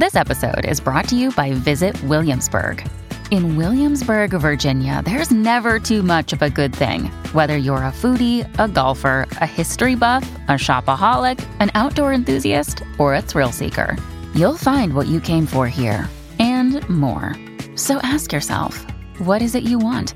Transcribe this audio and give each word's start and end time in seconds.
This 0.00 0.16
episode 0.16 0.64
is 0.64 0.80
brought 0.80 1.08
to 1.08 1.14
you 1.14 1.30
by 1.30 1.52
Visit 1.52 2.02
Williamsburg. 2.04 2.82
In 3.30 3.58
Williamsburg, 3.58 4.30
Virginia, 4.30 5.02
there's 5.04 5.30
never 5.30 5.78
too 5.78 6.02
much 6.02 6.32
of 6.32 6.40
a 6.40 6.48
good 6.48 6.74
thing. 6.74 7.10
Whether 7.34 7.58
you're 7.58 7.84
a 7.84 7.92
foodie, 7.92 8.48
a 8.58 8.66
golfer, 8.66 9.28
a 9.42 9.46
history 9.46 9.96
buff, 9.96 10.22
a 10.48 10.52
shopaholic, 10.52 11.38
an 11.60 11.70
outdoor 11.74 12.14
enthusiast, 12.14 12.82
or 12.96 13.14
a 13.14 13.20
thrill 13.20 13.52
seeker, 13.52 13.94
you'll 14.34 14.56
find 14.56 14.94
what 14.94 15.06
you 15.06 15.20
came 15.20 15.44
for 15.44 15.68
here 15.68 16.08
and 16.38 16.80
more. 16.88 17.36
So 17.76 17.98
ask 17.98 18.32
yourself, 18.32 18.78
what 19.18 19.42
is 19.42 19.54
it 19.54 19.64
you 19.64 19.78
want? 19.78 20.14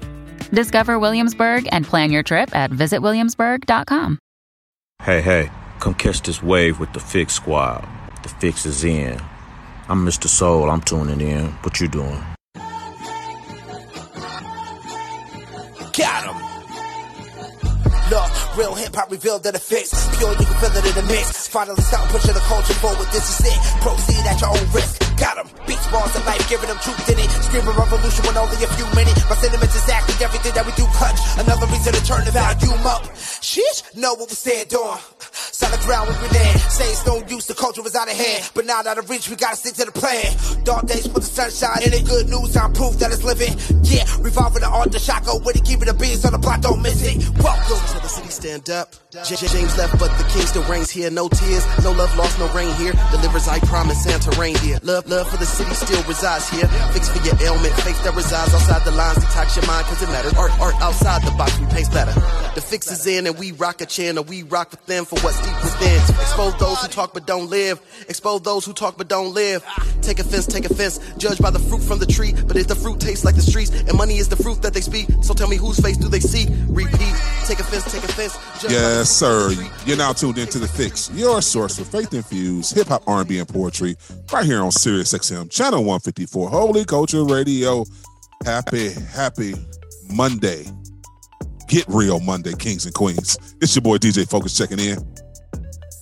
Discover 0.51 0.99
Williamsburg 0.99 1.69
and 1.73 1.85
plan 1.85 2.11
your 2.11 2.23
trip 2.23 2.57
at 2.57 2.71
visitwilliamsburg.com. 2.71 4.19
Hey, 5.03 5.21
hey, 5.21 5.51
come 5.79 5.93
catch 5.93 6.23
this 6.23 6.43
wave 6.43 6.81
with 6.81 6.95
the 6.95 7.01
Fix 7.01 7.35
Squad. 7.35 7.87
The 8.23 8.31
fix 8.31 8.65
is 8.65 8.83
in. 8.83 9.21
I'm 9.87 10.07
Mr. 10.07 10.29
Soul, 10.29 10.71
I'm 10.71 10.81
tuning 10.81 11.21
in. 11.21 11.47
What 11.63 11.79
you 11.79 11.89
doing? 11.89 12.34
Real 18.57 18.75
hip 18.75 18.95
hop 18.95 19.11
revealed 19.11 19.43
that 19.45 19.55
it 19.55 19.63
fits. 19.63 19.91
Pure, 20.19 20.31
you 20.39 20.47
can 20.47 20.57
feel 20.63 20.75
it 20.75 20.87
in 20.87 20.95
the 20.95 21.07
mix. 21.11 21.49
Finally 21.49 21.83
start 21.83 22.09
pushing 22.11 22.35
the 22.35 22.45
culture 22.47 22.75
forward. 22.79 23.07
This 23.11 23.27
is 23.29 23.47
it. 23.47 23.59
Proceed 23.83 24.25
at 24.27 24.41
your 24.41 24.51
own 24.51 24.67
risk. 24.73 25.03
Got 25.19 25.39
him. 25.39 25.49
Beats 25.67 25.87
bars 25.91 26.15
of 26.15 26.27
life, 26.27 26.43
giving 26.49 26.69
them 26.69 26.79
truth 26.83 27.09
in 27.11 27.19
it. 27.19 27.31
Screaming 27.47 27.75
revolution 27.75 28.23
when 28.27 28.37
only 28.37 28.59
a 28.63 28.71
few 28.79 28.87
minutes. 28.95 29.23
My 29.29 29.37
sentiments 29.37 29.75
exactly 29.75 30.15
everything 30.25 30.55
that 30.55 30.67
we 30.67 30.73
do 30.75 30.87
clutch. 30.95 31.19
Another 31.39 31.67
reason 31.67 31.93
to 31.95 32.03
turn 32.05 32.25
the 32.25 32.33
volume 32.33 32.87
up. 32.87 33.03
Sheesh, 33.43 33.83
know 33.97 34.15
what 34.15 34.31
we 34.31 34.35
stand 34.35 34.73
on. 34.75 34.99
Solid 35.55 35.81
ground 35.81 36.09
we 36.09 36.29
land. 36.35 36.59
Say 36.71 36.91
it's 36.91 37.07
no 37.07 37.23
use, 37.27 37.47
the 37.47 37.55
culture 37.55 37.85
is 37.87 37.95
out 37.95 38.11
of 38.11 38.17
hand. 38.17 38.51
But 38.55 38.67
now 38.67 38.83
out 38.83 38.99
of 38.99 39.09
reach, 39.09 39.29
we 39.29 39.37
gotta 39.37 39.57
stick 39.57 39.75
to 39.75 39.85
the 39.87 39.93
plan. 39.93 40.35
Dark 40.65 40.87
days 40.87 41.07
with 41.09 41.23
the 41.23 41.31
sunshine 41.31 41.83
in 41.87 41.93
it. 41.93 42.07
Good 42.07 42.29
news, 42.29 42.57
I'm 42.57 42.73
proof 42.73 42.99
that 42.99 43.13
it's 43.13 43.23
living. 43.23 43.55
Yeah, 43.83 44.05
revolving 44.21 44.63
the 44.63 44.69
art, 44.69 44.91
the 44.91 44.99
shotgun 44.99 45.45
with 45.45 45.57
it. 45.57 45.65
Keeping 45.65 45.87
the 45.87 45.95
beats 45.95 46.25
on 46.25 46.33
the 46.33 46.39
block, 46.39 46.61
don't 46.63 46.83
miss 46.83 47.03
it. 47.03 47.23
Welcome 47.39 47.79
to 47.95 47.99
the 48.03 48.09
city, 48.09 48.31
stand 48.45 48.69
up. 48.69 48.93
James 49.25 49.77
left, 49.79 49.99
but 49.99 50.11
the 50.19 50.25
king 50.35 50.45
still 50.45 50.65
reigns 50.65 50.91
here. 50.91 51.09
No 51.09 51.29
tears, 51.29 51.65
no 51.83 51.93
love 51.93 52.15
lost, 52.19 52.39
no 52.39 52.53
rain 52.53 52.75
here. 52.75 52.93
Delivers, 53.11 53.49
I 53.49 53.59
promise, 53.61 54.03
Santa 54.03 54.31
reindeer. 54.39 54.79
Love, 54.83 55.09
love 55.09 55.31
for 55.31 55.39
the 55.39 55.47
city 55.47 55.73
still 55.73 56.03
resides 56.03 56.51
here. 56.51 56.67
Fix 56.93 57.09
for 57.09 57.25
your 57.25 57.41
ailment, 57.41 57.73
faith 57.81 58.03
that 58.05 58.15
resides 58.15 58.53
outside 58.53 58.85
the 58.85 58.91
lines. 58.91 59.17
Detox 59.19 59.57
your 59.57 59.67
mind, 59.67 59.87
cause 59.87 60.03
it 60.03 60.09
matters. 60.09 60.35
Art, 60.35 60.53
art 60.61 60.75
outside 60.83 61.23
the 61.23 61.31
box, 61.39 61.59
we 61.59 61.67
paint 61.67 61.91
better. 61.93 62.13
The 62.55 62.61
fix 62.61 62.91
is 62.91 63.07
in, 63.07 63.27
and 63.27 63.39
we 63.39 63.53
rock 63.53 63.81
a 63.81 63.87
channel. 63.87 64.25
We 64.25 64.43
rock 64.43 64.73
with 64.73 64.85
them 64.87 65.07
for 65.07 65.19
what's 65.21 65.41
deep 65.41 65.57
within. 65.63 65.97
Expose 66.21 66.59
those 66.59 66.83
who 66.83 66.89
talk 66.89 67.15
but 67.15 67.27
don't 67.27 67.49
live. 67.49 67.81
Expose 68.09 68.43
those 68.43 68.67
who 68.67 68.75
talk 68.75 68.99
but 68.99 69.09
don't 69.09 69.33
live. 69.33 69.65
Take 70.03 70.19
offense, 70.19 70.47
take 70.47 70.67
offense. 70.67 71.01
Judge 71.17 71.39
by 71.39 71.51
the 71.51 71.61
fruit 71.61 71.83
from 71.83 71.99
the 71.99 72.07
tree. 72.07 72.35
But 72.47 72.57
if 72.57 72.67
the 72.67 72.77
fruit 72.77 73.01
tastes 73.01 73.25
like 73.25 73.37
the 73.37 73.43
streets, 73.43 73.71
and 73.71 73.97
money 73.97 74.19
is 74.19 74.29
the 74.29 74.37
fruit 74.37 74.61
that 74.63 74.75
they 74.75 74.83
speak, 74.83 75.07
so 75.23 75.33
tell 75.33 75.49
me 75.49 75.57
whose 75.57 75.79
face 75.81 75.97
do 75.97 76.09
they 76.09 76.21
see? 76.21 76.47
Repeat. 76.69 77.15
Take 77.47 77.61
offense, 77.61 77.91
take 77.91 78.05
offense. 78.05 78.34
Yes, 78.69 79.11
sir. 79.11 79.53
You're 79.85 79.97
now 79.97 80.13
tuned 80.13 80.39
into 80.39 80.59
the 80.59 80.69
Fix, 80.69 81.11
your 81.13 81.43
source 81.43 81.79
for 81.79 81.85
faith-infused 81.85 82.75
hip 82.75 82.89
hop, 82.89 83.03
R&B, 83.07 83.39
and 83.39 83.49
poetry, 83.49 83.97
right 84.33 84.45
here 84.45 84.63
on 84.63 84.71
Sirius 84.71 85.13
XM, 85.13 85.51
channel 85.51 85.81
154, 85.81 86.49
Holy 86.49 86.85
Culture 86.85 87.25
Radio. 87.25 87.85
Happy, 88.45 88.93
happy 88.93 89.55
Monday. 90.11 90.65
Get 91.69 91.85
real 91.89 92.21
Monday, 92.21 92.53
kings 92.55 92.85
and 92.85 92.95
queens. 92.95 93.39
It's 93.61 93.75
your 93.75 93.83
boy 93.83 93.99
DJ 93.99 94.29
Focus 94.29 94.57
checking 94.57 94.79
in. 94.79 94.99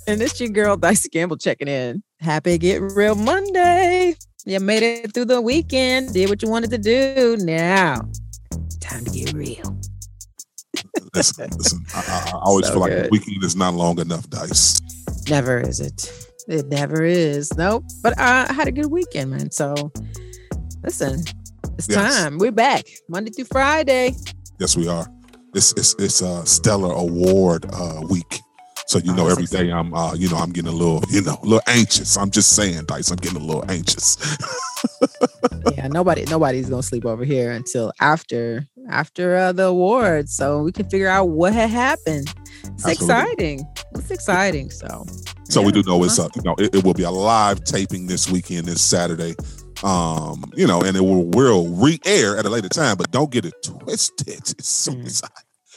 And 0.07 0.21
it's 0.21 0.41
your 0.41 0.51
girl 0.51 0.77
Dicey 0.77 1.09
Gamble 1.09 1.37
checking 1.37 1.69
in. 1.69 2.03
Happy 2.21 2.59
Get 2.59 2.81
Real 2.81 3.15
Monday. 3.15 4.17
You 4.45 4.59
made 4.59 4.83
it 4.83 5.15
through 5.15 5.27
the 5.27 5.41
weekend, 5.41 6.13
did 6.13 6.29
what 6.29 6.43
you 6.43 6.49
wanted 6.49 6.71
to 6.71 6.79
do. 6.79 7.37
Now, 7.39 8.09
time 8.81 9.05
to 9.05 9.11
get 9.11 9.33
real. 9.33 9.79
Listen, 11.15 11.51
listen 11.59 11.85
I, 11.95 11.99
I- 12.01 12.31
I 12.31 12.41
always 12.43 12.67
So 12.67 12.73
feel 12.73 12.81
like 12.81 12.93
the 12.93 13.03
good. 13.03 13.11
weekend 13.11 13.45
is 13.45 13.57
not 13.57 13.75
long 13.75 13.99
enough, 14.01 14.29
Dice. 14.31 14.81
Never 15.29 15.61
is 15.61 15.81
it. 15.81 16.11
It 16.49 16.67
never 16.69 17.05
is. 17.05 17.53
Nope. 17.57 17.85
But 18.03 18.19
I 18.19 18.53
had 18.53 18.67
a 18.67 18.73
good 18.73 18.87
weekend, 18.91 19.31
man. 19.31 19.51
So 19.51 19.93
listen, 20.83 21.23
it's 21.79 21.89
Yes. 21.89 22.23
time. 22.23 22.39
We're 22.39 22.51
back 22.53 22.85
Monday 23.09 23.31
through 23.31 23.45
Friday. 23.47 24.15
Yes, 24.59 24.77
we 24.77 24.89
are. 24.89 25.07
It's 25.55 25.73
it's 25.75 25.95
it's 25.99 26.23
a 26.23 26.45
stellar 26.47 26.93
award 26.95 27.67
uh, 27.73 28.01
week. 28.09 28.41
So 28.87 28.99
you 28.99 29.13
Oh, 29.13 29.17
know, 29.17 29.29
that's 29.29 29.53
every 29.53 29.67
day 29.67 29.71
I'm 29.73 29.95
uh, 29.95 30.15
you 30.15 30.29
know 30.29 30.37
I'm 30.39 30.51
getting 30.51 30.73
a 30.73 30.75
little 30.75 31.05
you 31.11 31.21
know 31.23 31.39
a 31.43 31.45
little 31.45 31.63
anxious. 31.69 32.17
I'm 32.17 32.31
just 32.31 32.57
saying, 32.57 32.87
Dice. 32.87 33.11
I'm 33.11 33.17
getting 33.19 33.41
a 33.41 33.45
little 33.45 33.65
anxious. 33.71 34.17
yeah, 35.77 35.89
nobody 35.89 36.25
nobody's 36.29 36.69
gonna 36.71 36.83
sleep 36.83 37.05
over 37.05 37.25
here 37.25 37.51
until 37.51 37.93
after 38.01 38.67
after 38.91 39.37
uh, 39.37 39.53
the 39.53 39.65
awards, 39.65 40.35
so 40.35 40.63
we 40.63 40.73
can 40.73 40.89
figure 40.89 41.09
out 41.09 41.27
what 41.31 41.53
had 41.53 41.71
happened. 41.71 42.33
It's 42.65 42.87
Absolutely. 42.87 42.93
exciting. 42.93 43.67
It's 43.95 44.11
exciting. 44.11 44.71
So 44.71 45.05
So 45.49 45.63
we 45.63 45.73
do 45.73 45.83
know 45.85 46.03
it's 46.05 46.17
huh? 46.17 46.25
uh, 46.25 46.29
you 46.37 46.43
know 46.43 46.55
it, 46.59 46.75
it 46.75 46.85
will 46.85 46.95
be 46.95 47.03
a 47.05 47.11
live 47.11 47.65
taping 47.65 48.07
this 48.07 48.31
weekend, 48.31 48.67
this 48.67 48.83
Saturday. 48.83 49.35
Um, 49.85 50.45
you 50.55 50.67
know, 50.67 50.81
and 50.83 50.97
it 50.97 51.01
will 51.01 51.25
will 51.27 51.69
re-air 51.69 52.39
at 52.39 52.47
a 52.47 52.49
later 52.51 52.69
time, 52.69 52.97
but 52.97 53.11
don't 53.11 53.31
get 53.33 53.45
it 53.45 53.55
twisted. 53.65 54.43
As 54.59 54.67
soon 54.67 55.01
as, 55.03 55.23
I, 55.25 55.29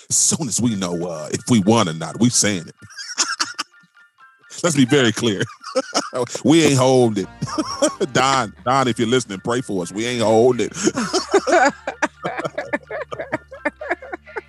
as 0.09 0.15
soon 0.15 0.47
as 0.47 0.61
we 0.61 0.75
know 0.75 1.07
uh, 1.07 1.29
if 1.31 1.41
we 1.49 1.59
won 1.61 1.89
or 1.89 1.93
not, 1.93 2.19
we 2.19 2.29
saying 2.29 2.67
it. 2.67 2.75
Let's 4.63 4.75
be 4.75 4.85
very 4.85 5.11
clear. 5.11 5.41
we 6.44 6.63
ain't 6.63 6.78
holding 6.78 7.25
it. 7.25 8.13
Don, 8.13 8.53
Don, 8.63 8.88
if 8.88 9.00
you're 9.00 9.08
listening, 9.08 9.40
pray 9.40 9.62
for 9.62 9.81
us. 9.81 9.91
We 9.91 10.06
ain't 10.06 10.24
holding 10.24 10.69
it. 10.72 11.74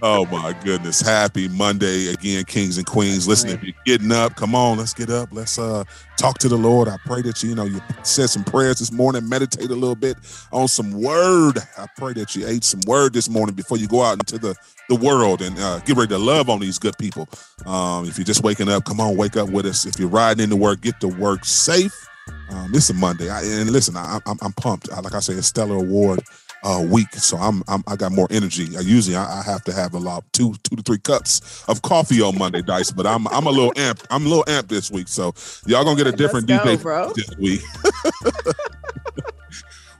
Oh 0.09 0.25
my 0.27 0.53
goodness. 0.63 1.01
Happy 1.01 1.49
Monday 1.49 2.13
again, 2.13 2.45
kings 2.45 2.79
and 2.79 2.87
queens. 2.87 3.27
Listen, 3.27 3.51
if 3.51 3.61
you're 3.65 3.75
getting 3.85 4.13
up, 4.13 4.37
come 4.37 4.55
on, 4.55 4.79
let's 4.79 4.95
get 4.95 5.11
up. 5.11 5.31
Let's 5.33 5.59
uh 5.59 5.83
talk 6.17 6.39
to 6.39 6.49
the 6.49 6.57
Lord. 6.57 6.87
I 6.87 6.97
pray 7.07 7.23
that 7.23 7.43
you, 7.43 7.49
you 7.49 7.55
know, 7.57 7.65
you 7.65 7.81
said 8.05 8.31
some 8.31 8.45
prayers 8.45 8.79
this 8.79 8.93
morning, 8.93 9.29
meditate 9.29 9.69
a 9.69 9.75
little 9.75 9.97
bit 9.97 10.17
on 10.53 10.69
some 10.69 10.93
word. 10.93 11.59
I 11.77 11.87
pray 11.97 12.13
that 12.13 12.37
you 12.37 12.47
ate 12.47 12.63
some 12.63 12.83
word 12.87 13.15
this 13.15 13.29
morning 13.29 13.57
before 13.57 13.79
you 13.79 13.89
go 13.89 14.01
out 14.03 14.21
into 14.21 14.39
the, 14.39 14.55
the 14.89 14.95
world 14.95 15.43
and 15.43 15.59
uh, 15.59 15.81
get 15.81 15.97
ready 15.97 16.11
to 16.11 16.19
love 16.19 16.49
on 16.51 16.61
these 16.61 16.79
good 16.79 16.97
people. 16.99 17.29
Um, 17.67 18.07
if 18.07 18.17
you're 18.17 18.25
just 18.25 18.45
waking 18.45 18.69
up, 18.69 18.85
come 18.85 19.01
on, 19.01 19.17
wake 19.17 19.37
up 19.37 19.51
with 19.51 19.67
us. 19.67 19.87
If 19.87 19.99
you're 19.99 20.09
riding 20.09 20.45
into 20.45 20.57
work, 20.57 20.83
get 20.83 21.01
to 21.01 21.09
work 21.09 21.45
safe. 21.45 22.09
Um, 22.51 22.71
it's 22.73 22.91
a 22.91 22.95
Monday. 22.95 23.29
I, 23.29 23.43
and 23.43 23.71
listen, 23.71 23.97
I, 23.97 24.21
I'm, 24.25 24.39
I'm 24.41 24.53
pumped. 24.53 24.89
I, 24.93 25.01
like 25.01 25.15
I 25.15 25.21
say, 25.21 25.35
a 25.35 25.43
stellar 25.43 25.75
award 25.75 26.21
uh, 26.63 26.85
week, 26.89 27.13
so 27.15 27.37
I'm, 27.37 27.63
I'm 27.69 27.83
I 27.87 27.97
got 27.97 28.13
more 28.13 28.27
energy. 28.31 28.77
I 28.77 28.81
usually 28.81 29.17
I, 29.17 29.41
I 29.41 29.43
have 29.43 29.63
to 29.65 29.73
have 29.73 29.95
a 29.95 29.99
lot 29.99 30.25
two 30.33 30.55
two 30.63 30.77
to 30.77 30.83
three 30.83 30.99
cups 30.99 31.65
of 31.69 31.83
coffee 31.83 32.21
on 32.21 32.39
Monday, 32.39 32.63
Dice. 32.63 32.91
But 32.91 33.07
I'm 33.07 33.27
I'm 33.29 33.47
a 33.47 33.51
little 33.51 33.73
amped. 33.73 34.05
I'm 34.11 34.27
a 34.27 34.29
little 34.29 34.45
amped 34.45 34.69
this 34.69 34.91
week, 34.91 35.09
so 35.09 35.35
y'all 35.67 35.85
gonna 35.85 35.97
get 35.97 36.07
a 36.07 36.11
Let's 36.11 36.23
different 36.23 36.47
go, 36.47 36.59
DJ 36.59 37.15
this 37.15 37.37
week. 37.39 37.61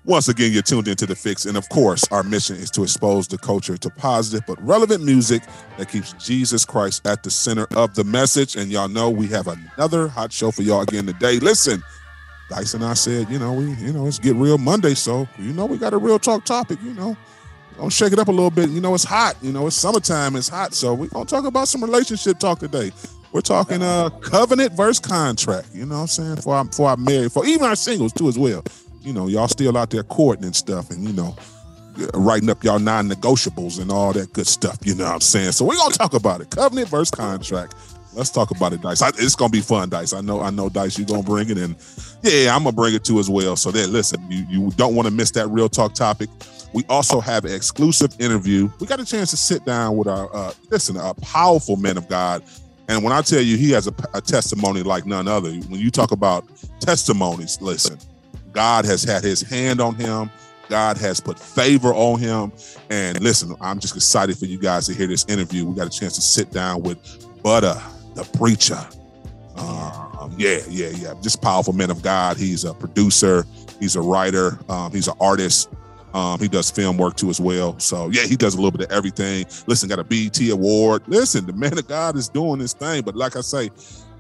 Once 0.07 0.29
again, 0.29 0.53
you're 0.53 0.63
tuned 0.63 0.87
into 0.87 1.05
the 1.05 1.17
fix, 1.17 1.47
and 1.47 1.57
of 1.57 1.69
course, 1.69 2.05
our 2.13 2.23
mission 2.23 2.55
is 2.55 2.71
to 2.71 2.85
expose 2.85 3.27
the 3.27 3.37
culture 3.37 3.77
to 3.77 3.91
positive 3.91 4.41
but 4.47 4.57
relevant 4.65 5.03
music 5.03 5.43
that 5.79 5.89
keeps 5.89 6.13
Jesus 6.13 6.65
Christ 6.65 7.05
at 7.09 7.25
the 7.25 7.31
center 7.31 7.67
of 7.75 7.93
the 7.97 8.05
message. 8.05 8.55
And 8.55 8.71
y'all 8.71 8.87
know 8.87 9.11
we 9.11 9.27
have 9.29 9.49
another 9.49 10.07
hot 10.07 10.33
show 10.33 10.53
for 10.53 10.63
y'all 10.63 10.83
again 10.83 11.07
today. 11.07 11.41
Listen, 11.41 11.83
Dice 12.49 12.75
and 12.75 12.85
I 12.85 12.95
said, 12.95 13.29
you 13.29 13.39
know, 13.39 13.53
we, 13.53 13.73
you 13.75 13.93
know, 13.93 14.07
it's 14.07 14.19
get 14.19 14.37
real 14.37 14.59
Monday, 14.59 14.95
so 14.95 15.29
you 15.39 15.53
know, 15.53 15.67
we 15.67 15.79
got 15.79 15.93
a 15.93 15.99
real 15.99 16.19
talk 16.19 16.45
topic. 16.45 16.79
You 16.83 16.95
know, 16.95 17.17
gonna 17.77 17.91
shake 17.91 18.13
it 18.13 18.19
up 18.19 18.29
a 18.29 18.33
little 18.33 18.51
bit. 18.51 18.71
You 18.71 18.81
know, 18.81 18.95
it's 18.95 19.05
hot. 19.05 19.37
You 19.43 19.53
know, 19.53 19.67
it's 19.67 19.77
summertime. 19.77 20.37
It's 20.37 20.49
hot, 20.49 20.73
so 20.73 20.95
we're 20.95 21.09
gonna 21.09 21.25
talk 21.25 21.45
about 21.45 21.69
some 21.69 21.83
relationship 21.83 22.39
talk 22.39 22.61
today. 22.61 22.93
We're 23.33 23.41
talking 23.41 23.83
uh 23.83 24.11
covenant 24.11 24.73
versus 24.73 25.01
contract. 25.01 25.69
You 25.75 25.87
know 25.87 25.97
what 25.97 26.01
I'm 26.03 26.07
saying? 26.07 26.37
For 26.37 26.55
our 26.55 26.65
for 26.67 26.89
our 26.89 26.97
married, 26.97 27.33
for 27.33 27.45
even 27.45 27.67
our 27.67 27.77
singles 27.77 28.13
too 28.13 28.29
as 28.29 28.39
well. 28.39 28.63
You 29.03 29.13
know, 29.13 29.27
y'all 29.27 29.49
still 29.49 29.77
out 29.77 29.91
there 29.91 30.05
courting 30.05 30.45
and 30.45 30.55
stuff, 30.55 30.91
and 30.91 31.03
you 31.03 31.13
know, 31.13 31.37
writing 32.15 32.49
up 32.49 32.63
y'all 32.63 32.79
non-negotiables 32.79 33.81
and 33.81 33.91
all 33.91 34.13
that 34.13 34.33
good 34.33 34.47
stuff. 34.47 34.79
You 34.85 34.95
know 34.95 35.05
what 35.05 35.15
I'm 35.15 35.21
saying? 35.21 35.53
So 35.53 35.65
we're 35.65 35.77
gonna 35.77 35.95
talk 35.95 36.15
about 36.15 36.41
it. 36.41 36.51
Covenant 36.51 36.89
versus 36.89 37.11
contract. 37.11 37.75
Let's 38.17 38.31
talk 38.31 38.51
about 38.51 38.73
it, 38.73 38.81
Dice. 38.81 39.03
I, 39.03 39.09
it's 39.11 39.37
gonna 39.37 39.51
be 39.51 39.61
fun, 39.61 39.91
Dice. 39.91 40.15
I 40.15 40.23
know, 40.23 40.41
I 40.41 40.49
know, 40.49 40.71
Dice. 40.71 40.99
You're 40.99 41.07
gonna 41.07 41.23
bring 41.23 41.51
it, 41.51 41.59
and 41.59 41.77
yeah, 42.23 42.57
I'm 42.57 42.65
gonna 42.65 42.73
bring 42.73 42.95
it 42.95 43.05
too 43.05 43.19
as 43.19 43.29
well. 43.29 43.57
So 43.57 43.71
then, 43.71 43.93
listen, 43.93 44.25
you 44.31 44.47
you 44.49 44.71
don't 44.73 44.95
want 44.95 45.07
to 45.07 45.13
miss 45.13 45.31
that 45.33 45.49
real 45.49 45.69
talk 45.69 45.95
topic. 45.95 46.31
We 46.73 46.83
also 46.89 47.21
have 47.21 47.45
an 47.45 47.53
exclusive 47.53 48.19
interview. 48.19 48.71
We 48.81 48.87
got 48.87 49.01
a 49.01 49.05
chance 49.05 49.31
to 49.31 49.37
sit 49.37 49.67
down 49.67 49.97
with 49.99 50.09
our 50.09 50.35
uh, 50.35 50.53
listen, 50.71 50.97
a 50.97 51.13
powerful 51.15 51.77
man 51.77 51.99
of 51.99 52.09
God. 52.09 52.43
And 52.89 53.03
when 53.05 53.13
I 53.13 53.21
tell 53.21 53.43
you 53.43 53.57
he 53.57 53.71
has 53.73 53.87
a, 53.87 53.95
a 54.15 54.21
testimony 54.21 54.83
like 54.83 55.07
none 55.07 55.29
other, 55.29 55.51
when 55.51 55.81
you 55.81 55.91
talk 55.91 56.13
about 56.13 56.45
testimonies, 56.81 57.61
listen, 57.61 57.99
God 58.53 58.85
has 58.87 59.05
had 59.05 59.25
his 59.25 59.43
hand 59.43 59.81
on 59.81 59.95
him. 59.95 60.31
God 60.69 60.97
has 60.99 61.21
put 61.21 61.39
favor 61.39 61.93
on 61.93 62.19
him. 62.19 62.53
And 62.91 63.21
listen, 63.21 63.55
I'm 63.61 63.79
just 63.79 63.95
excited 63.95 64.39
for 64.39 64.47
you 64.47 64.59
guys 64.59 64.87
to 64.87 64.95
hear 64.95 65.07
this 65.07 65.25
interview. 65.29 65.67
We 65.67 65.75
got 65.77 65.87
a 65.87 65.99
chance 65.99 66.15
to 66.15 66.21
sit 66.21 66.51
down 66.51 66.83
with 66.83 66.99
Butta, 67.43 67.81
the 68.17 68.25
preacher. 68.37 68.85
Uh, 69.57 70.03
Um, 70.21 70.35
yeah, 70.39 70.59
yeah, 70.69 70.89
yeah. 70.89 71.15
Just 71.23 71.41
powerful 71.43 71.73
man 71.75 71.91
of 71.91 72.03
God. 72.03 72.37
He's 72.39 72.65
a 72.65 72.73
producer. 72.75 73.45
He's 73.79 73.95
a 73.97 74.01
writer. 74.01 74.59
Um, 74.69 74.91
he's 74.91 75.09
an 75.09 75.15
artist. 75.21 75.69
Um, 76.15 76.41
he 76.41 76.49
does 76.49 76.71
film 76.71 76.97
work 76.97 77.17
too 77.17 77.29
as 77.29 77.39
well. 77.41 77.79
So 77.79 78.09
yeah, 78.11 78.23
he 78.23 78.35
does 78.37 78.55
a 78.55 78.57
little 78.57 78.71
bit 78.71 78.87
of 78.87 78.93
everything. 78.93 79.45
Listen, 79.67 79.89
got 79.91 79.99
a 79.99 80.05
BET 80.05 80.41
award. 80.51 81.03
Listen, 81.07 81.45
the 81.47 81.53
man 81.53 81.77
of 81.79 81.87
God 81.87 82.17
is 82.17 82.29
doing 82.31 82.59
his 82.61 82.73
thing. 82.73 83.03
But 83.03 83.15
like 83.17 83.37
I 83.37 83.43
say, 83.43 83.71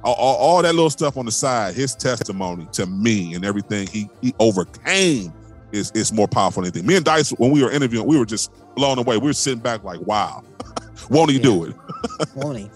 all, 0.04 0.14
all, 0.14 0.37
all 0.37 0.62
that 0.62 0.75
little 0.75 0.90
stuff 0.90 1.16
on 1.16 1.25
the 1.25 1.32
side, 1.32 1.75
his 1.75 1.94
testimony 1.94 2.69
to 2.72 2.84
me 2.87 3.34
and 3.34 3.44
everything 3.44 3.87
he 3.88 4.10
he 4.20 4.34
overcame 4.38 5.32
is 5.72 5.90
is 5.92 6.12
more 6.12 6.28
powerful 6.28 6.62
than 6.62 6.70
anything. 6.72 6.87
Me 6.87 6.96
and 6.96 7.04
Dice, 7.04 7.31
when 7.31 7.50
we 7.50 7.62
were 7.64 7.70
interviewing, 7.70 8.06
we 8.06 8.19
were 8.19 8.26
just 8.26 8.50
blown 8.75 8.99
away. 8.99 9.16
We 9.16 9.28
were 9.28 9.32
sitting 9.32 9.60
back 9.60 9.82
like, 9.82 10.00
wow, 10.02 10.44
won't 11.10 11.31
he 11.31 11.38
Yeah. 11.38 11.42
do 11.42 11.64
it? 11.64 11.75
Won't 12.34 12.58
he? 12.58 12.70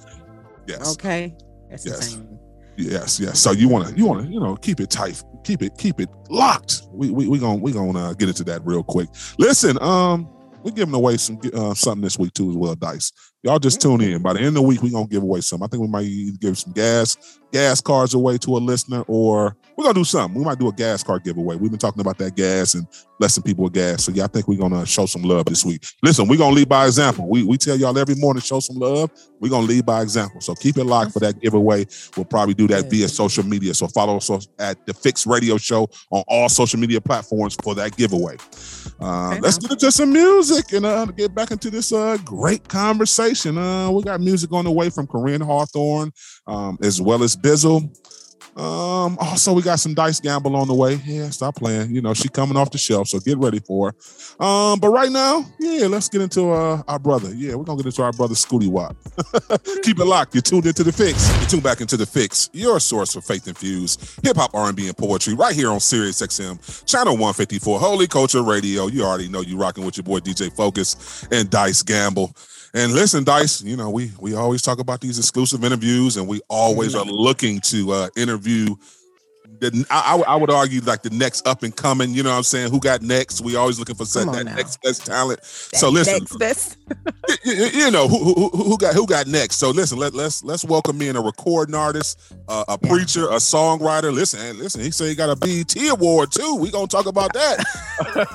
Yes. 0.70 0.92
Okay. 0.94 1.34
That's 1.68 1.86
Yes. 1.86 2.18
Yes, 2.76 3.20
yes. 3.20 3.38
So 3.38 3.52
you 3.52 3.68
want 3.68 3.88
to, 3.88 3.94
you 3.94 4.06
want 4.06 4.24
to, 4.24 4.32
you 4.32 4.40
know, 4.40 4.56
keep 4.56 4.80
it 4.80 4.90
tight, 4.90 5.22
keep 5.44 5.62
it, 5.62 5.76
keep 5.76 6.00
it 6.00 6.08
locked. 6.28 6.82
We 6.92 7.10
we 7.10 7.28
we 7.28 7.38
gonna 7.38 7.56
we 7.56 7.72
gonna 7.72 8.10
uh, 8.10 8.14
get 8.14 8.28
into 8.28 8.44
that 8.44 8.64
real 8.64 8.82
quick. 8.82 9.08
Listen, 9.38 9.76
um, 9.82 10.28
we're 10.62 10.70
giving 10.72 10.94
away 10.94 11.16
some 11.16 11.38
uh, 11.52 11.74
something 11.74 12.02
this 12.02 12.18
week 12.18 12.32
too 12.32 12.48
as 12.50 12.56
well, 12.56 12.74
Dice. 12.74 13.12
Y'all 13.42 13.58
just 13.58 13.80
tune 13.80 14.02
in. 14.02 14.20
By 14.20 14.34
the 14.34 14.40
end 14.40 14.48
of 14.48 14.54
the 14.54 14.62
week, 14.62 14.82
we're 14.82 14.90
gonna 14.90 15.06
give 15.06 15.22
away 15.22 15.40
some. 15.40 15.62
I 15.62 15.66
think 15.66 15.80
we 15.80 15.88
might 15.88 16.04
either 16.04 16.36
give 16.36 16.58
some 16.58 16.74
gas 16.74 17.16
gas 17.52 17.80
cards 17.80 18.14
away 18.14 18.38
to 18.38 18.56
a 18.56 18.58
listener, 18.58 19.02
or 19.08 19.56
we're 19.76 19.84
gonna 19.84 19.94
do 19.94 20.04
something. 20.04 20.38
We 20.38 20.44
might 20.44 20.58
do 20.58 20.68
a 20.68 20.72
gas 20.72 21.02
card 21.02 21.24
giveaway. 21.24 21.56
We've 21.56 21.70
been 21.70 21.78
talking 21.78 22.00
about 22.00 22.18
that 22.18 22.36
gas 22.36 22.74
and 22.74 22.86
blessing 23.18 23.42
people 23.42 23.64
with 23.64 23.72
gas. 23.72 24.04
So 24.04 24.12
yeah, 24.12 24.24
I 24.24 24.26
think 24.26 24.46
we're 24.46 24.58
gonna 24.58 24.84
show 24.84 25.06
some 25.06 25.22
love 25.22 25.46
this 25.46 25.64
week. 25.64 25.84
Listen, 26.02 26.28
we're 26.28 26.36
gonna 26.36 26.54
lead 26.54 26.68
by 26.68 26.84
example. 26.84 27.28
We 27.30 27.42
we 27.42 27.56
tell 27.56 27.76
y'all 27.76 27.96
every 27.96 28.14
morning, 28.16 28.42
show 28.42 28.60
some 28.60 28.76
love. 28.76 29.10
We're 29.40 29.48
gonna 29.48 29.66
lead 29.66 29.86
by 29.86 30.02
example. 30.02 30.42
So 30.42 30.54
keep 30.54 30.76
it 30.76 30.84
locked 30.84 31.12
for 31.12 31.20
that 31.20 31.40
giveaway. 31.40 31.86
We'll 32.16 32.26
probably 32.26 32.52
do 32.52 32.68
that 32.68 32.90
via 32.90 33.08
social 33.08 33.44
media. 33.44 33.72
So 33.72 33.88
follow 33.88 34.18
us 34.18 34.48
at 34.58 34.84
the 34.84 34.92
Fix 34.92 35.26
Radio 35.26 35.56
Show 35.56 35.88
on 36.10 36.24
all 36.28 36.50
social 36.50 36.78
media 36.78 37.00
platforms 37.00 37.56
for 37.62 37.74
that 37.74 37.96
giveaway. 37.96 38.36
Uh, 39.00 39.38
let's 39.40 39.56
get 39.56 39.70
into 39.70 39.90
some 39.90 40.12
music 40.12 40.72
and 40.72 40.84
uh, 40.84 41.06
get 41.06 41.34
back 41.34 41.50
into 41.50 41.70
this 41.70 41.90
uh, 41.90 42.18
great 42.24 42.68
conversation. 42.68 43.29
Uh, 43.30 43.90
we 43.92 44.02
got 44.02 44.20
music 44.20 44.52
on 44.52 44.64
the 44.64 44.70
way 44.70 44.90
from 44.90 45.06
Koryn 45.06 45.42
Hawthorne, 45.42 46.12
um, 46.46 46.78
as 46.82 47.00
well 47.00 47.22
as 47.22 47.36
Bizzle. 47.36 47.90
Um, 48.56 49.16
also, 49.20 49.52
we 49.52 49.62
got 49.62 49.78
some 49.78 49.94
dice 49.94 50.20
gamble 50.20 50.56
on 50.56 50.66
the 50.66 50.74
way. 50.74 51.00
Yeah, 51.06 51.30
stop 51.30 51.56
playing. 51.56 51.94
You 51.94 52.02
know, 52.02 52.14
she 52.14 52.28
coming 52.28 52.56
off 52.56 52.70
the 52.70 52.78
shelf, 52.78 53.08
so 53.08 53.20
get 53.20 53.38
ready 53.38 53.60
for 53.60 53.92
her. 53.92 54.44
Um, 54.44 54.80
but 54.80 54.88
right 54.88 55.10
now, 55.10 55.46
yeah, 55.60 55.86
let's 55.86 56.08
get 56.08 56.20
into 56.20 56.50
uh, 56.50 56.82
our 56.88 56.98
brother. 56.98 57.32
Yeah, 57.34 57.54
we're 57.54 57.64
gonna 57.64 57.78
get 57.78 57.86
into 57.86 58.02
our 58.02 58.12
brother 58.12 58.34
Scooty 58.34 58.68
Wop. 58.68 58.96
Keep 59.82 60.00
it 60.00 60.04
locked. 60.04 60.34
You're 60.34 60.42
tuned 60.42 60.66
into 60.66 60.82
the 60.82 60.92
fix. 60.92 61.30
You're 61.38 61.48
tuned 61.48 61.62
back 61.62 61.80
into 61.80 61.96
the 61.96 62.06
fix, 62.06 62.50
your 62.52 62.80
source 62.80 63.14
for 63.14 63.20
faith 63.20 63.46
infused 63.46 64.20
hip 64.24 64.36
hop, 64.36 64.54
R&B, 64.54 64.88
and 64.88 64.96
poetry, 64.96 65.34
right 65.34 65.54
here 65.54 65.70
on 65.70 65.80
Sirius 65.80 66.20
XM, 66.20 66.84
channel 66.86 67.14
154, 67.14 67.78
Holy 67.78 68.06
Culture 68.06 68.42
Radio. 68.42 68.88
You 68.88 69.04
already 69.04 69.28
know 69.28 69.40
you 69.40 69.56
rocking 69.56 69.84
with 69.84 69.96
your 69.96 70.04
boy 70.04 70.18
DJ 70.18 70.54
Focus 70.54 71.26
and 71.30 71.48
Dice 71.48 71.82
Gamble. 71.82 72.34
And 72.74 72.92
listen, 72.92 73.24
Dice, 73.24 73.62
you 73.62 73.76
know, 73.76 73.90
we 73.90 74.12
we 74.20 74.34
always 74.34 74.62
talk 74.62 74.78
about 74.78 75.00
these 75.00 75.18
exclusive 75.18 75.64
interviews, 75.64 76.16
and 76.16 76.28
we 76.28 76.40
always 76.48 76.94
are 76.94 77.04
looking 77.04 77.60
to 77.62 77.90
uh 77.92 78.08
interview 78.16 78.76
the 79.58 79.84
I, 79.90 80.22
I 80.26 80.36
would- 80.36 80.50
argue 80.50 80.80
like 80.82 81.02
the 81.02 81.10
next 81.10 81.46
up 81.46 81.62
and 81.64 81.74
coming, 81.76 82.14
you 82.14 82.22
know 82.22 82.30
what 82.30 82.36
I'm 82.36 82.42
saying? 82.44 82.70
Who 82.70 82.78
got 82.80 83.02
next? 83.02 83.40
We 83.42 83.56
always 83.56 83.78
looking 83.78 83.96
for 83.96 84.04
set, 84.06 84.30
that 84.32 84.44
now. 84.44 84.54
next 84.54 84.80
best 84.82 85.04
talent. 85.04 85.40
so 85.44 85.88
listen, 85.90 86.14
Next 86.20 86.38
best. 86.38 86.76
you, 87.44 87.52
you- 87.52 87.66
you 87.66 87.90
know 87.90 88.06
who, 88.08 88.34
who 88.34 88.48
who 88.50 88.78
got 88.78 88.94
who 88.94 89.06
got 89.06 89.26
next. 89.26 89.56
So 89.56 89.70
listen, 89.70 89.98
let 89.98 90.14
let's 90.14 90.42
let's 90.44 90.64
welcome 90.64 91.02
in 91.02 91.16
a 91.16 91.20
recording 91.20 91.74
artist, 91.74 92.20
uh, 92.48 92.64
a 92.68 92.78
Yeah. 92.82 92.88
preacher, 92.88 93.24
a 93.26 93.36
songwriter. 93.36 94.12
Listen, 94.14 94.58
listen, 94.58 94.80
he 94.80 94.92
said 94.92 95.08
he 95.08 95.14
got 95.16 95.28
a 95.30 95.36
BET 95.36 95.76
award 95.90 96.30
too. 96.32 96.54
We 96.54 96.70
gonna 96.70 96.86
talk 96.86 97.06
about 97.06 97.32
that. 97.34 97.64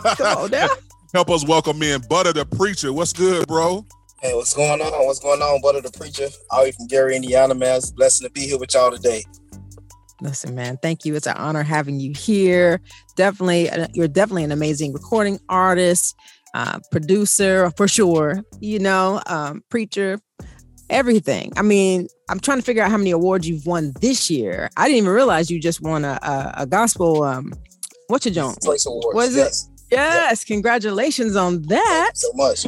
Come 0.18 0.38
on 0.38 0.52
now. 0.52 0.68
Help 1.14 1.30
us 1.30 1.48
welcome 1.48 1.82
in 1.82 2.02
Butta 2.02 2.34
the 2.34 2.46
preacher. 2.46 2.92
What's 2.92 3.14
good, 3.14 3.48
bro? 3.48 3.86
Hey, 4.22 4.34
what's 4.34 4.54
going 4.54 4.82
on? 4.82 5.06
What's 5.06 5.20
going 5.20 5.42
on, 5.42 5.62
brother 5.62 5.82
the 5.82 5.92
Preacher? 5.92 6.30
All 6.50 6.64
way 6.64 6.72
from 6.72 6.88
Gary, 6.88 7.16
Indiana, 7.16 7.54
man. 7.54 7.78
It's 7.78 7.92
a 7.92 7.94
blessing 7.94 8.26
to 8.26 8.32
be 8.32 8.42
here 8.42 8.58
with 8.58 8.74
y'all 8.74 8.90
today. 8.90 9.24
Listen, 10.22 10.56
man, 10.56 10.78
thank 10.82 11.04
you. 11.04 11.16
It's 11.16 11.28
an 11.28 11.36
honor 11.36 11.64
having 11.64 12.00
you 12.00 12.14
here. 12.14 12.80
Definitely, 13.18 13.70
uh, 13.70 13.88
you're 13.94 14.08
definitely 14.08 14.46
an 14.46 14.54
amazing 14.54 14.94
recording 14.94 15.40
artist, 15.50 16.16
uh, 16.54 16.80
producer 16.92 17.72
for 17.76 17.90
sure. 17.90 18.42
You 18.62 18.80
know, 18.80 19.22
um, 19.28 19.64
preacher, 19.70 20.18
everything. 20.90 21.52
I 21.58 21.62
mean, 21.62 22.08
I'm 22.30 22.40
trying 22.40 22.60
to 22.60 22.64
figure 22.64 22.84
out 22.84 22.92
how 22.92 22.98
many 22.98 23.12
awards 23.12 23.48
you've 23.50 23.66
won 23.66 23.92
this 24.00 24.30
year. 24.30 24.70
I 24.78 24.88
didn't 24.88 25.00
even 25.00 25.12
realize 25.12 25.52
you 25.52 25.60
just 25.60 25.82
won 25.82 26.06
a 26.06 26.18
a, 26.22 26.54
a 26.60 26.66
gospel. 26.66 27.24
Um, 27.24 27.52
what's 28.08 28.26
your 28.26 28.34
joint? 28.34 28.58
Voice 28.64 28.86
Awards. 28.86 29.14
Was 29.14 29.36
it? 29.36 29.40
yes. 29.40 29.70
Yes, 29.92 30.46
congratulations 30.46 31.36
on 31.36 31.64
that. 31.64 32.12
So 32.16 32.32
much. 32.34 32.66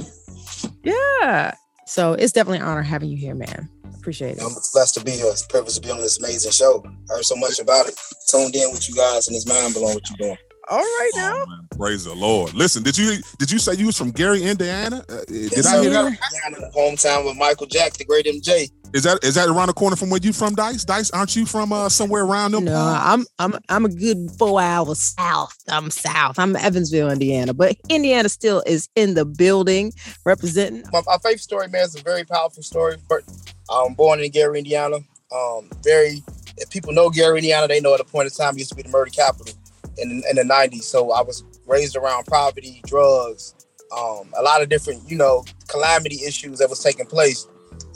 Yeah. 0.84 1.54
So 1.86 2.14
it's 2.14 2.34
definitely 2.34 2.60
an 2.60 2.66
honor 2.66 2.82
having 2.82 3.10
you 3.10 3.18
here, 3.18 3.36
man. 3.36 3.70
Appreciate 3.96 4.38
it. 4.38 4.44
I'm 4.44 4.54
blessed 4.74 4.96
to 4.96 5.04
be 5.04 5.12
here. 5.12 5.26
It's 5.28 5.44
a 5.44 5.48
privilege 5.48 5.76
to 5.76 5.82
be 5.82 5.90
on 5.92 5.98
this 6.00 6.20
amazing 6.20 6.52
show. 6.52 6.84
I 6.86 7.16
heard 7.16 7.24
so 7.26 7.36
much 7.36 7.60
about 7.60 7.88
it. 7.88 7.96
Tuned 8.30 8.56
in 8.56 8.72
with 8.72 8.88
you 8.90 8.96
guys, 8.96 9.28
and 9.28 9.36
it's 9.36 9.46
mind 9.48 9.74
blowing 9.74 9.96
what 9.96 10.04
you're 10.10 10.28
doing. 10.30 10.38
All 10.70 10.80
right 10.80 11.12
now. 11.16 11.44
Oh, 11.44 11.46
man. 11.48 11.68
Praise 11.78 12.04
the 12.06 12.14
Lord. 12.14 12.54
Listen, 12.54 12.84
did 12.84 12.98
you 12.98 13.18
did 13.40 13.50
you 13.50 13.58
say 13.60 13.74
you 13.76 13.86
was 13.86 13.98
from 13.98 14.12
Gary, 14.12 14.44
Indiana? 14.44 15.04
Uh, 15.08 15.20
did 15.28 15.54
Yes, 15.56 15.66
I 15.66 15.82
hear 15.82 15.94
sir. 15.94 16.04
that? 16.10 16.20
Indiana, 16.48 16.72
hometown 16.76 17.26
with 17.26 17.38
Michael 17.38 17.68
Jack, 17.68 17.94
the 17.94 18.04
great 18.04 18.26
MJ. 18.26 18.70
Is 18.94 19.04
that 19.04 19.24
is 19.24 19.36
that 19.36 19.50
around 19.50 19.68
the 19.68 19.74
corner 19.74 19.96
from 19.96 20.10
where 20.10 20.20
you 20.22 20.32
from, 20.32 20.56
Dice? 20.56 20.86
Dice, 20.86 21.12
aren't 21.12 21.36
you 21.36 21.46
from 21.46 21.74
uh, 21.74 21.90
somewhere 21.90 22.24
around 22.24 22.52
them? 22.52 22.66
No. 22.66 22.76
I'm 22.76 23.26
I'm 23.38 23.56
I'm 23.70 23.86
a 23.86 23.90
good 23.90 24.32
four 24.38 24.62
hours 24.62 25.00
south. 25.00 25.58
I'm 25.68 25.92
south. 25.92 26.40
I'm 26.40 26.56
Evansville, 26.56 27.12
Indiana, 27.12 27.54
but 27.54 27.76
Indiana 27.90 28.30
still 28.30 28.64
is 28.66 28.90
in 28.96 29.14
the 29.14 29.26
building 29.26 29.92
representing. 30.26 30.84
My, 30.92 31.02
my 31.06 31.18
faith 31.18 31.42
story, 31.42 31.68
man, 31.68 31.84
is 31.84 31.96
a 31.96 32.02
very 32.02 32.24
powerful 32.24 32.64
story. 32.64 32.98
But 33.10 33.24
I'm 33.70 33.94
born 33.94 34.20
in 34.20 34.32
Gary, 34.32 34.60
Indiana. 34.60 34.98
Um, 35.36 35.70
very, 35.84 36.24
if 36.58 36.70
people 36.70 36.94
know 36.94 37.10
Gary, 37.10 37.40
Indiana, 37.40 37.68
they 37.68 37.82
know 37.82 37.94
at 37.94 38.00
a 38.00 38.06
point 38.06 38.26
in 38.26 38.32
time 38.32 38.56
it 38.56 38.60
used 38.60 38.70
to 38.70 38.76
be 38.76 38.84
the 38.84 38.90
murder 38.90 39.12
capital 39.12 39.54
in, 39.98 40.24
in 40.30 40.36
the 40.38 40.44
90s. 40.44 40.84
So 40.84 41.12
I 41.12 41.22
was 41.22 41.44
raised 41.66 41.96
around 41.98 42.26
poverty, 42.26 42.82
drugs, 42.86 43.54
um, 43.96 44.32
a 44.38 44.42
lot 44.42 44.62
of 44.62 44.70
different, 44.70 45.10
you 45.10 45.18
know, 45.18 45.44
calamity 45.68 46.20
issues 46.26 46.60
that 46.60 46.70
was 46.70 46.82
taking 46.82 47.06
place. 47.06 47.48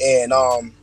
And 0.03 0.33
um, 0.33 0.73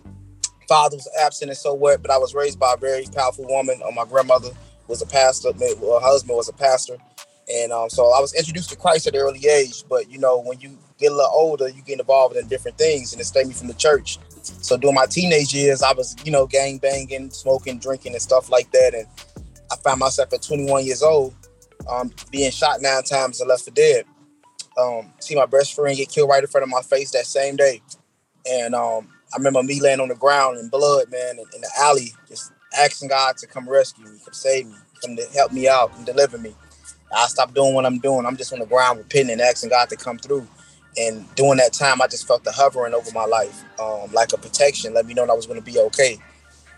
father 0.68 0.96
was 0.96 1.08
absent 1.20 1.50
and 1.50 1.58
so 1.58 1.74
what, 1.74 2.02
but 2.02 2.10
I 2.10 2.18
was 2.18 2.34
raised 2.34 2.58
by 2.58 2.74
a 2.74 2.76
very 2.76 3.06
powerful 3.14 3.46
woman. 3.46 3.80
Uh, 3.84 3.90
my 3.90 4.04
grandmother 4.04 4.50
was 4.86 5.02
a 5.02 5.06
pastor, 5.06 5.52
her 5.52 6.00
husband 6.00 6.36
was 6.36 6.48
a 6.48 6.52
pastor. 6.52 6.96
And 7.50 7.72
um, 7.72 7.88
so 7.88 8.12
I 8.12 8.20
was 8.20 8.34
introduced 8.34 8.70
to 8.70 8.76
Christ 8.76 9.06
at 9.06 9.14
an 9.14 9.20
early 9.20 9.46
age. 9.48 9.84
But, 9.88 10.10
you 10.10 10.18
know, 10.18 10.38
when 10.38 10.60
you 10.60 10.78
get 10.98 11.12
a 11.12 11.14
little 11.14 11.30
older, 11.32 11.68
you 11.68 11.82
get 11.82 11.98
involved 11.98 12.36
in 12.36 12.46
different 12.46 12.76
things 12.76 13.12
and 13.12 13.20
it 13.20 13.24
stayed 13.24 13.46
me 13.46 13.54
from 13.54 13.68
the 13.68 13.74
church. 13.74 14.18
So 14.42 14.76
during 14.76 14.94
my 14.94 15.06
teenage 15.06 15.54
years, 15.54 15.82
I 15.82 15.92
was, 15.92 16.14
you 16.24 16.32
know, 16.32 16.46
gang 16.46 16.78
banging, 16.78 17.30
smoking, 17.30 17.78
drinking, 17.78 18.12
and 18.12 18.22
stuff 18.22 18.50
like 18.50 18.70
that. 18.72 18.94
And 18.94 19.06
I 19.72 19.76
found 19.76 20.00
myself 20.00 20.32
at 20.32 20.42
21 20.42 20.84
years 20.84 21.02
old, 21.02 21.34
um, 21.88 22.12
being 22.30 22.50
shot 22.50 22.82
nine 22.82 23.02
times 23.02 23.40
and 23.40 23.48
left 23.48 23.64
for 23.64 23.70
dead. 23.70 24.04
Um, 24.78 25.12
see 25.18 25.34
my 25.34 25.46
best 25.46 25.74
friend 25.74 25.96
get 25.96 26.10
killed 26.10 26.28
right 26.28 26.42
in 26.42 26.48
front 26.48 26.62
of 26.62 26.68
my 26.68 26.82
face 26.82 27.10
that 27.12 27.26
same 27.26 27.56
day. 27.56 27.82
And 28.48 28.74
um, 28.74 29.08
I 29.32 29.36
remember 29.36 29.62
me 29.62 29.80
laying 29.80 30.00
on 30.00 30.08
the 30.08 30.14
ground 30.14 30.58
in 30.58 30.68
blood, 30.68 31.10
man, 31.10 31.38
in, 31.38 31.44
in 31.54 31.60
the 31.60 31.70
alley, 31.78 32.12
just 32.28 32.52
asking 32.76 33.08
God 33.08 33.36
to 33.38 33.46
come 33.46 33.68
rescue 33.68 34.04
me, 34.04 34.18
come 34.24 34.34
save 34.34 34.66
me, 34.66 34.74
come 35.02 35.16
to 35.16 35.26
help 35.34 35.52
me 35.52 35.68
out, 35.68 35.92
come 35.92 36.04
deliver 36.04 36.38
me. 36.38 36.54
I 37.14 37.26
stopped 37.26 37.54
doing 37.54 37.74
what 37.74 37.86
I'm 37.86 37.98
doing. 37.98 38.26
I'm 38.26 38.36
just 38.36 38.52
on 38.52 38.58
the 38.58 38.66
ground 38.66 38.98
repenting 38.98 39.32
and 39.32 39.40
asking 39.40 39.70
God 39.70 39.88
to 39.90 39.96
come 39.96 40.18
through. 40.18 40.46
And 40.96 41.24
during 41.36 41.58
that 41.58 41.72
time, 41.72 42.02
I 42.02 42.06
just 42.06 42.26
felt 42.26 42.44
the 42.44 42.52
hovering 42.52 42.94
over 42.94 43.10
my 43.12 43.24
life, 43.24 43.62
um, 43.80 44.12
like 44.12 44.32
a 44.32 44.38
protection, 44.38 44.94
let 44.94 45.06
me 45.06 45.14
know 45.14 45.26
that 45.26 45.32
I 45.32 45.36
was 45.36 45.46
going 45.46 45.58
to 45.58 45.64
be 45.64 45.78
okay. 45.78 46.18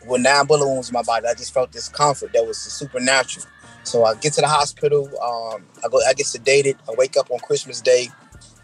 With 0.07 0.23
nine 0.23 0.47
bullet 0.47 0.67
wounds 0.67 0.89
in 0.89 0.95
my 0.95 1.03
body, 1.03 1.27
I 1.27 1.35
just 1.35 1.53
felt 1.53 1.73
this 1.73 1.89
comfort 1.89 2.33
that 2.33 2.47
was 2.47 2.59
supernatural. 2.59 3.47
So 3.85 4.05
I 4.05 4.15
get 4.15 4.33
to 4.35 4.41
the 4.41 4.49
hospital. 4.49 5.07
Um, 5.23 5.65
I 5.85 5.89
go. 5.89 6.01
I 6.07 6.13
get 6.15 6.27
sedated. 6.27 6.77
I 6.89 6.95
wake 6.97 7.17
up 7.17 7.31
on 7.31 7.39
Christmas 7.41 7.81
Day. 7.81 8.09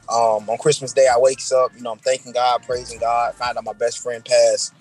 Um, 0.09 0.49
on 0.49 0.59
Christmas 0.59 0.93
Day, 0.93 1.09
I 1.13 1.19
wakes 1.19 1.53
up. 1.53 1.73
You 1.77 1.83
know, 1.83 1.93
I'm 1.93 1.99
thanking 1.99 2.33
God, 2.33 2.63
praising 2.63 2.99
God. 2.99 3.35
Find 3.35 3.57
out 3.57 3.65
my 3.65 3.73
best 3.73 4.03
friend 4.03 4.25
passed. 4.25 4.75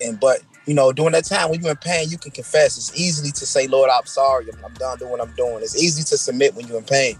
And 0.00 0.18
but 0.18 0.40
you 0.66 0.74
know, 0.74 0.92
during 0.92 1.12
that 1.12 1.24
time 1.24 1.50
when 1.50 1.60
you're 1.60 1.70
in 1.70 1.76
pain, 1.76 2.08
you 2.10 2.18
can 2.18 2.30
confess. 2.30 2.76
It's 2.76 2.98
easy 2.98 3.30
to 3.32 3.46
say, 3.46 3.66
Lord, 3.66 3.90
I'm 3.90 4.06
sorry. 4.06 4.46
I'm, 4.64 4.74
done 4.74 4.98
doing 4.98 5.10
what 5.10 5.20
I'm 5.20 5.34
doing. 5.34 5.58
It's 5.62 5.80
easy 5.80 6.02
to 6.04 6.16
submit 6.16 6.54
when 6.54 6.66
you're 6.68 6.78
in 6.78 6.84
pain. 6.84 7.18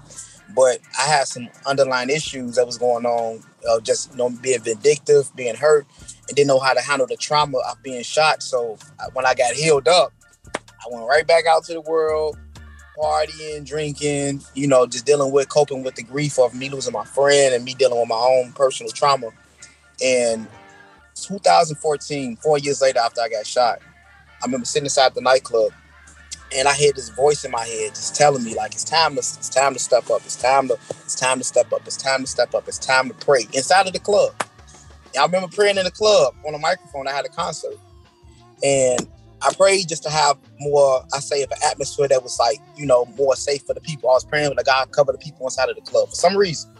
But 0.54 0.80
I 0.98 1.06
had 1.06 1.26
some 1.26 1.48
underlying 1.66 2.10
issues 2.10 2.56
that 2.56 2.66
was 2.66 2.78
going 2.78 3.06
on, 3.06 3.42
uh, 3.68 3.80
just 3.80 4.12
you 4.12 4.16
know, 4.16 4.30
being 4.30 4.60
vindictive, 4.60 5.34
being 5.34 5.54
hurt, 5.54 5.86
and 6.28 6.36
didn't 6.36 6.48
know 6.48 6.58
how 6.58 6.74
to 6.74 6.80
handle 6.80 7.06
the 7.06 7.16
trauma 7.16 7.58
of 7.58 7.82
being 7.82 8.02
shot. 8.02 8.42
So 8.42 8.78
uh, 8.98 9.06
when 9.12 9.26
I 9.26 9.34
got 9.34 9.54
healed 9.54 9.88
up, 9.88 10.12
I 10.54 10.88
went 10.90 11.06
right 11.08 11.26
back 11.26 11.46
out 11.46 11.64
to 11.64 11.72
the 11.72 11.80
world, 11.80 12.36
partying, 13.02 13.66
drinking, 13.66 14.42
you 14.54 14.68
know, 14.68 14.86
just 14.86 15.04
dealing 15.04 15.32
with 15.32 15.48
coping 15.48 15.82
with 15.82 15.96
the 15.96 16.02
grief 16.04 16.38
of 16.38 16.54
me 16.54 16.70
losing 16.70 16.92
my 16.92 17.04
friend 17.04 17.54
and 17.54 17.64
me 17.64 17.74
dealing 17.74 17.98
with 17.98 18.08
my 18.08 18.14
own 18.14 18.52
personal 18.52 18.92
trauma. 18.92 19.30
And 20.02 20.46
2014, 21.16 22.36
four 22.36 22.58
years 22.58 22.80
later 22.80 23.00
after 23.00 23.20
I 23.20 23.28
got 23.28 23.46
shot, 23.46 23.80
I 24.42 24.46
remember 24.46 24.66
sitting 24.66 24.86
inside 24.86 25.14
the 25.14 25.20
nightclub, 25.20 25.72
and 26.54 26.68
I 26.68 26.72
heard 26.72 26.94
this 26.94 27.08
voice 27.10 27.44
in 27.44 27.50
my 27.50 27.64
head 27.64 27.90
just 27.90 28.14
telling 28.14 28.44
me 28.44 28.54
like 28.54 28.72
it's 28.72 28.84
time 28.84 29.12
to 29.14 29.18
it's 29.18 29.48
time 29.48 29.72
to 29.72 29.78
step 29.78 30.10
up. 30.10 30.22
It's 30.24 30.40
time 30.40 30.68
to 30.68 30.78
it's 30.90 31.14
time 31.14 31.38
to 31.38 31.44
step 31.44 31.72
up. 31.72 31.82
It's 31.86 31.96
time 31.96 32.20
to 32.20 32.26
step 32.26 32.54
up. 32.54 32.68
It's 32.68 32.78
time 32.78 33.08
to 33.08 33.14
pray 33.14 33.46
inside 33.52 33.86
of 33.86 33.92
the 33.92 33.98
club. 33.98 34.32
And 35.14 35.18
I 35.18 35.24
remember 35.24 35.48
praying 35.48 35.78
in 35.78 35.84
the 35.84 35.90
club 35.90 36.34
on 36.46 36.54
a 36.54 36.58
microphone. 36.58 37.08
I 37.08 37.12
had 37.12 37.24
a 37.24 37.28
concert, 37.28 37.76
and 38.62 39.08
I 39.44 39.52
prayed 39.54 39.88
just 39.88 40.02
to 40.04 40.10
have 40.10 40.38
more, 40.60 41.04
I 41.12 41.18
say, 41.18 41.42
of 41.42 41.50
an 41.50 41.58
atmosphere 41.64 42.08
that 42.08 42.22
was 42.22 42.38
like, 42.38 42.58
you 42.76 42.86
know, 42.86 43.06
more 43.18 43.34
safe 43.36 43.62
for 43.62 43.74
the 43.74 43.80
people. 43.80 44.10
I 44.10 44.14
was 44.14 44.24
praying 44.24 44.50
with 44.50 44.60
a 44.60 44.64
God 44.64 44.92
cover 44.92 45.12
the 45.12 45.18
people 45.18 45.46
inside 45.46 45.68
of 45.68 45.76
the 45.76 45.82
club 45.82 46.08
for 46.08 46.14
some 46.14 46.36
reason. 46.36 46.70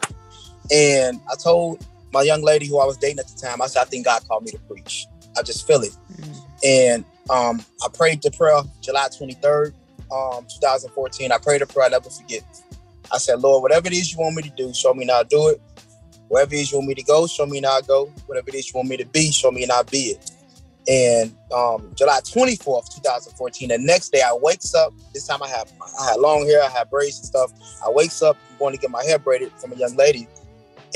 And 0.71 1.21
I 1.31 1.35
told 1.35 1.85
my 2.12 2.23
young 2.23 2.42
lady 2.42 2.66
who 2.66 2.78
I 2.78 2.85
was 2.85 2.97
dating 2.97 3.19
at 3.19 3.28
the 3.28 3.40
time, 3.40 3.61
I 3.61 3.66
said, 3.66 3.83
I 3.83 3.85
think 3.85 4.04
God 4.04 4.23
called 4.28 4.45
me 4.45 4.52
to 4.52 4.59
preach. 4.61 5.07
I 5.37 5.42
just 5.42 5.66
feel 5.66 5.83
it. 5.83 5.97
Mm. 6.14 6.38
And 6.64 7.04
um, 7.31 7.64
I 7.83 7.88
prayed 7.92 8.23
the 8.23 8.31
prayer 8.31 8.62
July 8.81 9.09
23rd, 9.09 9.73
um, 10.12 10.47
2014. 10.61 11.33
I 11.33 11.38
prayed 11.38 11.62
a 11.62 11.66
prayer 11.66 11.87
I 11.87 11.88
never 11.90 12.11
forget. 12.11 12.42
I 13.11 13.19
said, 13.19 13.40
Lord, 13.40 13.62
whatever 13.62 13.88
it 13.88 13.92
is 13.92 14.12
you 14.12 14.19
want 14.19 14.37
me 14.37 14.42
to 14.42 14.50
do, 14.50 14.73
show 14.73 14.95
me 14.95 15.04
now 15.04 15.23
do 15.23 15.49
it. 15.49 15.61
Wherever 16.28 16.54
it 16.54 16.61
is 16.61 16.73
you 16.73 16.78
want 16.78 16.88
me 16.88 16.95
to 16.95 17.02
go, 17.02 17.26
show 17.26 17.45
me 17.45 17.61
now 17.61 17.81
go. 17.81 18.07
Whatever 18.26 18.49
it 18.50 18.54
is 18.54 18.73
you 18.73 18.78
want 18.78 18.88
me 18.88 18.97
to 18.97 19.04
be, 19.07 19.31
show 19.31 19.50
me 19.50 19.66
now 19.66 19.83
be 19.83 19.99
it. 19.99 20.31
And 20.88 21.32
um, 21.54 21.92
July 21.94 22.20
24th, 22.20 22.94
2014, 22.96 23.68
the 23.68 23.78
next 23.78 24.10
day 24.10 24.20
I 24.20 24.32
wakes 24.32 24.74
up. 24.74 24.92
This 25.14 25.26
time 25.26 25.42
I 25.42 25.48
have 25.48 25.70
I 26.00 26.10
had 26.10 26.20
long 26.20 26.44
hair, 26.46 26.62
I 26.62 26.68
had 26.68 26.90
braids 26.90 27.18
and 27.18 27.26
stuff. 27.26 27.52
I 27.84 27.90
wakes 27.90 28.20
up, 28.20 28.36
I'm 28.50 28.58
going 28.58 28.74
to 28.74 28.80
get 28.80 28.90
my 28.90 29.04
hair 29.04 29.18
braided 29.18 29.52
from 29.60 29.72
a 29.72 29.76
young 29.76 29.94
lady, 29.94 30.26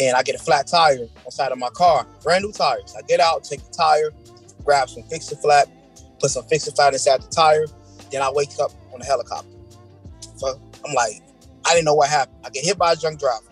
and 0.00 0.16
I 0.16 0.22
get 0.22 0.34
a 0.34 0.38
flat 0.38 0.66
tire 0.66 1.06
inside 1.24 1.52
of 1.52 1.58
my 1.58 1.68
car, 1.70 2.04
brand 2.22 2.44
new 2.44 2.52
tires. 2.52 2.94
I 2.98 3.02
get 3.02 3.20
out, 3.20 3.44
take 3.44 3.62
the 3.62 3.70
tire, 3.70 4.10
grab 4.64 4.88
some 4.88 5.04
fix 5.04 5.30
a 5.30 5.36
flat, 5.36 5.68
put 6.18 6.30
some 6.30 6.44
fix 6.46 6.66
a 6.66 6.72
flat 6.72 6.92
inside 6.92 7.22
the 7.22 7.28
tire. 7.28 7.66
Then 8.10 8.22
I 8.22 8.30
wake 8.32 8.50
up 8.60 8.72
on 8.92 9.00
a 9.00 9.04
helicopter. 9.04 9.48
So 10.36 10.60
I'm 10.84 10.94
like, 10.94 11.22
I 11.64 11.74
didn't 11.74 11.84
know 11.84 11.94
what 11.94 12.08
happened. 12.08 12.38
I 12.44 12.50
get 12.50 12.64
hit 12.64 12.76
by 12.76 12.92
a 12.92 12.96
drunk 12.96 13.20
driver, 13.20 13.44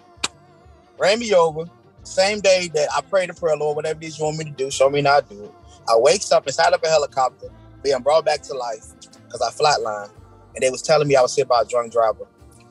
ran 0.99 1.21
me 1.21 1.33
over. 1.33 1.65
Same 2.03 2.41
day 2.41 2.69
that 2.75 2.89
I 2.95 3.01
prayed 3.01 3.29
to 3.29 3.35
prayer, 3.35 3.57
Lord, 3.57 3.77
whatever 3.77 3.99
it 4.03 4.07
is 4.07 4.19
you 4.19 4.27
want 4.27 4.37
me 4.37 4.45
to 4.45 4.51
do, 4.51 4.71
show 4.71 4.91
me 4.91 5.01
to 5.01 5.25
do 5.29 5.45
it. 5.45 5.53
I 5.89 5.97
wakes 5.97 6.33
up 6.33 6.47
inside 6.47 6.73
of 6.73 6.83
a 6.83 6.89
helicopter, 6.89 7.49
being 7.83 8.01
brought 8.01 8.25
back 8.25 8.43
to 8.43 8.55
life 8.55 8.85
because 9.25 9.43
I 9.43 9.51
flatlined, 9.51 10.11
and 10.55 10.63
they 10.63 10.71
was 10.71 10.83
telling 10.83 11.09
me 11.09 11.17
I 11.17 11.23
was 11.23 11.37
hit 11.37 11.49
by 11.49 11.63
a 11.63 11.65
drunk 11.65 11.93
driver. 11.93 12.27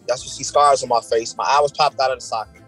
Y'all 0.08 0.17
should 0.17 0.32
see 0.32 0.43
scars 0.43 0.84
on 0.84 0.89
my 0.89 1.01
face. 1.01 1.36
My 1.38 1.46
eye 1.46 1.60
was 1.62 1.72
popped 1.72 2.00
out 2.00 2.12
of 2.12 2.17
the 2.17 2.25
socket. 2.25 2.62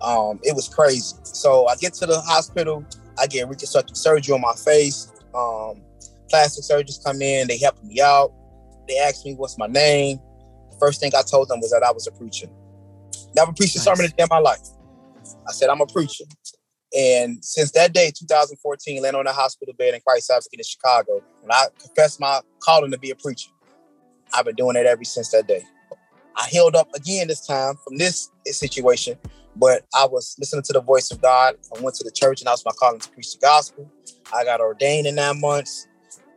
Um, 0.00 0.38
it 0.42 0.54
was 0.54 0.68
crazy. 0.68 1.16
So 1.22 1.66
I 1.66 1.76
get 1.76 1.94
to 1.94 2.06
the 2.06 2.20
hospital. 2.20 2.84
I 3.18 3.26
get 3.26 3.48
reconstructive 3.48 3.96
surgery 3.96 4.34
on 4.34 4.40
my 4.40 4.54
face. 4.54 5.12
Um, 5.34 5.82
plastic 6.30 6.64
surgeons 6.64 7.00
come 7.04 7.20
in. 7.20 7.48
They 7.48 7.58
help 7.58 7.82
me 7.82 8.00
out. 8.00 8.32
They 8.86 8.98
asked 8.98 9.26
me 9.26 9.34
what's 9.34 9.58
my 9.58 9.66
name. 9.66 10.18
First 10.78 11.00
thing 11.00 11.12
I 11.16 11.22
told 11.22 11.48
them 11.48 11.60
was 11.60 11.70
that 11.72 11.82
I 11.82 11.90
was 11.90 12.06
a 12.06 12.12
preacher. 12.12 12.46
Never 13.34 13.52
preached 13.52 13.74
a 13.74 13.78
nice. 13.78 13.84
sermon 13.84 14.12
in 14.16 14.26
my 14.30 14.38
life. 14.38 14.60
I 15.46 15.52
said 15.52 15.68
I'm 15.68 15.80
a 15.80 15.86
preacher. 15.86 16.24
And 16.96 17.44
since 17.44 17.72
that 17.72 17.92
day, 17.92 18.10
2014, 18.16 19.02
laying 19.02 19.14
on 19.14 19.26
a 19.26 19.32
hospital 19.32 19.74
bed 19.74 19.94
in 19.94 20.00
Christ 20.00 20.30
Advocate 20.30 20.60
in 20.60 20.64
Chicago, 20.64 21.22
when 21.42 21.52
I 21.52 21.66
confessed 21.78 22.18
my 22.20 22.40
calling 22.60 22.90
to 22.90 22.98
be 22.98 23.10
a 23.10 23.14
preacher, 23.14 23.50
I've 24.34 24.46
been 24.46 24.54
doing 24.54 24.76
it 24.76 24.86
ever 24.86 25.04
since 25.04 25.30
that 25.32 25.46
day. 25.46 25.64
I 26.36 26.46
healed 26.46 26.76
up 26.76 26.88
again 26.94 27.28
this 27.28 27.46
time 27.46 27.74
from 27.84 27.98
this 27.98 28.30
situation, 28.46 29.18
but 29.56 29.86
I 29.94 30.06
was 30.06 30.36
listening 30.38 30.62
to 30.64 30.72
the 30.72 30.80
voice 30.80 31.10
of 31.10 31.20
God. 31.20 31.56
I 31.76 31.80
went 31.80 31.96
to 31.96 32.04
the 32.04 32.12
church 32.12 32.40
and 32.40 32.48
I 32.48 32.52
was 32.52 32.64
my 32.64 32.72
calling 32.78 33.00
to 33.00 33.10
preach 33.10 33.34
the 33.34 33.40
gospel. 33.40 33.90
I 34.34 34.44
got 34.44 34.60
ordained 34.60 35.06
in 35.06 35.16
nine 35.16 35.40
months 35.40 35.86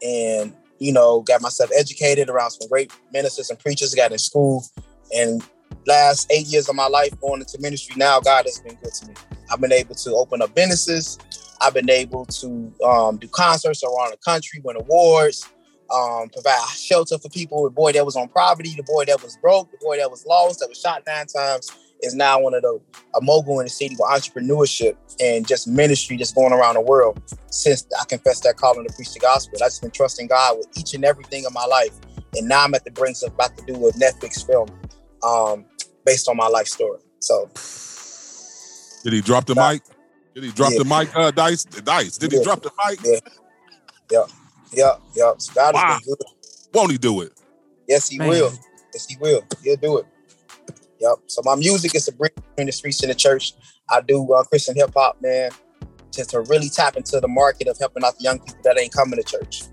and, 0.02 0.56
you 0.80 0.92
know, 0.92 1.22
got 1.22 1.42
myself 1.42 1.70
educated 1.78 2.30
around 2.30 2.52
some 2.52 2.68
great 2.68 2.92
ministers 3.14 3.50
and 3.50 3.60
preachers, 3.60 3.94
got 3.94 4.12
in 4.12 4.18
school. 4.18 4.66
And 5.16 5.44
last 5.86 6.32
eight 6.32 6.48
years 6.48 6.70
of 6.70 6.76
my 6.76 6.88
life 6.88 7.20
going 7.22 7.42
into 7.42 7.60
ministry 7.60 7.96
now, 7.98 8.20
God 8.20 8.46
has 8.46 8.60
been 8.60 8.76
good 8.76 8.94
to 8.94 9.08
me. 9.08 9.14
I've 9.52 9.62
been 9.62 9.74
able 9.74 9.96
to 9.96 10.16
open 10.16 10.42
up 10.42 10.54
businesses. 10.56 11.18
I've 11.62 11.74
been 11.74 11.90
able 11.90 12.26
to 12.26 12.74
um, 12.84 13.18
do 13.18 13.28
concerts 13.28 13.84
around 13.84 14.12
the 14.12 14.18
country, 14.18 14.62
win 14.64 14.78
awards, 14.78 15.48
um, 15.94 16.30
provide 16.30 16.68
shelter 16.70 17.18
for 17.18 17.30
people. 17.30 17.64
The 17.64 17.70
boy 17.70 17.92
that 17.92 18.06
was 18.06 18.16
on 18.16 18.30
poverty, 18.30 18.74
the 18.76 18.84
boy 18.84 19.06
that 19.06 19.22
was 19.22 19.38
broke, 19.38 19.72
the 19.72 19.78
boy 19.82 19.98
that 19.98 20.10
was 20.10 20.26
lost, 20.26 20.60
that 20.60 20.70
was 20.70 20.80
shot 20.80 21.04
nine 21.06 21.28
times, 21.28 21.72
is 22.02 22.16
now 22.16 22.40
one 22.40 22.54
of 22.54 22.62
the 22.62 22.80
a 23.16 23.22
mogul 23.22 23.60
in 23.60 23.66
the 23.66 23.70
city 23.70 23.96
with 24.00 24.10
entrepreneurship 24.10 24.96
and 25.20 25.48
just 25.48 25.68
ministry, 25.68 26.18
just 26.18 26.34
going 26.34 26.54
around 26.54 26.76
the 26.76 26.82
world. 26.82 27.22
Since 27.52 27.86
I 28.00 28.06
confessed 28.06 28.44
that 28.44 28.56
calling 28.58 28.88
to 28.88 28.94
preach 28.94 29.14
the 29.14 29.20
gospel, 29.20 29.60
I've 29.62 29.68
just 29.68 29.82
been 29.82 29.92
trusting 29.92 30.28
God 30.28 30.58
with 30.58 30.68
each 30.78 30.94
and 30.94 31.04
everything 31.06 31.44
in 31.44 31.54
my 31.54 31.66
life. 31.66 31.94
And 32.36 32.48
now 32.48 32.64
I'm 32.64 32.74
at 32.74 32.86
the 32.86 32.92
brink 32.92 33.18
of 33.24 33.34
about 33.34 33.58
to 33.58 33.66
do 33.66 33.76
a 33.88 33.92
Netflix 33.94 34.48
film 34.48 34.68
um, 35.24 35.66
based 36.06 36.28
on 36.28 36.38
my 36.38 36.48
life 36.48 36.68
story. 36.68 37.00
So 37.20 37.50
did 39.04 39.14
he 39.14 39.22
drop 39.22 39.46
the 39.46 39.56
mic? 39.56 39.82
Did 40.34 40.44
he 40.46 40.52
drop 40.52 40.72
yeah. 40.72 40.80
the 40.80 40.86
mic, 40.86 41.16
uh, 41.16 41.32
Dice? 41.32 41.66
Dice, 41.66 42.18
did 42.18 42.32
yeah. 42.32 42.40
he 42.40 42.44
drop 42.44 42.62
the 42.62 42.72
mic? 42.86 43.00
Yeah. 43.04 43.20
Yeah. 44.12 44.26
Yeah. 44.72 44.96
Yeah. 45.16 45.34
So 45.38 45.54
God 45.54 45.74
wow. 45.74 45.82
has 45.82 46.02
been 46.02 46.16
good. 46.16 46.26
Won't 46.74 46.92
he 46.92 46.98
do 46.98 47.22
it? 47.22 47.34
Yes, 47.88 48.08
he 48.08 48.18
Man. 48.18 48.30
will. 48.30 48.52
Yes, 48.94 49.06
he 49.08 49.18
will. 49.20 49.44
He'll 49.64 49.76
do 49.76 49.98
it. 49.98 50.06
Yep. 51.00 51.16
So 51.28 51.42
my 51.44 51.56
music 51.56 51.96
is 51.96 52.08
a 52.08 52.14
bridge 52.14 52.34
between 52.36 52.68
the 52.68 52.72
streets 52.72 53.02
and 53.02 53.10
the 53.10 53.16
church. 53.16 53.54
I 53.90 54.02
do 54.02 54.32
uh, 54.34 54.44
Christian 54.44 54.76
hip 54.76 54.92
hop, 54.96 55.22
man, 55.22 55.52
just 56.12 56.30
to 56.30 56.42
really 56.42 56.70
tap 56.70 56.96
into 56.96 57.20
the 57.20 57.28
market 57.28 57.68
of 57.68 57.78
helping 57.80 58.04
out 58.04 58.18
the 58.18 58.24
young 58.24 58.40
people 58.40 58.62
that 58.64 58.80
ain't 58.80 58.94
coming 58.94 59.22
to 59.22 59.24
church. 59.24 59.64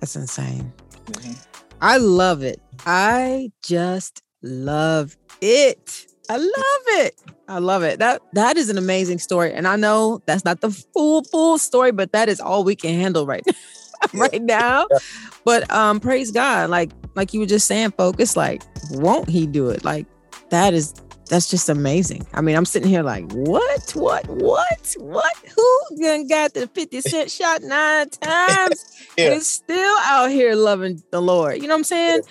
That's 0.00 0.16
insane. 0.16 0.72
Mm-hmm. 1.06 1.32
I 1.80 1.98
love 1.98 2.42
it. 2.42 2.62
I 2.86 3.50
just 3.62 4.22
love 4.42 5.16
it. 5.40 6.06
I 6.30 6.36
love 6.36 7.02
it. 7.02 7.14
I 7.48 7.58
love 7.58 7.82
it. 7.82 7.98
That 7.98 8.20
that 8.34 8.56
is 8.56 8.68
an 8.68 8.76
amazing 8.76 9.18
story. 9.18 9.52
And 9.52 9.66
I 9.66 9.76
know 9.76 10.20
that's 10.26 10.44
not 10.44 10.60
the 10.60 10.70
full 10.70 11.24
full 11.24 11.58
story, 11.58 11.92
but 11.92 12.12
that 12.12 12.28
is 12.28 12.40
all 12.40 12.64
we 12.64 12.76
can 12.76 12.94
handle 12.94 13.26
right 13.26 13.44
right 14.12 14.42
now. 14.42 14.86
Yeah. 14.90 14.98
But 15.44 15.70
um 15.72 16.00
praise 16.00 16.30
God. 16.30 16.68
Like 16.68 16.90
like 17.14 17.32
you 17.32 17.40
were 17.40 17.46
just 17.46 17.66
saying, 17.66 17.92
folks, 17.92 18.36
like, 18.36 18.62
won't 18.90 19.28
he 19.28 19.46
do 19.46 19.70
it? 19.70 19.84
Like 19.84 20.06
that 20.50 20.74
is 20.74 20.94
that's 21.28 21.50
just 21.50 21.68
amazing. 21.68 22.26
I 22.32 22.40
mean, 22.40 22.56
I'm 22.56 22.64
sitting 22.64 22.88
here 22.88 23.02
like, 23.02 23.30
what, 23.32 23.92
what, 23.94 24.26
what, 24.28 24.94
what? 24.98 25.36
Who 25.54 26.28
got 26.28 26.54
the 26.54 26.66
50 26.74 27.00
cent 27.02 27.30
shot 27.30 27.62
nine 27.62 28.08
times 28.08 28.84
yeah. 29.16 29.26
and 29.26 29.34
is 29.34 29.46
still 29.46 29.96
out 30.04 30.30
here 30.30 30.54
loving 30.54 31.02
the 31.10 31.20
Lord? 31.20 31.56
You 31.56 31.62
know 31.62 31.74
what 31.74 31.78
I'm 31.78 31.84
saying? 31.84 32.22
Yeah. 32.24 32.30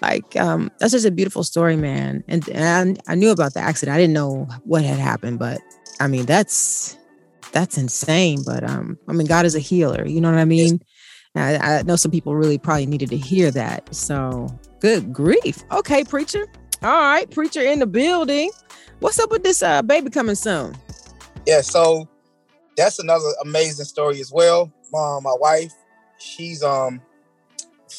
Like, 0.00 0.36
um, 0.36 0.70
that's 0.78 0.92
just 0.92 1.06
a 1.06 1.10
beautiful 1.10 1.44
story, 1.44 1.76
man. 1.76 2.24
And, 2.28 2.48
and 2.50 3.00
I 3.06 3.14
knew 3.14 3.30
about 3.30 3.54
the 3.54 3.60
accident. 3.60 3.94
I 3.94 3.98
didn't 3.98 4.14
know 4.14 4.48
what 4.64 4.82
had 4.82 4.98
happened, 4.98 5.38
but 5.38 5.60
I 6.00 6.06
mean, 6.06 6.26
that's 6.26 6.98
that's 7.52 7.78
insane. 7.78 8.42
But 8.44 8.68
um, 8.68 8.98
I 9.08 9.12
mean, 9.12 9.26
God 9.26 9.46
is 9.46 9.54
a 9.54 9.60
healer. 9.60 10.06
You 10.06 10.20
know 10.20 10.30
what 10.30 10.40
I 10.40 10.44
mean? 10.44 10.80
I, 11.36 11.56
I 11.56 11.82
know 11.82 11.96
some 11.96 12.10
people 12.10 12.34
really 12.36 12.58
probably 12.58 12.86
needed 12.86 13.10
to 13.10 13.16
hear 13.16 13.50
that. 13.52 13.94
So 13.94 14.48
good 14.80 15.12
grief. 15.12 15.62
Okay, 15.72 16.04
preacher. 16.04 16.46
All 16.82 17.00
right, 17.00 17.30
preacher 17.30 17.62
in 17.62 17.78
the 17.78 17.86
building. 17.86 18.50
What's 19.00 19.18
up 19.18 19.30
with 19.30 19.42
this 19.42 19.62
uh, 19.62 19.82
baby 19.82 20.10
coming 20.10 20.34
soon? 20.34 20.76
Yeah, 21.46 21.60
so 21.60 22.08
that's 22.76 22.98
another 22.98 23.28
amazing 23.42 23.84
story 23.84 24.20
as 24.20 24.32
well. 24.32 24.72
Mom, 24.92 25.24
my 25.24 25.34
wife, 25.38 25.72
she's 26.18 26.62
um 26.62 27.00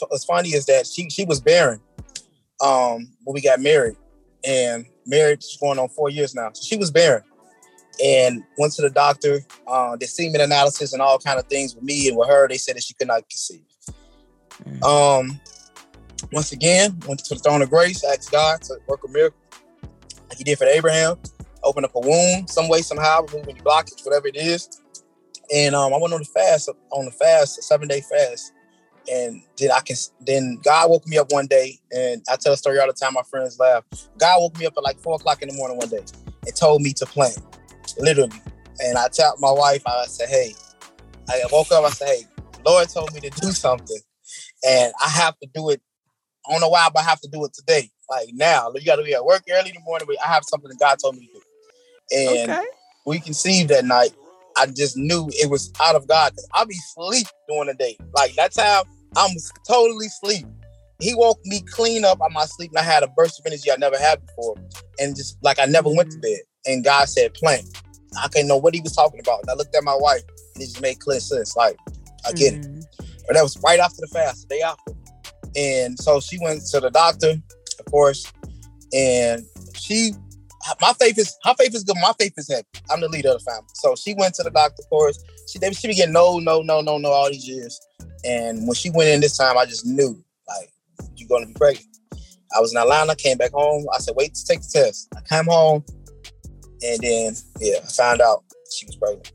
what's 0.10 0.26
funny 0.26 0.50
is 0.50 0.66
that 0.66 0.88
she 0.88 1.10
she 1.10 1.26
was 1.26 1.40
barren 1.42 1.80
um 2.62 3.10
when 3.24 3.34
we 3.34 3.42
got 3.42 3.60
married, 3.60 3.98
and 4.46 4.86
marriage 5.06 5.44
is 5.44 5.58
going 5.60 5.80
on 5.80 5.90
four 5.90 6.10
years 6.10 6.34
now. 6.36 6.50
So 6.54 6.64
she 6.64 6.78
was 6.78 6.92
barren, 6.92 7.24
and 8.04 8.44
went 8.58 8.74
to 8.74 8.82
the 8.82 8.90
doctor. 8.90 9.42
Uh, 9.68 9.96
did 9.96 10.10
semen 10.10 10.42
analysis 10.42 10.94
and 10.94 11.02
all 11.02 11.20
kind 11.20 11.40
of 11.40 11.48
things 11.48 11.76
with 11.76 11.84
me 11.84 12.08
and 12.08 12.18
with 12.18 12.28
her. 12.30 12.48
They 12.48 12.58
said 12.58 12.76
that 12.76 12.84
she 12.84 12.94
could 12.94 13.08
not 13.08 13.28
conceive. 13.30 13.64
Mm. 14.64 14.84
Um, 14.84 15.40
once 16.32 16.52
again, 16.52 16.98
went 17.08 17.24
to 17.26 17.36
the 17.36 17.40
throne 17.40 17.62
of 17.62 17.70
grace, 17.70 18.04
asked 18.04 18.32
God 18.32 18.62
to 18.64 18.76
work 18.88 19.02
a 19.06 19.12
miracle, 19.12 19.40
like 20.30 20.38
He 20.38 20.44
did 20.44 20.58
for 20.58 20.66
Abraham, 20.66 21.18
open 21.64 21.84
up 21.84 21.96
a 21.96 22.00
womb 22.00 22.48
some 22.48 22.68
way, 22.70 22.82
somehow, 22.82 23.22
remove 23.26 23.48
any 23.48 23.60
blockage, 23.60 24.06
whatever 24.06 24.28
it 24.28 24.36
is. 24.36 24.82
And 25.54 25.76
um, 25.76 25.94
I 25.94 25.98
went 25.98 26.14
on 26.14 26.20
the 26.20 26.26
fast, 26.26 26.70
on 26.92 27.06
the 27.06 27.12
fast, 27.12 27.60
a 27.60 27.62
seven 27.62 27.88
day 27.88 28.02
fast, 28.02 28.54
and 29.12 29.42
then 29.58 29.72
I 29.72 29.80
can 29.80 29.96
then 30.22 30.60
God 30.64 30.90
woke 30.90 31.08
me 31.08 31.18
up 31.18 31.32
one 31.32 31.48
day, 31.48 31.80
and 31.92 32.24
I 32.30 32.36
tell 32.36 32.54
a 32.54 32.58
story 32.58 32.80
all 32.80 32.88
the 32.88 32.94
time. 32.94 33.14
My 33.14 33.24
friends 33.24 33.60
laugh. 33.60 33.84
God 34.18 34.40
woke 34.40 34.58
me 34.58 34.66
up 34.66 34.74
at 34.78 34.84
like 34.84 35.00
four 35.00 35.16
o'clock 35.16 35.42
in 35.42 35.50
the 35.50 35.56
morning 35.56 35.78
one 35.78 35.90
day 35.90 36.04
and 36.46 36.56
told 36.56 36.82
me 36.82 36.94
to 36.94 37.06
plant, 37.06 37.40
literally. 37.98 38.42
And 38.80 38.98
I 38.98 39.08
tell 39.12 39.36
my 39.40 39.52
wife, 39.52 39.84
I 39.86 40.06
said, 40.08 40.30
"Hey," 40.30 40.54
I 41.30 41.42
woke 41.52 41.72
up. 41.72 41.84
I 41.84 41.90
said, 41.90 42.08
"Hey, 42.08 42.24
Lord 42.66 42.90
told 42.90 43.14
me 43.14 43.22
to 43.22 43.30
do 43.30 43.52
something, 43.52 44.00
and 44.66 44.94
I 45.04 45.10
have 45.10 45.38
to 45.40 45.50
do 45.54 45.70
it. 45.70 45.82
I 46.48 46.52
don't 46.52 46.62
know 46.62 46.70
why, 46.70 46.90
but 46.94 47.02
I 47.02 47.04
have 47.04 47.22
to 47.22 47.30
do 47.30 47.44
it 47.46 47.54
today, 47.54 47.90
like 48.10 48.30
now. 48.34 48.72
You 48.74 48.86
got 48.86 48.98
to 48.98 49.04
be 49.04 49.14
at 49.14 49.26
work 49.26 49.44
early 49.50 49.70
in 49.70 49.76
the 49.76 49.82
morning, 49.86 50.08
but 50.08 50.18
I 50.24 50.32
have 50.34 50.44
something 50.46 50.70
that 50.70 50.80
God 50.80 50.98
told 51.00 51.16
me 51.16 51.28
to 51.28 51.34
do." 51.34 51.42
And 52.12 52.52
okay. 52.52 52.64
we 53.06 53.20
conceived 53.20 53.70
that 53.70 53.86
night. 53.86 54.14
I 54.58 54.68
just 54.68 54.96
knew 54.96 55.30
it 55.34 55.50
was 55.50 55.72
out 55.82 55.96
of 55.96 56.08
God. 56.08 56.34
I'll 56.54 56.66
be 56.66 56.76
sleep 56.94 57.28
during 57.48 57.68
the 57.68 57.74
day. 57.74 57.98
Like 58.14 58.36
that 58.36 58.54
time, 58.54 58.84
I'm 59.16 59.32
totally 59.68 60.08
asleep. 60.08 60.46
He 61.00 61.14
woke 61.14 61.40
me 61.46 61.62
clean 61.62 62.06
up 62.06 62.22
on 62.22 62.32
my 62.34 62.46
sleep, 62.46 62.72
and 62.72 62.80
I 62.80 62.84
had 62.84 63.04
a 63.04 63.08
burst 63.08 63.40
of 63.40 63.46
energy 63.46 63.72
I 63.72 63.76
never 63.78 63.98
had 63.98 64.26
before, 64.26 64.56
and 65.00 65.16
just 65.16 65.38
like 65.42 65.60
I 65.60 65.66
never 65.66 65.90
went 65.90 66.12
to 66.12 66.20
bed. 66.20 66.40
And 66.66 66.84
God 66.84 67.10
said, 67.10 67.34
"Plant." 67.34 67.66
I 68.18 68.30
can 68.30 68.48
not 68.48 68.56
know 68.56 68.58
what 68.58 68.74
he 68.74 68.80
was 68.80 68.94
talking 68.94 69.20
about. 69.20 69.42
And 69.42 69.50
I 69.50 69.56
looked 69.56 69.76
at 69.76 69.84
my 69.84 69.96
wife, 69.96 70.24
and 70.54 70.64
it 70.64 70.68
just 70.68 70.82
made 70.82 71.00
clear 71.00 71.20
sense. 71.20 71.56
Like 71.56 71.78
I 72.26 72.32
get 72.32 72.54
it. 72.54 72.62
Mhm. 72.62 72.86
But 73.28 73.36
that 73.36 73.44
was 73.44 73.58
right 73.58 73.80
after 73.80 73.98
the 74.00 74.08
fast, 74.08 74.48
the 74.48 74.56
day 74.56 74.62
after. 74.62 74.94
And 75.56 76.00
so 76.00 76.20
she 76.20 76.38
went 76.40 76.66
to 76.68 76.80
the 76.80 76.92
doctor, 76.92 77.36
of 77.80 77.86
course, 77.92 78.26
and 78.94 79.46
she 79.76 80.14
my 80.82 80.94
faith 80.94 81.18
is 81.18 81.38
her 81.44 81.54
faith 81.60 81.76
is 81.76 81.84
good. 81.84 81.98
My 82.02 82.14
faith 82.18 82.34
is 82.38 82.50
heavy. 82.50 82.66
I'm 82.90 83.02
the 83.02 83.10
leader 83.10 83.30
of 83.30 83.44
the 83.44 83.52
family. 83.52 83.68
So 83.74 83.96
she 83.96 84.14
went 84.16 84.34
to 84.36 84.44
the 84.44 84.50
doctor, 84.50 84.82
of 84.82 84.90
course. 84.90 85.20
She 85.48 85.60
they, 85.60 85.72
she 85.72 85.88
be 85.88 85.96
getting 85.96 86.14
no, 86.14 86.40
no, 86.40 86.62
no, 86.62 86.82
no, 86.82 86.98
no 86.98 87.10
all 87.10 87.30
these 87.30 87.48
years. 87.48 87.80
And 88.24 88.68
when 88.68 88.76
she 88.76 88.90
went 88.90 89.10
in 89.10 89.22
this 89.22 89.38
time, 89.38 89.58
I 89.58 89.66
just 89.66 89.86
knew 89.86 90.24
like 90.48 90.72
you're 91.16 91.30
gonna 91.30 91.48
be 91.48 91.54
pregnant. 91.54 91.88
I 92.56 92.60
was 92.60 92.74
in 92.74 92.78
Atlanta, 92.80 93.16
came 93.16 93.38
back 93.38 93.52
home. 93.52 93.86
I 93.94 94.00
said, 94.00 94.16
wait 94.16 94.34
to 94.34 94.46
take 94.46 94.62
the 94.62 94.70
test. 94.74 95.14
I 95.16 95.22
came 95.22 95.46
home, 95.46 95.84
and 96.82 97.00
then 97.02 97.36
yeah, 97.60 97.78
I 97.84 97.88
found 97.88 98.22
out 98.22 98.44
she 98.72 98.86
was 98.86 98.96
pregnant. 98.96 99.32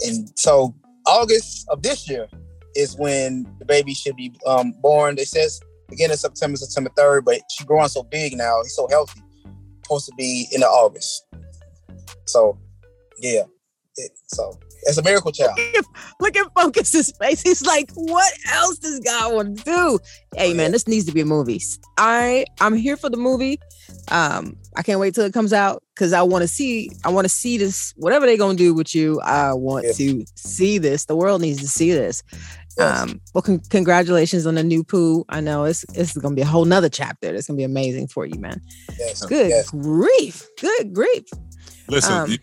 And 0.00 0.30
so 0.38 0.74
August 1.06 1.66
of 1.70 1.82
this 1.82 2.08
year 2.08 2.28
is 2.76 2.96
when 2.96 3.46
the 3.58 3.64
baby 3.64 3.94
should 3.94 4.16
be 4.16 4.32
um, 4.46 4.72
born. 4.80 5.16
They 5.16 5.24
says 5.24 5.60
beginning 5.88 6.12
of 6.12 6.20
September, 6.20 6.56
September 6.56 6.90
3rd, 6.96 7.24
but 7.24 7.40
she's 7.50 7.66
growing 7.66 7.88
so 7.88 8.02
big 8.02 8.36
now, 8.36 8.60
he's 8.62 8.74
so 8.74 8.86
healthy. 8.88 9.20
Supposed 9.84 10.06
to 10.06 10.14
be 10.16 10.46
in 10.52 10.60
the 10.60 10.66
August. 10.66 11.26
So 12.26 12.58
yeah. 13.18 13.44
It, 13.96 14.12
so 14.28 14.58
it's 14.88 14.98
a 14.98 15.02
miracle 15.02 15.30
child. 15.32 15.58
Look 16.20 16.36
at 16.36 16.46
Focus's 16.56 17.12
face. 17.20 17.42
He's 17.42 17.64
like, 17.64 17.90
what 17.94 18.32
else 18.52 18.78
does 18.78 18.98
God 19.00 19.34
want 19.34 19.58
to 19.58 19.64
do? 19.64 19.98
Hey 20.36 20.54
man, 20.54 20.72
this 20.72 20.88
needs 20.88 21.04
to 21.06 21.12
be 21.12 21.20
a 21.20 21.26
movie. 21.26 21.60
I 21.96 22.44
I'm 22.60 22.74
here 22.74 22.96
for 22.96 23.08
the 23.10 23.16
movie. 23.16 23.58
Um, 24.10 24.56
I 24.76 24.82
can't 24.82 25.00
wait 25.00 25.14
till 25.14 25.24
it 25.24 25.32
comes 25.32 25.52
out 25.52 25.82
because 25.94 26.12
I 26.12 26.22
want 26.22 26.42
to 26.42 26.48
see. 26.48 26.90
I 27.04 27.10
want 27.10 27.24
to 27.24 27.28
see 27.28 27.58
this. 27.58 27.92
Whatever 27.96 28.26
they're 28.26 28.36
gonna 28.36 28.56
do 28.56 28.74
with 28.74 28.94
you, 28.94 29.20
I 29.20 29.52
want 29.52 29.84
Yeah. 29.86 29.92
to 29.92 30.24
see 30.36 30.78
this. 30.78 31.04
The 31.06 31.16
world 31.16 31.40
needs 31.40 31.60
to 31.60 31.68
see 31.68 31.90
this. 31.92 32.22
Yes. 32.78 33.00
Um, 33.02 33.20
well, 33.34 33.42
con- 33.42 33.60
congratulations 33.70 34.46
on 34.46 34.54
the 34.54 34.62
new 34.62 34.84
poo. 34.84 35.24
I 35.28 35.40
know 35.40 35.64
it's 35.64 35.84
it's 35.94 36.16
gonna 36.16 36.34
be 36.36 36.42
a 36.42 36.46
whole 36.46 36.64
nother 36.64 36.88
chapter. 36.88 37.34
It's 37.34 37.46
gonna 37.48 37.56
be 37.56 37.64
amazing 37.64 38.08
for 38.08 38.24
you, 38.24 38.38
man. 38.38 38.60
yes. 38.98 39.24
Good 39.24 39.48
Yes. 39.48 39.70
grief. 39.70 40.46
Good 40.60 40.94
grief. 40.94 41.24
Listen, 41.88 42.12
Um, 42.12 42.36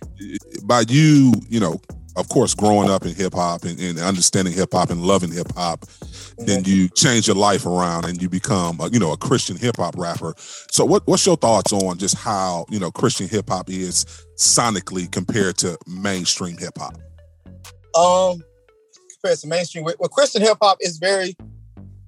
by 0.63 0.81
you, 0.89 1.31
you 1.49 1.59
know, 1.59 1.79
of 2.15 2.29
course, 2.29 2.53
growing 2.55 2.89
up 2.89 3.05
in 3.05 3.13
hip 3.13 3.33
hop 3.33 3.63
and, 3.63 3.79
and 3.79 3.99
understanding 3.99 4.53
hip 4.53 4.69
hop 4.73 4.89
and 4.89 5.01
loving 5.01 5.31
hip 5.31 5.51
hop, 5.53 5.85
then 6.37 6.63
you 6.63 6.87
change 6.89 7.27
your 7.27 7.35
life 7.35 7.65
around 7.65 8.05
and 8.05 8.21
you 8.21 8.29
become, 8.29 8.79
a, 8.79 8.89
you 8.89 8.99
know, 8.99 9.11
a 9.11 9.17
Christian 9.17 9.57
hip 9.57 9.77
hop 9.77 9.95
rapper. 9.97 10.33
So, 10.37 10.85
what 10.85 11.05
what's 11.07 11.25
your 11.25 11.37
thoughts 11.37 11.73
on 11.73 11.97
just 11.97 12.17
how 12.17 12.65
you 12.69 12.79
know 12.79 12.91
Christian 12.91 13.27
hip 13.27 13.49
hop 13.49 13.69
is 13.69 14.05
sonically 14.37 15.11
compared 15.11 15.57
to 15.57 15.77
mainstream 15.87 16.57
hip 16.57 16.77
hop? 16.77 16.95
Um, 17.95 18.43
compared 19.13 19.39
to 19.39 19.47
mainstream, 19.47 19.85
with 19.85 20.11
Christian 20.11 20.41
hip 20.41 20.57
hop 20.61 20.77
is 20.81 20.97
very, 20.97 21.35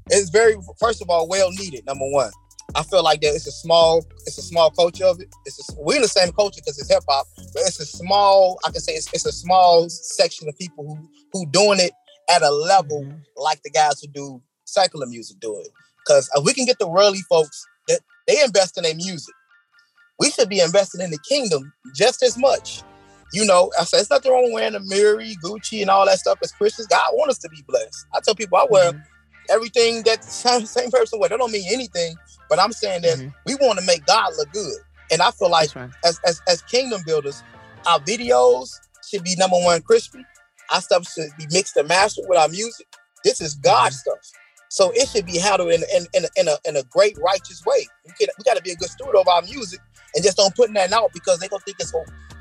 it's 0.10 0.30
very 0.30 0.56
first 0.80 1.02
of 1.02 1.10
all 1.10 1.28
well 1.28 1.52
needed. 1.52 1.86
Number 1.86 2.10
one, 2.10 2.32
I 2.76 2.84
feel 2.84 3.04
like 3.04 3.22
that 3.22 3.34
it's 3.34 3.48
a 3.48 3.52
small, 3.52 4.06
it's 4.26 4.38
a 4.38 4.42
small 4.42 4.70
culture 4.72 5.06
of 5.06 5.20
it. 5.20 5.28
It's 5.46 5.58
a, 5.70 5.74
we're 5.82 5.96
in 5.96 6.02
the 6.02 6.08
same 6.08 6.32
culture 6.32 6.62
because 6.64 6.78
it's 6.78 6.92
hip 6.92 7.04
hop, 7.10 7.26
but 7.54 7.64
it's 7.66 7.80
a 7.80 7.86
small. 7.86 8.60
I 8.66 8.72
can 8.72 8.82
say 8.82 8.94
it's, 8.94 9.12
it's 9.14 9.26
a 9.26 9.32
small 9.32 9.88
section 9.90 10.48
of 10.48 10.58
people 10.58 10.86
who 10.86 11.10
who 11.34 11.46
doing 11.52 11.80
it 11.80 11.92
at 12.30 12.42
a 12.42 12.52
level 12.52 13.04
Mhm. 13.04 13.22
like 13.36 13.62
the 13.64 13.70
guys 13.72 14.02
who 14.02 14.08
do 14.08 14.42
secular 14.66 15.06
music 15.08 15.40
do 15.40 15.58
it. 15.60 15.68
Because 16.06 16.30
if 16.36 16.44
we 16.46 16.54
can 16.54 16.66
get 16.66 16.78
the 16.80 16.88
worldly 16.88 17.22
folks 17.30 17.66
that 17.88 18.02
they 18.28 18.42
invest 18.44 18.78
in 18.78 18.84
their 18.84 18.96
music, 18.96 19.34
we 20.20 20.30
should 20.32 20.50
be 20.50 20.60
investing 20.60 21.02
in 21.02 21.12
the 21.12 21.20
kingdom 21.28 21.72
just 21.96 22.22
as 22.24 22.38
much. 22.38 22.82
You 23.34 23.46
know, 23.46 23.72
I 23.80 23.84
said 23.84 24.00
it's 24.02 24.10
nothing 24.10 24.32
wrong 24.32 24.44
with 24.46 24.54
wearing 24.54 24.74
Amiri, 24.74 25.34
Gucci, 25.44 25.82
and 25.82 25.90
all 25.90 26.06
that 26.06 26.20
stuff 26.20 26.40
as 26.42 26.52
Christians. 26.54 26.88
God 26.88 27.10
wants 27.14 27.36
us 27.36 27.40
to 27.40 27.50
be 27.50 27.62
blessed. 27.68 28.06
I 28.14 28.20
tell 28.24 28.36
people 28.36 28.58
I 28.58 28.66
wear 28.70 28.94
Mhm. 28.94 29.04
Everything 29.50 30.04
that 30.04 30.22
the 30.22 30.28
same, 30.28 30.66
same 30.78 30.92
person 30.92 31.20
wear. 31.20 31.30
That 31.30 31.40
don't 31.40 31.52
mean 31.52 31.68
anything, 31.72 32.16
but 32.50 32.60
I'm 32.60 32.72
saying 32.72 33.02
that 33.04 33.18
Mhm. 33.18 33.34
we 33.46 33.56
want 33.56 33.80
to 33.80 33.86
make 33.86 34.06
God 34.06 34.34
look 34.38 34.52
good. 34.52 34.78
And 35.12 35.22
I 35.22 35.32
feel 35.32 35.50
like 35.50 35.74
right. 35.76 35.90
as, 36.04 36.20
as 36.26 36.42
as 36.48 36.62
kingdom 36.64 37.02
builders, 37.06 37.42
our 37.86 38.00
videos 38.00 38.70
should 39.10 39.24
be 39.24 39.36
number 39.38 39.58
one 39.58 39.82
Christian. 39.82 40.26
Our 40.70 40.82
stuff 40.82 41.08
should 41.10 41.30
be 41.38 41.48
mixed 41.52 41.78
and 41.78 41.88
mastered 41.88 42.26
with 42.28 42.38
our 42.38 42.50
music. 42.50 42.88
This 43.24 43.40
is 43.40 43.56
God 43.56 43.94
stuff. 43.94 44.18
So 44.70 44.92
it 44.94 45.08
should 45.08 45.26
be 45.26 45.38
handled 45.38 45.72
in, 45.72 45.82
in, 45.96 46.06
in, 46.14 46.26
a, 46.26 46.28
in, 46.36 46.48
a, 46.50 46.58
in 46.66 46.76
a 46.76 46.84
great 46.84 47.18
righteous 47.24 47.64
way. 47.66 47.88
We, 48.06 48.12
can, 48.20 48.28
we 48.38 48.44
got 48.44 48.58
to 48.58 48.62
be 48.62 48.72
a 48.72 48.76
good 48.76 48.90
steward 48.90 49.16
of 49.16 49.26
our 49.28 49.42
music 49.44 49.80
and 50.14 50.24
just 50.24 50.36
don't 50.36 50.54
put 50.56 50.74
that 50.74 50.92
out 50.92 51.12
because 51.14 51.40
they 51.40 51.48
gonna 51.48 51.62
think 51.62 51.78
it's 51.80 51.94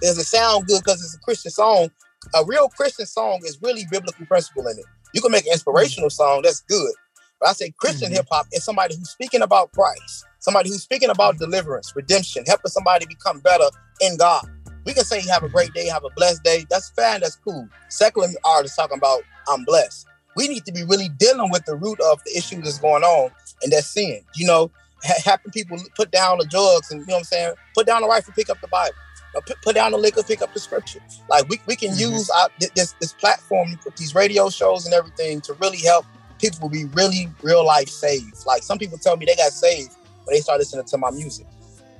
does 0.02 0.18
it 0.18 0.24
sound 0.24 0.66
good 0.66 0.82
because 0.84 1.02
it's 1.02 1.14
a 1.14 1.20
Christian 1.20 1.50
song. 1.50 1.90
A 2.34 2.44
real 2.44 2.68
Christian 2.68 3.06
song 3.06 3.40
is 3.44 3.58
really 3.62 3.84
biblical 3.90 4.26
principle 4.26 4.66
in 4.66 4.78
it. 4.78 4.84
You 5.16 5.22
can 5.22 5.32
make 5.32 5.46
an 5.46 5.52
inspirational 5.52 6.10
song, 6.10 6.42
that's 6.42 6.60
good. 6.68 6.92
But 7.40 7.48
I 7.48 7.52
say 7.54 7.70
Christian 7.78 8.10
Mhm. 8.12 8.16
hip 8.16 8.26
hop 8.30 8.48
is 8.52 8.62
somebody 8.62 8.96
who's 8.96 9.08
speaking 9.08 9.40
about 9.40 9.72
Christ, 9.72 10.26
somebody 10.40 10.68
who's 10.68 10.82
speaking 10.82 11.08
about 11.08 11.38
deliverance, 11.38 11.90
redemption, 11.96 12.44
helping 12.46 12.70
somebody 12.70 13.06
become 13.06 13.40
better 13.40 13.70
in 14.02 14.18
God. 14.18 14.46
We 14.84 14.92
can 14.92 15.06
say 15.06 15.22
have 15.22 15.42
a 15.42 15.48
great 15.48 15.72
day, 15.72 15.86
have 15.86 16.04
a 16.04 16.10
blessed 16.10 16.42
day. 16.42 16.66
That's 16.68 16.90
fine, 16.90 17.20
that's 17.20 17.36
cool. 17.36 17.66
Secular 17.88 18.28
artists 18.44 18.76
talking 18.76 18.98
about 18.98 19.22
I'm 19.48 19.64
blessed. 19.64 20.06
We 20.36 20.48
need 20.48 20.66
to 20.66 20.72
be 20.72 20.84
really 20.84 21.08
dealing 21.08 21.50
with 21.50 21.64
the 21.64 21.76
root 21.76 21.98
of 22.00 22.22
the 22.24 22.36
issue 22.36 22.60
that's 22.60 22.78
going 22.78 23.02
on, 23.02 23.30
and 23.62 23.72
that's 23.72 23.86
sin. 23.86 24.20
You 24.34 24.46
know, 24.46 24.70
ha- 25.02 25.22
having 25.24 25.50
people 25.50 25.78
put 25.96 26.10
down 26.10 26.36
the 26.40 26.44
drugs 26.44 26.90
and 26.90 27.00
you 27.00 27.06
know 27.06 27.14
what 27.14 27.18
I'm 27.20 27.24
saying, 27.24 27.54
put 27.74 27.86
down 27.86 28.02
the 28.02 28.08
rifle, 28.08 28.34
pick 28.36 28.50
up 28.50 28.60
the 28.60 28.68
Bible. 28.68 28.94
Uh, 29.36 29.40
Put, 29.46 29.60
put 29.62 29.74
down 29.74 29.92
the 29.92 29.98
liquor, 29.98 30.22
pick 30.22 30.40
up 30.40 30.52
the 30.54 30.60
scripture. 30.60 31.00
Like 31.28 31.48
we, 31.48 31.60
we 31.66 31.76
can 31.76 31.90
Mhm. 31.92 32.00
use 32.00 32.30
our, 32.30 32.48
this 32.74 32.94
this 33.00 33.12
platform, 33.12 33.78
with 33.84 33.94
these 33.96 34.14
radio 34.14 34.48
shows 34.48 34.86
and 34.86 34.94
everything 34.94 35.40
to 35.42 35.52
really 35.54 35.78
help 35.78 36.06
people 36.40 36.68
be 36.68 36.84
really 36.86 37.28
real 37.42 37.64
life 37.64 37.88
saved. 37.88 38.46
Like 38.46 38.62
some 38.62 38.78
people 38.78 38.98
tell 38.98 39.16
me 39.16 39.26
they 39.26 39.36
got 39.36 39.52
saved 39.52 39.92
when 40.24 40.34
they 40.34 40.40
start 40.40 40.58
listening 40.58 40.84
to 40.86 40.98
my 40.98 41.10
music, 41.10 41.46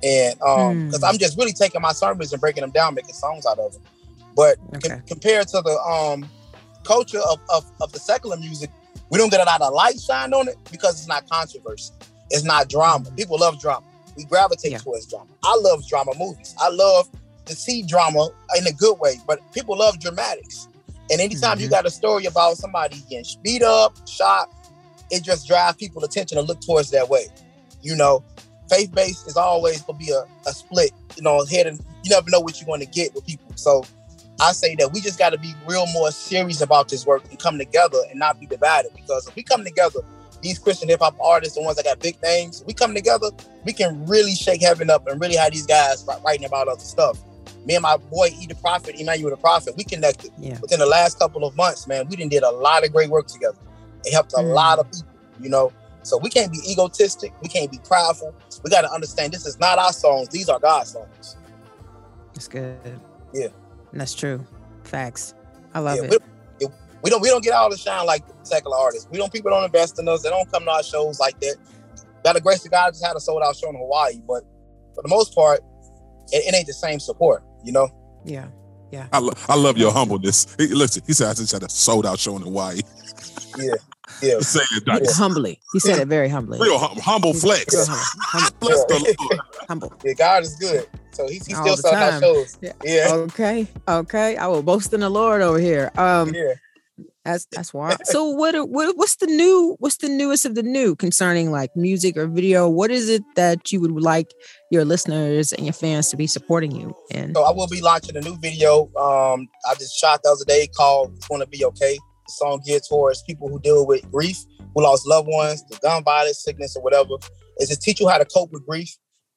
and 0.03 0.41
um, 0.41 0.85
because 0.87 0.99
Hmm. 1.01 1.05
I'm 1.05 1.17
just 1.19 1.37
really 1.37 1.53
taking 1.53 1.81
my 1.81 1.91
sermons 1.93 2.31
and 2.33 2.41
breaking 2.41 2.61
them 2.61 2.71
down, 2.71 2.95
making 2.95 3.13
songs 3.13 3.45
out 3.45 3.59
of 3.59 3.71
them. 3.73 3.81
But 4.35 4.57
com- 4.57 4.77
Okay. 4.93 5.01
compared 5.07 5.47
to 5.49 5.61
the 5.61 5.77
um 5.81 6.27
culture 6.83 7.19
of, 7.19 7.39
of 7.49 7.65
of 7.81 7.91
the 7.91 7.99
secular 7.99 8.37
music, 8.37 8.71
we 9.09 9.17
don't 9.19 9.29
get 9.29 9.41
a 9.41 9.45
lot 9.45 9.61
of 9.61 9.73
light 9.73 9.99
shine 9.99 10.33
on 10.33 10.47
it 10.47 10.57
because 10.71 10.97
it's 10.99 11.07
not 11.07 11.29
controversy. 11.29 11.91
It's 12.31 12.43
not 12.43 12.67
drama. 12.69 13.11
People 13.11 13.37
love 13.39 13.59
drama. 13.59 13.85
We 14.15 14.23
gravitate 14.25 14.71
Yeah. 14.71 14.77
towards 14.79 15.05
drama. 15.05 15.29
I 15.43 15.55
love 15.57 15.85
drama 15.87 16.13
movies. 16.17 16.55
I 16.59 16.69
love 16.69 17.07
to 17.47 17.55
see 17.55 17.81
drama 17.83 18.29
in 18.57 18.67
a 18.67 18.71
good 18.71 18.99
way, 18.99 19.15
but 19.27 19.39
people 19.53 19.77
love 19.77 19.99
dramatics. 19.99 20.67
And 21.09 21.21
anytime 21.21 21.59
you 21.59 21.67
Mhm. 21.67 21.71
got 21.71 21.85
a 21.85 21.89
story 21.91 22.25
about 22.25 22.57
somebody 22.57 22.97
getting 23.09 23.25
beat 23.41 23.63
up, 23.63 23.95
shot, 24.07 24.49
it 25.09 25.23
just 25.23 25.47
drives 25.47 25.77
people 25.77 26.03
attention 26.03 26.37
to 26.37 26.41
look 26.41 26.59
towards 26.61 26.89
that 26.91 27.09
way. 27.09 27.27
You 27.81 27.95
know, 27.95 28.23
faith 28.69 28.91
based 28.93 29.27
is 29.27 29.37
always 29.37 29.81
gonna 29.81 29.97
be 29.97 30.11
a, 30.11 30.23
a 30.45 30.53
split, 30.53 30.91
you 31.15 31.23
know, 31.23 31.45
head 31.45 31.67
and 31.67 31.79
you 32.03 32.09
never 32.09 32.29
know 32.29 32.41
what 32.41 32.59
you're 32.59 32.67
gonna 32.67 32.85
get 32.85 33.15
with 33.15 33.25
people. 33.25 33.51
So 33.55 33.85
I 34.39 34.51
say 34.51 34.75
that 34.75 34.91
we 34.91 35.01
just 35.01 35.17
gotta 35.17 35.37
be 35.37 35.53
real 35.65 35.87
more 35.87 36.11
serious 36.11 36.61
about 36.61 36.89
this 36.89 37.05
work 37.05 37.23
and 37.29 37.39
come 37.39 37.57
together 37.57 37.99
and 38.09 38.19
not 38.19 38.39
be 38.39 38.45
divided. 38.45 38.91
Because 38.93 39.27
if 39.27 39.35
we 39.35 39.43
come 39.43 39.63
together, 39.63 40.01
these 40.41 40.59
Christian 40.59 40.89
hip 40.89 40.99
hop 40.99 41.15
artists, 41.19 41.55
the 41.55 41.61
ones 41.63 41.77
that 41.77 41.85
got 41.85 41.99
big 41.99 42.21
names, 42.21 42.63
we 42.67 42.73
come 42.73 42.93
together, 42.93 43.31
we 43.65 43.73
can 43.73 44.05
really 44.05 44.35
shake 44.35 44.61
heaven 44.61 44.89
up 44.89 45.07
and 45.07 45.19
really 45.19 45.35
have 45.35 45.51
these 45.51 45.65
guys 45.65 46.05
writing 46.23 46.45
about 46.45 46.67
other 46.67 46.81
stuff. 46.81 47.17
Me 47.65 47.75
and 47.75 47.81
my 47.83 47.97
boy 47.97 48.29
E 48.39 48.45
the 48.47 48.55
Prophet, 48.55 48.95
Emmanuel 48.99 49.29
the 49.31 49.37
Prophet, 49.37 49.75
we 49.77 49.83
connected 49.83 50.31
Yeah. 50.39 50.57
within 50.61 50.79
the 50.79 50.85
last 50.85 51.19
couple 51.19 51.43
of 51.45 51.55
months, 51.55 51.87
man. 51.87 52.07
We 52.09 52.15
didn't 52.15 52.31
did 52.31 52.43
a 52.43 52.51
lot 52.51 52.85
of 52.85 52.91
great 52.93 53.09
work 53.09 53.27
together. 53.27 53.57
It 54.05 54.13
helped 54.13 54.33
a 54.33 54.37
Mm. 54.37 54.53
lot 54.53 54.79
of 54.79 54.91
people, 54.91 55.07
you 55.41 55.49
know. 55.49 55.71
So 56.03 56.17
we 56.17 56.29
can't 56.29 56.51
be 56.51 56.59
egotistic, 56.71 57.33
we 57.41 57.49
can't 57.49 57.69
be 57.71 57.79
prideful. 57.79 58.33
We 58.63 58.69
gotta 58.69 58.91
understand 58.91 59.33
this 59.33 59.45
is 59.45 59.59
not 59.59 59.77
our 59.77 59.91
songs, 59.93 60.29
these 60.29 60.47
are 60.49 60.59
God's 60.59 60.91
songs. 60.93 61.35
That's 62.33 62.47
good. 62.47 62.77
Yeah. 63.33 63.47
And 63.91 63.99
that's 64.01 64.13
true. 64.13 64.45
Facts. 64.83 65.33
I 65.73 65.79
love 65.79 65.97
Yeah, 65.97 66.03
it. 66.03 66.21
we, 66.59 66.67
we 67.03 67.09
don't 67.09 67.21
we 67.21 67.29
don't 67.29 67.43
get 67.43 67.53
all 67.53 67.69
the 67.69 67.77
shine 67.77 68.05
like 68.05 68.23
secular 68.43 68.77
artists. 68.77 69.07
We 69.11 69.17
don't 69.17 69.31
people 69.31 69.51
don't 69.51 69.63
invest 69.63 69.99
in 69.99 70.07
us. 70.07 70.23
They 70.23 70.29
don't 70.29 70.49
come 70.51 70.63
to 70.65 70.71
our 70.71 70.83
shows 70.83 71.19
like 71.19 71.39
that. 71.41 71.55
By 72.23 72.33
the 72.33 72.41
grace 72.41 72.65
of 72.65 72.71
God, 72.71 72.87
I 72.87 72.91
just 72.91 73.05
had 73.05 73.15
a 73.15 73.19
sold 73.19 73.41
out 73.43 73.55
show 73.55 73.69
in 73.69 73.75
Hawaii, 73.75 74.19
but 74.27 74.43
for 74.95 75.01
the 75.03 75.07
most 75.09 75.33
part, 75.35 75.61
it, 76.31 76.45
it 76.47 76.55
ain't 76.55 76.67
the 76.67 76.73
same 76.73 76.99
support, 76.99 77.43
you 77.63 77.71
know. 77.71 77.89
Yeah. 78.25 78.47
I, 79.11 79.19
lo- 79.19 79.33
I 79.49 79.55
love 79.55 79.77
your 79.77 79.91
humbleness. 79.91 80.55
He, 80.57 80.67
listen, 80.67 81.03
he 81.05 81.11
said 81.13 81.27
I 81.29 81.33
just 81.33 81.51
had 81.51 81.61
a 81.63 81.69
sold 81.69 82.05
out 82.05 82.19
show 82.19 82.35
in 82.37 82.41
Hawaii. 82.41 82.79
Yeah, 83.57 83.73
yeah. 84.21 84.39
Say 84.39 84.61
it, 84.77 84.85
Dice. 84.85 85.17
Humbly. 85.17 85.59
He 85.73 85.79
said 85.79 85.99
it 85.99 86.07
very 86.07 86.29
humbly. 86.29 86.57
Real 86.59 86.77
hum- 86.79 86.97
humble 86.97 87.33
flex. 87.33 87.75
Real 87.75 87.85
humble. 87.89 88.07
Humble. 88.21 88.57
Bless 88.61 88.85
the 88.85 89.15
Lord. 89.19 89.39
humble. 89.67 89.93
Yeah, 90.05 90.13
God 90.13 90.43
is 90.43 90.55
good. 90.55 90.87
So 91.11 91.27
he's, 91.27 91.45
he's 91.45 91.57
still 91.57 91.75
the 91.75 91.81
selling 91.81 91.97
out 91.99 92.21
shows. 92.21 92.57
Yeah. 92.61 92.73
Yeah, 92.83 93.07
Okay. 93.13 93.67
Okay. 93.89 94.37
I 94.37 94.47
will 94.47 94.63
boast 94.63 94.93
in 94.93 95.01
the 95.01 95.09
Lord 95.09 95.41
over 95.41 95.59
here. 95.59 95.91
Um, 95.97 96.33
yeah. 96.33 96.53
That's 97.27 97.45
that's 97.51 97.73
why. 97.73 97.97
So 98.05 98.29
what 98.29 98.55
what 98.69 98.95
what's 98.95 99.17
the 99.17 99.27
new 99.27 99.75
what's 99.79 99.97
the 99.97 100.07
newest 100.07 100.45
of 100.45 100.55
the 100.55 100.63
new 100.63 100.95
concerning 100.95 101.51
like 101.51 101.75
music 101.75 102.15
or 102.15 102.25
video? 102.25 102.69
What 102.69 102.89
is 102.89 103.09
it 103.09 103.23
that 103.35 103.71
you 103.71 103.81
would 103.81 103.91
like 103.91 104.31
your 104.71 104.85
listeners 104.85 105.51
and 105.51 105.65
your 105.65 105.73
fans 105.73 106.09
to 106.09 106.17
be 106.17 106.25
supporting 106.25 106.71
you 106.71 106.95
in? 107.11 107.35
So 107.35 107.43
I 107.43 107.51
will 107.51 107.67
be 107.67 107.81
launching 107.81 108.15
a 108.15 108.21
new 108.21 108.37
video. 108.37 108.85
Um, 108.95 109.47
I 109.69 109.73
just 109.73 109.99
shot 109.99 110.21
the 110.23 110.29
other 110.29 110.45
day 110.45 110.67
called 110.67 111.13
"It's 111.17 111.27
Gonna 111.27 111.45
Be 111.45 111.65
Okay." 111.65 111.95
The 111.95 112.31
song 112.31 112.61
geared 112.65 112.83
towards 112.87 113.21
people 113.23 113.49
who 113.49 113.59
deal 113.59 113.85
with 113.85 114.09
grief, 114.09 114.37
who 114.73 114.83
lost 114.83 115.05
loved 115.05 115.27
ones, 115.29 115.63
the 115.69 115.77
gun 115.79 116.03
violence, 116.05 116.43
sickness, 116.43 116.77
or 116.77 116.83
whatever. 116.83 117.15
Is 117.59 117.69
to 117.69 117.75
teach 117.75 117.99
you 117.99 118.07
how 118.07 118.19
to 118.19 118.25
cope 118.25 118.53
with 118.53 118.65
grief 118.65 118.95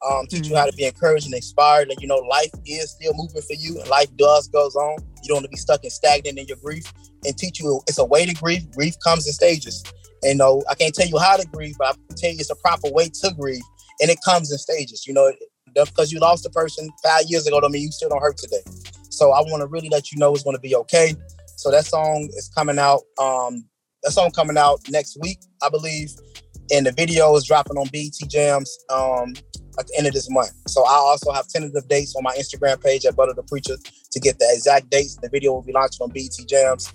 um, 0.09 0.27
teach 0.27 0.43
mm-hmm. 0.43 0.53
you 0.53 0.57
how 0.57 0.67
to 0.67 0.73
be 0.73 0.85
encouraged 0.85 1.27
and 1.27 1.35
inspired. 1.35 1.91
And 1.91 2.01
you 2.01 2.09
know, 2.09 2.17
life 2.17 2.51
is 2.67 2.93
still 2.93 3.13
moving 3.15 3.43
for 3.43 3.55
you, 3.59 3.81
and 3.81 3.89
life 3.89 4.15
does 4.17 4.49
goes 4.49 4.75
on. 4.75 4.99
Don't 5.31 5.43
to 5.43 5.49
be 5.49 5.57
stuck 5.57 5.83
and 5.83 5.93
stagnant 5.93 6.39
in 6.39 6.47
your 6.47 6.57
grief. 6.59 6.93
And 7.25 7.37
teach 7.37 7.61
you 7.61 7.81
it's 7.87 7.99
a 7.99 8.05
way 8.05 8.27
to 8.27 8.35
grieve. 8.35 8.71
Grief 8.73 8.95
comes 9.05 9.27
in 9.27 9.33
stages. 9.33 9.85
And 10.23 10.33
you 10.33 10.39
know, 10.39 10.63
I 10.69 10.75
can't 10.75 10.95
tell 10.95 11.07
you 11.07 11.19
how 11.19 11.37
to 11.37 11.47
grieve, 11.47 11.77
but 11.79 11.89
I 11.89 11.93
can 11.93 12.17
tell 12.17 12.31
you 12.31 12.37
it's 12.41 12.51
a 12.51 12.57
proper 12.57 12.91
way 12.91 13.09
to 13.09 13.35
grieve, 13.39 13.63
and 14.01 14.11
it 14.11 14.19
comes 14.25 14.53
in 14.53 14.59
stages. 14.59 15.07
You 15.07 15.15
know, 15.15 15.33
because 15.75 16.13
you 16.13 16.19
lost 16.19 16.45
a 16.45 16.51
person 16.51 16.91
five 17.03 17.25
years 17.29 17.47
ago, 17.47 17.61
don't 17.61 17.73
mean 17.73 17.83
you 17.83 17.93
still 17.93 18.11
don't 18.11 18.21
hurt 18.21 18.37
today. 18.37 18.63
So 19.09 19.33
I 19.33 19.41
want 19.41 19.63
to 19.63 19.67
really 19.67 19.89
let 19.89 20.13
you 20.13 20.19
know 20.19 20.35
it's 20.35 20.43
going 20.43 20.57
to 20.57 20.61
be 20.61 20.75
okay. 20.77 21.15
So 21.57 21.71
that 21.71 21.87
song 21.87 22.29
is 22.35 22.51
coming 22.55 22.79
out. 22.79 23.03
Um, 23.19 23.65
that 24.03 24.13
song 24.13 24.31
coming 24.31 24.57
out 24.57 24.81
next 24.89 25.19
week, 25.21 25.39
I 25.63 25.69
believe, 25.69 26.11
and 26.71 26.87
the 26.87 26.93
video 26.93 27.35
is 27.37 27.47
dropping 27.47 27.77
on 27.77 27.89
BET 27.93 28.13
Jams. 28.29 28.79
Um, 28.91 29.35
at 29.79 29.87
the 29.87 29.95
end 29.97 30.07
of 30.07 30.13
this 30.13 30.29
month. 30.31 30.51
So 30.69 30.85
I 30.85 30.93
also 30.93 31.33
have 31.33 31.49
tentative 31.49 31.89
dates 31.89 32.15
on 32.17 32.23
my 32.23 32.35
Instagram 32.37 32.83
page 32.83 33.05
at 33.07 33.15
Butta 33.15 33.35
the 33.35 33.43
Preacher 33.43 33.77
to 34.11 34.21
get 34.21 34.39
the 34.39 34.51
exact 34.53 34.91
dates. 34.91 35.17
The 35.17 35.29
video 35.29 35.53
will 35.53 35.63
be 35.63 35.73
launched 35.73 36.01
on 36.01 36.11
BT 36.11 36.45
Jams. 36.47 36.93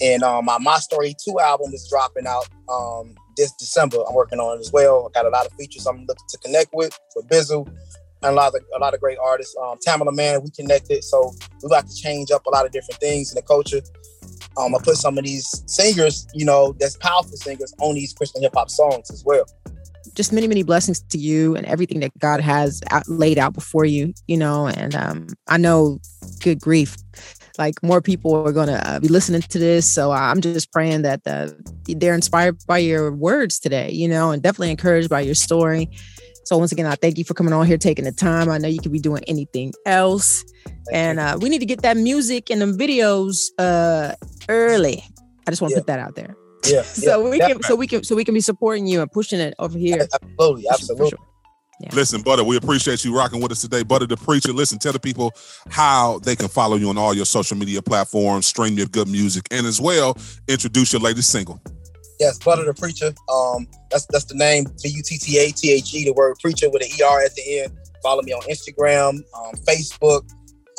And 0.00 0.22
um, 0.22 0.44
my 0.44 0.58
My 0.58 0.78
Story 0.78 1.14
2 1.24 1.40
album 1.40 1.72
is 1.72 1.88
dropping 1.88 2.26
out 2.26 2.46
um, 2.68 3.14
this 3.36 3.52
December. 3.52 3.98
I'm 4.06 4.14
working 4.14 4.38
on 4.38 4.58
it 4.58 4.60
as 4.60 4.72
well. 4.72 5.08
I 5.08 5.18
got 5.18 5.26
a 5.26 5.30
lot 5.30 5.46
of 5.46 5.52
features 5.52 5.86
I'm 5.86 6.04
looking 6.06 6.26
to 6.28 6.38
connect 6.38 6.70
with, 6.74 6.98
with 7.14 7.26
Bizzle 7.28 7.66
and 8.22 8.32
a 8.32 8.34
lot 8.34 8.54
of 8.54 8.60
a 8.74 8.78
lot 8.78 8.94
of 8.94 9.00
great 9.00 9.18
artists. 9.22 9.56
Um, 9.62 9.78
Tamela 9.86 10.14
Mann, 10.14 10.42
we 10.42 10.50
connected. 10.50 11.04
So 11.04 11.32
we 11.62 11.68
got 11.68 11.88
to 11.88 11.94
change 11.94 12.30
up 12.30 12.44
a 12.46 12.50
lot 12.50 12.66
of 12.66 12.72
different 12.72 13.00
things 13.00 13.30
in 13.30 13.36
the 13.36 13.42
culture. 13.42 13.80
Um, 14.58 14.74
I 14.74 14.78
put 14.82 14.96
some 14.96 15.18
of 15.18 15.24
these 15.24 15.62
singers, 15.66 16.26
you 16.34 16.46
know, 16.46 16.74
that's 16.80 16.96
powerful 16.96 17.36
singers 17.36 17.74
on 17.78 17.94
these 17.94 18.14
Christian 18.14 18.42
hip 18.42 18.54
hop 18.54 18.70
songs 18.70 19.10
as 19.10 19.22
well 19.24 19.44
just 20.16 20.32
many, 20.32 20.48
many 20.48 20.62
blessings 20.62 21.00
to 21.00 21.18
you 21.18 21.54
and 21.54 21.66
everything 21.66 22.00
that 22.00 22.18
God 22.18 22.40
has 22.40 22.82
out, 22.90 23.06
laid 23.06 23.38
out 23.38 23.52
before 23.52 23.84
you, 23.84 24.14
you 24.26 24.36
know. 24.36 24.66
And 24.66 24.94
um, 24.94 25.28
I 25.46 25.58
know, 25.58 26.00
good 26.40 26.60
grief, 26.60 26.96
like 27.58 27.80
more 27.82 28.00
people 28.00 28.34
are 28.34 28.52
going 28.52 28.68
to 28.68 28.88
uh, 28.88 28.98
be 28.98 29.08
listening 29.08 29.42
to 29.42 29.58
this. 29.58 29.92
So 29.92 30.10
I'm 30.10 30.40
just 30.40 30.72
praying 30.72 31.02
that 31.02 31.20
uh, 31.26 31.50
they're 31.86 32.14
inspired 32.14 32.58
by 32.66 32.78
your 32.78 33.12
words 33.12 33.60
today, 33.60 33.90
you 33.90 34.08
know, 34.08 34.30
and 34.30 34.42
definitely 34.42 34.70
encouraged 34.70 35.10
by 35.10 35.20
your 35.20 35.34
story. 35.34 35.90
So 36.44 36.56
once 36.56 36.72
again, 36.72 36.86
I 36.86 36.94
thank 36.94 37.18
you 37.18 37.24
for 37.24 37.34
coming 37.34 37.52
on 37.52 37.66
here, 37.66 37.76
taking 37.76 38.04
the 38.04 38.12
time. 38.12 38.48
I 38.48 38.58
know 38.58 38.68
you 38.68 38.78
could 38.78 38.92
be 38.92 39.00
doing 39.00 39.22
anything 39.26 39.74
else, 39.84 40.44
and 40.92 41.18
uh, 41.18 41.36
we 41.40 41.48
need 41.48 41.58
to 41.58 41.66
get 41.66 41.82
that 41.82 41.96
music 41.96 42.50
and 42.50 42.62
the 42.62 42.66
videos 42.66 43.50
uh, 43.58 44.14
early. 44.48 45.04
I 45.46 45.50
just 45.50 45.60
want 45.60 45.72
to 45.72 45.76
yeah. 45.76 45.80
put 45.80 45.86
that 45.88 45.98
out 45.98 46.14
there. 46.14 46.36
Yeah. 46.72 46.82
so 46.82 47.22
yeah, 47.24 47.30
we 47.30 47.38
can 47.38 47.62
so 47.62 47.76
we 47.76 47.86
can 47.86 48.04
so 48.04 48.16
we 48.16 48.24
can 48.24 48.34
be 48.34 48.40
supporting 48.40 48.86
you 48.86 49.00
and 49.00 49.10
pushing 49.10 49.40
it 49.40 49.54
over 49.58 49.78
here. 49.78 50.06
Absolutely, 50.12 50.64
absolutely. 50.70 51.10
Sure. 51.10 51.18
Yeah. 51.80 51.90
Listen, 51.92 52.22
Butta, 52.22 52.44
we 52.44 52.56
appreciate 52.56 53.04
you 53.04 53.14
rocking 53.14 53.40
with 53.40 53.52
us 53.52 53.60
today. 53.60 53.84
Butta 53.84 54.08
the 54.08 54.16
Preacher. 54.16 54.52
Listen, 54.52 54.78
tell 54.78 54.92
the 54.92 54.98
people 54.98 55.32
how 55.68 56.18
they 56.20 56.34
can 56.34 56.48
follow 56.48 56.76
you 56.76 56.88
on 56.88 56.96
all 56.96 57.12
your 57.12 57.26
social 57.26 57.56
media 57.56 57.82
platforms, 57.82 58.46
stream 58.46 58.78
your 58.78 58.86
good 58.86 59.08
music, 59.08 59.46
and 59.50 59.66
as 59.66 59.80
well, 59.80 60.16
introduce 60.48 60.92
your 60.92 61.02
latest 61.02 61.30
single. 61.30 61.60
Yes, 62.18 62.38
Butta 62.38 62.64
the 62.64 62.72
Preacher. 62.72 63.12
Um, 63.28 63.66
that's 63.90 64.06
that's 64.06 64.24
the 64.24 64.34
name, 64.34 64.64
B-U-T-T-A-T-H-E, 64.82 66.04
the 66.04 66.12
word 66.14 66.36
preacher 66.40 66.70
with 66.70 66.82
an 66.82 66.88
E-R 66.98 67.22
at 67.22 67.34
the 67.34 67.60
end. 67.60 67.72
Follow 68.02 68.22
me 68.22 68.32
on 68.32 68.40
Instagram, 68.42 69.20
um, 69.36 69.54
Facebook, 69.66 70.22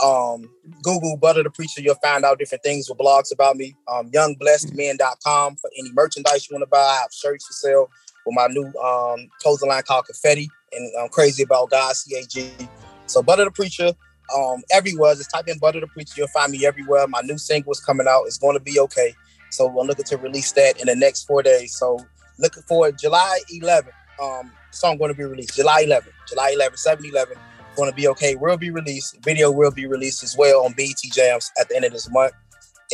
um, 0.03 0.49
Google 0.83 1.17
Butta 1.17 1.43
the 1.43 1.49
Preacher, 1.49 1.81
you'll 1.81 1.95
find 1.95 2.23
out 2.23 2.39
different 2.39 2.63
things 2.63 2.89
with 2.89 2.97
blogs 2.97 3.33
about 3.33 3.55
me. 3.55 3.75
Um, 3.88 4.12
youngblessedmen.com 4.12 5.55
for 5.55 5.69
any 5.77 5.91
merchandise 5.93 6.47
you 6.49 6.55
want 6.55 6.63
to 6.63 6.67
buy. 6.67 6.77
I 6.77 6.99
have 7.01 7.12
shirts 7.12 7.47
for 7.47 7.53
sale 7.53 7.89
with 8.25 8.36
my 8.36 8.47
new 8.47 8.65
um, 8.79 9.27
clothing 9.41 9.69
line 9.69 9.83
called 9.83 10.05
Confetti, 10.05 10.49
and 10.73 10.91
I'm 11.01 11.10
crazy 11.10 11.43
about 11.43 11.71
God, 11.71 11.95
CAG. 12.10 12.69
So 13.07 13.23
Butta 13.23 13.45
the 13.45 13.51
Preacher, 13.51 13.93
um, 14.36 14.62
everywhere. 14.71 15.15
Just 15.15 15.31
type 15.31 15.47
in 15.47 15.60
Butta 15.60 15.81
the 15.81 15.88
Preacher, 15.88 16.13
you'll 16.17 16.27
find 16.27 16.51
me 16.51 16.65
everywhere. 16.65 17.07
My 17.07 17.21
new 17.21 17.38
single 17.38 17.71
is 17.71 17.79
coming 17.79 18.07
out. 18.07 18.23
It's 18.25 18.38
going 18.38 18.57
to 18.57 18.63
be 18.63 18.79
okay. 18.79 19.15
So 19.49 19.67
we're 19.67 19.83
looking 19.83 20.05
to 20.05 20.17
release 20.17 20.51
that 20.53 20.79
in 20.79 20.88
the 20.88 20.95
next 20.95 21.23
four 21.23 21.41
days. 21.41 21.75
So 21.77 21.99
looking 22.38 22.63
for 22.63 22.91
July 22.91 23.39
11th. 23.53 23.91
Um, 24.21 24.51
song 24.71 24.97
going 24.97 25.12
to 25.12 25.17
be 25.17 25.23
released 25.23 25.55
July 25.55 25.86
11th, 25.86 26.12
July 26.27 26.55
11th, 26.60 26.77
7 26.77 27.05
11 27.05 27.38
going 27.77 27.89
to 27.89 27.95
be 27.95 28.07
okay 28.09 28.35
will 28.35 28.57
be 28.57 28.71
released. 28.71 29.23
Video 29.23 29.51
will 29.51 29.71
be 29.71 29.85
released 29.85 30.23
as 30.23 30.35
well 30.37 30.65
on 30.65 30.73
BET 30.73 30.97
Jams 31.13 31.49
at 31.59 31.69
the 31.69 31.75
end 31.75 31.85
of 31.85 31.93
this 31.93 32.09
month. 32.11 32.33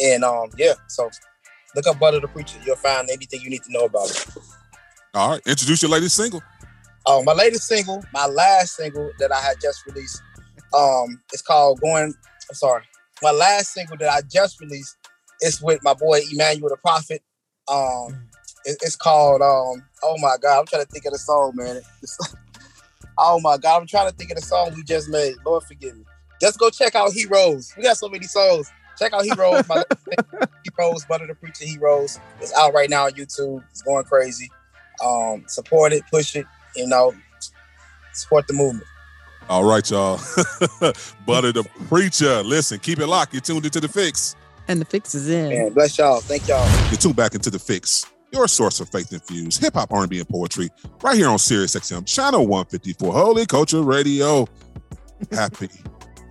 And 0.02 0.24
um, 0.24 0.50
yeah, 0.58 0.74
so 0.89 1.10
look 1.76 1.88
up 1.88 1.96
Butta 1.96 2.22
the 2.22 2.28
Preacher. 2.28 2.60
You'll 2.65 2.76
find 2.76 3.10
anything 3.10 3.41
you 3.41 3.50
need 3.50 3.63
to 3.63 3.72
know 3.72 3.86
about 3.86 4.12
it. 4.12 4.28
All 5.15 5.32
right, 5.32 5.41
introduce 5.48 5.82
your 5.82 5.91
latest 5.91 6.15
single. 6.15 6.43
Oh, 7.06 7.24
my 7.24 7.34
latest 7.34 7.67
single, 7.67 8.04
my 8.13 8.28
last 8.28 8.76
single 8.76 9.12
that 9.19 9.32
I 9.32 9.39
had 9.39 9.58
just 9.62 9.86
released, 9.86 10.22
um, 10.74 11.22
it's 11.32 11.41
called 11.41 11.80
Going. 11.82 12.13
I'm 12.50 12.56
sorry, 12.56 12.84
my 13.22 13.32
last 13.32 13.74
single 13.74 13.98
that 13.98 14.10
I 14.10 14.22
just 14.22 14.60
released 14.60 14.98
is 15.41 15.62
with 15.62 15.82
my 15.84 15.93
boy 15.93 16.22
Emmanuel 16.32 16.69
the 16.69 16.78
Prophet. 16.78 17.22
Um, 17.67 18.28
it, 18.65 18.78
it's 18.82 18.96
called 18.96 19.41
um, 19.41 19.86
oh 20.04 20.17
my 20.19 20.36
god, 20.41 20.60
I'm 20.60 20.65
trying 20.65 20.84
to 20.84 20.89
think 20.89 21.06
of 21.06 21.13
the 21.13 21.19
song, 21.19 21.54
man. 21.56 21.82
Oh 23.17 23.39
my 23.39 23.58
God, 23.58 23.82
I'm 23.82 23.88
trying 23.88 24.10
to 24.10 24.15
think 24.15 24.32
of 24.32 24.38
the 24.38 24.43
song 24.43 24.73
we 24.76 24.84
just 24.84 25.10
made. 25.10 25.36
Lord 25.45 25.63
forgive 25.63 25.95
me. 25.95 26.06
Just 26.41 26.60
go 26.60 26.69
check 26.69 26.95
out 26.95 27.12
Heroes. 27.13 27.73
We 27.78 27.84
got 27.84 27.97
so 27.97 28.10
many 28.10 28.26
songs. 28.26 28.71
Check 28.97 29.13
out 29.13 29.23
Heroes. 29.23 29.67
My 29.67 29.84
Heroes, 30.78 31.06
Butta 31.06 31.28
the 31.28 31.36
Preacher 31.36 31.65
Heroes. 31.65 32.19
It's 32.41 32.54
out 32.54 32.73
right 32.73 32.89
now 32.89 33.06
on 33.06 33.12
YouTube. 33.12 33.63
It's 33.71 33.82
going 33.82 34.04
crazy. 34.06 34.49
Um, 35.04 35.43
support 35.47 35.93
it, 35.93 36.04
push 36.12 36.36
it, 36.36 36.45
you 36.76 36.88
know, 36.88 37.13
support 38.13 38.47
the 38.47 38.54
movement. 38.54 38.86
All 39.49 39.63
right, 39.63 39.88
y'all. 39.89 40.17
Butta 41.28 41.54
the 41.54 41.67
Preacher. 41.88 42.43
Listen, 42.43 42.80
keep 42.80 42.99
it 42.99 43.08
locked. 43.08 43.34
You're 43.34 43.41
tuned 43.41 43.65
into 43.65 43.80
the 43.80 43.88
fix. 43.88 44.36
And 44.67 44.80
the 44.80 44.86
fix 44.86 45.13
is 45.13 45.30
in. 45.30 45.49
Man, 45.49 45.73
bless 45.73 45.97
y'all. 45.97 46.21
Thank 46.21 46.47
y'all. 46.47 46.65
You're 46.89 46.97
tuned 46.97 47.15
back 47.15 47.36
into 47.36 47.49
the 47.49 47.60
fix 47.60 48.06
your 48.34 48.48
source 48.48 48.80
of 48.80 48.89
faith 48.89 49.13
infused 49.13 49.62
hip 49.62 49.76
hop, 49.76 49.93
R&B, 49.93 50.19
and 50.19 50.28
poetry, 50.28 50.69
right 51.02 51.15
here 51.15 51.30
on 51.30 51.39
Sirius 51.39 51.76
XM, 51.76 52.06
channel 52.06 52.48
154, 52.48 53.13
Holy 53.13 53.46
Culture 53.46 53.84
Radio. 53.84 54.48
Happy, 55.32 55.69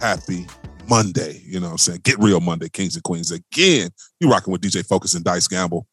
happy 0.01 0.47
Monday. 0.87 1.41
You 1.47 1.61
know 1.61 1.67
what 1.67 1.73
I'm 1.73 1.79
saying? 1.79 2.01
Get 2.03 2.19
real 2.19 2.41
Monday, 2.41 2.69
Kings 2.69 2.95
and 2.95 3.03
Queens. 3.03 3.31
Again, 3.31 3.89
you 4.21 4.29
rocking 4.31 4.53
with 4.53 4.61
DJ 4.61 4.87
Focus 4.87 5.15
and 5.15 5.25
Dice 5.25 5.49
Gamble. 5.49 5.87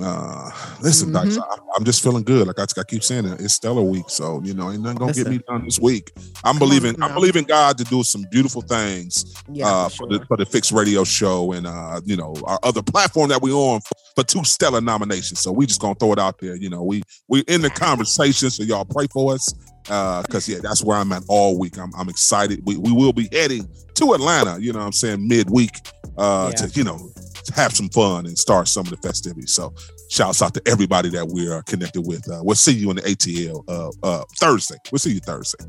Uh, 0.00 0.50
listen, 0.82 1.10
mm-hmm. 1.10 1.40
I, 1.40 1.76
am 1.76 1.84
just 1.84 2.02
feeling 2.02 2.22
good. 2.22 2.46
Like 2.46 2.58
I, 2.58 2.64
I, 2.78 2.84
keep 2.84 3.02
saying 3.02 3.24
it, 3.24 3.40
it's 3.40 3.54
stellar 3.54 3.82
week. 3.82 4.10
So, 4.10 4.42
you 4.44 4.52
know, 4.52 4.70
ain't 4.70 4.82
nothing 4.82 4.98
gonna 4.98 5.12
listen. 5.12 5.24
get 5.24 5.32
me 5.32 5.38
done 5.48 5.64
this 5.64 5.80
week. 5.80 6.12
I'm 6.44 6.58
believing, 6.58 7.02
I'm 7.02 7.14
believing 7.14 7.44
God 7.44 7.78
to 7.78 7.84
do 7.84 8.02
some 8.02 8.26
beautiful 8.30 8.60
things 8.60 9.34
yeah, 9.50 9.66
uh, 9.66 9.88
for, 9.88 9.94
sure. 9.94 10.18
the, 10.18 10.26
for 10.26 10.36
the 10.36 10.44
Fix 10.44 10.70
Radio 10.70 11.02
show 11.04 11.52
and 11.52 11.66
uh, 11.66 12.00
you 12.04 12.16
know, 12.16 12.34
our 12.44 12.58
other 12.62 12.82
platform 12.82 13.30
that 13.30 13.40
we 13.40 13.52
on 13.52 13.80
for 14.14 14.22
two 14.22 14.44
stellar 14.44 14.82
nominations. 14.82 15.40
So 15.40 15.50
we 15.50 15.64
just 15.64 15.80
gonna 15.80 15.94
throw 15.94 16.12
it 16.12 16.18
out 16.18 16.38
there. 16.40 16.56
You 16.56 16.68
know, 16.68 16.82
we 16.82 17.02
we 17.28 17.40
in 17.48 17.62
the 17.62 17.70
conversation. 17.70 18.50
So 18.50 18.64
y'all 18.64 18.84
pray 18.84 19.06
for 19.12 19.32
us. 19.32 19.54
Uh, 19.88 20.22
cause 20.24 20.48
yeah, 20.48 20.58
that's 20.60 20.82
where 20.82 20.98
I'm 20.98 21.12
at 21.12 21.22
all 21.28 21.58
week. 21.58 21.78
I'm, 21.78 21.94
I'm 21.96 22.08
excited. 22.08 22.60
We, 22.66 22.76
we 22.76 22.90
will 22.90 23.12
be 23.12 23.28
heading 23.30 23.68
to 23.94 24.14
Atlanta, 24.14 24.58
you 24.60 24.72
know 24.72 24.80
what 24.80 24.86
I'm 24.86 24.92
saying, 24.92 25.26
midweek, 25.26 25.78
uh, 26.18 26.50
yeah. 26.50 26.66
to, 26.66 26.72
you 26.76 26.82
know, 26.82 27.08
have 27.54 27.72
some 27.72 27.88
fun 27.88 28.26
and 28.26 28.38
start 28.38 28.68
some 28.68 28.86
of 28.86 28.90
the 28.90 28.96
festivities. 28.96 29.52
So 29.52 29.74
shouts 30.08 30.42
out 30.42 30.54
to 30.54 30.62
everybody 30.66 31.08
that 31.10 31.28
we 31.28 31.48
are 31.50 31.62
connected 31.62 32.02
with. 32.02 32.28
Uh, 32.30 32.40
we'll 32.42 32.56
see 32.56 32.72
you 32.72 32.90
in 32.90 32.96
the 32.96 33.02
ATL 33.02 33.64
uh, 33.68 33.90
uh, 34.02 34.24
Thursday. 34.38 34.76
We'll 34.90 34.98
see 34.98 35.12
you 35.14 35.20
Thursday. 35.20 35.64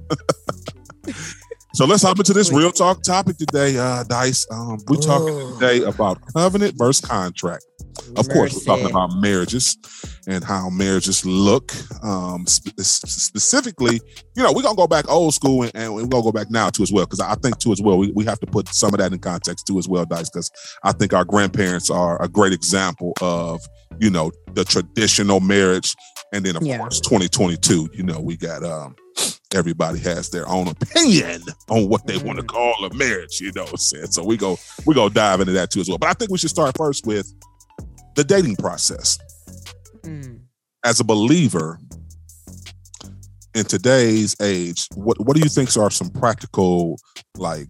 so 1.74 1.86
let's 1.86 2.04
hop 2.04 2.18
into 2.18 2.34
this 2.34 2.52
real 2.52 2.72
talk 2.72 3.04
topic 3.04 3.38
today, 3.38 3.78
uh, 3.78 4.04
Dice. 4.04 4.46
Um, 4.52 4.80
we're 4.88 4.98
talking 4.98 5.54
today 5.54 5.84
about 5.84 6.20
covenant 6.34 6.76
versus 6.78 7.06
contract. 7.06 7.66
Of 8.16 8.30
course, 8.30 8.54
we're 8.56 8.64
talking 8.64 8.90
about 8.90 9.12
marriages 9.16 9.78
and 10.28 10.44
how 10.44 10.70
marriages 10.70 11.26
look. 11.26 11.72
Um, 12.04 12.46
sp- 12.48 12.78
specifically, 12.80 14.00
you 14.36 14.44
know, 14.44 14.52
we're 14.54 14.62
gonna 14.62 14.76
go 14.76 14.88
back 14.88 15.10
old 15.10 15.34
school 15.34 15.64
and, 15.64 15.72
and 15.76 15.94
we're 15.94 16.08
gonna 16.08 16.24
go 16.24 16.32
back 16.32 16.50
now 16.50 16.70
too 16.70 16.84
as 16.84 16.92
well, 16.92 17.06
because 17.06 17.20
I 17.20 17.36
think 17.36 17.60
too 17.60 17.72
as 17.72 17.82
well, 17.82 17.98
we, 17.98 18.12
we 18.12 18.24
have 18.26 18.40
to 18.40 18.48
put 18.48 18.70
some 18.70 18.94
of 18.94 19.00
that 19.00 19.12
in 19.12 19.20
context 19.20 19.68
too 19.68 19.78
as 19.78 19.88
well, 19.88 20.06
Dice, 20.06 20.30
because 20.30 20.50
I 20.84 20.94
think 20.94 21.14
our 21.14 21.26
grandparents 21.26 21.90
are 21.90 22.22
a 22.22 22.28
great 22.28 22.54
example 22.54 23.14
of, 23.22 23.62
you 24.00 24.10
know, 24.10 24.32
the 24.54 24.64
traditional 24.64 25.40
marriage. 25.40 25.96
And 26.34 26.46
then 26.46 26.56
of 26.56 26.64
yeah. 26.64 26.78
course, 26.78 27.00
2022, 27.02 27.90
you 27.94 28.04
know, 28.04 28.20
we 28.20 28.38
got 28.38 28.64
um 28.64 28.96
everybody 29.54 30.00
has 30.00 30.30
their 30.30 30.48
own 30.48 30.68
opinion 30.68 31.42
on 31.70 31.88
what 31.90 32.06
they 32.06 32.18
want 32.18 32.38
to 32.38 32.44
mm. 32.44 32.48
call 32.48 32.86
a 32.86 32.94
marriage, 32.94 33.40
you 33.40 33.52
know 33.56 33.64
what 33.64 33.72
I'm 33.72 33.78
saying? 33.78 34.08
So 34.08 34.24
we 34.24 34.38
go 34.38 34.58
we 34.86 34.94
go 34.94 35.10
dive 35.10 35.40
into 35.40 35.54
that 35.54 35.72
too 35.72 35.82
as 35.82 35.90
well. 35.90 35.98
But 35.98 36.10
I 36.10 36.14
think 36.14 36.32
we 36.32 36.38
should 36.38 36.50
start 36.50 36.78
first 36.78 37.06
with 37.06 37.32
the 38.16 38.24
dating 38.24 38.58
process. 38.58 39.18
Mm. 40.04 40.42
As 40.86 41.00
a 41.00 41.04
believer 41.04 41.80
in 43.56 43.66
today's 43.66 44.36
age, 44.42 44.88
what 44.96 45.20
what 45.26 45.36
do 45.36 45.42
you 45.42 45.50
think 45.50 45.76
are 45.78 45.90
some 45.90 46.10
practical 46.10 47.00
like 47.38 47.68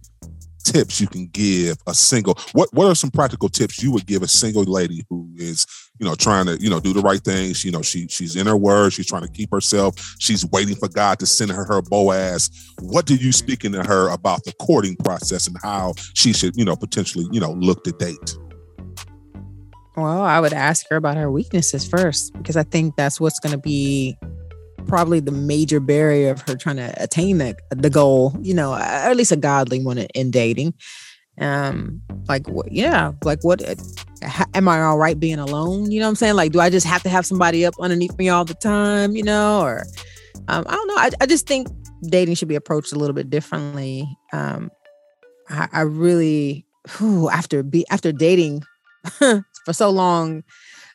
tips 0.64 1.00
you 1.00 1.06
can 1.06 1.26
give 1.28 1.78
a 1.86 1.94
single 1.94 2.38
what 2.52 2.68
what 2.74 2.86
are 2.86 2.94
some 2.94 3.10
practical 3.10 3.48
tips 3.48 3.82
you 3.82 3.90
would 3.90 4.06
give 4.06 4.22
a 4.22 4.28
single 4.28 4.64
lady 4.64 5.02
who 5.08 5.30
is 5.36 5.66
you 5.98 6.06
know 6.06 6.14
trying 6.14 6.46
to 6.46 6.56
you 6.60 6.70
know 6.70 6.80
do 6.80 6.92
the 6.92 7.00
right 7.02 7.20
things. 7.20 7.64
You 7.64 7.72
know 7.72 7.82
she 7.82 8.06
she's 8.08 8.36
in 8.36 8.46
her 8.46 8.56
word. 8.56 8.92
She's 8.92 9.06
trying 9.06 9.22
to 9.22 9.32
keep 9.32 9.50
herself. 9.50 9.94
She's 10.18 10.44
waiting 10.46 10.76
for 10.76 10.88
god 10.88 11.18
to 11.20 11.26
send 11.26 11.50
her 11.50 11.64
her 11.64 11.82
boaz 11.82 12.50
what 12.80 13.06
do 13.06 13.16
you 13.16 13.32
speaking 13.32 13.72
to 13.72 13.82
her 13.82 14.08
about 14.08 14.44
the 14.44 14.52
courting 14.54 14.96
process 14.96 15.46
and 15.46 15.56
how 15.62 15.94
she 16.14 16.32
should 16.32 16.56
you 16.56 16.64
know 16.64 16.76
potentially 16.76 17.26
you 17.32 17.40
know 17.40 17.52
look 17.52 17.84
to 17.84 17.92
date? 17.92 18.36
Well, 19.96 20.22
I 20.22 20.38
would 20.38 20.52
ask 20.52 20.86
her 20.90 20.96
about 20.96 21.16
her 21.16 21.30
weaknesses 21.30 21.86
first 21.86 22.32
because 22.34 22.56
I 22.56 22.62
think 22.62 22.94
that's 22.96 23.20
what's 23.20 23.40
going 23.40 23.52
to 23.52 23.58
be 23.58 24.16
probably 24.86 25.18
the 25.18 25.32
major 25.32 25.80
barrier 25.80 26.30
of 26.30 26.40
her 26.42 26.54
trying 26.54 26.76
to 26.76 26.94
attain 27.02 27.38
that 27.38 27.56
the 27.70 27.90
goal, 27.90 28.34
you 28.40 28.54
know, 28.54 28.72
or 28.72 28.78
at 28.78 29.16
least 29.16 29.32
a 29.32 29.36
godly 29.36 29.82
one 29.82 29.98
in 29.98 30.30
dating. 30.30 30.72
Um, 31.40 32.02
like 32.28 32.48
what? 32.48 32.70
Yeah, 32.72 33.12
like 33.24 33.42
what? 33.42 33.66
uh, 33.66 33.74
Am 34.54 34.68
I 34.68 34.82
all 34.82 34.98
right 34.98 35.18
being 35.18 35.38
alone? 35.38 35.90
You 35.90 36.00
know 36.00 36.06
what 36.06 36.10
I'm 36.10 36.16
saying? 36.16 36.34
Like, 36.34 36.52
do 36.52 36.60
I 36.60 36.70
just 36.70 36.86
have 36.86 37.02
to 37.04 37.08
have 37.08 37.24
somebody 37.24 37.64
up 37.64 37.74
underneath 37.80 38.16
me 38.18 38.28
all 38.28 38.44
the 38.44 38.54
time? 38.54 39.14
You 39.14 39.22
know, 39.22 39.60
or 39.60 39.84
um, 40.48 40.64
I 40.68 40.72
don't 40.74 40.88
know. 40.88 40.96
I, 40.96 41.10
I 41.20 41.26
just 41.26 41.46
think 41.46 41.68
dating 42.08 42.34
should 42.34 42.48
be 42.48 42.56
approached 42.56 42.92
a 42.92 42.96
little 42.96 43.14
bit 43.14 43.30
differently. 43.30 44.08
Um, 44.32 44.70
I, 45.48 45.68
I 45.72 45.80
really, 45.82 46.66
whew, 46.96 47.28
after 47.30 47.62
be 47.62 47.86
after 47.90 48.12
dating 48.12 48.64
for 49.18 49.72
so 49.72 49.90
long 49.90 50.42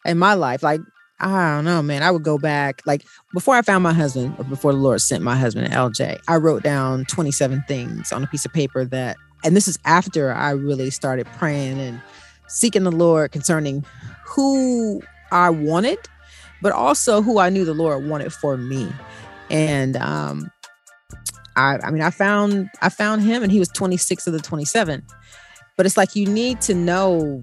in 0.06 0.18
my 0.18 0.34
life, 0.34 0.64
like 0.64 0.82
I 1.20 1.56
don't 1.56 1.66
know, 1.66 1.82
man. 1.82 2.04
I 2.04 2.12
would 2.12 2.24
go 2.24 2.38
back 2.38 2.82
like 2.86 3.04
before 3.34 3.56
I 3.56 3.62
found 3.62 3.84
my 3.84 3.94
husband, 3.94 4.36
or 4.38 4.44
before 4.44 4.74
the 4.74 4.80
Lord 4.80 5.00
sent 5.02 5.24
my 5.24 5.38
husband 5.38 5.72
LJ. 5.72 6.20
I 6.28 6.36
wrote 6.36 6.64
down 6.64 7.06
27 7.06 7.64
things 7.68 8.12
on 8.12 8.24
a 8.24 8.28
piece 8.28 8.46
of 8.46 8.52
paper 8.52 8.84
that, 8.86 9.16
and 9.44 9.56
this 9.56 9.68
is 9.68 9.78
after 9.86 10.32
I 10.32 10.52
really 10.52 10.90
started 10.90 11.26
praying 11.38 11.80
and 11.80 12.02
seeking 12.48 12.84
the 12.84 12.92
Lord 12.92 13.32
concerning 13.32 13.86
who 14.26 15.02
I 15.32 15.50
wanted, 15.50 16.00
but 16.62 16.72
also 16.72 17.22
who 17.22 17.40
I 17.40 17.50
knew 17.50 17.66
the 17.66 17.74
Lord 17.74 18.08
wanted 18.08 18.32
for 18.34 18.58
me. 18.58 18.92
And 19.50 19.98
um, 19.98 20.52
I, 21.56 21.78
I 21.84 21.92
mean, 21.92 22.02
I 22.02 22.10
found 22.10 22.70
I 22.82 22.90
found 22.90 23.24
him, 23.24 23.44
and 23.44 23.52
he 23.52 23.60
was 23.60 23.70
26 23.70 24.28
of 24.28 24.34
the 24.34 24.40
27. 24.40 25.04
But 25.76 25.86
it's 25.86 25.98
like 25.98 26.16
you 26.16 26.28
need 26.28 26.62
to 26.62 26.74
know 26.74 27.42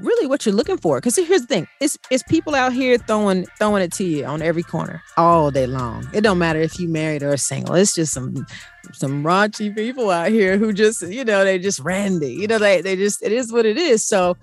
really 0.00 0.26
what 0.26 0.44
you're 0.44 0.54
looking 0.54 0.76
for. 0.76 0.98
Because 0.98 1.16
here's 1.16 1.42
the 1.42 1.46
thing: 1.46 1.68
it's 1.80 1.98
it's 2.10 2.22
people 2.24 2.54
out 2.54 2.72
here 2.72 2.98
throwing 2.98 3.46
throwing 3.58 3.82
it 3.82 3.92
to 3.94 4.04
you 4.04 4.24
on 4.24 4.42
every 4.42 4.62
corner 4.62 5.02
all 5.16 5.50
day 5.50 5.66
long. 5.66 6.08
It 6.12 6.22
don't 6.22 6.38
matter 6.38 6.60
if 6.60 6.78
you 6.78 6.88
married 6.88 7.22
or 7.22 7.36
single. 7.36 7.74
It's 7.74 7.94
just 7.94 8.12
some 8.12 8.46
some 8.92 9.24
raunchy 9.24 9.74
people 9.74 10.10
out 10.10 10.30
here 10.30 10.58
who 10.58 10.72
just 10.72 11.02
you 11.02 11.24
know 11.24 11.44
they 11.44 11.58
just 11.58 11.80
randy. 11.80 12.32
You 12.32 12.46
know 12.46 12.58
they 12.58 12.80
they 12.80 12.96
just 12.96 13.22
it 13.22 13.32
is 13.32 13.52
what 13.52 13.66
it 13.66 13.76
is. 13.76 14.04
So. 14.04 14.36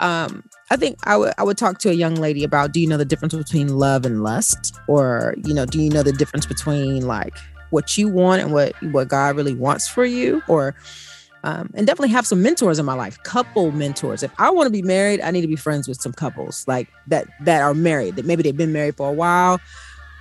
Um, 0.00 0.48
I 0.70 0.76
think 0.76 0.96
I 1.08 1.16
would 1.16 1.32
I 1.38 1.42
would 1.42 1.58
talk 1.58 1.78
to 1.78 1.90
a 1.90 1.92
young 1.92 2.14
lady 2.14 2.44
about 2.44 2.70
do 2.72 2.80
you 2.80 2.86
know 2.86 2.96
the 2.96 3.04
difference 3.04 3.34
between 3.34 3.76
love 3.76 4.06
and 4.06 4.22
lust, 4.22 4.78
or 4.86 5.34
you 5.44 5.52
know 5.52 5.66
do 5.66 5.82
you 5.82 5.90
know 5.90 6.04
the 6.04 6.12
difference 6.12 6.46
between 6.46 7.08
like 7.08 7.36
what 7.70 7.98
you 7.98 8.08
want 8.08 8.42
and 8.42 8.52
what 8.52 8.74
what 8.92 9.08
God 9.08 9.34
really 9.34 9.54
wants 9.54 9.88
for 9.88 10.04
you, 10.04 10.40
or 10.46 10.76
um, 11.48 11.70
and 11.74 11.86
definitely 11.86 12.10
have 12.10 12.26
some 12.26 12.42
mentors 12.42 12.78
in 12.78 12.84
my 12.84 12.94
life 12.94 13.22
couple 13.22 13.72
mentors. 13.72 14.22
If 14.22 14.32
i 14.38 14.50
want 14.50 14.66
to 14.66 14.72
be 14.72 14.82
married 14.82 15.20
i 15.20 15.30
need 15.30 15.42
to 15.42 15.48
be 15.48 15.56
friends 15.56 15.88
with 15.88 16.00
some 16.00 16.12
couples 16.12 16.66
like 16.68 16.88
that 17.06 17.26
that 17.40 17.62
are 17.62 17.74
married 17.74 18.16
that 18.16 18.24
maybe 18.24 18.42
they've 18.42 18.56
been 18.56 18.72
married 18.72 18.96
for 18.96 19.08
a 19.08 19.12
while 19.12 19.60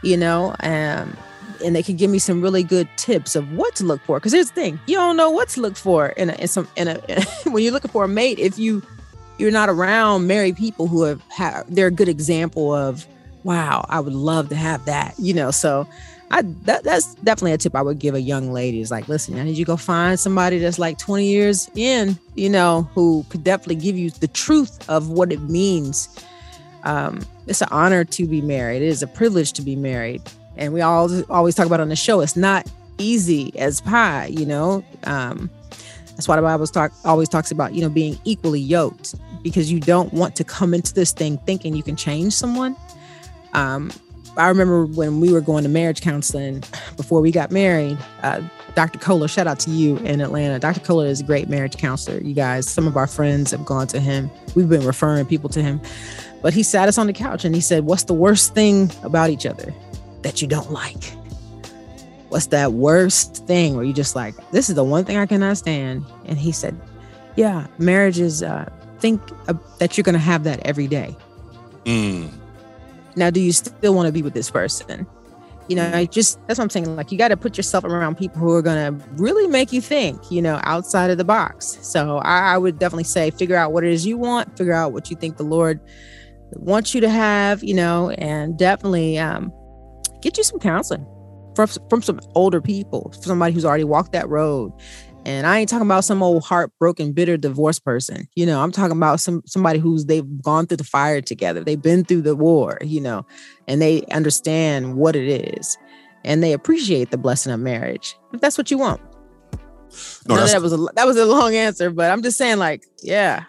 you 0.03 0.17
know 0.17 0.55
um, 0.61 1.15
and 1.63 1.75
they 1.75 1.83
can 1.83 1.95
give 1.95 2.09
me 2.09 2.19
some 2.19 2.41
really 2.41 2.63
good 2.63 2.87
tips 2.97 3.35
of 3.35 3.51
what 3.53 3.75
to 3.75 3.83
look 3.83 4.01
for. 4.03 4.19
Because 4.19 4.33
here's 4.33 4.49
the 4.49 4.55
thing 4.55 4.79
you 4.87 4.95
don't 4.95 5.17
know 5.17 5.29
what 5.29 5.49
to 5.49 5.61
look 5.61 5.75
for 5.75 6.07
in 6.09 6.29
a 6.29 6.33
in 6.33 6.47
some 6.47 6.67
in 6.75 6.87
a 6.87 7.21
when 7.45 7.63
you're 7.63 7.73
looking 7.73 7.91
for 7.91 8.03
a 8.03 8.07
mate 8.07 8.39
if 8.39 8.57
you 8.57 8.83
you're 9.37 9.51
not 9.51 9.69
around 9.69 10.27
married 10.27 10.57
people 10.57 10.87
who 10.87 11.03
have 11.03 11.21
had 11.29 11.63
they're 11.67 11.87
a 11.87 11.91
good 11.91 12.09
example 12.09 12.73
of 12.73 13.05
wow 13.43 13.85
i 13.89 13.99
would 13.99 14.13
love 14.13 14.49
to 14.49 14.55
have 14.55 14.83
that 14.85 15.13
you 15.19 15.33
know 15.33 15.51
so 15.51 15.87
I 16.29 16.41
that, 16.41 16.83
that's 16.83 17.15
definitely 17.15 17.53
a 17.53 17.57
tip 17.57 17.75
I 17.75 17.81
would 17.81 17.99
give 17.99 18.15
a 18.15 18.21
young 18.21 18.51
lady 18.51 18.81
is 18.81 18.91
like, 18.91 19.07
listen, 19.07 19.39
I 19.39 19.43
need 19.43 19.57
you 19.57 19.65
go 19.65 19.77
find 19.77 20.19
somebody 20.19 20.59
that's 20.59 20.79
like 20.79 20.97
20 20.97 21.25
years 21.25 21.69
in, 21.75 22.17
you 22.35 22.49
know, 22.49 22.89
who 22.93 23.25
could 23.29 23.43
definitely 23.43 23.75
give 23.75 23.97
you 23.97 24.09
the 24.09 24.27
truth 24.27 24.87
of 24.89 25.09
what 25.09 25.31
it 25.31 25.41
means. 25.41 26.09
Um, 26.83 27.21
it's 27.47 27.61
an 27.61 27.69
honor 27.71 28.03
to 28.03 28.25
be 28.27 28.41
married. 28.41 28.81
It 28.81 28.87
is 28.87 29.01
a 29.01 29.07
privilege 29.07 29.53
to 29.53 29.61
be 29.61 29.75
married. 29.75 30.21
And 30.57 30.73
we 30.73 30.81
all 30.81 31.09
always 31.31 31.55
talk 31.55 31.65
about 31.65 31.79
on 31.79 31.89
the 31.89 31.95
show, 31.95 32.19
it's 32.21 32.35
not 32.35 32.67
easy 32.97 33.57
as 33.57 33.79
pie, 33.81 34.25
you 34.25 34.45
know. 34.45 34.83
Um, 35.03 35.49
that's 36.09 36.27
why 36.27 36.35
the 36.35 36.41
Bible 36.41 36.65
talk 36.67 36.91
always 37.05 37.29
talks 37.29 37.51
about, 37.51 37.73
you 37.73 37.81
know, 37.81 37.89
being 37.89 38.17
equally 38.25 38.59
yoked 38.59 39.15
because 39.43 39.71
you 39.71 39.79
don't 39.79 40.11
want 40.13 40.35
to 40.35 40.43
come 40.43 40.73
into 40.73 40.93
this 40.93 41.11
thing 41.11 41.37
thinking 41.45 41.75
you 41.75 41.83
can 41.83 41.95
change 41.95 42.33
someone. 42.33 42.75
Um, 43.53 43.91
I 44.37 44.49
remember 44.49 44.85
when 44.85 45.19
we 45.19 45.31
were 45.33 45.41
going 45.41 45.63
to 45.63 45.69
marriage 45.69 46.01
counseling 46.01 46.63
before 46.95 47.21
we 47.21 47.31
got 47.31 47.51
married. 47.51 47.97
Uh, 48.23 48.41
Dr. 48.75 48.99
Kohler, 48.99 49.27
shout 49.27 49.47
out 49.47 49.59
to 49.61 49.71
you 49.71 49.97
in 49.97 50.21
Atlanta. 50.21 50.59
Dr. 50.59 50.79
Kohler 50.81 51.07
is 51.07 51.21
a 51.21 51.23
great 51.23 51.49
marriage 51.49 51.77
counselor. 51.77 52.19
You 52.19 52.35
guys, 52.35 52.69
some 52.69 52.85
of 52.87 52.95
our 52.95 53.07
friends 53.07 53.49
have 53.51 53.65
gone 53.65 53.87
to 53.87 53.99
him. 53.99 54.29
We've 54.55 54.69
been 54.69 54.85
referring 54.85 55.25
people 55.25 55.49
to 55.49 55.63
him. 55.63 55.81
But 56.41 56.53
he 56.53 56.61
sat 56.61 56.87
us 56.87 56.97
on 56.97 57.07
the 57.07 57.13
couch 57.13 57.43
and 57.43 57.55
he 57.55 57.61
said, 57.61 57.85
What's 57.85 58.03
the 58.03 58.13
worst 58.13 58.53
thing 58.53 58.91
about 59.03 59.31
each 59.31 59.45
other 59.45 59.73
that 60.21 60.41
you 60.41 60.47
don't 60.47 60.71
like? 60.71 61.03
What's 62.29 62.47
that 62.47 62.73
worst 62.73 63.47
thing 63.47 63.75
where 63.75 63.85
you 63.85 63.93
just 63.93 64.15
like, 64.15 64.35
This 64.51 64.69
is 64.69 64.75
the 64.75 64.83
one 64.83 65.05
thing 65.05 65.17
I 65.17 65.25
cannot 65.25 65.57
stand? 65.57 66.05
And 66.25 66.37
he 66.37 66.51
said, 66.51 66.79
Yeah, 67.35 67.65
marriage 67.79 68.19
is, 68.19 68.43
uh, 68.43 68.71
think 68.99 69.21
uh, 69.47 69.53
that 69.79 69.97
you're 69.97 70.03
going 70.03 70.13
to 70.13 70.19
have 70.19 70.43
that 70.43 70.59
every 70.65 70.87
day. 70.87 71.15
Mm. 71.85 72.31
Now, 73.17 73.29
do 73.29 73.41
you 73.41 73.51
still 73.51 73.93
want 73.93 74.05
to 74.05 74.13
be 74.13 74.21
with 74.21 74.33
this 74.33 74.49
person? 74.49 75.05
You 75.67 75.75
know, 75.75 75.91
I 75.93 76.05
just 76.05 76.39
that's 76.47 76.59
what 76.59 76.63
I'm 76.63 76.69
saying. 76.69 76.95
Like, 76.95 77.11
you 77.11 77.17
got 77.17 77.27
to 77.27 77.35
put 77.35 77.57
yourself 77.57 77.83
around 77.83 78.17
people 78.17 78.39
who 78.39 78.53
are 78.53 78.61
going 78.61 78.97
to 78.97 79.05
really 79.13 79.47
make 79.47 79.73
you 79.73 79.81
think, 79.81 80.31
you 80.31 80.41
know, 80.41 80.61
outside 80.63 81.09
of 81.09 81.17
the 81.17 81.25
box. 81.25 81.77
So, 81.81 82.19
I, 82.19 82.53
I 82.53 82.57
would 82.57 82.79
definitely 82.79 83.03
say 83.03 83.31
figure 83.31 83.57
out 83.57 83.73
what 83.73 83.83
it 83.83 83.91
is 83.91 84.05
you 84.05 84.17
want, 84.17 84.57
figure 84.57 84.71
out 84.73 84.93
what 84.93 85.09
you 85.09 85.17
think 85.17 85.35
the 85.35 85.43
Lord 85.43 85.81
wants 86.51 86.93
you 86.93 87.01
to 87.01 87.09
have, 87.09 87.63
you 87.63 87.73
know, 87.73 88.11
and 88.11 88.57
definitely 88.57 89.17
um, 89.17 89.51
get 90.21 90.37
you 90.37 90.43
some 90.43 90.59
counseling 90.59 91.05
from, 91.55 91.67
from 91.89 92.01
some 92.01 92.19
older 92.35 92.61
people, 92.61 93.11
somebody 93.13 93.53
who's 93.53 93.65
already 93.65 93.83
walked 93.83 94.11
that 94.13 94.29
road. 94.29 94.71
And 95.27 95.45
I 95.45 95.59
ain't 95.59 95.67
talking 95.67 95.85
about 95.85 96.05
some 96.05 96.23
old 96.23 96.45
heartbroken, 96.45 97.11
bitter 97.11 97.35
divorce 97.35 97.79
person. 97.79 98.29
You 98.35 98.45
know, 98.45 98.61
I'm 98.63 98.71
talking 98.71 98.95
about 98.95 99.19
some 99.19 99.43
somebody 99.45 99.77
who's 99.77 100.05
they've 100.05 100.41
gone 100.41 100.67
through 100.67 100.77
the 100.77 100.85
fire 100.85 101.19
together. 101.19 101.61
They've 101.65 101.81
been 101.81 102.05
through 102.05 102.21
the 102.21 102.33
war, 102.33 102.77
you 102.81 103.01
know, 103.01 103.25
and 103.67 103.81
they 103.81 104.03
understand 104.03 104.95
what 104.95 105.17
it 105.17 105.27
is. 105.27 105.77
And 106.23 106.41
they 106.41 106.53
appreciate 106.53 107.11
the 107.11 107.17
blessing 107.17 107.51
of 107.51 107.59
marriage. 107.59 108.15
If 108.31 108.39
that's 108.39 108.57
what 108.57 108.71
you 108.71 108.77
want. 108.77 109.01
No, 110.29 110.37
that 110.37 110.61
was 110.61 110.71
a 110.71 110.77
that 110.95 111.05
was 111.05 111.17
a 111.17 111.25
long 111.25 111.53
answer, 111.53 111.89
but 111.89 112.09
I'm 112.09 112.23
just 112.23 112.37
saying, 112.37 112.57
like, 112.57 112.85
yeah, 113.03 113.43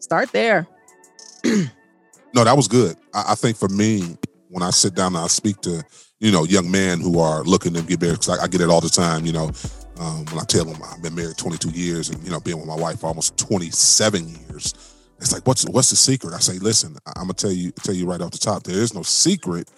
start 0.00 0.32
there. 0.32 0.66
No, 2.34 2.44
that 2.44 2.56
was 2.56 2.68
good. 2.68 2.94
I, 3.14 3.24
I 3.30 3.34
think 3.36 3.56
for 3.56 3.70
me, 3.70 4.18
when 4.50 4.62
I 4.62 4.68
sit 4.68 4.94
down 4.94 5.16
and 5.16 5.24
I 5.24 5.28
speak 5.28 5.62
to, 5.62 5.82
you 6.20 6.30
know, 6.30 6.44
young 6.44 6.70
men 6.70 7.00
who 7.00 7.18
are 7.18 7.42
looking 7.42 7.72
to 7.72 7.80
get 7.80 8.02
married, 8.02 8.20
because 8.20 8.38
I, 8.38 8.44
I 8.44 8.48
get 8.48 8.60
it 8.60 8.68
all 8.68 8.82
the 8.82 8.90
time, 8.90 9.24
you 9.24 9.32
know, 9.32 9.50
um, 9.98 10.24
when 10.26 10.38
I 10.38 10.44
tell 10.44 10.64
them 10.64 10.80
I've 10.82 11.02
been 11.02 11.14
married 11.14 11.36
22 11.36 11.70
years 11.70 12.10
and, 12.10 12.22
you 12.24 12.30
know, 12.30 12.40
being 12.40 12.58
with 12.58 12.66
my 12.66 12.76
wife 12.76 13.00
for 13.00 13.06
almost 13.06 13.36
27 13.38 14.28
years, 14.28 14.74
it's 15.20 15.32
like, 15.32 15.46
what's 15.46 15.66
what's 15.68 15.90
the 15.90 15.96
secret? 15.96 16.32
I 16.32 16.38
say, 16.38 16.58
listen, 16.58 16.96
I'm 17.06 17.24
gonna 17.24 17.34
tell 17.34 17.50
you 17.50 17.72
tell 17.72 17.94
you 17.94 18.06
right 18.08 18.20
off 18.20 18.30
the 18.30 18.38
top, 18.38 18.62
there 18.62 18.80
is 18.80 18.94
no 18.94 19.02
secret. 19.02 19.68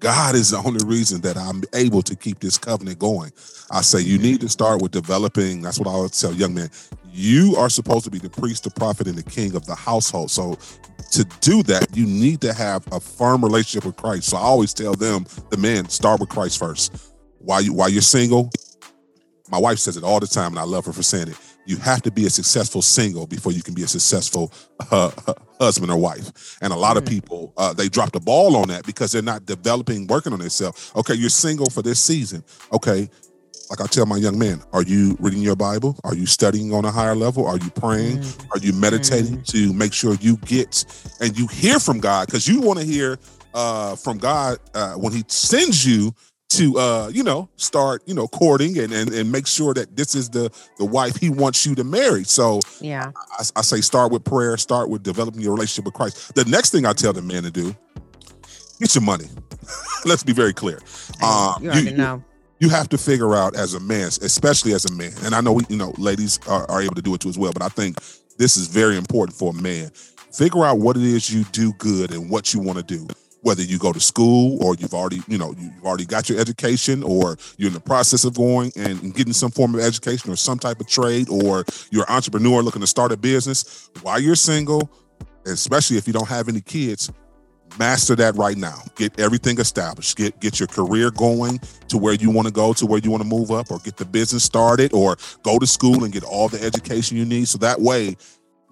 God 0.00 0.34
is 0.34 0.50
the 0.50 0.58
only 0.58 0.84
reason 0.84 1.20
that 1.20 1.36
I'm 1.36 1.62
able 1.74 2.02
to 2.02 2.16
keep 2.16 2.40
this 2.40 2.58
covenant 2.58 2.98
going. 2.98 3.30
I 3.70 3.82
say 3.82 4.00
you 4.00 4.18
need 4.18 4.40
to 4.40 4.48
start 4.48 4.82
with 4.82 4.90
developing. 4.90 5.62
That's 5.62 5.78
what 5.78 5.88
I 5.88 5.96
would 5.96 6.12
tell 6.12 6.32
young 6.32 6.54
men. 6.54 6.70
You 7.12 7.54
are 7.56 7.70
supposed 7.70 8.04
to 8.06 8.10
be 8.10 8.18
the 8.18 8.28
priest, 8.28 8.64
the 8.64 8.70
prophet, 8.70 9.06
and 9.06 9.16
the 9.16 9.22
king 9.22 9.54
of 9.54 9.64
the 9.64 9.76
household. 9.76 10.30
So 10.32 10.58
to 11.12 11.24
do 11.40 11.62
that, 11.64 11.96
you 11.96 12.04
need 12.04 12.40
to 12.40 12.52
have 12.52 12.84
a 12.92 12.98
firm 12.98 13.44
relationship 13.44 13.86
with 13.86 13.96
Christ. 13.96 14.30
So 14.30 14.38
I 14.38 14.40
always 14.40 14.74
tell 14.74 14.94
them, 14.94 15.24
the 15.50 15.56
men, 15.56 15.88
start 15.88 16.18
with 16.20 16.30
Christ 16.30 16.58
first. 16.58 17.12
While 17.38 17.62
you 17.62 17.72
while 17.72 17.88
you're 17.88 18.02
single, 18.02 18.50
my 19.52 19.58
wife 19.58 19.78
says 19.78 19.98
it 19.98 20.02
all 20.02 20.18
the 20.18 20.26
time, 20.26 20.52
and 20.52 20.58
I 20.58 20.62
love 20.62 20.86
her 20.86 20.94
for 20.94 21.02
saying 21.02 21.28
it. 21.28 21.38
You 21.66 21.76
have 21.76 22.00
to 22.02 22.10
be 22.10 22.24
a 22.24 22.30
successful 22.30 22.80
single 22.80 23.26
before 23.26 23.52
you 23.52 23.62
can 23.62 23.74
be 23.74 23.82
a 23.82 23.86
successful 23.86 24.50
uh, 24.90 25.10
husband 25.60 25.92
or 25.92 25.98
wife. 25.98 26.58
And 26.62 26.72
a 26.72 26.76
lot 26.76 26.96
of 26.96 27.04
people 27.04 27.52
uh, 27.58 27.74
they 27.74 27.90
drop 27.90 28.12
the 28.12 28.20
ball 28.20 28.56
on 28.56 28.68
that 28.68 28.86
because 28.86 29.12
they're 29.12 29.20
not 29.20 29.44
developing, 29.44 30.06
working 30.06 30.32
on 30.32 30.38
themselves. 30.38 30.90
Okay, 30.96 31.14
you're 31.14 31.28
single 31.28 31.66
for 31.66 31.82
this 31.82 32.00
season. 32.00 32.42
Okay, 32.72 33.10
like 33.68 33.80
I 33.82 33.86
tell 33.86 34.06
my 34.06 34.16
young 34.16 34.38
man, 34.38 34.62
are 34.72 34.82
you 34.82 35.18
reading 35.20 35.42
your 35.42 35.56
Bible? 35.56 35.98
Are 36.02 36.14
you 36.14 36.24
studying 36.24 36.72
on 36.72 36.86
a 36.86 36.90
higher 36.90 37.14
level? 37.14 37.46
Are 37.46 37.58
you 37.58 37.70
praying? 37.70 38.18
Mm. 38.18 38.46
Are 38.52 38.58
you 38.58 38.72
meditating 38.72 39.42
to 39.44 39.72
make 39.74 39.92
sure 39.92 40.14
you 40.14 40.38
get 40.38 40.84
and 41.20 41.38
you 41.38 41.46
hear 41.46 41.78
from 41.78 42.00
God? 42.00 42.26
Because 42.26 42.48
you 42.48 42.62
want 42.62 42.78
to 42.78 42.86
hear 42.86 43.18
uh, 43.52 43.96
from 43.96 44.16
God 44.16 44.58
uh, 44.74 44.94
when 44.94 45.12
He 45.12 45.24
sends 45.28 45.86
you 45.86 46.14
to 46.58 46.78
uh, 46.78 47.10
you 47.12 47.22
know 47.22 47.48
start 47.56 48.02
you 48.06 48.14
know 48.14 48.28
courting 48.28 48.78
and, 48.78 48.92
and 48.92 49.12
and 49.12 49.30
make 49.30 49.46
sure 49.46 49.74
that 49.74 49.96
this 49.96 50.14
is 50.14 50.30
the 50.30 50.50
the 50.78 50.84
wife 50.84 51.16
He 51.16 51.30
wants 51.30 51.64
you 51.66 51.74
to 51.76 51.84
marry. 51.84 52.24
So 52.24 52.60
Yeah. 52.80 53.12
I, 53.38 53.44
I 53.56 53.62
say 53.62 53.80
start 53.80 54.12
with 54.12 54.24
prayer, 54.24 54.56
start 54.56 54.88
with 54.88 55.02
developing 55.02 55.40
your 55.40 55.54
relationship 55.54 55.84
with 55.84 55.94
Christ. 55.94 56.34
The 56.34 56.44
next 56.44 56.70
thing 56.70 56.86
I 56.86 56.92
tell 56.92 57.12
the 57.12 57.22
man 57.22 57.42
to 57.44 57.50
do, 57.50 57.74
get 58.80 58.94
your 58.94 59.02
money. 59.02 59.26
Let's 60.04 60.22
be 60.22 60.32
very 60.32 60.52
clear. 60.52 60.80
Um, 61.22 61.54
you 61.62 61.70
already 61.70 61.92
know. 61.94 62.22
you 62.58 62.68
have 62.68 62.88
to 62.90 62.98
figure 62.98 63.34
out 63.34 63.54
as 63.56 63.74
a 63.74 63.80
man, 63.80 64.08
especially 64.08 64.72
as 64.72 64.84
a 64.84 64.92
man, 64.94 65.12
and 65.24 65.34
I 65.34 65.40
know 65.40 65.52
we, 65.52 65.64
you 65.68 65.76
know, 65.76 65.94
ladies 65.98 66.38
are, 66.48 66.68
are 66.70 66.82
able 66.82 66.94
to 66.96 67.02
do 67.02 67.14
it 67.14 67.20
too 67.20 67.28
as 67.28 67.38
well, 67.38 67.52
but 67.52 67.62
I 67.62 67.68
think 67.68 67.98
this 68.38 68.56
is 68.56 68.66
very 68.66 68.96
important 68.96 69.36
for 69.36 69.50
a 69.50 69.62
man. 69.62 69.90
Figure 70.32 70.64
out 70.64 70.78
what 70.78 70.96
it 70.96 71.02
is 71.02 71.32
you 71.32 71.44
do 71.52 71.72
good 71.74 72.10
and 72.10 72.30
what 72.30 72.54
you 72.54 72.60
want 72.60 72.78
to 72.78 72.84
do. 72.84 73.06
Whether 73.42 73.62
you 73.62 73.78
go 73.78 73.92
to 73.92 74.00
school 74.00 74.62
or 74.64 74.74
you've 74.76 74.94
already, 74.94 75.20
you 75.28 75.36
know, 75.36 75.54
you've 75.58 75.84
already 75.84 76.06
got 76.06 76.28
your 76.28 76.40
education, 76.40 77.02
or 77.02 77.36
you're 77.58 77.68
in 77.68 77.74
the 77.74 77.80
process 77.80 78.24
of 78.24 78.34
going 78.34 78.72
and 78.76 79.14
getting 79.14 79.32
some 79.32 79.50
form 79.50 79.74
of 79.74 79.80
education 79.80 80.30
or 80.30 80.36
some 80.36 80.58
type 80.58 80.80
of 80.80 80.86
trade, 80.86 81.28
or 81.28 81.64
you're 81.90 82.04
an 82.08 82.14
entrepreneur 82.14 82.62
looking 82.62 82.80
to 82.80 82.86
start 82.86 83.12
a 83.12 83.16
business. 83.16 83.90
While 84.02 84.20
you're 84.20 84.36
single, 84.36 84.90
especially 85.46 85.96
if 85.96 86.06
you 86.06 86.12
don't 86.12 86.28
have 86.28 86.48
any 86.48 86.60
kids, 86.60 87.10
master 87.78 88.14
that 88.16 88.36
right 88.36 88.56
now. 88.56 88.82
Get 88.96 89.18
everything 89.18 89.58
established. 89.58 90.16
Get 90.16 90.38
get 90.40 90.60
your 90.60 90.66
career 90.66 91.10
going 91.10 91.58
to 91.88 91.98
where 91.98 92.14
you 92.14 92.30
want 92.30 92.46
to 92.48 92.52
go, 92.52 92.72
to 92.74 92.86
where 92.86 93.00
you 93.00 93.10
want 93.10 93.22
to 93.22 93.28
move 93.28 93.50
up, 93.50 93.70
or 93.70 93.78
get 93.78 93.96
the 93.96 94.04
business 94.04 94.44
started, 94.44 94.92
or 94.92 95.16
go 95.42 95.58
to 95.58 95.66
school 95.66 96.04
and 96.04 96.12
get 96.12 96.24
all 96.24 96.48
the 96.48 96.62
education 96.62 97.16
you 97.16 97.24
need. 97.24 97.48
So 97.48 97.58
that 97.58 97.80
way, 97.80 98.16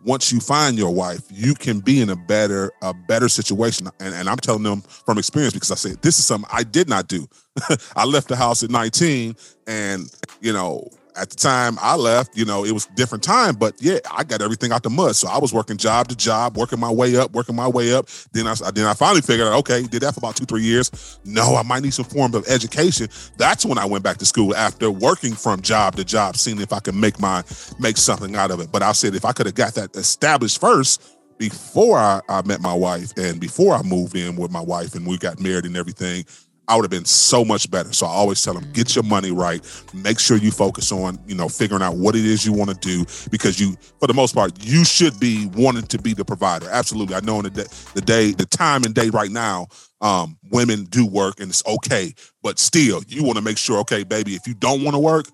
once 0.05 0.33
you 0.33 0.41
find 0.41 0.79
your 0.79 0.95
wife, 0.95 1.23
you 1.31 1.55
can 1.55 1.81
be 1.81 2.01
in 2.01 2.11
a 2.11 2.17
better 2.17 2.73
a 2.83 2.95
better 2.95 3.29
situation. 3.29 3.89
And, 4.01 4.15
and 4.15 4.29
I'm 4.29 4.39
telling 4.39 4.63
them 4.63 4.83
from 4.83 5.19
experience 5.19 5.55
because 5.55 5.71
I 5.71 5.77
said 5.77 6.01
this 6.03 6.19
is 6.19 6.27
something 6.27 6.49
I 6.53 6.63
did 6.63 6.89
not 6.89 7.09
do. 7.09 7.29
I 7.97 8.05
left 8.05 8.29
the 8.29 8.37
house 8.37 8.63
at 8.63 8.71
19, 8.71 9.37
and 9.67 10.11
you 10.41 10.53
know. 10.53 10.89
At 11.17 11.31
the 11.31 11.37
time 11.37 11.77
I 11.81 11.97
left, 11.97 12.37
you 12.37 12.45
know, 12.45 12.65
it 12.65 12.73
was 12.73 12.87
different 12.95 13.25
time, 13.25 13.57
but 13.57 13.75
yeah, 13.81 13.99
I 14.11 14.25
got 14.25 14.43
everything 14.43 14.73
out 14.73 14.83
the 14.83 14.91
mud. 14.91 15.17
So 15.17 15.29
I 15.29 15.39
was 15.39 15.53
working 15.53 15.77
job 15.77 16.09
to 16.09 16.17
job, 16.17 16.57
working 16.57 16.81
my 16.81 16.91
way 16.91 17.17
up, 17.17 17.33
working 17.33 17.57
my 17.57 17.69
way 17.69 17.93
up. 17.95 18.09
Then 18.33 18.47
I 18.47 18.55
then 18.75 18.87
I 18.87 18.95
finally 18.95 19.21
figured 19.21 19.49
out, 19.49 19.59
okay, 19.61 19.83
did 19.83 20.03
that 20.03 20.15
for 20.15 20.21
about 20.21 20.37
two, 20.37 20.45
three 20.45 20.63
years. 20.63 21.19
No, 21.25 21.57
I 21.57 21.63
might 21.63 21.83
need 21.83 21.95
some 21.95 22.05
form 22.05 22.35
of 22.35 22.47
education. 22.49 23.09
That's 23.37 23.65
when 23.65 23.79
I 23.79 23.85
went 23.85 24.05
back 24.05 24.19
to 24.19 24.27
school 24.27 24.55
after 24.55 24.91
working 24.91 25.35
from 25.35 25.61
job 25.63 25.97
to 25.97 26.05
job, 26.05 26.37
seeing 26.37 26.61
if 26.61 26.73
I 26.73 26.81
could 26.81 26.95
make 26.95 27.21
my 27.21 27.43
make 27.79 27.97
something 27.97 28.37
out 28.37 28.51
of 28.51 28.61
it. 28.61 28.71
But 28.73 28.83
I 28.83 28.93
said 28.93 29.15
if 29.15 29.25
I 29.25 29.33
could 29.33 29.47
have 29.47 29.55
got 29.55 29.75
that 29.75 29.97
established 29.97 30.61
first 30.61 31.17
before 31.39 31.99
I, 31.99 32.21
I 32.29 32.43
met 32.43 32.61
my 32.61 32.75
wife 32.75 33.13
and 33.17 33.41
before 33.41 33.75
I 33.75 33.83
moved 33.83 34.15
in 34.15 34.37
with 34.37 34.51
my 34.51 34.61
wife 34.61 34.95
and 34.95 35.07
we 35.07 35.17
got 35.17 35.41
married 35.41 35.65
and 35.65 35.77
everything, 35.77 36.25
I 36.71 36.77
would 36.77 36.85
have 36.85 36.91
been 36.91 37.05
so 37.05 37.45
much 37.45 37.69
better. 37.69 37.93
So 37.93 38.07
I 38.07 38.11
always 38.11 38.41
tell 38.45 38.55
them, 38.55 38.71
get 38.73 38.95
your 38.95 39.03
money 39.03 39.33
right. 39.33 39.61
Make 39.93 40.21
sure 40.21 40.37
you 40.37 40.53
focus 40.53 40.93
on, 40.93 41.19
you 41.27 41.35
know, 41.35 41.49
figuring 41.49 41.83
out 41.83 41.97
what 41.97 42.15
it 42.15 42.25
is 42.25 42.47
you 42.47 42.53
want 42.53 42.71
to 42.71 42.77
do 42.77 43.05
because 43.33 43.59
you, 43.59 43.77
for 43.99 44.07
the 44.07 44.15
most 44.15 44.37
part, 44.37 44.53
you 44.65 44.85
should 44.85 45.19
be 45.19 45.47
wanting 45.55 45.83
to 45.89 45.99
be 45.99 46.15
the 46.15 46.25
provider. 46.25 46.69
Absolutely. 46.71 47.17
I 47.17 47.21
know 47.21 47.39
in 47.39 47.43
the 47.43 47.51
day, 47.51 47.67
the 47.95 48.01
day, 48.01 48.31
the 48.31 48.47
time 48.47 48.85
and 48.85 48.95
day 48.95 49.11
right 49.11 49.33
now, 49.33 49.67
um, 50.01 50.39
women 50.53 50.85
do 50.85 51.05
work 51.05 51.41
and 51.41 51.51
it's 51.51 51.67
okay, 51.67 52.15
but 52.41 52.61
still, 52.61 53.03
you 53.09 53.25
want 53.25 53.37
to 53.37 53.43
make 53.43 53.59
sure, 53.59 53.79
okay, 53.81 54.05
baby, 54.05 54.37
if 54.37 54.47
you 54.47 54.55
don't 54.55 54.85
want 54.85 54.95
to 54.95 55.01
work, 55.01 55.27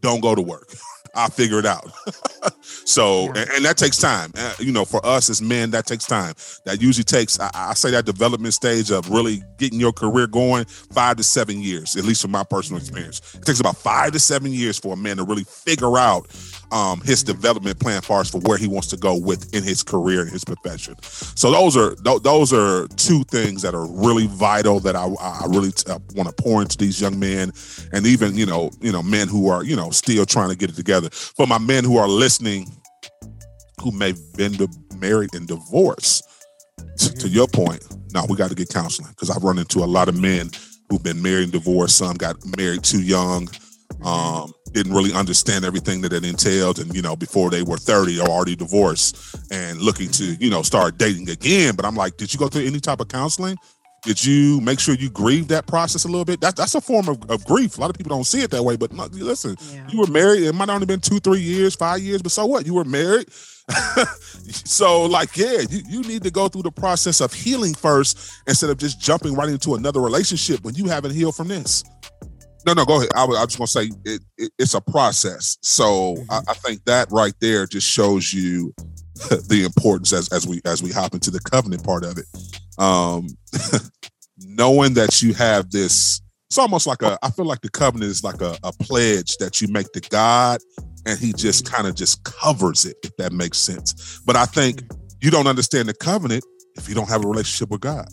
don't 0.00 0.20
go 0.20 0.36
to 0.36 0.42
work. 0.42 0.72
I'll 1.16 1.28
figure 1.28 1.58
it 1.58 1.66
out. 1.66 1.90
so, 2.84 3.28
and, 3.28 3.50
and 3.50 3.64
that 3.64 3.76
takes 3.76 3.98
time. 3.98 4.32
Uh, 4.36 4.54
you 4.58 4.72
know, 4.72 4.84
for 4.84 5.04
us 5.04 5.30
as 5.30 5.40
men, 5.40 5.70
that 5.70 5.86
takes 5.86 6.06
time. 6.06 6.34
That 6.64 6.80
usually 6.80 7.04
takes, 7.04 7.38
I, 7.40 7.50
I 7.54 7.74
say, 7.74 7.90
that 7.92 8.04
development 8.04 8.54
stage 8.54 8.90
of 8.90 9.10
really 9.10 9.42
getting 9.58 9.80
your 9.80 9.92
career 9.92 10.26
going, 10.26 10.64
five 10.64 11.16
to 11.16 11.22
seven 11.22 11.60
years, 11.60 11.96
at 11.96 12.04
least 12.04 12.22
from 12.22 12.30
my 12.30 12.44
personal 12.44 12.80
experience. 12.80 13.20
It 13.34 13.44
takes 13.44 13.60
about 13.60 13.76
five 13.76 14.12
to 14.12 14.18
seven 14.18 14.52
years 14.52 14.78
for 14.78 14.94
a 14.94 14.96
man 14.96 15.16
to 15.18 15.24
really 15.24 15.44
figure 15.44 15.98
out 15.98 16.28
um, 16.72 17.00
his 17.02 17.22
development 17.22 17.78
plan, 17.78 18.02
far 18.02 18.20
as 18.20 18.30
for 18.30 18.38
where 18.40 18.58
he 18.58 18.66
wants 18.66 18.88
to 18.88 18.96
go 18.96 19.16
with 19.16 19.54
in 19.54 19.62
his 19.62 19.82
career 19.82 20.22
and 20.22 20.30
his 20.30 20.44
profession. 20.44 20.96
So 21.02 21.50
those 21.50 21.76
are 21.76 21.94
th- 21.94 22.22
those 22.22 22.52
are 22.52 22.88
two 22.96 23.22
things 23.24 23.62
that 23.62 23.74
are 23.74 23.86
really 23.86 24.26
vital 24.26 24.80
that 24.80 24.96
I, 24.96 25.06
I 25.20 25.46
really 25.48 25.70
t- 25.70 25.90
uh, 25.90 25.98
want 26.14 26.28
to 26.34 26.42
pour 26.42 26.62
into 26.62 26.76
these 26.76 27.00
young 27.00 27.18
men, 27.18 27.52
and 27.92 28.06
even 28.06 28.36
you 28.36 28.46
know 28.46 28.70
you 28.80 28.92
know 28.92 29.02
men 29.02 29.28
who 29.28 29.48
are 29.48 29.62
you 29.64 29.76
know 29.76 29.90
still 29.90 30.26
trying 30.26 30.50
to 30.50 30.56
get 30.56 30.70
it 30.70 30.76
together. 30.76 31.10
For 31.10 31.46
my 31.46 31.58
men 31.58 31.84
who 31.84 31.96
are 31.96 32.08
listening, 32.08 32.63
who 33.82 33.92
may 33.92 34.08
have 34.08 34.32
been 34.36 34.56
married 34.98 35.34
and 35.34 35.46
divorced, 35.46 36.24
t- 36.98 37.08
to 37.08 37.14
mm-hmm. 37.14 37.34
your 37.34 37.48
point, 37.48 37.84
now 38.12 38.24
we 38.28 38.36
got 38.36 38.48
to 38.48 38.54
get 38.54 38.68
counseling 38.68 39.10
because 39.10 39.30
I've 39.30 39.42
run 39.42 39.58
into 39.58 39.80
a 39.80 39.86
lot 39.86 40.08
of 40.08 40.20
men 40.20 40.50
who've 40.88 41.02
been 41.02 41.20
married 41.20 41.44
and 41.44 41.52
divorced. 41.52 41.98
Some 41.98 42.16
got 42.16 42.36
married 42.56 42.84
too 42.84 43.02
young 43.02 43.46
mm-hmm. 43.46 44.06
um, 44.06 44.52
didn't 44.72 44.92
really 44.92 45.12
understand 45.12 45.64
everything 45.64 46.00
that 46.02 46.12
it 46.12 46.24
entailed, 46.24 46.78
and 46.78 46.94
you 46.94 47.02
know, 47.02 47.16
before 47.16 47.50
they 47.50 47.62
were 47.62 47.76
thirty, 47.76 48.20
are 48.20 48.28
already 48.28 48.56
divorced 48.56 49.36
and 49.50 49.80
looking 49.80 50.08
to 50.10 50.24
mm-hmm. 50.24 50.42
you 50.42 50.50
know 50.50 50.62
start 50.62 50.98
dating 50.98 51.30
again. 51.30 51.74
But 51.76 51.84
I'm 51.84 51.96
like, 51.96 52.16
did 52.16 52.32
you 52.32 52.38
go 52.38 52.48
through 52.48 52.66
any 52.66 52.80
type 52.80 53.00
of 53.00 53.08
counseling? 53.08 53.56
Did 54.04 54.22
you 54.22 54.60
make 54.60 54.80
sure 54.80 54.94
you 54.94 55.08
grieve 55.08 55.48
that 55.48 55.66
process 55.66 56.04
a 56.04 56.08
little 56.08 56.26
bit? 56.26 56.40
That's 56.40 56.54
that's 56.54 56.74
a 56.74 56.80
form 56.80 57.08
of, 57.08 57.30
of 57.30 57.44
grief. 57.46 57.78
A 57.78 57.80
lot 57.80 57.88
of 57.88 57.96
people 57.96 58.10
don't 58.10 58.24
see 58.24 58.42
it 58.42 58.50
that 58.50 58.62
way, 58.62 58.76
but 58.76 58.92
no, 58.92 59.04
listen, 59.06 59.56
Yeah. 59.72 59.88
you 59.88 59.98
were 59.98 60.06
married. 60.06 60.42
It 60.42 60.54
might 60.54 60.68
only 60.68 60.84
been 60.86 61.00
two, 61.00 61.20
three 61.20 61.40
years, 61.40 61.74
five 61.74 62.00
years, 62.00 62.20
but 62.20 62.30
so 62.30 62.44
what? 62.44 62.66
You 62.66 62.74
were 62.74 62.84
married. 62.84 63.32
so 63.32 65.04
like, 65.06 65.34
yeah, 65.38 65.60
you, 65.70 65.82
you 65.88 66.02
need 66.02 66.22
to 66.22 66.30
go 66.30 66.48
through 66.48 66.62
the 66.62 66.70
process 66.70 67.22
of 67.22 67.32
healing 67.32 67.72
first 67.72 68.32
instead 68.46 68.68
of 68.68 68.76
just 68.76 69.00
jumping 69.00 69.34
right 69.34 69.48
into 69.48 69.74
another 69.74 70.00
relationship 70.02 70.62
when 70.64 70.74
you 70.74 70.84
haven't 70.86 71.12
healed 71.12 71.34
from 71.34 71.48
this. 71.48 71.82
No, 72.66 72.72
no, 72.72 72.84
go 72.84 72.96
ahead. 72.98 73.10
I 73.14 73.24
was, 73.24 73.36
I 73.38 73.44
was 73.44 73.56
going 73.56 73.66
to 73.66 73.72
say 73.72 73.90
it, 74.04 74.22
it, 74.38 74.52
it's 74.58 74.74
a 74.74 74.80
process. 74.80 75.58
So 75.62 76.12
I, 76.12 76.40
mm-hmm. 76.40 76.50
I 76.50 76.54
think 76.54 76.84
that 76.84 77.08
right 77.10 77.34
there 77.40 77.66
just 77.66 77.86
shows 77.86 78.32
you 78.32 78.74
the 79.48 79.62
importance 79.64 80.12
as, 80.12 80.28
as 80.32 80.46
we 80.46 80.60
as 80.64 80.82
we 80.82 80.90
hop 80.90 81.14
into 81.14 81.30
the 81.30 81.40
covenant 81.40 81.84
part 81.84 82.04
of 82.04 82.18
it. 82.18 82.26
Um, 82.78 83.28
knowing 84.38 84.94
that 84.94 85.22
you 85.22 85.34
have 85.34 85.70
this, 85.70 86.20
it's 86.48 86.58
almost 86.58 86.86
like 86.86 87.02
a. 87.02 87.18
I 87.22 87.30
feel 87.30 87.44
like 87.44 87.60
the 87.60 87.70
covenant 87.70 88.10
is 88.10 88.24
like 88.24 88.40
a, 88.40 88.56
a 88.62 88.72
pledge 88.72 89.36
that 89.38 89.60
you 89.60 89.68
make 89.68 89.90
to 89.92 90.00
God, 90.00 90.60
and 91.06 91.18
He 91.18 91.32
just 91.32 91.70
kind 91.70 91.86
of 91.86 91.94
just 91.94 92.24
covers 92.24 92.84
it, 92.84 92.96
if 93.04 93.16
that 93.16 93.32
makes 93.32 93.58
sense. 93.58 94.20
But 94.26 94.36
I 94.36 94.46
think 94.46 94.82
you 95.20 95.30
don't 95.30 95.46
understand 95.46 95.88
the 95.88 95.94
covenant 95.94 96.44
if 96.76 96.88
you 96.88 96.94
don't 96.94 97.08
have 97.08 97.24
a 97.24 97.28
relationship 97.28 97.70
with 97.70 97.80
God, 97.80 98.08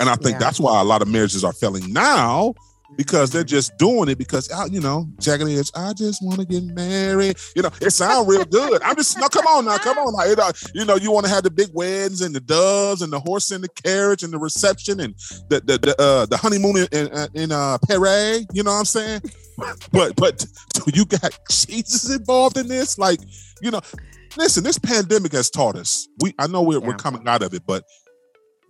and 0.00 0.08
I 0.08 0.16
think 0.16 0.32
Yeah. 0.34 0.38
that's 0.38 0.58
why 0.58 0.80
a 0.80 0.84
lot 0.84 1.02
of 1.02 1.08
marriages 1.08 1.44
are 1.44 1.52
failing 1.52 1.92
now 1.92 2.54
because 2.96 3.30
they're 3.30 3.44
just 3.44 3.76
doing 3.78 4.08
it 4.08 4.18
because 4.18 4.50
uh, 4.50 4.66
you 4.70 4.80
know 4.80 5.08
the 5.18 5.56
edge. 5.58 5.70
I 5.74 5.92
just 5.92 6.22
want 6.22 6.40
to 6.40 6.46
get 6.46 6.62
married. 6.64 7.36
You 7.56 7.62
know, 7.62 7.70
it 7.80 7.90
sounds 7.90 8.28
real 8.28 8.44
good. 8.44 8.82
I'm 8.82 8.96
just 8.96 9.18
no, 9.18 9.28
come 9.28 9.46
on 9.46 9.64
now, 9.64 9.78
come 9.78 9.98
on 9.98 10.12
now. 10.12 10.30
It, 10.30 10.38
uh, 10.38 10.52
you 10.74 10.84
know, 10.84 10.96
you 10.96 11.10
want 11.10 11.26
to 11.26 11.32
have 11.32 11.42
the 11.42 11.50
big 11.50 11.68
weddings 11.72 12.20
and 12.20 12.34
the 12.34 12.40
doves 12.40 13.02
and 13.02 13.12
the 13.12 13.20
horse 13.20 13.50
and 13.50 13.64
the 13.64 13.68
carriage 13.68 14.22
and 14.22 14.32
the 14.32 14.38
reception 14.38 15.00
and 15.00 15.14
the 15.48 15.60
the 15.60 15.78
the, 15.78 16.00
uh, 16.00 16.26
the 16.26 16.36
honeymoon 16.36 16.76
in 16.92 17.08
in, 17.08 17.28
in 17.34 17.52
uh, 17.52 17.78
Paris. 17.88 18.46
You 18.52 18.62
know 18.62 18.72
what 18.72 18.78
I'm 18.78 18.84
saying? 18.84 19.22
But 19.92 20.16
but 20.16 20.44
you 20.94 21.04
got 21.04 21.38
Jesus 21.50 22.10
involved 22.10 22.56
in 22.56 22.68
this? 22.68 22.98
Like 22.98 23.20
you 23.60 23.70
know, 23.70 23.80
listen, 24.36 24.64
this 24.64 24.78
pandemic 24.78 25.32
has 25.32 25.50
taught 25.50 25.76
us. 25.76 26.08
We 26.20 26.34
I 26.38 26.46
know 26.46 26.62
we're 26.62 26.80
we're 26.80 26.94
coming 26.94 27.28
out 27.28 27.42
of 27.42 27.54
it, 27.54 27.62
but 27.66 27.84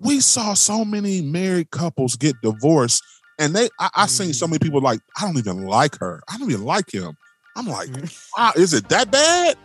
we 0.01 0.21
saw 0.21 0.55
so 0.55 0.85
many 0.85 1.23
married 1.23 1.71
couples 1.71 2.17
get 2.17 2.35
divorced 2.43 3.03
and 3.43 3.55
they, 3.57 3.69
I, 3.81 3.91
I 3.95 4.07
seen 4.07 4.33
so 4.33 4.47
many 4.47 4.61
people 4.61 4.81
mm. 4.81 4.85
like, 4.85 5.01
I 5.21 5.23
don't 5.27 5.37
even 5.37 5.65
like 5.65 5.99
her. 5.99 6.23
I 6.29 6.39
don't 6.39 6.49
even 6.49 6.65
like 6.65 6.93
him. 6.93 7.17
I'm 7.57 7.67
like, 7.67 7.89
mm. 7.89 8.31
wow, 8.39 8.53
is 8.55 8.73
it 8.73 8.89
that 8.89 9.11
bad? 9.11 9.57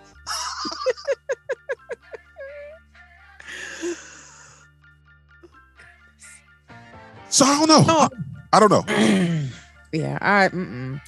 so 7.29 7.45
I 7.45 7.59
don't 7.59 7.67
know. 7.67 7.83
No. 7.83 8.09
I 8.51 8.59
don't 8.59 8.71
know. 8.71 8.83
yeah, 9.93 10.17
I. 10.21 10.47
Mm-mm. 10.49 10.99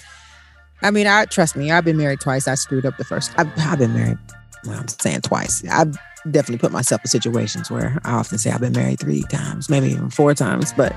I 0.82 0.92
mean, 0.92 1.08
I 1.08 1.26
trust 1.26 1.56
me. 1.58 1.72
I've 1.72 1.84
been 1.84 1.98
married 1.98 2.22
twice. 2.22 2.48
I 2.48 2.54
screwed 2.56 2.86
up 2.86 2.98
the 2.98 3.04
first. 3.04 3.34
I've, 3.38 3.52
I've 3.58 3.80
been 3.80 3.94
married. 3.94 4.20
Well, 4.66 4.80
I'm 4.80 4.88
saying 4.88 5.22
twice. 5.22 5.62
I've 5.68 5.98
definitely 6.32 6.58
put 6.58 6.72
myself 6.72 7.02
in 7.04 7.08
situations 7.08 7.70
where 7.72 8.00
I 8.04 8.12
often 8.14 8.38
say 8.38 8.52
I've 8.52 8.62
been 8.62 8.74
married 8.74 9.00
three 9.00 9.24
times, 9.24 9.70
maybe 9.70 9.88
even 9.88 10.10
four 10.10 10.34
times. 10.34 10.74
But 10.74 10.94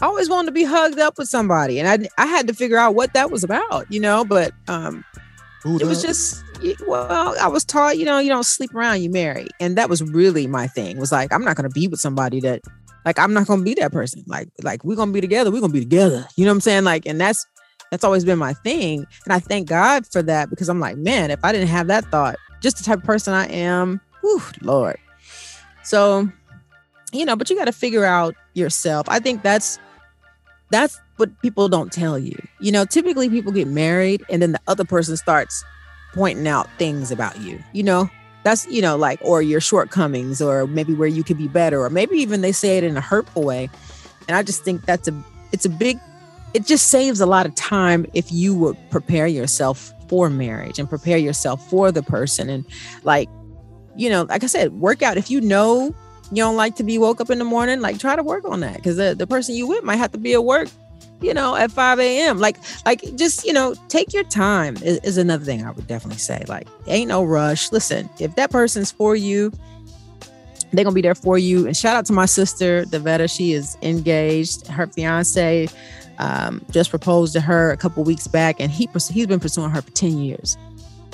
I 0.00 0.06
always 0.06 0.28
wanted 0.28 0.46
to 0.46 0.52
be 0.52 0.64
hugged 0.64 0.98
up 0.98 1.18
with 1.18 1.28
somebody, 1.28 1.78
and 1.80 1.88
I 1.88 2.08
I 2.22 2.26
had 2.26 2.46
to 2.48 2.54
figure 2.54 2.78
out 2.78 2.94
what 2.94 3.12
that 3.14 3.30
was 3.30 3.44
about, 3.44 3.90
you 3.90 4.00
know. 4.00 4.24
But 4.24 4.52
um, 4.68 5.04
it 5.64 5.86
was 5.86 6.02
just 6.02 6.42
well, 6.86 7.34
I 7.40 7.48
was 7.48 7.64
taught, 7.64 7.98
you 7.98 8.04
know, 8.04 8.18
you 8.18 8.28
don't 8.28 8.44
sleep 8.44 8.74
around, 8.74 9.02
you 9.02 9.10
marry, 9.10 9.48
and 9.60 9.76
that 9.76 9.88
was 9.88 10.02
really 10.02 10.46
my 10.46 10.66
thing. 10.66 10.98
Was 10.98 11.12
like 11.12 11.32
I'm 11.32 11.44
not 11.44 11.56
gonna 11.56 11.68
be 11.70 11.88
with 11.88 12.00
somebody 12.00 12.40
that, 12.40 12.62
like, 13.04 13.18
I'm 13.18 13.32
not 13.32 13.46
gonna 13.46 13.62
be 13.62 13.74
that 13.74 13.92
person. 13.92 14.24
Like, 14.26 14.48
like 14.62 14.84
we're 14.84 14.96
gonna 14.96 15.12
be 15.12 15.20
together, 15.20 15.50
we're 15.50 15.60
gonna 15.60 15.72
be 15.72 15.80
together. 15.80 16.26
You 16.36 16.44
know 16.44 16.50
what 16.50 16.56
I'm 16.56 16.60
saying? 16.60 16.84
Like, 16.84 17.06
and 17.06 17.20
that's 17.20 17.46
That's 17.90 18.04
always 18.04 18.24
been 18.24 18.38
my 18.38 18.54
thing. 18.54 19.06
And 19.24 19.34
I 19.34 19.38
thank 19.38 19.68
God 19.68 20.06
for 20.06 20.22
that 20.22 20.48
because 20.48 20.70
I'm 20.70 20.80
like, 20.80 20.96
man, 20.96 21.30
if 21.30 21.40
I 21.44 21.52
didn't 21.52 21.68
have 21.68 21.88
that 21.88 22.06
thought, 22.06 22.36
just 22.62 22.78
the 22.78 22.84
type 22.84 23.00
of 23.00 23.04
person 23.04 23.34
I 23.34 23.46
am, 23.48 24.00
whew, 24.22 24.42
Lord. 24.62 24.96
So, 25.84 26.30
you 27.12 27.24
know, 27.24 27.36
but 27.36 27.50
you 27.50 27.56
got 27.56 27.66
to 27.66 27.72
figure 27.72 28.04
out 28.04 28.34
yourself. 28.54 29.06
I 29.08 29.18
think 29.18 29.42
that's 29.42 29.78
that's 30.70 30.98
what 31.16 31.40
people 31.42 31.68
don't 31.68 31.92
tell 31.92 32.18
you. 32.18 32.36
You 32.60 32.72
know, 32.72 32.84
typically 32.84 33.28
people 33.28 33.52
get 33.52 33.68
married 33.68 34.24
and 34.30 34.40
then 34.40 34.52
the 34.52 34.60
other 34.66 34.84
person 34.84 35.16
starts 35.16 35.62
pointing 36.14 36.48
out 36.48 36.68
things 36.78 37.10
about 37.10 37.38
you. 37.40 37.62
You 37.72 37.82
know, 37.82 38.10
that's 38.44 38.66
you 38.66 38.82
know 38.82 38.96
like 38.96 39.20
or 39.22 39.42
your 39.42 39.60
shortcomings 39.60 40.40
or 40.40 40.66
maybe 40.66 40.94
where 40.94 41.08
you 41.08 41.22
could 41.22 41.38
be 41.38 41.48
better 41.48 41.82
or 41.82 41.90
maybe 41.90 42.16
even 42.16 42.40
they 42.40 42.52
say 42.52 42.78
it 42.78 42.84
in 42.84 42.96
a 42.96 43.00
hurtful 43.00 43.44
way. 43.44 43.68
And 44.28 44.36
I 44.36 44.42
just 44.42 44.64
think 44.64 44.84
that's 44.86 45.08
a 45.08 45.24
it's 45.52 45.64
a 45.66 45.70
big 45.70 45.98
it 46.54 46.66
just 46.66 46.88
saves 46.88 47.20
a 47.20 47.26
lot 47.26 47.46
of 47.46 47.54
time 47.54 48.06
if 48.14 48.30
you 48.30 48.54
would 48.54 48.76
prepare 48.90 49.26
yourself 49.26 49.92
for 50.08 50.28
marriage 50.28 50.78
and 50.78 50.88
prepare 50.88 51.16
yourself 51.16 51.66
for 51.70 51.90
the 51.90 52.02
person 52.02 52.50
and 52.50 52.66
like 53.04 53.28
you 53.96 54.08
know 54.10 54.22
like 54.22 54.42
i 54.42 54.46
said 54.46 54.72
work 54.72 55.02
out. 55.02 55.16
If 55.16 55.30
you 55.30 55.40
know 55.40 55.94
you 56.30 56.36
don't 56.36 56.56
like 56.56 56.76
to 56.76 56.82
be 56.82 56.98
woke 56.98 57.20
up 57.20 57.30
in 57.30 57.38
the 57.38 57.44
morning 57.44 57.80
like 57.80 57.98
try 57.98 58.16
to 58.16 58.22
work 58.22 58.44
on 58.44 58.60
that 58.60 58.76
because 58.76 58.96
the, 58.96 59.14
the 59.14 59.26
person 59.26 59.54
you 59.54 59.66
with 59.66 59.84
might 59.84 59.96
have 59.96 60.12
to 60.12 60.18
be 60.18 60.32
at 60.32 60.44
work 60.44 60.68
you 61.20 61.34
know 61.34 61.54
at 61.54 61.70
5 61.70 62.00
a.m 62.00 62.38
like 62.38 62.56
like 62.86 63.02
just 63.16 63.44
you 63.44 63.52
know 63.52 63.74
take 63.88 64.12
your 64.12 64.24
time 64.24 64.76
is, 64.78 64.98
is 64.98 65.18
another 65.18 65.44
thing 65.44 65.64
i 65.64 65.70
would 65.70 65.86
definitely 65.86 66.18
say. 66.18 66.42
Like 66.48 66.66
ain't 66.86 67.08
no 67.08 67.22
rush. 67.22 67.70
Listen 67.70 68.08
if 68.18 68.34
that 68.36 68.50
person's 68.50 68.90
for 68.90 69.14
you 69.14 69.52
they're 70.72 70.84
gonna 70.84 70.94
be 70.94 71.02
there 71.02 71.14
for 71.14 71.38
you. 71.38 71.66
And 71.66 71.76
shout 71.76 71.96
out 71.96 72.06
to 72.06 72.12
my 72.12 72.26
sister 72.26 72.84
devetta 72.84 73.34
she 73.34 73.52
is 73.52 73.76
engaged. 73.82 74.66
Her 74.66 74.86
fiance 74.86 75.68
um, 76.18 76.64
just 76.70 76.90
proposed 76.90 77.32
to 77.34 77.40
her 77.40 77.70
a 77.70 77.76
couple 77.76 78.04
weeks 78.04 78.26
back, 78.26 78.60
and 78.60 78.70
he 78.70 78.88
he's 79.10 79.26
been 79.26 79.40
pursuing 79.40 79.70
her 79.70 79.82
for 79.82 79.90
ten 79.92 80.18
years. 80.18 80.56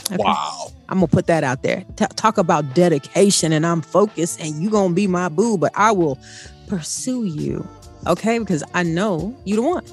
Okay? 0.07 0.17
Wow. 0.19 0.73
I'm 0.89 0.99
gonna 0.99 1.07
put 1.09 1.27
that 1.27 1.45
out 1.45 1.63
there. 1.63 1.85
T- 1.97 2.07
talk 2.17 2.39
about 2.39 2.75
dedication, 2.75 3.53
and 3.53 3.67
I'm 3.67 3.83
focused, 3.83 4.41
and 4.41 4.63
you 4.63 4.71
gonna 4.71 4.95
be 4.95 5.07
my 5.07 5.29
boo, 5.29 5.59
but 5.59 5.73
I 5.75 5.93
will 5.93 6.19
pursue 6.67 7.25
you, 7.25 7.67
okay? 8.07 8.39
Because 8.39 8.65
I 8.75 8.83
know 8.83 9.37
you 9.45 9.57
the 9.57 9.63
one. 9.63 9.85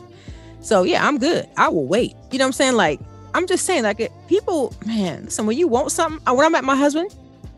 So 0.61 0.83
yeah, 0.83 1.05
I'm 1.07 1.17
good. 1.17 1.47
I 1.57 1.69
will 1.69 1.85
wait. 1.85 2.15
You 2.31 2.39
know 2.39 2.45
what 2.45 2.49
I'm 2.49 2.53
saying? 2.53 2.75
Like 2.75 2.99
I'm 3.33 3.47
just 3.47 3.65
saying, 3.65 3.83
like 3.83 4.09
people, 4.27 4.73
man. 4.85 5.25
Listen, 5.25 5.45
when 5.45 5.57
you 5.57 5.67
want 5.67 5.91
something, 5.91 6.21
uh, 6.25 6.33
when 6.33 6.45
I 6.45 6.49
met 6.49 6.63
my 6.63 6.75
husband, 6.75 7.13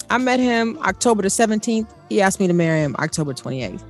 I 0.10 0.18
met 0.18 0.40
him 0.40 0.78
October 0.80 1.22
the 1.22 1.28
17th. 1.28 1.88
He 2.10 2.22
asked 2.22 2.40
me 2.40 2.48
to 2.48 2.54
marry 2.54 2.82
him 2.82 2.96
October 2.98 3.34
28th. 3.34 3.84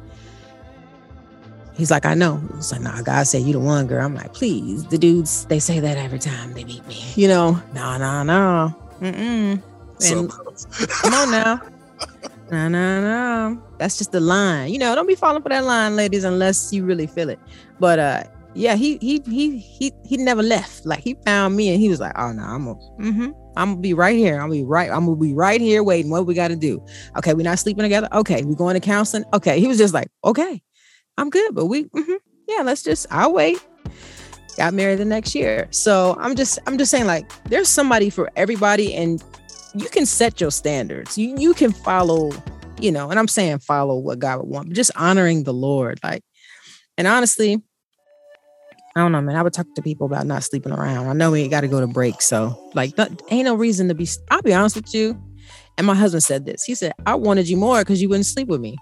He's 1.78 1.92
like, 1.92 2.06
I 2.06 2.16
know. 2.16 2.42
He's 2.56 2.72
like, 2.72 2.82
nah, 2.82 3.02
God 3.04 3.28
said 3.28 3.44
you 3.44 3.54
the 3.54 3.60
one, 3.60 3.86
girl. 3.86 4.04
I'm 4.04 4.16
like, 4.16 4.34
please. 4.34 4.84
The 4.86 4.98
dudes, 4.98 5.46
they 5.46 5.60
say 5.60 5.80
that 5.80 5.98
every 5.98 6.20
time 6.20 6.54
they 6.54 6.64
meet 6.64 6.86
me. 6.88 7.00
You 7.16 7.28
know, 7.28 7.62
no, 7.74 7.98
no, 7.98 8.24
no. 8.24 8.76
Mm-mm. 9.00 9.62
And 10.04 10.30
come 10.30 11.14
on 11.14 11.32
now. 11.32 11.62
No, 12.52 12.68
no, 12.68 13.02
no. 13.02 13.64
That's 13.78 13.98
just 13.98 14.12
the 14.12 14.20
line. 14.20 14.72
You 14.72 14.80
know, 14.80 14.96
don't 14.96 15.08
be 15.08 15.16
falling 15.16 15.44
for 15.44 15.50
that 15.50 15.66
line, 15.66 15.96
ladies, 15.96 16.24
unless 16.24 16.74
you 16.74 16.84
really 16.84 17.06
feel 17.06 17.30
it. 17.30 17.40
But 17.80 18.00
uh, 18.00 18.24
yeah, 18.56 18.76
he 18.76 18.98
he 18.98 19.22
he 19.28 19.60
he 19.60 19.92
he 20.04 20.18
never 20.18 20.42
left. 20.42 20.86
Like 20.86 21.02
he 21.02 21.16
found 21.26 21.56
me 21.56 21.70
and 21.70 21.80
he 21.80 21.90
was 21.90 22.00
like, 22.00 22.18
oh 22.18 22.32
no, 22.32 22.42
I'm 22.42 22.66
gonna 22.66 22.80
mm-hmm. 23.00 23.32
I'm 23.56 23.72
gonna 23.72 23.82
be 23.82 23.94
right 23.94 24.16
here. 24.16 24.36
I'm 24.36 24.50
gonna 24.50 24.62
be 24.62 24.64
right. 24.64 24.90
I'm 24.90 25.06
gonna 25.06 25.18
be 25.18 25.34
right 25.34 25.62
here 25.62 25.84
waiting. 25.84 26.10
What 26.10 26.26
we 26.26 26.34
gotta 26.34 26.56
do? 26.56 26.84
Okay, 27.18 27.34
we're 27.34 27.44
not 27.44 27.60
sleeping 27.60 27.84
together. 27.84 28.08
Okay, 28.14 28.44
we 28.44 28.56
going 28.56 28.74
to 28.74 28.80
counseling. 28.80 29.26
Okay. 29.34 29.60
He 29.60 29.68
was 29.68 29.78
just 29.78 29.94
like, 29.94 30.08
okay. 30.24 30.62
I'm 31.18 31.30
good, 31.30 31.56
but 31.56 31.66
we, 31.66 31.86
mm-hmm, 31.86 32.14
yeah, 32.48 32.62
let's 32.64 32.84
just, 32.84 33.08
I'll 33.10 33.34
wait. 33.34 33.60
Got 34.58 34.74
married 34.74 35.00
the 35.00 35.06
next 35.06 35.36
year. 35.36 35.68
So 35.72 36.16
I'm 36.20 36.36
just, 36.36 36.60
I'm 36.66 36.78
just 36.78 36.90
saying, 36.90 37.06
like, 37.06 37.32
there's 37.46 37.70
somebody 37.70 38.10
for 38.10 38.32
everybody, 38.36 38.94
and 38.96 39.24
you 39.76 39.88
can 39.90 40.06
set 40.06 40.42
your 40.42 40.50
standards. 40.50 41.18
You 41.18 41.36
you 41.38 41.54
can 41.54 41.72
follow, 41.72 42.32
you 42.80 42.92
know, 42.92 43.12
and 43.12 43.20
I'm 43.20 43.28
saying 43.28 43.60
follow 43.60 44.00
what 44.00 44.18
God 44.18 44.40
would 44.40 44.50
want, 44.50 44.70
but 44.70 44.76
just 44.76 44.92
honoring 44.96 45.44
the 45.44 45.54
Lord. 45.54 46.00
Like, 46.04 46.24
and 46.98 47.08
honestly, 47.08 47.62
I 48.96 49.02
don't 49.02 49.12
know, 49.12 49.22
man. 49.22 49.36
I 49.36 49.44
would 49.44 49.54
talk 49.54 49.68
to 49.76 49.82
people 49.84 50.08
about 50.08 50.26
not 50.26 50.44
sleeping 50.44 50.72
around. 50.72 51.08
I 51.08 51.14
know 51.14 51.30
we 51.30 51.48
got 51.48 51.62
to 51.62 51.68
go 51.68 51.80
to 51.80 51.88
break, 51.88 52.22
so 52.22 52.72
like, 52.74 52.98
not, 52.98 53.12
ain't 53.30 53.46
no 53.46 53.54
reason 53.54 53.88
to 53.90 53.94
be. 53.94 54.08
I'll 54.32 54.42
be 54.42 54.56
honest 54.56 54.76
with 54.76 54.92
you. 54.94 55.22
And 55.78 55.86
my 55.86 55.94
husband 55.94 56.24
said 56.24 56.48
this. 56.48 56.64
He 56.64 56.74
said, 56.74 56.94
"I 57.06 57.14
wanted 57.14 57.48
you 57.48 57.58
more 57.58 57.82
because 57.82 58.02
you 58.02 58.10
wouldn't 58.10 58.26
sleep 58.26 58.48
with 58.48 58.62
me." 58.62 58.76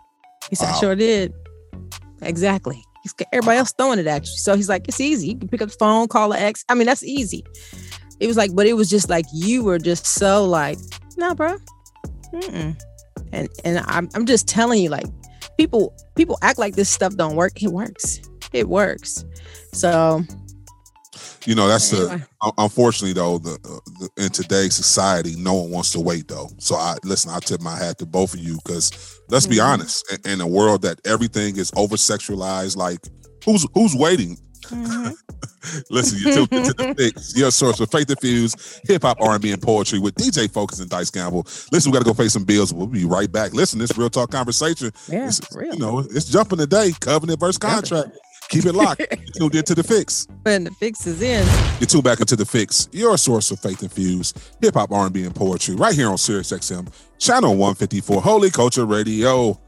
He 0.49 0.55
said, 0.55 0.67
wow. 0.67 0.75
"I 0.75 0.79
sure 0.79 0.95
did." 0.95 1.33
Exactly. 2.22 2.84
Everybody 3.32 3.59
else 3.59 3.74
throwing 3.78 3.99
it 3.99 4.07
at 4.07 4.26
you. 4.26 4.38
So 4.38 4.55
he's 4.55 4.68
like, 4.68 4.88
it's 4.88 4.99
easy. 4.99 5.28
You 5.28 5.38
can 5.38 5.47
pick 5.47 5.61
up 5.61 5.70
the 5.70 5.76
phone, 5.78 6.07
call 6.07 6.32
an 6.32 6.41
ex. 6.41 6.66
I 6.70 6.74
mean, 6.74 6.88
that's 6.88 7.03
easy. 7.03 7.43
It 8.20 8.28
was 8.28 8.38
like, 8.38 8.55
but 8.55 8.66
it 8.66 8.74
was 8.74 8.89
just 8.89 9.09
like 9.09 9.26
you 9.34 9.63
were 9.63 9.78
just 9.78 10.05
so 10.07 10.43
like, 10.45 10.80
nah, 11.18 11.34
bro. 11.34 11.57
Mm-mm. 12.34 12.80
And 13.32 13.49
and 13.63 13.84
I'm 13.88 14.09
I'm 14.16 14.26
just 14.26 14.47
telling 14.47 14.82
you, 14.82 14.89
like, 14.89 15.05
people 15.57 15.93
people 16.16 16.38
act 16.41 16.57
like 16.57 16.76
this 16.76 16.89
stuff 16.89 17.16
don't 17.16 17.36
work. 17.36 17.61
It 17.61 17.70
works. 17.70 18.22
It 18.53 18.70
works. 18.70 19.26
So 19.74 20.24
you 21.45 21.55
know 21.55 21.68
that's 21.68 21.93
anyway. 21.93 22.18
the 22.41 22.53
unfortunately 22.57 23.13
though 23.13 23.38
the, 23.38 23.57
the, 23.99 24.24
in 24.24 24.30
today's 24.30 24.76
society 24.76 25.36
no 25.38 25.53
one 25.53 25.72
wants 25.72 25.91
to 25.91 25.99
wait 25.99 26.28
though 26.28 26.49
so 26.57 26.76
i 26.76 26.95
listen 27.03 27.32
i 27.32 27.39
tip 27.39 27.61
my 27.61 27.76
hat 27.76 27.97
to 27.97 28.05
both 28.05 28.34
of 28.34 28.39
you 28.39 28.57
because 28.63 29.20
let's 29.30 29.45
mm-hmm. 29.45 29.55
be 29.55 29.59
honest 29.59 30.11
in, 30.26 30.32
in, 30.34 30.41
a 30.41 30.47
world 30.47 30.82
that 30.82 30.99
everything 31.05 31.57
is 31.57 31.72
over 31.76 31.95
sexualized 31.95 32.78
like 32.78 32.99
who's 33.43 33.66
who's 33.74 33.95
waiting 33.95 34.38
mm-hmm. 34.63 35.11
listen 35.89 36.20
you 36.20 36.34
tuned 36.34 36.53
into 36.53 36.74
the 36.74 36.93
fix 36.95 37.36
your 37.36 37.51
source 37.51 37.78
for 37.78 37.86
faith 37.86 38.09
infused 38.09 38.82
hip-hop 38.88 39.18
r&b 39.20 39.51
and 39.51 39.61
poetry 39.61 39.99
with 39.99 40.13
dj 40.16 40.51
focus 40.51 40.80
and 40.80 40.89
dice 40.89 41.09
gamble 41.09 41.43
listen 41.72 41.91
we 41.91 41.93
gotta 41.97 42.05
go 42.05 42.13
pay 42.13 42.28
some 42.28 42.43
bills 42.43 42.74
we'll 42.74 42.88
be 42.88 43.05
right 43.05 43.32
back 43.32 43.53
listen 43.53 43.80
this 43.80 43.97
real 43.97 44.09
talk 44.09 44.32
conversation 44.32 44.91
yeah, 45.07 45.28
it's, 45.28 45.41
real. 45.55 45.74
you 45.74 45.80
know 45.80 45.99
it's 45.99 46.26
jumping 46.26 46.59
today 46.59 46.91
covenant 46.99 47.39
versus 47.39 47.57
contract 47.57 48.18
Keep 48.50 48.66
it 48.66 48.74
locked. 48.74 49.02
you 49.12 49.32
tuned 49.34 49.56
into 49.56 49.76
the 49.76 49.84
fix. 49.84 50.28
When 50.43 50.64
the 50.66 50.72
fix 50.72 51.08
is 51.08 51.22
in. 51.22 51.48
You 51.80 51.88
tune 51.88 52.02
back 52.02 52.20
into 52.20 52.36
the 52.36 52.46
fix, 52.46 52.88
your 52.91 53.18
source 53.18 53.52
of 53.52 53.60
faith 53.60 53.82
infused 53.84 54.39
hip 54.62 54.76
hop, 54.76 54.91
R 54.91 55.06
and 55.06 55.14
B, 55.14 55.24
and 55.24 55.36
poetry, 55.36 55.76
right 55.76 55.96
here 55.96 56.10
on 56.10 56.18
Sirius 56.18 56.52
XM, 56.52 56.91
channel 57.20 57.52
154, 57.52 58.22
Holy 58.22 58.50
Culture 58.50 58.86
Radio. 58.86 59.60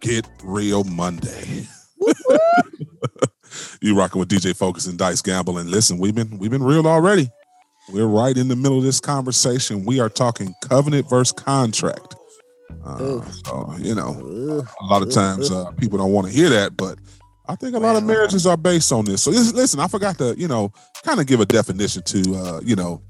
Get 0.00 0.26
real 0.42 0.84
Monday. 0.84 1.66
you 3.80 3.96
rocking 3.96 4.18
with 4.18 4.28
DJ 4.28 4.56
Focus 4.56 4.86
and 4.86 4.98
Dice 4.98 5.22
Gamble, 5.22 5.58
and 5.58 5.70
listen, 5.70 5.98
we've 5.98 6.14
been 6.14 6.38
we've 6.38 6.50
been 6.50 6.62
real 6.62 6.86
already. 6.86 7.30
We're 7.92 8.06
right 8.06 8.36
in 8.36 8.48
the 8.48 8.56
middle 8.56 8.78
of 8.78 8.84
this 8.84 9.00
conversation. 9.00 9.84
We 9.84 10.00
are 10.00 10.08
talking 10.08 10.54
covenant 10.62 11.08
versus 11.08 11.32
contract. 11.32 12.14
Uh, 12.84 13.20
so 13.44 13.74
you 13.78 13.94
know, 13.94 14.64
a 14.80 14.84
lot 14.86 15.02
of 15.02 15.10
times 15.12 15.50
uh, 15.50 15.70
people 15.72 15.98
don't 15.98 16.12
want 16.12 16.26
to 16.26 16.32
hear 16.32 16.48
that, 16.48 16.76
but 16.76 16.98
I 17.52 17.56
think 17.56 17.76
a 17.76 17.78
lot 17.78 17.96
of 17.96 18.04
marriages 18.04 18.46
are 18.46 18.56
based 18.56 18.90
on 18.92 19.04
this. 19.04 19.22
So 19.22 19.30
listen, 19.30 19.78
I 19.78 19.86
forgot 19.86 20.16
to, 20.18 20.34
you 20.38 20.48
know, 20.48 20.72
kind 21.04 21.20
of 21.20 21.26
give 21.26 21.38
a 21.38 21.44
definition 21.44 22.02
to, 22.04 22.34
uh, 22.34 22.60
you 22.64 22.74
know, 22.74 23.02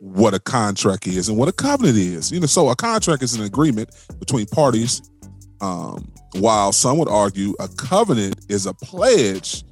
what 0.00 0.32
a 0.32 0.40
contract 0.40 1.06
is 1.06 1.28
and 1.28 1.36
what 1.36 1.46
a 1.48 1.52
covenant 1.52 1.98
is. 1.98 2.32
You 2.32 2.40
know, 2.40 2.46
so 2.46 2.70
a 2.70 2.76
contract 2.76 3.22
is 3.22 3.34
an 3.34 3.44
agreement 3.44 3.90
between 4.18 4.46
parties. 4.46 5.02
Um, 5.60 6.10
while 6.36 6.72
some 6.72 6.96
would 6.96 7.08
argue 7.08 7.54
a 7.60 7.68
covenant 7.68 8.46
is 8.48 8.64
a 8.64 8.72
pledge 8.72 9.62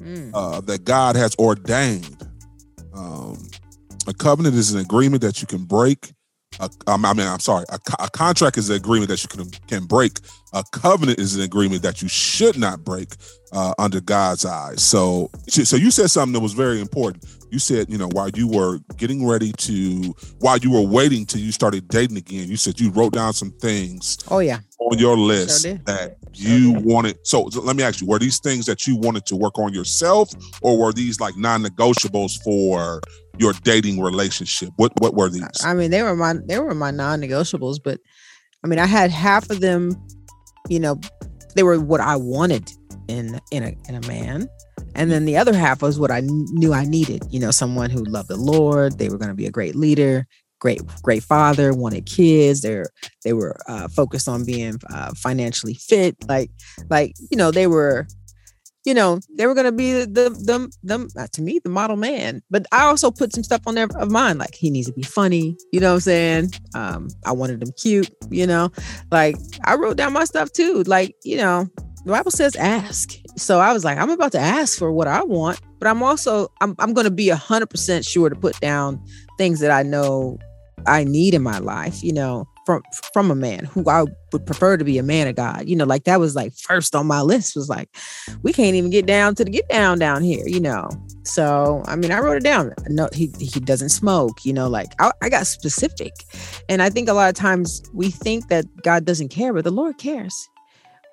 mm. 0.00 0.30
uh, 0.32 0.62
that 0.62 0.84
God 0.84 1.14
has 1.16 1.36
ordained. 1.36 2.26
Um, 2.94 3.36
a 4.06 4.14
covenant 4.14 4.54
is 4.54 4.72
an 4.72 4.80
agreement 4.80 5.20
that 5.20 5.42
you 5.42 5.46
can 5.46 5.64
break 5.64 6.14
a, 6.58 6.70
um, 6.88 7.04
I 7.04 7.12
mean, 7.14 7.26
I'm 7.26 7.38
sorry. 7.38 7.64
A, 7.68 7.78
a, 8.00 8.10
contract 8.10 8.58
is 8.58 8.70
an 8.70 8.76
agreement 8.76 9.08
that 9.10 9.22
you 9.22 9.28
can 9.28 9.50
can 9.68 9.84
break. 9.86 10.18
A 10.52 10.64
covenant 10.72 11.20
is 11.20 11.36
an 11.36 11.42
agreement 11.42 11.82
that 11.82 12.02
you 12.02 12.08
should 12.08 12.58
not 12.58 12.84
break 12.84 13.08
uh, 13.52 13.72
under 13.78 14.00
God's 14.00 14.44
eyes. 14.44 14.82
So, 14.82 15.30
so 15.48 15.76
you 15.76 15.92
said 15.92 16.10
something 16.10 16.32
that 16.32 16.40
was 16.40 16.54
very 16.54 16.80
important. 16.80 17.24
You 17.50 17.60
said, 17.60 17.88
you 17.88 17.98
know, 17.98 18.08
while 18.12 18.30
you 18.30 18.48
were 18.48 18.78
getting 18.96 19.26
ready 19.26 19.52
to, 19.52 20.14
while 20.40 20.58
you 20.58 20.72
were 20.72 20.82
waiting 20.82 21.24
till 21.24 21.40
you 21.40 21.52
started 21.52 21.86
dating 21.88 22.16
again, 22.16 22.48
you 22.48 22.56
said 22.56 22.80
you 22.80 22.90
wrote 22.90 23.12
down 23.12 23.32
some 23.32 23.52
things. 23.52 24.18
Oh 24.28 24.40
yeah. 24.40 24.60
On 24.80 24.98
your 24.98 25.16
list 25.16 25.62
sure 25.62 25.78
that 25.84 26.16
you 26.34 26.72
sure 26.72 26.80
wanted. 26.80 27.18
So, 27.22 27.48
so 27.50 27.60
let 27.60 27.76
me 27.76 27.84
ask 27.84 28.00
you: 28.00 28.08
Were 28.08 28.18
these 28.18 28.40
things 28.40 28.66
that 28.66 28.86
you 28.86 28.96
wanted 28.96 29.24
to 29.26 29.36
work 29.36 29.58
on 29.58 29.72
yourself, 29.72 30.30
or 30.62 30.78
were 30.78 30.92
these 30.92 31.20
like 31.20 31.36
non-negotiables 31.36 32.42
for 32.42 33.00
your 33.38 33.52
dating 33.62 34.00
relationship? 34.00 34.70
What 34.76 34.92
what 35.00 35.14
were 35.14 35.28
these? 35.28 35.64
I 35.64 35.74
mean, 35.74 35.90
they 35.90 36.02
were 36.02 36.16
my 36.16 36.34
they 36.46 36.58
were 36.58 36.74
my 36.74 36.90
non-negotiables, 36.90 37.78
but 37.82 38.00
I 38.64 38.68
mean, 38.68 38.78
I 38.78 38.86
had 38.86 39.10
half 39.10 39.50
of 39.50 39.60
them, 39.60 39.96
you 40.68 40.80
know, 40.80 41.00
they 41.54 41.62
were 41.62 41.80
what 41.80 42.00
I 42.00 42.16
wanted 42.16 42.70
in 43.08 43.40
in 43.50 43.62
a 43.62 43.76
in 43.88 43.94
a 43.94 44.06
man. 44.06 44.48
And 44.94 45.10
then 45.10 45.24
the 45.24 45.36
other 45.36 45.54
half 45.54 45.82
was 45.82 46.00
what 46.00 46.10
I 46.10 46.20
knew 46.24 46.72
I 46.72 46.84
needed, 46.84 47.22
you 47.30 47.38
know, 47.38 47.52
someone 47.52 47.90
who 47.90 48.02
loved 48.04 48.28
the 48.28 48.36
Lord, 48.36 48.98
they 48.98 49.08
were 49.08 49.18
going 49.18 49.28
to 49.28 49.36
be 49.36 49.46
a 49.46 49.50
great 49.50 49.76
leader, 49.76 50.26
great 50.58 50.80
great 51.02 51.22
father, 51.22 51.72
wanted 51.72 52.06
kids, 52.06 52.60
they're 52.60 52.86
they 53.24 53.32
were 53.32 53.56
uh, 53.68 53.88
focused 53.88 54.28
on 54.28 54.44
being 54.44 54.78
uh, 54.92 55.12
financially 55.16 55.74
fit, 55.74 56.16
like 56.28 56.50
like 56.88 57.14
you 57.30 57.36
know, 57.36 57.50
they 57.50 57.66
were 57.66 58.06
you 58.84 58.94
know, 58.94 59.20
they 59.36 59.46
were 59.46 59.54
gonna 59.54 59.72
be 59.72 59.92
the 59.92 60.30
the 60.30 60.72
the, 60.82 61.12
uh, 61.18 61.26
to 61.32 61.42
me 61.42 61.60
the 61.62 61.68
model 61.68 61.96
man. 61.96 62.42
But 62.50 62.66
I 62.72 62.84
also 62.84 63.10
put 63.10 63.34
some 63.34 63.44
stuff 63.44 63.62
on 63.66 63.74
there 63.74 63.88
of 63.94 64.10
mine, 64.10 64.38
like 64.38 64.54
he 64.54 64.70
needs 64.70 64.86
to 64.86 64.92
be 64.92 65.02
funny. 65.02 65.56
You 65.72 65.80
know 65.80 65.88
what 65.88 65.94
I'm 65.94 66.00
saying? 66.00 66.50
Um, 66.74 67.08
I 67.26 67.32
wanted 67.32 67.62
him 67.62 67.72
cute. 67.76 68.10
You 68.30 68.46
know, 68.46 68.70
like 69.10 69.36
I 69.64 69.74
wrote 69.74 69.96
down 69.96 70.12
my 70.12 70.24
stuff 70.24 70.52
too. 70.52 70.82
Like 70.84 71.14
you 71.24 71.36
know, 71.36 71.68
the 72.04 72.12
Bible 72.12 72.30
says 72.30 72.56
ask. 72.56 73.12
So 73.36 73.60
I 73.60 73.72
was 73.72 73.84
like, 73.84 73.98
I'm 73.98 74.10
about 74.10 74.32
to 74.32 74.40
ask 74.40 74.78
for 74.78 74.90
what 74.90 75.08
I 75.08 75.22
want, 75.22 75.60
but 75.78 75.88
I'm 75.88 76.02
also 76.02 76.48
I'm 76.60 76.74
I'm 76.78 76.94
gonna 76.94 77.10
be 77.10 77.28
hundred 77.28 77.68
percent 77.68 78.04
sure 78.04 78.30
to 78.30 78.36
put 78.36 78.58
down 78.60 79.02
things 79.36 79.60
that 79.60 79.70
I 79.70 79.82
know 79.82 80.38
I 80.86 81.04
need 81.04 81.34
in 81.34 81.42
my 81.42 81.58
life. 81.58 82.02
You 82.02 82.14
know, 82.14 82.46
from 82.70 82.82
from 83.12 83.30
a 83.32 83.34
man 83.34 83.64
who 83.64 83.84
I 83.88 84.04
would 84.32 84.46
prefer 84.46 84.76
to 84.76 84.84
be 84.84 84.96
a 84.98 85.02
man 85.02 85.26
of 85.26 85.34
God. 85.34 85.68
You 85.68 85.74
know, 85.74 85.84
like 85.84 86.04
that 86.04 86.20
was 86.20 86.36
like 86.36 86.52
first 86.54 86.94
on 86.94 87.06
my 87.06 87.20
list 87.20 87.56
was 87.56 87.68
like, 87.68 87.88
we 88.42 88.52
can't 88.52 88.76
even 88.76 88.90
get 88.90 89.06
down 89.06 89.34
to 89.36 89.44
the 89.44 89.50
get 89.50 89.68
down 89.68 89.98
down 89.98 90.22
here, 90.22 90.46
you 90.46 90.60
know. 90.60 90.88
So 91.24 91.82
I 91.86 91.96
mean, 91.96 92.12
I 92.12 92.20
wrote 92.20 92.36
it 92.36 92.44
down. 92.44 92.72
No, 92.88 93.08
he 93.12 93.32
he 93.40 93.58
doesn't 93.58 93.88
smoke, 93.88 94.44
you 94.44 94.52
know, 94.52 94.68
like 94.68 94.92
I, 95.00 95.10
I 95.20 95.28
got 95.28 95.48
specific. 95.48 96.12
And 96.68 96.80
I 96.80 96.90
think 96.90 97.08
a 97.08 97.12
lot 97.12 97.28
of 97.28 97.34
times 97.34 97.82
we 97.92 98.10
think 98.10 98.48
that 98.48 98.64
God 98.82 99.04
doesn't 99.04 99.30
care, 99.30 99.52
but 99.52 99.64
the 99.64 99.72
Lord 99.72 99.98
cares. 99.98 100.48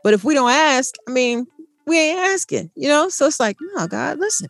But 0.03 0.13
if 0.13 0.23
we 0.23 0.35
don't 0.35 0.51
ask, 0.51 0.93
I 1.07 1.11
mean, 1.11 1.47
we 1.87 1.99
ain't 1.99 2.19
asking, 2.19 2.69
you 2.75 2.87
know? 2.87 3.09
So 3.09 3.25
it's 3.25 3.39
like, 3.39 3.57
no, 3.73 3.87
God, 3.87 4.19
listen. 4.19 4.47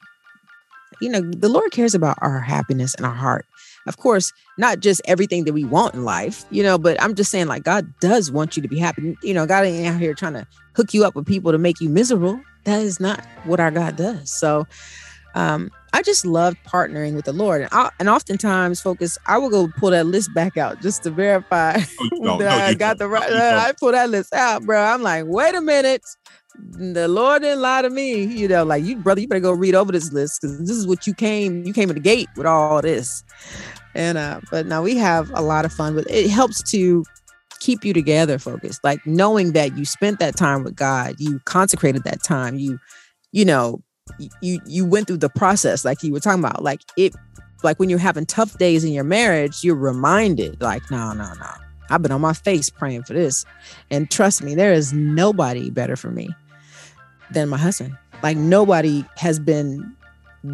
You 1.01 1.09
know, 1.09 1.21
the 1.21 1.47
Lord 1.47 1.71
cares 1.71 1.95
about 1.95 2.17
our 2.21 2.39
happiness 2.39 2.95
and 2.95 3.05
our 3.05 3.13
heart 3.13 3.45
of 3.87 3.97
course, 3.97 4.31
not 4.57 4.79
just 4.79 5.01
everything 5.05 5.45
that 5.45 5.53
we 5.53 5.63
want 5.63 5.93
in 5.93 6.03
life, 6.03 6.45
you 6.49 6.63
know, 6.63 6.77
but 6.77 7.01
I'm 7.01 7.15
just 7.15 7.31
saying, 7.31 7.47
like, 7.47 7.63
God 7.63 7.91
does 7.99 8.31
want 8.31 8.55
you 8.55 8.61
to 8.61 8.67
be 8.67 8.79
happy. 8.79 9.15
You 9.23 9.33
know, 9.33 9.45
God 9.45 9.65
ain't 9.65 9.87
out 9.87 9.99
here 9.99 10.13
trying 10.13 10.33
to 10.33 10.47
hook 10.75 10.93
you 10.93 11.05
up 11.05 11.15
with 11.15 11.25
people 11.25 11.51
to 11.51 11.57
make 11.57 11.79
you 11.81 11.89
miserable. 11.89 12.39
That 12.65 12.81
is 12.81 12.99
not 12.99 13.25
what 13.45 13.59
our 13.59 13.71
God 13.71 13.95
does. 13.95 14.31
So, 14.31 14.67
um, 15.35 15.71
I 15.93 16.01
just 16.01 16.25
love 16.25 16.55
partnering 16.65 17.15
with 17.15 17.25
the 17.25 17.33
Lord, 17.33 17.61
and, 17.61 17.69
I, 17.71 17.89
and 17.99 18.09
oftentimes, 18.09 18.81
focus. 18.81 19.17
I 19.25 19.37
will 19.37 19.49
go 19.49 19.67
pull 19.77 19.91
that 19.91 20.05
list 20.05 20.33
back 20.33 20.57
out 20.57 20.81
just 20.81 21.03
to 21.03 21.11
verify 21.11 21.79
no, 22.13 22.37
that 22.37 22.49
no, 22.49 22.49
I 22.49 22.73
got 22.73 22.97
the 22.97 23.07
right. 23.07 23.31
No, 23.31 23.57
I 23.57 23.71
pull 23.79 23.91
that 23.91 24.09
list 24.09 24.33
out, 24.33 24.63
bro. 24.63 24.81
I'm 24.81 25.01
like, 25.01 25.25
wait 25.27 25.55
a 25.55 25.61
minute, 25.61 26.03
the 26.57 27.07
Lord 27.07 27.41
didn't 27.41 27.61
lie 27.61 27.81
to 27.81 27.89
me. 27.89 28.23
You 28.23 28.47
know, 28.47 28.63
like 28.63 28.83
you, 28.83 28.97
brother, 28.97 29.21
you 29.21 29.27
better 29.27 29.39
go 29.39 29.51
read 29.51 29.75
over 29.75 29.91
this 29.91 30.11
list 30.11 30.41
because 30.41 30.59
this 30.59 30.75
is 30.75 30.87
what 30.87 31.07
you 31.07 31.13
came. 31.13 31.63
You 31.65 31.73
came 31.73 31.89
at 31.89 31.95
the 31.95 32.01
gate 32.01 32.29
with 32.35 32.45
all 32.45 32.81
this. 32.81 33.23
And 33.97 34.17
uh, 34.17 34.41
but 34.51 34.67
now 34.67 34.83
we 34.83 34.95
have 34.97 35.31
a 35.33 35.41
lot 35.41 35.65
of 35.65 35.73
fun 35.73 35.95
with 35.95 36.09
it. 36.09 36.29
helps 36.29 36.61
to 36.71 37.03
keep 37.59 37.83
you 37.83 37.93
together 37.93 38.37
focused. 38.37 38.83
Like 38.83 39.05
knowing 39.05 39.53
that 39.53 39.75
you 39.75 39.85
spent 39.85 40.19
that 40.19 40.37
time 40.37 40.63
with 40.63 40.75
God, 40.75 41.15
you 41.17 41.39
consecrated 41.45 42.03
that 42.03 42.23
time, 42.23 42.59
you, 42.59 42.79
you 43.31 43.43
know, 43.43 43.81
you 44.41 44.61
you 44.65 44.85
went 44.85 45.07
through 45.07 45.17
the 45.17 45.29
process 45.29 45.83
like 45.83 46.03
you 46.03 46.13
were 46.13 46.19
talking 46.19 46.43
about. 46.43 46.63
Like 46.63 46.81
it 46.95 47.13
like 47.63 47.79
when 47.79 47.89
you're 47.89 47.99
having 47.99 48.25
tough 48.25 48.57
days 48.59 48.83
in 48.83 48.93
your 48.93 49.03
marriage, 49.03 49.63
you're 49.63 49.75
reminded, 49.75 50.61
like, 50.61 50.89
no, 50.91 51.13
no, 51.13 51.33
no. 51.33 51.51
I've 51.89 52.01
been 52.01 52.11
on 52.11 52.21
my 52.21 52.33
face 52.33 52.69
praying 52.69 53.03
for 53.03 53.13
this. 53.13 53.45
And 53.89 54.11
trust 54.11 54.43
me, 54.43 54.53
there 54.53 54.73
is 54.73 54.93
nobody 54.93 55.69
better 55.69 55.95
for 55.95 56.11
me 56.11 56.29
than 57.31 57.49
my 57.49 57.57
husband. 57.57 57.97
Like 58.21 58.37
nobody 58.37 59.05
has 59.15 59.39
been 59.39 59.95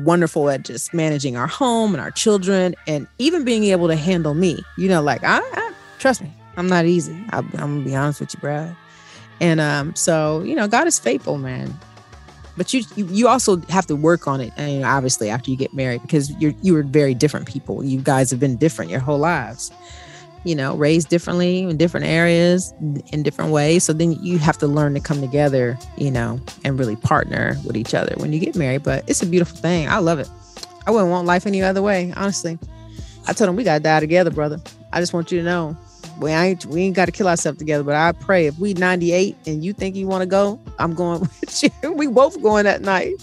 wonderful 0.03 0.49
at 0.49 0.63
just 0.63 0.93
managing 0.93 1.35
our 1.37 1.47
home 1.47 1.93
and 1.93 2.01
our 2.01 2.11
children 2.11 2.75
and 2.87 3.07
even 3.19 3.43
being 3.43 3.65
able 3.65 3.87
to 3.87 3.95
handle 3.95 4.33
me. 4.33 4.63
You 4.77 4.89
know, 4.89 5.01
like 5.01 5.23
I, 5.23 5.39
I 5.39 5.73
trust 5.99 6.21
me, 6.21 6.31
I'm 6.57 6.67
not 6.67 6.85
easy. 6.85 7.13
I, 7.31 7.39
am 7.39 7.49
gonna 7.49 7.81
be 7.81 7.95
honest 7.95 8.19
with 8.19 8.33
you, 8.33 8.39
Brad. 8.39 8.75
And 9.39 9.59
um, 9.59 9.95
so 9.95 10.41
you 10.43 10.55
know, 10.55 10.67
God 10.67 10.87
is 10.87 10.99
faithful, 10.99 11.37
man. 11.37 11.77
But 12.55 12.71
you, 12.71 12.83
you, 12.95 13.07
you 13.07 13.27
also 13.27 13.57
have 13.61 13.87
to 13.87 13.95
work 13.95 14.27
on 14.27 14.39
it, 14.39 14.53
and 14.57 14.85
obviously 14.85 15.29
after 15.29 15.49
you 15.49 15.57
get 15.57 15.73
married, 15.73 16.03
because 16.03 16.29
you're 16.39 16.53
you 16.61 16.75
are 16.77 16.83
very 16.83 17.15
different 17.15 17.47
people. 17.47 17.83
You 17.83 17.99
guys 17.99 18.29
have 18.29 18.39
been 18.39 18.57
different 18.57 18.91
your 18.91 18.99
whole 18.99 19.17
lives 19.17 19.71
you 20.43 20.55
know, 20.55 20.75
raised 20.75 21.09
differently 21.09 21.59
in 21.59 21.77
different 21.77 22.05
areas 22.05 22.73
in 23.11 23.23
different 23.23 23.51
ways. 23.51 23.83
So 23.83 23.93
then 23.93 24.13
you 24.23 24.37
have 24.39 24.57
to 24.59 24.67
learn 24.67 24.93
to 24.93 24.99
come 24.99 25.21
together, 25.21 25.77
you 25.97 26.11
know, 26.11 26.39
and 26.63 26.77
really 26.77 26.95
partner 26.95 27.57
with 27.65 27.77
each 27.77 27.93
other 27.93 28.13
when 28.17 28.33
you 28.33 28.39
get 28.39 28.55
married. 28.55 28.83
But 28.83 29.07
it's 29.07 29.21
a 29.21 29.25
beautiful 29.25 29.57
thing. 29.57 29.87
I 29.87 29.99
love 29.99 30.19
it. 30.19 30.29
I 30.85 30.91
wouldn't 30.91 31.09
want 31.09 31.27
life 31.27 31.47
any 31.47 31.61
other 31.61 31.81
way, 31.81 32.13
honestly. 32.15 32.59
I 33.25 33.33
told 33.33 33.49
him 33.49 33.55
we 33.55 33.63
gotta 33.63 33.79
die 33.79 34.01
together, 34.01 34.31
brother. 34.31 34.59
I 34.91 34.99
just 34.99 35.13
want 35.13 35.31
you 35.31 35.39
to 35.39 35.45
know. 35.45 35.77
We 36.19 36.31
ain't 36.31 36.65
we 36.65 36.81
ain't 36.83 36.95
gotta 36.95 37.11
kill 37.11 37.27
ourselves 37.27 37.57
together, 37.57 37.83
but 37.83 37.95
I 37.95 38.11
pray 38.11 38.47
if 38.47 38.59
we 38.59 38.73
98 38.73 39.35
and 39.47 39.63
you 39.63 39.71
think 39.73 39.95
you 39.95 40.07
want 40.07 40.21
to 40.21 40.27
go, 40.27 40.59
I'm 40.77 40.93
going 40.93 41.21
with 41.41 41.63
you. 41.63 41.93
we 41.93 42.07
both 42.07 42.41
going 42.41 42.65
that 42.65 42.81
night. 42.81 43.15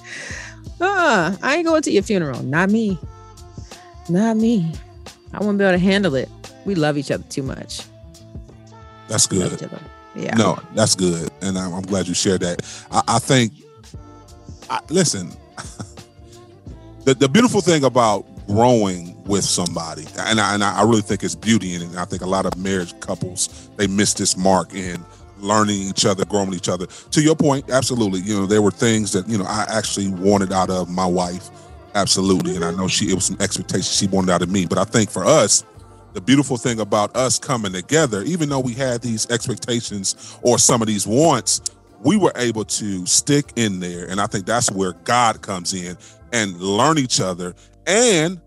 Uh, 0.80 1.36
I 1.42 1.56
ain't 1.56 1.66
going 1.66 1.82
to 1.82 1.90
your 1.90 2.02
funeral. 2.02 2.42
Not 2.42 2.70
me. 2.70 2.98
Not 4.08 4.38
me. 4.38 4.72
I 5.34 5.44
won't 5.44 5.58
be 5.58 5.64
able 5.64 5.78
to 5.78 5.78
handle 5.78 6.14
it 6.14 6.28
we 6.64 6.74
love 6.74 6.96
each 6.98 7.10
other 7.10 7.24
too 7.24 7.42
much. 7.42 7.82
That's 9.08 9.26
good. 9.26 9.68
Yeah. 10.14 10.34
No, 10.34 10.58
that's 10.74 10.94
good, 10.94 11.30
and 11.40 11.56
I'm, 11.58 11.72
I'm 11.72 11.82
glad 11.82 12.08
you 12.08 12.14
shared 12.14 12.40
that. 12.40 12.62
I, 12.90 13.02
I 13.08 13.18
think. 13.18 13.52
I, 14.68 14.80
listen, 14.88 15.32
the 17.04 17.14
the 17.14 17.28
beautiful 17.28 17.60
thing 17.60 17.84
about 17.84 18.26
growing 18.46 19.22
with 19.24 19.44
somebody, 19.44 20.06
and 20.18 20.40
I, 20.40 20.54
and 20.54 20.64
I 20.64 20.82
really 20.82 21.02
think 21.02 21.22
it's 21.22 21.34
beauty 21.34 21.74
in 21.74 21.82
it. 21.82 21.88
And 21.88 21.98
I 21.98 22.04
think 22.04 22.22
a 22.22 22.26
lot 22.26 22.46
of 22.46 22.56
marriage 22.56 22.98
couples 23.00 23.70
they 23.76 23.86
miss 23.86 24.14
this 24.14 24.36
mark 24.36 24.74
in 24.74 25.04
learning 25.38 25.80
each 25.82 26.04
other, 26.04 26.24
growing 26.24 26.52
each 26.54 26.68
other. 26.68 26.86
To 26.86 27.22
your 27.22 27.36
point, 27.36 27.70
absolutely. 27.70 28.20
You 28.20 28.40
know, 28.40 28.46
there 28.46 28.62
were 28.62 28.70
things 28.70 29.12
that 29.12 29.28
you 29.28 29.38
know 29.38 29.44
I 29.44 29.66
actually 29.68 30.08
wanted 30.08 30.52
out 30.52 30.70
of 30.70 30.88
my 30.90 31.06
wife, 31.06 31.50
absolutely, 31.94 32.56
and 32.56 32.64
I 32.64 32.72
know 32.72 32.88
she 32.88 33.10
it 33.10 33.14
was 33.14 33.26
some 33.26 33.36
expectations 33.40 33.96
she 33.96 34.06
wanted 34.06 34.32
out 34.32 34.42
of 34.42 34.50
me. 34.50 34.66
But 34.66 34.78
I 34.78 34.84
think 34.84 35.10
for 35.10 35.24
us, 35.24 35.64
the 36.12 36.20
beautiful 36.20 36.56
thing 36.56 36.80
about 36.80 37.14
us 37.16 37.38
coming 37.38 37.72
together, 37.72 38.22
even 38.22 38.48
though 38.48 38.60
we 38.60 38.74
had 38.74 39.00
these 39.02 39.30
expectations 39.30 40.38
or 40.42 40.58
some 40.58 40.82
of 40.82 40.88
these 40.88 41.06
wants, 41.06 41.60
we 42.02 42.16
were 42.16 42.32
able 42.36 42.64
to 42.64 43.06
stick 43.06 43.52
in 43.56 43.80
there. 43.80 44.06
And 44.08 44.20
I 44.20 44.26
think 44.26 44.46
that's 44.46 44.70
where 44.70 44.92
God 45.04 45.42
comes 45.42 45.74
in 45.74 45.96
and 46.32 46.56
learn 46.60 46.98
each 46.98 47.20
other. 47.20 47.54
And, 47.86 48.40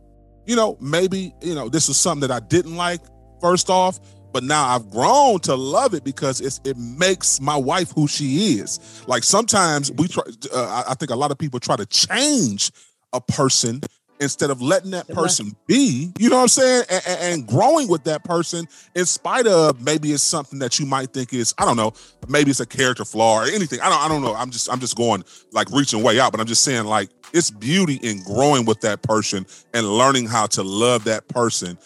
you 0.46 0.56
know, 0.56 0.78
maybe, 0.82 1.34
you 1.42 1.56
know, 1.56 1.70
this 1.70 1.90
is 1.90 1.98
something 1.98 2.28
that 2.28 2.32
I 2.32 2.40
didn't 2.46 2.76
like 2.76 3.02
first 3.40 3.70
off, 3.70 4.00
but 4.32 4.44
now 4.44 4.68
I've 4.68 4.90
grown 4.90 5.40
to 5.42 5.56
love 5.56 5.94
it 5.94 6.04
because 6.04 6.42
it's, 6.42 6.60
it 6.64 6.78
makes 6.78 7.40
my 7.40 7.56
wife 7.56 7.92
who 7.92 8.08
she 8.08 8.58
is. 8.58 9.04
Like 9.08 9.24
sometimes 9.24 9.92
we 9.92 10.08
try, 10.08 10.24
uh, 10.54 10.84
I 10.88 10.96
think 10.96 11.12
a 11.12 11.16
lot 11.16 11.32
of 11.32 11.38
people 11.38 11.60
try 11.60 11.76
to 11.76 11.86
change 11.86 12.72
a 13.14 13.22
person 13.22 13.82
instead 14.24 14.50
of 14.50 14.62
letting 14.62 14.92
that 14.92 15.08
person 15.08 15.56
be, 15.68 16.12
you 16.18 16.30
know 16.30 16.38
what 16.38 16.44
I'm 16.44 16.48
saying? 16.48 16.84
And, 16.90 17.04
and, 17.08 17.48
growing 17.48 17.88
with 17.88 18.06
that 18.06 18.24
person 18.24 18.68
in 18.96 19.06
spite 19.06 19.46
of 19.46 19.82
maybe 19.82 20.12
it's 20.12 20.24
something 20.24 20.60
that 20.60 20.80
you 20.80 20.86
might 20.86 21.12
think 21.14 21.34
is, 21.34 21.54
I 21.58 21.66
don't 21.66 21.78
know, 21.78 21.94
maybe 22.28 22.50
it's 22.52 22.60
a 22.60 22.66
character 22.66 23.06
flaw 23.06 23.42
or 23.42 23.46
anything. 23.46 23.80
I 23.82 23.90
don't, 23.90 24.00
I 24.00 24.08
don't 24.08 24.22
know. 24.22 24.34
I'm 24.34 24.50
just, 24.50 24.72
I'm 24.72 24.80
just 24.80 24.98
going 24.98 25.24
like 25.52 25.70
reaching 25.72 26.02
way 26.02 26.20
out, 26.20 26.32
but 26.32 26.40
I'm 26.40 26.48
just 26.48 26.64
saying 26.64 26.86
like 26.86 27.10
it's 27.34 27.52
beauty 27.52 27.96
in 28.02 28.24
growing 28.24 28.66
with 28.66 28.82
that 28.82 29.02
person 29.02 29.46
and 29.74 29.88
learning 29.88 30.28
how 30.28 30.48
to 30.48 30.64
love 30.64 31.04
that 31.04 31.28
person 31.28 31.78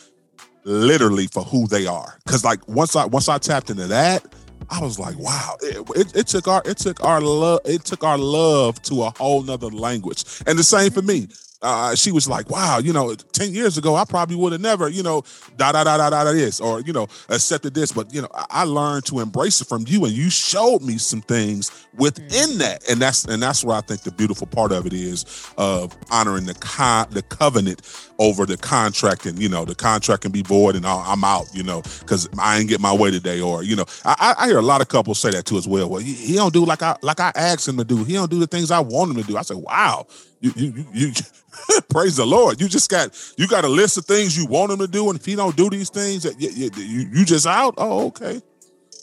literally 0.64 1.28
for 1.28 1.44
who 1.44 1.68
they 1.68 1.88
are. 1.88 2.20
Cause 2.28 2.46
like 2.46 2.66
once 2.68 2.96
I, 2.96 3.06
once 3.06 3.28
I 3.28 3.38
tapped 3.38 3.70
into 3.70 3.88
that, 3.88 4.26
I 4.70 4.82
was 4.82 5.00
like, 5.00 5.18
wow, 5.18 5.56
it, 5.62 5.90
it, 5.96 6.16
it, 6.16 6.28
took 6.28 6.48
our 6.48 6.62
it 6.66 6.78
took 6.78 7.04
our 7.04 7.22
love 7.22 7.62
it 7.66 7.86
took 7.86 8.04
our 8.04 8.18
love 8.18 8.82
to 8.84 9.04
a 9.04 9.10
whole 9.18 9.42
nother 9.42 9.70
language. 9.70 10.24
And 10.46 10.60
the 10.60 10.64
same 10.64 10.92
for 10.92 11.02
me 11.02 11.28
uh, 11.62 11.96
she 11.96 12.12
was 12.12 12.28
like, 12.28 12.50
wow, 12.50 12.78
you 12.78 12.94
know, 12.94 13.14
10 13.16 13.54
years 13.54 13.78
ago, 13.78 13.96
I 13.96 14.06
probably 14.06 14.36
would 14.36 14.52
have 14.52 14.62
never, 14.62 14.90
you 14.90 15.02
know, 15.02 15.24
da 15.56 15.72
da 15.72 15.84
da 15.84 15.98
da 15.98 16.10
da 16.10 16.24
this 16.32 16.60
or, 16.60 16.82
you 16.82 16.94
know, 16.94 17.08
accepted 17.30 17.74
this. 17.74 17.92
But, 17.92 18.14
you 18.14 18.22
know, 18.22 18.28
I 18.34 18.64
learned 18.64 19.06
to 19.08 19.20
embrace 19.20 19.60
it 19.62 19.68
from 19.68 19.86
you 19.88 20.06
and 20.06 20.14
you 20.14 20.30
showed 20.30 20.84
me 20.84 20.98
some 20.98 21.22
things 21.22 21.88
within 21.96 22.50
mm. 22.50 22.58
that. 22.60 22.88
And 22.90 23.02
that's 23.02 23.26
and 23.26 23.42
that's 23.42 23.64
where 23.64 23.76
I 23.76 23.82
think 23.82 24.02
the 24.02 24.12
beautiful 24.12 24.46
part 24.46 24.72
of 24.72 24.86
it 24.86 24.94
is 24.94 25.26
of 25.58 25.98
honoring 26.12 26.46
the 26.46 26.54
con 26.56 27.08
the 27.10 27.24
covenant 27.24 27.82
over 28.20 28.46
the 28.46 28.58
contract 28.58 29.26
and, 29.26 29.40
you 29.40 29.50
know, 29.50 29.66
the 29.66 29.76
contract 29.76 30.22
can 30.24 30.32
be 30.32 30.44
void 30.44 30.76
and 30.76 30.86
I'm 30.86 31.24
out, 31.24 31.46
you 31.54 31.64
know, 31.64 31.82
because 32.00 32.30
I 32.40 32.60
ain't 32.60 32.70
get 32.70 32.80
my 32.80 32.94
way 32.94 33.10
today. 33.10 33.42
Or, 33.42 33.64
you 33.64 33.76
know, 33.76 33.86
I, 34.06 34.36
I 34.38 34.48
hear 34.48 34.60
a 34.60 34.64
lot 34.64 34.82
of 34.82 34.90
couples 34.90 35.20
say 35.20 35.32
that 35.32 35.46
too 35.46 35.58
as 35.58 35.68
well. 35.68 35.90
Well, 35.90 36.02
he, 36.02 36.14
he 36.14 36.36
don't 36.36 36.54
do 36.54 36.66
like 36.66 36.84
I 36.84 36.98
like 37.02 37.20
I 37.20 37.32
asked 37.36 37.68
him 37.68 37.78
to 37.78 37.84
do. 37.84 38.04
He 38.04 38.14
don't 38.14 38.30
do 38.30 38.40
the 38.40 38.48
things 38.48 38.70
I 38.70 38.80
want 38.80 39.12
him 39.12 39.18
to 39.18 39.24
do. 39.24 39.38
I 39.38 39.42
said, 39.42 39.58
wow, 39.58 40.06
you 40.40 40.52
you 40.56 40.86
you, 40.94 41.12
praise 41.90 42.18
the 42.18 42.26
Lord. 42.26 42.62
You 42.62 42.68
just 42.68 42.90
got 42.90 43.18
you 43.38 43.48
got 43.48 43.66
a 43.66 43.68
list 43.68 43.98
of 43.98 44.06
things 44.06 44.38
you 44.38 44.46
want 44.46 44.72
him 44.72 44.80
to 44.80 44.88
do, 44.88 45.10
and 45.10 45.20
if 45.20 45.26
he 45.26 45.36
don't 45.36 45.56
do 45.56 45.70
these 45.70 45.90
things, 45.90 46.26
you, 46.26 46.70
you, 46.76 47.10
you 47.12 47.26
just 47.26 47.48
out. 47.48 47.74
Oh, 47.78 48.08
okay. 48.08 48.42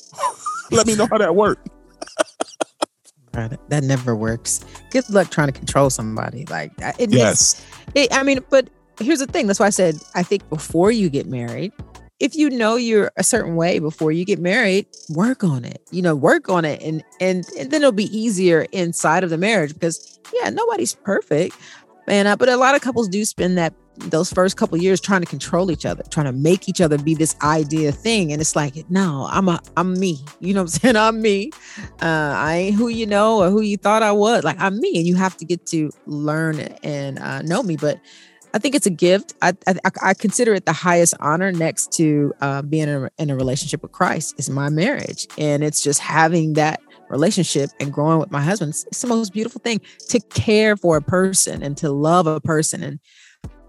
Let 0.70 0.86
me 0.86 0.94
know 0.94 1.06
how 1.10 1.18
that 1.18 1.34
worked. 1.34 1.68
that 3.32 3.82
never 3.82 4.14
works. 4.14 4.64
Good 4.90 5.08
luck 5.10 5.30
trying 5.30 5.48
to 5.48 5.52
control 5.52 5.90
somebody. 5.90 6.46
Like 6.46 6.72
it, 6.98 7.10
yes, 7.10 7.64
it, 7.94 8.12
I 8.12 8.22
mean, 8.22 8.40
but 8.50 8.70
here's 9.00 9.18
the 9.18 9.26
thing. 9.26 9.46
That's 9.46 9.58
why 9.58 9.66
I 9.66 9.70
said 9.70 9.96
I 10.14 10.22
think 10.22 10.48
before 10.48 10.90
you 10.90 11.10
get 11.10 11.26
married, 11.26 11.72
if 12.20 12.34
you 12.34 12.50
know 12.50 12.76
you're 12.76 13.10
a 13.16 13.24
certain 13.24 13.56
way 13.56 13.78
before 13.78 14.12
you 14.12 14.24
get 14.24 14.38
married, 14.38 14.86
work 15.10 15.42
on 15.42 15.64
it. 15.64 15.82
You 15.90 16.02
know, 16.02 16.14
work 16.14 16.48
on 16.48 16.64
it, 16.64 16.82
and 16.82 17.04
and, 17.20 17.44
and 17.58 17.70
then 17.70 17.82
it'll 17.82 17.92
be 17.92 18.16
easier 18.16 18.66
inside 18.72 19.24
of 19.24 19.30
the 19.30 19.38
marriage 19.38 19.74
because 19.74 20.18
yeah, 20.32 20.50
nobody's 20.50 20.94
perfect, 20.94 21.56
man. 22.06 22.26
Uh, 22.26 22.36
but 22.36 22.48
a 22.48 22.56
lot 22.56 22.74
of 22.74 22.80
couples 22.80 23.08
do 23.08 23.24
spend 23.24 23.58
that 23.58 23.74
those 23.96 24.32
first 24.32 24.56
couple 24.56 24.76
years 24.76 25.00
trying 25.00 25.20
to 25.20 25.26
control 25.26 25.70
each 25.70 25.86
other, 25.86 26.02
trying 26.10 26.26
to 26.26 26.32
make 26.32 26.68
each 26.68 26.80
other 26.80 26.98
be 26.98 27.14
this 27.14 27.36
idea 27.42 27.92
thing. 27.92 28.32
And 28.32 28.40
it's 28.40 28.56
like, 28.56 28.88
no, 28.90 29.28
I'm 29.30 29.48
a 29.48 29.60
I'm 29.76 29.98
me. 29.98 30.18
You 30.40 30.54
know 30.54 30.62
what 30.62 30.74
I'm 30.74 30.80
saying? 30.80 30.96
I'm 30.96 31.20
me. 31.20 31.50
Uh, 32.02 32.34
I 32.36 32.56
ain't 32.56 32.76
who 32.76 32.88
you 32.88 33.06
know 33.06 33.42
or 33.42 33.50
who 33.50 33.60
you 33.60 33.76
thought 33.76 34.02
I 34.02 34.12
was. 34.12 34.44
Like 34.44 34.60
I'm 34.60 34.80
me. 34.80 34.96
And 34.96 35.06
you 35.06 35.14
have 35.16 35.36
to 35.38 35.44
get 35.44 35.66
to 35.66 35.90
learn 36.06 36.60
and 36.82 37.18
uh, 37.18 37.42
know 37.42 37.62
me. 37.62 37.76
But 37.76 38.00
I 38.54 38.58
think 38.58 38.76
it's 38.76 38.86
a 38.86 38.90
gift. 38.90 39.34
I 39.42 39.52
I, 39.66 39.74
I 40.00 40.14
consider 40.14 40.54
it 40.54 40.64
the 40.64 40.72
highest 40.72 41.14
honor 41.18 41.50
next 41.50 41.92
to 41.94 42.32
uh, 42.40 42.62
being 42.62 42.88
in 42.88 43.04
a, 43.04 43.10
in 43.18 43.30
a 43.30 43.36
relationship 43.36 43.82
with 43.82 43.90
Christ 43.90 44.36
is 44.38 44.48
my 44.48 44.68
marriage, 44.68 45.26
and 45.36 45.64
it's 45.64 45.82
just 45.82 45.98
having 45.98 46.52
that 46.54 46.80
relationship 47.10 47.70
and 47.80 47.92
growing 47.92 48.20
with 48.20 48.30
my 48.30 48.40
husband. 48.40 48.70
It's 48.86 49.02
the 49.02 49.08
most 49.08 49.32
beautiful 49.32 49.60
thing 49.60 49.80
to 50.08 50.20
care 50.20 50.76
for 50.76 50.96
a 50.96 51.02
person 51.02 51.62
and 51.64 51.76
to 51.78 51.90
love 51.90 52.28
a 52.28 52.40
person 52.40 52.82
and 52.84 53.00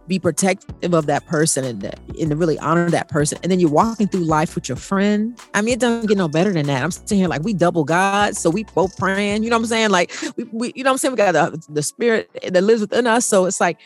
be 0.08 0.20
protective 0.20 0.94
of 0.94 1.08
that 1.08 1.26
person 1.26 1.66
and, 1.66 1.84
and 2.20 2.30
to 2.30 2.36
really 2.36 2.60
honor 2.60 2.90
that 2.92 3.10
person. 3.10 3.40
And 3.42 3.52
then 3.52 3.60
you're 3.60 3.72
walking 3.72 4.08
through 4.08 4.22
life 4.26 4.54
with 4.54 4.70
your 4.70 4.76
friend. 4.76 5.40
I 5.56 5.62
mean, 5.62 5.74
it 5.74 5.80
doesn't 5.80 6.08
get 6.08 6.18
no 6.18 6.28
better 6.28 6.54
than 6.54 6.68
that. 6.68 6.84
I'm 6.84 6.92
sitting 6.92 7.18
here 7.18 7.28
like 7.28 7.42
we 7.42 7.54
double 7.54 7.84
God, 7.84 8.36
so 8.36 8.52
we 8.52 8.66
both 8.66 8.96
praying. 8.98 9.44
You 9.44 9.50
know 9.50 9.58
what 9.58 9.64
I'm 9.64 9.68
saying? 9.68 9.90
Like 9.90 10.14
we, 10.38 10.44
we 10.52 10.74
you 10.76 10.84
know 10.84 10.92
what 10.92 10.94
I'm 10.94 10.98
saying? 11.00 11.14
We 11.14 11.18
got 11.18 11.32
the, 11.32 11.66
the 11.70 11.82
spirit 11.82 12.30
that 12.48 12.64
lives 12.64 12.82
within 12.82 13.08
us. 13.08 13.26
So 13.26 13.46
it's 13.46 13.60
like 13.60 13.80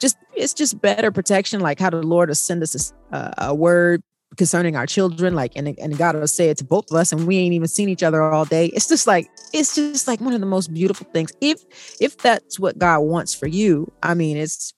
just 0.00 0.16
it's 0.34 0.54
just 0.54 0.80
better 0.80 1.10
protection, 1.10 1.60
like 1.60 1.78
how 1.78 1.90
the 1.90 2.02
Lord 2.02 2.28
will 2.28 2.34
send 2.34 2.62
us 2.62 2.92
a, 3.12 3.34
a 3.38 3.54
word 3.54 4.02
concerning 4.36 4.76
our 4.76 4.86
children, 4.86 5.34
like 5.34 5.52
and 5.56 5.78
and 5.78 5.96
God 5.96 6.16
will 6.16 6.26
say 6.26 6.50
it 6.50 6.58
to 6.58 6.64
both 6.64 6.90
of 6.90 6.96
us, 6.96 7.12
and 7.12 7.26
we 7.26 7.38
ain't 7.38 7.54
even 7.54 7.68
seen 7.68 7.88
each 7.88 8.02
other 8.02 8.22
all 8.22 8.44
day. 8.44 8.66
It's 8.66 8.88
just 8.88 9.06
like 9.06 9.28
it's 9.52 9.74
just 9.74 10.06
like 10.06 10.20
one 10.20 10.34
of 10.34 10.40
the 10.40 10.46
most 10.46 10.72
beautiful 10.72 11.06
things. 11.12 11.32
If 11.40 11.64
if 12.00 12.18
that's 12.18 12.58
what 12.58 12.78
God 12.78 13.00
wants 13.00 13.34
for 13.34 13.46
you, 13.46 13.90
I 14.02 14.14
mean, 14.14 14.36
it's 14.36 14.74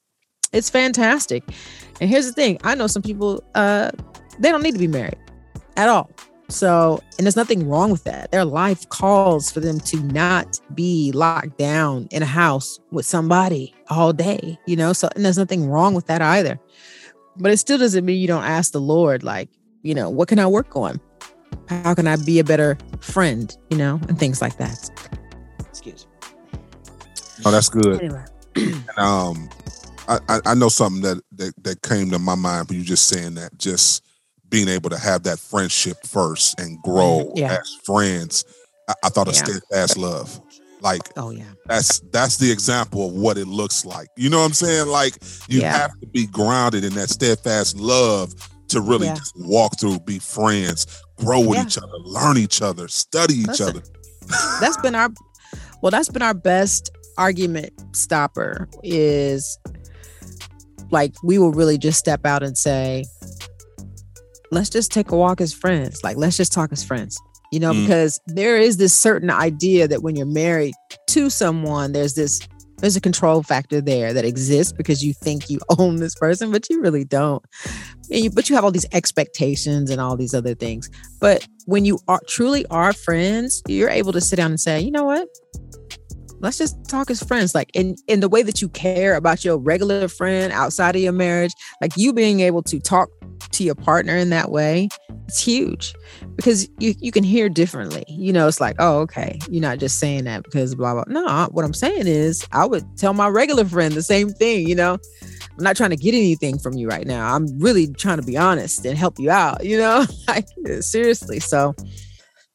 it's 0.52 0.70
fantastic. 0.70 1.42
And 2.00 2.08
here's 2.08 2.26
the 2.26 2.32
thing: 2.32 2.58
I 2.64 2.74
know 2.74 2.86
some 2.86 3.02
people 3.02 3.42
uh 3.54 3.90
they 4.38 4.50
don't 4.50 4.62
need 4.62 4.72
to 4.72 4.78
be 4.78 4.88
married 4.88 5.18
at 5.76 5.88
all. 5.88 6.10
So, 6.50 7.00
and 7.18 7.26
there's 7.26 7.36
nothing 7.36 7.68
wrong 7.68 7.90
with 7.90 8.04
that. 8.04 8.30
Their 8.32 8.44
life 8.44 8.88
calls 8.88 9.50
for 9.50 9.60
them 9.60 9.80
to 9.80 10.00
not 10.00 10.60
be 10.74 11.12
locked 11.12 11.58
down 11.58 12.08
in 12.10 12.22
a 12.22 12.26
house 12.26 12.80
with 12.90 13.04
somebody 13.04 13.74
all 13.90 14.12
day, 14.14 14.58
you 14.66 14.74
know? 14.74 14.94
So, 14.94 15.10
and 15.14 15.24
there's 15.24 15.36
nothing 15.36 15.68
wrong 15.68 15.94
with 15.94 16.06
that 16.06 16.22
either. 16.22 16.58
But 17.36 17.52
it 17.52 17.58
still 17.58 17.78
doesn't 17.78 18.04
mean 18.04 18.18
you 18.18 18.26
don't 18.26 18.44
ask 18.44 18.72
the 18.72 18.80
Lord, 18.80 19.22
like, 19.22 19.50
you 19.82 19.94
know, 19.94 20.08
what 20.08 20.28
can 20.28 20.38
I 20.38 20.46
work 20.46 20.74
on? 20.74 21.00
How 21.68 21.94
can 21.94 22.06
I 22.06 22.16
be 22.16 22.38
a 22.38 22.44
better 22.44 22.78
friend, 23.00 23.54
you 23.70 23.76
know, 23.76 24.00
and 24.08 24.18
things 24.18 24.40
like 24.40 24.56
that. 24.56 24.90
Excuse 25.68 26.06
me. 26.06 26.30
Oh, 27.44 27.50
that's 27.50 27.68
good. 27.68 28.02
Anyway. 28.02 28.24
um, 28.96 29.48
I, 30.08 30.40
I 30.46 30.54
know 30.54 30.68
something 30.70 31.02
that, 31.02 31.22
that 31.32 31.52
that 31.64 31.82
came 31.82 32.10
to 32.10 32.18
my 32.18 32.34
mind 32.34 32.68
when 32.68 32.78
you 32.78 32.84
just 32.84 33.08
saying 33.08 33.34
that. 33.34 33.56
Just 33.58 34.07
being 34.50 34.68
able 34.68 34.90
to 34.90 34.98
have 34.98 35.22
that 35.24 35.38
friendship 35.38 35.98
first 36.04 36.58
and 36.58 36.80
grow 36.82 37.26
mm-hmm. 37.26 37.38
yeah. 37.38 37.58
as 37.60 37.74
friends. 37.84 38.44
I, 38.88 38.94
I 39.04 39.08
thought 39.08 39.28
of 39.28 39.34
yeah. 39.34 39.44
steadfast 39.44 39.96
love. 39.96 40.40
Like, 40.80 41.02
oh 41.16 41.30
yeah, 41.30 41.44
that's 41.66 42.00
that's 42.12 42.36
the 42.36 42.52
example 42.52 43.08
of 43.08 43.12
what 43.12 43.36
it 43.36 43.48
looks 43.48 43.84
like. 43.84 44.08
You 44.16 44.30
know 44.30 44.38
what 44.38 44.46
I'm 44.46 44.52
saying? 44.52 44.86
Like, 44.86 45.14
you 45.48 45.60
yeah. 45.60 45.76
have 45.76 45.98
to 46.00 46.06
be 46.06 46.26
grounded 46.26 46.84
in 46.84 46.94
that 46.94 47.10
steadfast 47.10 47.76
love 47.76 48.32
to 48.68 48.80
really 48.80 49.06
yeah. 49.06 49.14
just 49.14 49.34
walk 49.36 49.78
through, 49.80 49.98
be 50.00 50.18
friends, 50.18 50.86
grow 51.16 51.40
with 51.40 51.58
each 51.58 51.78
other, 51.78 51.98
learn 52.04 52.36
each 52.36 52.62
other, 52.62 52.86
study 52.86 53.34
each 53.34 53.46
Listen, 53.48 53.68
other. 53.68 53.82
that's 54.60 54.76
been 54.76 54.94
our 54.94 55.10
well, 55.82 55.90
that's 55.90 56.08
been 56.08 56.22
our 56.22 56.34
best 56.34 56.90
argument 57.16 57.72
stopper. 57.96 58.68
Is 58.84 59.58
like 60.90 61.14
we 61.22 61.38
will 61.38 61.52
really 61.52 61.78
just 61.78 61.98
step 61.98 62.24
out 62.24 62.42
and 62.42 62.56
say, 62.56 63.04
let's 64.50 64.70
just 64.70 64.90
take 64.90 65.10
a 65.10 65.16
walk 65.16 65.40
as 65.40 65.52
friends. 65.52 66.02
Like, 66.02 66.16
let's 66.16 66.36
just 66.36 66.52
talk 66.52 66.72
as 66.72 66.84
friends, 66.84 67.18
you 67.52 67.60
know, 67.60 67.72
mm. 67.72 67.82
because 67.82 68.20
there 68.26 68.56
is 68.56 68.76
this 68.76 68.96
certain 68.96 69.30
idea 69.30 69.88
that 69.88 70.02
when 70.02 70.16
you're 70.16 70.26
married 70.26 70.74
to 71.08 71.30
someone, 71.30 71.92
there's 71.92 72.14
this, 72.14 72.40
there's 72.78 72.96
a 72.96 73.00
control 73.00 73.42
factor 73.42 73.80
there 73.80 74.12
that 74.12 74.24
exists 74.24 74.72
because 74.72 75.04
you 75.04 75.12
think 75.12 75.50
you 75.50 75.60
own 75.78 75.96
this 75.96 76.14
person, 76.14 76.50
but 76.50 76.68
you 76.70 76.80
really 76.80 77.04
don't. 77.04 77.44
You, 78.08 78.30
but 78.30 78.48
you 78.48 78.54
have 78.54 78.64
all 78.64 78.72
these 78.72 78.86
expectations 78.92 79.90
and 79.90 80.00
all 80.00 80.16
these 80.16 80.34
other 80.34 80.54
things. 80.54 80.88
But 81.20 81.46
when 81.66 81.84
you 81.84 81.98
are 82.08 82.20
truly 82.26 82.64
are 82.66 82.92
friends, 82.92 83.62
you're 83.68 83.90
able 83.90 84.12
to 84.12 84.20
sit 84.20 84.36
down 84.36 84.52
and 84.52 84.60
say, 84.60 84.80
you 84.80 84.90
know 84.90 85.04
what? 85.04 85.28
let's 86.40 86.58
just 86.58 86.88
talk 86.88 87.10
as 87.10 87.22
friends 87.22 87.54
like 87.54 87.68
in 87.74 87.96
in 88.06 88.20
the 88.20 88.28
way 88.28 88.42
that 88.42 88.62
you 88.62 88.68
care 88.68 89.16
about 89.16 89.44
your 89.44 89.58
regular 89.58 90.06
friend 90.08 90.52
outside 90.52 90.94
of 90.94 91.02
your 91.02 91.12
marriage 91.12 91.52
like 91.80 91.92
you 91.96 92.12
being 92.12 92.40
able 92.40 92.62
to 92.62 92.78
talk 92.78 93.08
to 93.52 93.64
your 93.64 93.74
partner 93.74 94.16
in 94.16 94.30
that 94.30 94.50
way, 94.50 94.88
it's 95.26 95.42
huge 95.42 95.94
because 96.36 96.68
you, 96.78 96.94
you 97.00 97.12
can 97.12 97.24
hear 97.24 97.48
differently. 97.48 98.04
You 98.08 98.32
know, 98.32 98.48
it's 98.48 98.60
like, 98.60 98.76
oh, 98.78 99.00
okay, 99.00 99.38
you're 99.50 99.62
not 99.62 99.78
just 99.78 99.98
saying 99.98 100.24
that 100.24 100.44
because 100.44 100.74
blah, 100.74 100.94
blah. 100.94 101.04
No, 101.08 101.48
what 101.50 101.64
I'm 101.64 101.74
saying 101.74 102.06
is 102.06 102.46
I 102.52 102.66
would 102.66 102.84
tell 102.96 103.14
my 103.14 103.28
regular 103.28 103.64
friend 103.64 103.94
the 103.94 104.02
same 104.02 104.30
thing, 104.30 104.68
you 104.68 104.74
know. 104.74 104.98
I'm 105.22 105.64
not 105.64 105.76
trying 105.76 105.90
to 105.90 105.96
get 105.96 106.14
anything 106.14 106.58
from 106.58 106.74
you 106.74 106.88
right 106.88 107.06
now. 107.06 107.34
I'm 107.34 107.58
really 107.58 107.92
trying 107.92 108.18
to 108.18 108.26
be 108.26 108.36
honest 108.36 108.86
and 108.86 108.96
help 108.96 109.18
you 109.18 109.30
out, 109.30 109.64
you 109.64 109.76
know, 109.76 110.06
like 110.28 110.46
seriously. 110.80 111.40
So, 111.40 111.74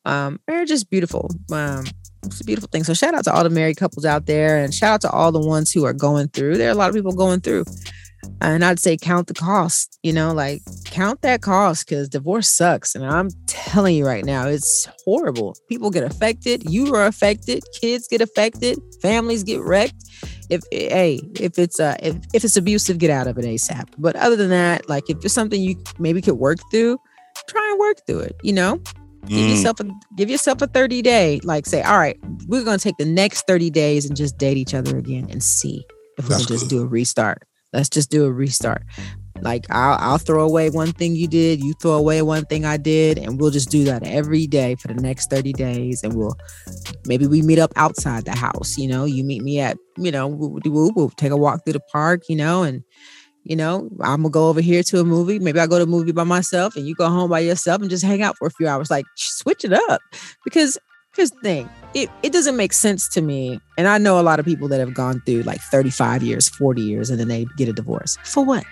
um, 0.06 0.40
marriage 0.48 0.72
is 0.72 0.84
beautiful. 0.84 1.30
Um, 1.52 1.86
it's 2.26 2.42
a 2.42 2.46
beautiful 2.46 2.70
thing. 2.72 2.84
So 2.84 2.94
shout 2.94 3.14
out 3.14 3.26
to 3.26 3.34
all 3.34 3.44
the 3.44 3.50
married 3.50 3.78
couples 3.78 4.06
out 4.06 4.26
there 4.26 4.58
and 4.58 4.74
shout 4.74 4.94
out 4.94 5.02
to 5.02 5.10
all 5.10 5.32
the 5.32 5.40
ones 5.40 5.72
who 5.72 5.84
are 5.86 5.94
going 5.94 6.30
through. 6.30 6.58
There 6.58 6.70
are 6.70 6.72
a 6.72 6.76
lot 6.76 6.90
of 6.90 6.96
people 6.96 7.14
going 7.14 7.42
through 7.42 7.66
and 8.44 8.66
I'd 8.66 8.80
say 8.80 8.98
count 8.98 9.28
the 9.28 9.34
cost, 9.34 9.98
you 10.04 10.12
know, 10.12 10.34
like 10.34 10.62
count 10.86 11.22
that 11.22 11.42
cost 11.42 11.88
because 11.88 12.10
divorce 12.10 12.50
sucks. 12.50 12.94
And 12.94 13.06
I'm 13.06 13.30
telling 13.48 13.96
you 13.96 14.06
right 14.06 14.26
now, 14.26 14.48
it's 14.48 14.88
horrible. 15.06 15.56
People 15.70 15.90
get 15.90 16.04
affected, 16.04 16.70
you 16.70 16.94
are 16.94 17.06
affected, 17.06 17.64
kids 17.80 18.08
get 18.10 18.22
affected, 18.22 18.80
families 19.02 19.44
get 19.44 19.62
wrecked. 19.62 20.04
If 20.50 20.62
hey, 20.72 21.22
if 21.40 21.58
it's 21.58 21.80
uh 21.80 21.96
if, 22.04 22.18
if 22.34 22.44
it's 22.44 22.58
abusive, 22.58 22.98
get 22.98 23.10
out 23.10 23.28
of 23.28 23.38
it 23.38 23.46
ASAP. 23.46 23.90
But 23.98 24.16
other 24.18 24.36
than 24.36 24.50
that, 24.50 24.90
like 24.90 25.10
if 25.10 25.24
it's 25.24 25.34
something 25.34 25.62
you 25.62 25.82
maybe 25.98 26.22
could 26.22 26.36
work 26.36 26.60
through, 26.70 26.98
try 27.48 27.68
and 27.72 27.80
work 27.80 27.98
through 28.06 28.20
it, 28.20 28.36
you 28.44 28.54
know? 28.54 28.82
Give 29.26 29.38
mm. 29.38 29.50
yourself 29.52 29.80
a 29.80 29.86
give 30.18 30.30
yourself 30.30 30.62
a 30.62 30.68
30 30.68 31.02
day, 31.02 31.40
like 31.46 31.66
say, 31.66 31.82
all 31.82 31.98
right, 31.98 32.20
we're 32.48 32.66
gonna 32.66 32.78
take 32.78 32.98
the 32.98 33.06
next 33.06 33.48
30 33.48 33.70
days 33.70 34.06
and 34.06 34.18
just 34.18 34.38
date 34.38 34.58
each 34.58 34.74
other 34.74 34.98
again 34.98 35.28
and 35.30 35.42
see 35.42 35.86
if 36.18 36.28
we 36.28 36.36
can 36.36 36.46
just 36.46 36.64
good. 36.64 36.70
do 36.70 36.82
a 36.82 36.86
restart. 36.86 37.48
Let's 37.74 37.90
just 37.90 38.10
do 38.10 38.26
a 38.26 38.32
restart. 38.32 38.84
Like 39.42 39.66
I'll, 39.70 39.98
I'll 40.00 40.18
throw 40.18 40.46
away 40.46 40.70
one 40.70 40.94
thing 40.94 41.16
you 41.16 41.28
did, 41.28 41.62
you 41.62 41.74
throw 41.74 41.94
away 41.94 42.22
one 42.22 42.46
thing 42.46 42.66
I 42.66 42.78
did, 42.78 43.18
and 43.18 43.40
we'll 43.40 43.52
just 43.52 43.70
do 43.70 43.84
that 43.86 44.04
every 44.06 44.48
day 44.48 44.76
for 44.76 44.88
the 44.88 44.96
next 44.96 45.30
30 45.30 45.54
days. 45.54 46.02
And 46.04 46.14
we'll 46.14 46.38
maybe 47.06 47.28
we 47.28 47.42
meet 47.42 47.60
up 47.60 47.74
outside 47.76 48.26
the 48.26 48.36
house, 48.36 48.78
you 48.78 48.88
know, 48.88 49.06
you 49.06 49.24
meet 49.24 49.44
me 49.44 49.60
at, 49.60 49.78
you 49.98 50.12
know, 50.12 50.28
we'll, 50.28 50.92
we'll 50.96 51.10
take 51.10 51.32
a 51.32 51.38
walk 51.38 51.66
through 51.66 51.74
the 51.74 51.82
park, 51.92 52.24
you 52.30 52.36
know, 52.36 52.64
and 52.64 52.84
you 53.44 53.58
know, 53.58 53.90
I'm 54.00 54.22
gonna 54.22 54.30
go 54.30 54.48
over 54.48 54.62
here 54.62 54.84
to 54.84 55.02
a 55.02 55.04
movie. 55.04 55.38
Maybe 55.38 55.60
I 55.60 55.68
go 55.68 55.78
to 55.78 55.84
a 55.84 55.88
movie 55.88 56.14
by 56.14 56.24
myself 56.24 56.78
and 56.78 56.88
you 56.88 56.96
go 56.96 57.10
home 57.10 57.30
by 57.30 57.40
yourself 57.40 57.82
and 57.82 57.90
just 57.90 58.06
hang 58.06 58.22
out 58.22 58.38
for 58.38 58.48
a 58.48 58.52
few 58.52 58.68
hours. 58.68 58.90
Like 58.90 59.06
switch 59.16 59.66
it 59.66 59.74
up. 59.74 60.00
Because 60.46 60.78
here's 61.16 61.32
the 61.32 61.42
thing 61.42 61.70
it, 61.94 62.10
it 62.24 62.34
doesn't 62.34 62.58
make 62.58 62.74
sense 62.74 63.08
to 63.10 63.22
me. 63.22 63.60
And 63.78 63.88
I 63.88 63.98
know 63.98 64.20
a 64.20 64.22
lot 64.22 64.40
of 64.40 64.46
people 64.46 64.68
that 64.70 64.80
have 64.80 64.94
gone 64.94 65.22
through 65.26 65.44
like 65.44 65.62
35 65.62 66.24
years, 66.24 66.50
40 66.50 66.82
years, 66.82 67.10
and 67.10 67.20
then 67.20 67.28
they 67.28 67.46
get 67.58 67.70
a 67.70 67.74
divorce. 67.74 68.18
For 68.24 68.44
what? 68.44 68.66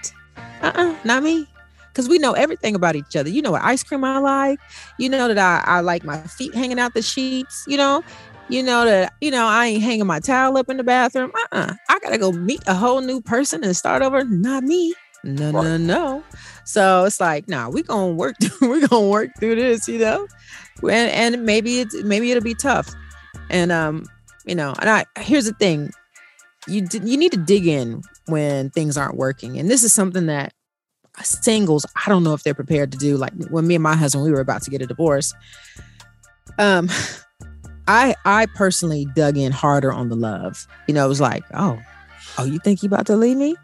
Uh 0.61 0.72
uh-uh, 0.76 0.91
uh 0.91 0.95
not 1.03 1.24
me. 1.24 1.47
Because 1.89 2.07
we 2.07 2.19
know 2.19 2.32
everything 2.32 2.74
about 2.74 2.95
each 2.95 3.15
other. 3.17 3.30
You 3.30 3.41
know 3.41 3.51
what 3.51 3.63
ice 3.63 3.84
cream 3.84 4.03
I 4.05 4.19
like. 4.19 4.59
You 4.97 5.09
know 5.09 5.28
that 5.28 5.38
I, 5.38 5.61
I 5.69 5.80
like 5.82 6.05
my 6.05 6.22
feet 6.22 6.55
hanging 6.55 6.80
out 6.80 6.93
the 6.93 7.01
sheets. 7.01 7.65
You 7.67 7.76
know, 7.76 8.01
you 8.47 8.63
know 8.63 8.86
that 8.86 9.13
you 9.19 9.30
know 9.30 9.45
I 9.45 9.67
ain't 9.67 9.84
hanging 9.84 10.07
my 10.07 10.19
towel 10.19 10.57
up 10.57 10.69
in 10.69 10.78
the 10.78 10.84
bathroom. 10.84 11.32
Uh 11.36 11.47
uh 11.51 11.74
I 11.89 11.99
gotta 11.99 12.17
go 12.17 12.32
meet 12.32 12.61
a 12.65 12.74
whole 12.74 13.01
new 13.01 13.22
person 13.22 13.63
and 13.63 13.76
start 13.76 14.01
over. 14.01 14.24
Not 14.24 14.63
me. 14.63 14.93
No, 15.24 15.51
no, 15.51 15.78
no. 15.78 16.24
So 16.63 17.05
it's 17.05 17.19
like, 17.19 17.47
nah, 17.47 17.69
we 17.69 17.84
gonna 17.84 18.13
work. 18.13 18.36
we 18.61 18.88
gonna 18.88 19.07
work 19.07 19.32
through 19.39 19.55
this, 19.55 19.88
you 19.88 19.99
know, 19.99 20.28
and 20.82 21.36
and 21.36 21.45
maybe 21.45 21.82
it's 21.82 22.03
maybe 22.03 22.32
it'll 22.32 22.43
be 22.43 22.55
tough. 22.55 22.89
And 23.52 23.72
um, 23.72 24.06
you 24.45 24.56
know, 24.56 24.74
and 24.80 24.89
I 24.89 25.06
here's 25.20 25.45
the 25.45 25.54
thing, 25.54 25.91
you 26.68 26.88
you 26.91 27.18
need 27.18 27.34
to 27.34 27.38
dig 27.38 27.68
in 27.68 28.02
when 28.26 28.72
things 28.72 28.97
aren't 28.97 29.18
working, 29.18 29.60
and 29.60 29.70
this 29.70 29.84
is 29.84 29.93
something 29.93 30.26
that 30.26 30.54
singles 31.22 31.86
I 32.06 32.10
don't 32.10 32.24
know 32.24 32.34
if 32.34 32.43
they're 32.43 32.54
prepared 32.54 32.91
to 32.93 32.97
do. 32.97 33.18
Like 33.18 33.34
when 33.49 33.68
me 33.68 33.76
and 33.76 33.84
my 33.84 33.95
husband 33.95 34.24
we 34.24 34.32
were 34.32 34.39
about 34.39 34.64
to 34.64 34.72
get 34.72 34.82
a 34.82 34.88
divorce, 34.88 35.34
um, 36.58 36.89
I 37.88 38.16
I 38.26 38.47
personally 38.56 39.06
dug 39.16 39.38
in 39.38 39.52
harder 39.52 39.91
on 39.91 40.10
the 40.10 40.16
love. 40.16 40.66
You 40.88 40.93
know, 40.93 41.06
it 41.06 41.10
was 41.10 41.22
like, 41.22 41.43
oh, 41.54 41.80
oh, 42.38 42.45
you 42.45 42.58
think 42.60 42.82
you 42.82 42.88
about 42.88 43.06
to 43.08 43.18
leave 43.18 43.38
me? 43.38 43.56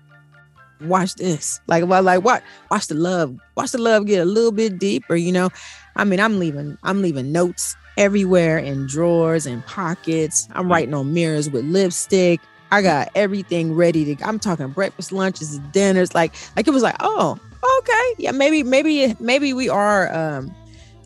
watch 0.82 1.16
this. 1.16 1.60
Like, 1.68 1.88
well, 1.88 2.04
like 2.04 2.24
what? 2.24 2.44
Watch 2.70 2.88
the 2.88 2.94
love. 2.94 3.36
Watch 3.56 3.72
the 3.72 3.80
love 3.80 4.06
get 4.06 4.22
a 4.22 4.26
little 4.26 4.52
bit 4.52 4.78
deeper. 4.78 5.16
You 5.16 5.32
know, 5.32 5.50
I 5.96 6.04
mean, 6.04 6.20
I'm 6.20 6.40
leaving. 6.40 6.78
I'm 6.84 7.02
leaving 7.02 7.32
notes 7.32 7.76
everywhere 7.98 8.58
in 8.58 8.88
drawers 8.88 9.46
and 9.46 9.66
pockets. 9.66 10.48
I'm 10.54 10.70
writing 10.70 10.94
on 10.94 11.14
mirrors 11.14 11.50
with 11.50 11.66
lipstick. 11.66 12.40
I 12.72 12.82
got 12.82 13.10
everything 13.16 13.76
ready 13.76 14.16
to. 14.16 14.24
I'm 14.26 14.40
talking 14.40 14.70
breakfast, 14.70 15.12
lunches, 15.12 15.60
dinners. 15.72 16.14
Like, 16.14 16.34
like 16.56 16.68
it 16.68 16.72
was 16.72 16.84
like, 16.84 16.96
oh, 17.00 17.38
okay, 17.80 18.14
yeah, 18.18 18.32
maybe, 18.32 18.64
maybe, 18.64 19.16
maybe 19.20 19.54
we 19.54 19.68
are 19.70 20.14
um 20.14 20.54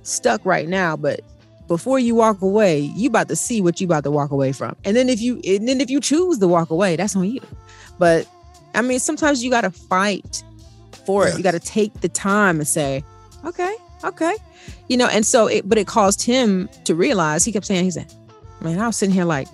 stuck 0.04 0.46
right 0.46 0.68
now, 0.68 0.96
but 0.96 1.22
before 1.68 2.00
you 2.00 2.16
walk 2.16 2.42
away, 2.42 2.80
you 2.80 3.08
about 3.08 3.30
to 3.30 3.36
see 3.36 3.62
what 3.62 3.80
you 3.80 3.86
about 3.86 4.04
to 4.04 4.12
walk 4.12 4.32
away 4.32 4.52
from. 4.52 4.76
And 4.84 4.98
then 4.98 5.08
if 5.08 5.22
you 5.22 5.40
and 5.46 5.68
then 5.68 5.80
if 5.80 5.90
you 5.90 6.02
choose 6.02 6.40
to 6.40 6.48
walk 6.48 6.70
away, 6.70 6.98
that's 6.98 7.16
on 7.16 7.30
you. 7.30 7.42
But 7.98 8.28
I 8.74 8.82
mean, 8.82 9.00
sometimes 9.00 9.44
you 9.44 9.50
got 9.50 9.62
to 9.62 9.72
fight 9.72 10.44
for 11.06 11.28
it. 11.28 11.38
You 11.38 11.44
got 11.44 11.52
to 11.52 11.60
take 11.60 11.94
the 12.02 12.10
time 12.10 12.58
and 12.58 12.68
say, 12.68 13.04
okay, 13.46 13.74
okay, 14.04 14.36
you 14.88 14.98
know. 14.98 15.08
And 15.08 15.26
so, 15.26 15.48
it, 15.48 15.68
but 15.68 15.78
it 15.78 15.88
caused 15.88 16.22
him 16.22 16.70
to 16.86 16.96
realize. 16.96 17.44
He 17.46 17.52
kept 17.52 17.66
saying, 17.66 17.84
he 17.84 17.92
said, 17.92 18.14
"Man, 18.62 18.80
I 18.80 18.88
was 18.88 18.98
sitting 18.98 19.14
here 19.14 19.26
like." 19.26 19.48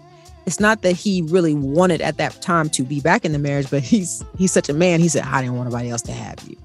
It's 0.45 0.61
not 0.61 0.81
that 0.83 0.93
he 0.93 1.23
really 1.23 1.53
wanted 1.53 1.99
at 1.99 2.15
that 2.19 2.41
time 2.41 2.69
to 2.69 2.83
be 2.83 3.01
back 3.01 3.25
in 3.25 3.33
the 3.33 3.37
marriage, 3.37 3.69
but 3.69 3.83
he's 3.83 4.23
he's 4.37 4.53
such 4.53 4.69
a 4.69 4.73
man. 4.73 5.01
He 5.01 5.09
said, 5.09 5.23
"I 5.23 5.41
didn't 5.41 5.57
want 5.57 5.69
nobody 5.69 5.89
else 5.89 6.03
to 6.03 6.13
have 6.13 6.39
you." 6.47 6.55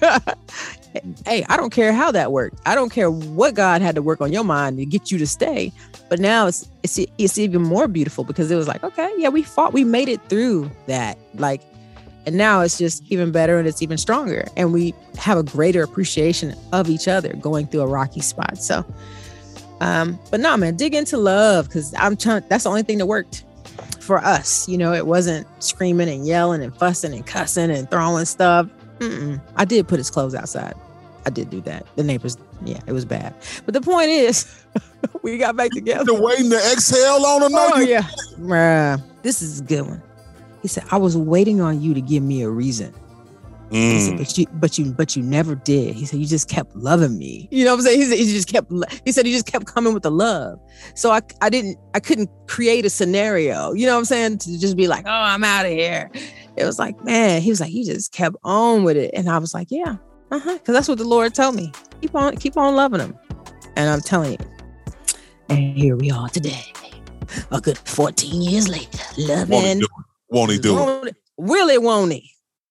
hey, 1.26 1.44
I 1.48 1.56
don't 1.56 1.70
care 1.70 1.92
how 1.92 2.10
that 2.12 2.32
worked. 2.32 2.58
I 2.66 2.74
don't 2.74 2.90
care 2.90 3.10
what 3.10 3.54
God 3.54 3.82
had 3.82 3.94
to 3.94 4.02
work 4.02 4.20
on 4.20 4.32
your 4.32 4.44
mind 4.44 4.78
to 4.78 4.86
get 4.86 5.10
you 5.10 5.18
to 5.18 5.26
stay. 5.26 5.72
But 6.08 6.18
now 6.18 6.46
it's 6.46 6.68
it's 6.82 6.98
it's 7.18 7.38
even 7.38 7.62
more 7.62 7.86
beautiful 7.86 8.24
because 8.24 8.50
it 8.50 8.56
was 8.56 8.66
like, 8.66 8.82
okay, 8.82 9.10
yeah, 9.16 9.28
we 9.28 9.42
fought, 9.42 9.72
we 9.72 9.84
made 9.84 10.08
it 10.08 10.20
through 10.28 10.70
that. 10.86 11.16
Like, 11.34 11.62
and 12.26 12.36
now 12.36 12.60
it's 12.60 12.78
just 12.78 13.02
even 13.10 13.32
better 13.32 13.58
and 13.58 13.66
it's 13.66 13.82
even 13.82 13.98
stronger, 13.98 14.46
and 14.56 14.72
we 14.72 14.94
have 15.18 15.38
a 15.38 15.42
greater 15.42 15.82
appreciation 15.82 16.54
of 16.72 16.88
each 16.88 17.08
other 17.08 17.34
going 17.34 17.66
through 17.66 17.82
a 17.82 17.86
rocky 17.86 18.20
spot. 18.20 18.58
So, 18.58 18.84
um, 19.80 20.18
but 20.30 20.40
no, 20.40 20.56
man, 20.56 20.76
dig 20.76 20.94
into 20.94 21.16
love 21.16 21.66
because 21.66 21.94
I'm 21.98 22.16
trying. 22.16 22.44
That's 22.48 22.64
the 22.64 22.70
only 22.70 22.82
thing 22.82 22.98
that 22.98 23.06
worked 23.06 23.44
for 24.00 24.18
us. 24.18 24.68
You 24.68 24.78
know, 24.78 24.92
it 24.92 25.06
wasn't 25.06 25.46
screaming 25.62 26.08
and 26.08 26.26
yelling 26.26 26.62
and 26.62 26.76
fussing 26.76 27.14
and 27.14 27.26
cussing 27.26 27.70
and 27.70 27.90
throwing 27.90 28.24
stuff 28.24 28.68
Mm-mm. 29.00 29.40
I 29.56 29.64
did 29.64 29.88
put 29.88 29.98
his 29.98 30.10
clothes 30.10 30.34
outside. 30.34 30.74
I 31.26 31.30
did 31.30 31.50
do 31.50 31.60
that. 31.62 31.86
The 31.96 32.04
neighbors, 32.04 32.36
yeah, 32.64 32.80
it 32.86 32.92
was 32.92 33.04
bad. 33.04 33.34
But 33.64 33.74
the 33.74 33.80
point 33.80 34.08
is, 34.08 34.64
we 35.22 35.38
got 35.38 35.56
back 35.56 35.70
together. 35.70 36.04
The 36.04 36.14
waiting 36.14 36.50
to 36.50 36.56
exhale 36.56 37.24
on 37.26 37.42
him. 37.42 37.52
Oh 37.52 37.80
yeah, 37.80 38.02
Bruh, 38.38 39.02
this 39.22 39.42
is 39.42 39.60
a 39.60 39.64
good 39.64 39.86
one. 39.86 40.02
He 40.62 40.68
said, 40.68 40.84
"I 40.90 40.96
was 40.96 41.16
waiting 41.16 41.60
on 41.60 41.80
you 41.80 41.94
to 41.94 42.00
give 42.00 42.22
me 42.22 42.42
a 42.42 42.50
reason." 42.50 42.94
Mm. 43.70 44.00
Said, 44.00 44.18
but 44.18 44.36
you, 44.36 44.46
but 44.54 44.78
you, 44.78 44.92
but 44.92 45.16
you 45.16 45.22
never 45.22 45.54
did. 45.54 45.94
He 45.94 46.04
said, 46.04 46.18
you 46.18 46.26
just 46.26 46.48
kept 46.48 46.74
loving 46.74 47.16
me. 47.16 47.46
You 47.52 47.64
know 47.64 47.70
what 47.70 47.78
I'm 47.78 47.86
saying? 47.86 48.00
He 48.00 48.06
said, 48.06 48.18
he 48.18 48.24
just 48.24 48.48
kept. 48.48 48.72
He 49.04 49.12
said, 49.12 49.26
he 49.26 49.32
just 49.32 49.46
kept 49.46 49.66
coming 49.66 49.94
with 49.94 50.02
the 50.02 50.10
love. 50.10 50.58
So 50.96 51.12
I, 51.12 51.20
I 51.40 51.50
didn't, 51.50 51.78
I 51.94 52.00
couldn't 52.00 52.28
create 52.48 52.84
a 52.84 52.90
scenario. 52.90 53.72
You 53.72 53.86
know 53.86 53.92
what 53.92 54.00
I'm 54.00 54.04
saying? 54.06 54.38
To 54.38 54.58
just 54.58 54.76
be 54.76 54.88
like, 54.88 55.06
oh, 55.06 55.10
I'm 55.12 55.44
out 55.44 55.66
of 55.66 55.70
here 55.70 56.10
it 56.56 56.64
was 56.64 56.78
like, 56.78 57.02
man, 57.04 57.40
he 57.40 57.50
was 57.50 57.60
like, 57.60 57.70
he 57.70 57.84
just 57.84 58.12
kept 58.12 58.36
on 58.44 58.84
with 58.84 58.96
it. 58.96 59.10
And 59.14 59.28
I 59.28 59.38
was 59.38 59.54
like, 59.54 59.68
yeah, 59.70 59.96
uh-huh. 60.30 60.58
Cause 60.58 60.74
that's 60.74 60.88
what 60.88 60.98
the 60.98 61.04
Lord 61.04 61.34
told 61.34 61.54
me. 61.54 61.72
Keep 62.00 62.14
on, 62.14 62.36
keep 62.36 62.56
on 62.56 62.76
loving 62.76 63.00
him. 63.00 63.18
And 63.76 63.88
I'm 63.88 64.00
telling 64.00 64.32
you. 64.32 64.38
And 65.48 65.76
here 65.76 65.96
we 65.96 66.10
are 66.10 66.28
today. 66.28 66.72
A 67.50 67.60
good 67.60 67.78
14 67.78 68.42
years 68.42 68.68
later. 68.68 68.98
Loving. 69.18 69.82
Won't 70.30 70.52
he 70.52 70.58
do 70.58 70.72
it? 70.72 70.80
Won't, 70.80 71.16
will 71.36 71.68
it, 71.68 71.82
won't 71.82 72.12
he? 72.12 72.30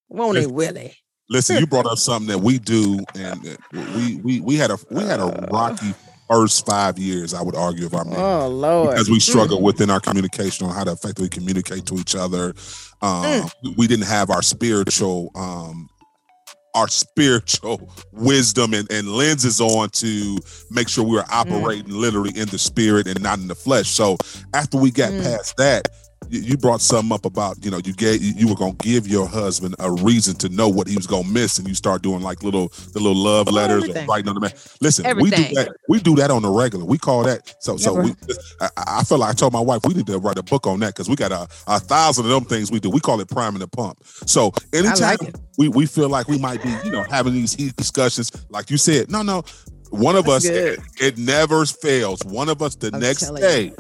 Won't 0.10 0.38
he, 0.38 0.48
will 0.48 0.76
he? 0.76 0.94
Listen, 1.30 1.58
you 1.58 1.68
brought 1.68 1.86
up 1.86 2.00
something 2.00 2.28
that 2.28 2.40
we 2.40 2.58
do, 2.58 3.00
and 3.14 3.58
we 3.96 4.16
we 4.24 4.40
we 4.42 4.56
had 4.56 4.72
a 4.72 4.78
we 4.90 5.04
had 5.04 5.20
a 5.20 5.48
rocky 5.52 5.94
first 6.30 6.66
five 6.66 6.98
years, 7.00 7.34
I 7.34 7.42
would 7.42 7.56
argue, 7.56 7.86
of 7.86 7.94
our 7.94 8.06
marriage. 8.06 8.20
Oh 8.20 8.48
Lord, 8.48 8.92
because 8.92 9.10
we 9.10 9.20
struggle 9.20 9.62
within 9.62 9.90
our 9.90 10.00
communication 10.00 10.68
on 10.68 10.74
how 10.74 10.84
to 10.84 10.92
effectively 10.92 11.30
communicate 11.30 11.86
to 11.88 11.96
each 11.96 12.16
other. 12.16 12.54
Um, 13.02 13.24
mm. 13.24 13.78
We 13.78 13.88
didn't 13.88 14.08
have 14.08 14.30
our 14.30 14.42
spiritual, 14.42 15.32
um, 15.36 15.88
our 16.76 16.88
spiritual 16.88 17.92
wisdom 18.12 18.74
and, 18.74 18.92
and, 18.92 19.08
lenses 19.08 19.60
on 19.60 19.90
to 19.90 20.38
make 20.70 20.88
sure 20.88 21.04
we 21.04 21.16
were 21.16 21.24
mm. 21.24 21.32
operating 21.32 21.92
mm. 21.92 22.00
literally 22.00 22.38
in 22.38 22.48
the 22.50 22.60
spirit 22.60 23.08
and 23.08 23.22
not 23.22 23.40
in 23.40 23.48
the 23.48 23.56
flesh. 23.56 23.90
So 23.90 24.18
after 24.54 24.78
we 24.78 24.92
got 24.92 25.12
mm. 25.12 25.24
past 25.24 25.58
that, 25.58 25.88
you 26.30 26.58
brought 26.58 26.82
something 26.82 27.12
up 27.12 27.26
about 27.26 27.64
you 27.64 27.72
know 27.72 27.80
you 27.84 27.94
gave 27.94 28.22
you 28.22 28.48
were 28.48 28.56
gonna 28.56 28.74
give 28.74 29.08
your 29.08 29.28
husband 29.28 29.76
a 29.80 29.92
reason 29.92 30.36
to 30.36 30.50
know 30.50 30.68
what 30.68 30.88
he 30.88 30.96
was 30.96 31.08
gonna 31.08 31.28
miss, 31.28 31.58
and 31.58 31.68
you 31.68 31.74
start 31.74 32.02
doing 32.02 32.22
like 32.22 32.44
little 32.44 32.68
the 32.94 33.00
little 33.00 33.16
love 33.16 33.48
oh, 33.50 33.52
letters 33.52 33.88
or 33.88 34.06
writing 34.06 34.30
on 34.30 34.36
the 34.36 34.42
man. 34.42 34.52
Listen, 34.82 35.06
everything. 35.06 35.42
we 35.42 35.48
do 35.48 35.56
that. 35.56 35.76
We 35.88 36.00
do 36.00 36.16
that 36.16 36.32
on 36.32 36.42
the 36.42 36.50
regular. 36.50 36.86
We 36.86 36.98
call 36.98 37.24
that 37.24 37.56
so. 37.60 37.78
So 37.78 37.94
we. 37.94 38.14
I, 38.62 38.70
I 38.78 39.04
feel 39.04 39.18
like 39.18 39.32
I 39.32 39.34
told 39.34 39.54
my 39.54 39.62
wife 39.62 39.82
we 39.86 39.94
need 39.94 40.08
to 40.08 40.20
write 40.20 40.38
a 40.38 40.44
book 40.44 40.68
on 40.68 40.80
that 40.82 40.94
because 40.94 41.10
we 41.10 41.16
got 41.16 41.32
a, 41.32 41.48
a 41.68 41.80
thousand 41.80 42.26
of 42.26 42.32
them 42.32 42.46
things 42.46 42.72
we 42.72 42.80
do. 42.80 42.90
We 42.90 43.00
call 43.00 43.20
it 43.22 43.30
priming 43.30 43.60
the 43.60 43.68
pump. 43.68 44.04
So 44.26 44.54
anytime 44.74 45.18
like 45.22 45.36
we 45.58 45.70
we 45.70 45.86
feel 45.86 46.10
like 46.10 46.28
we 46.28 46.38
might 46.38 46.62
be 46.62 46.70
you 46.84 46.92
know 46.92 47.04
having 47.04 47.34
these 47.34 47.54
heat 47.54 47.76
discussions, 47.76 48.32
like 48.50 48.70
you 48.70 48.78
said, 48.78 49.10
no, 49.10 49.22
no, 49.22 49.44
one 49.90 50.16
of 50.16 50.26
That's 50.26 50.46
us 50.46 50.52
it, 50.52 50.80
it, 51.00 51.18
never 51.18 51.66
fails. 51.66 52.24
One 52.24 52.50
of 52.50 52.62
us 52.62 52.76
the 52.76 52.92
I'm 52.94 53.00
next 53.00 53.30
day. 53.32 53.66
You 53.66 53.76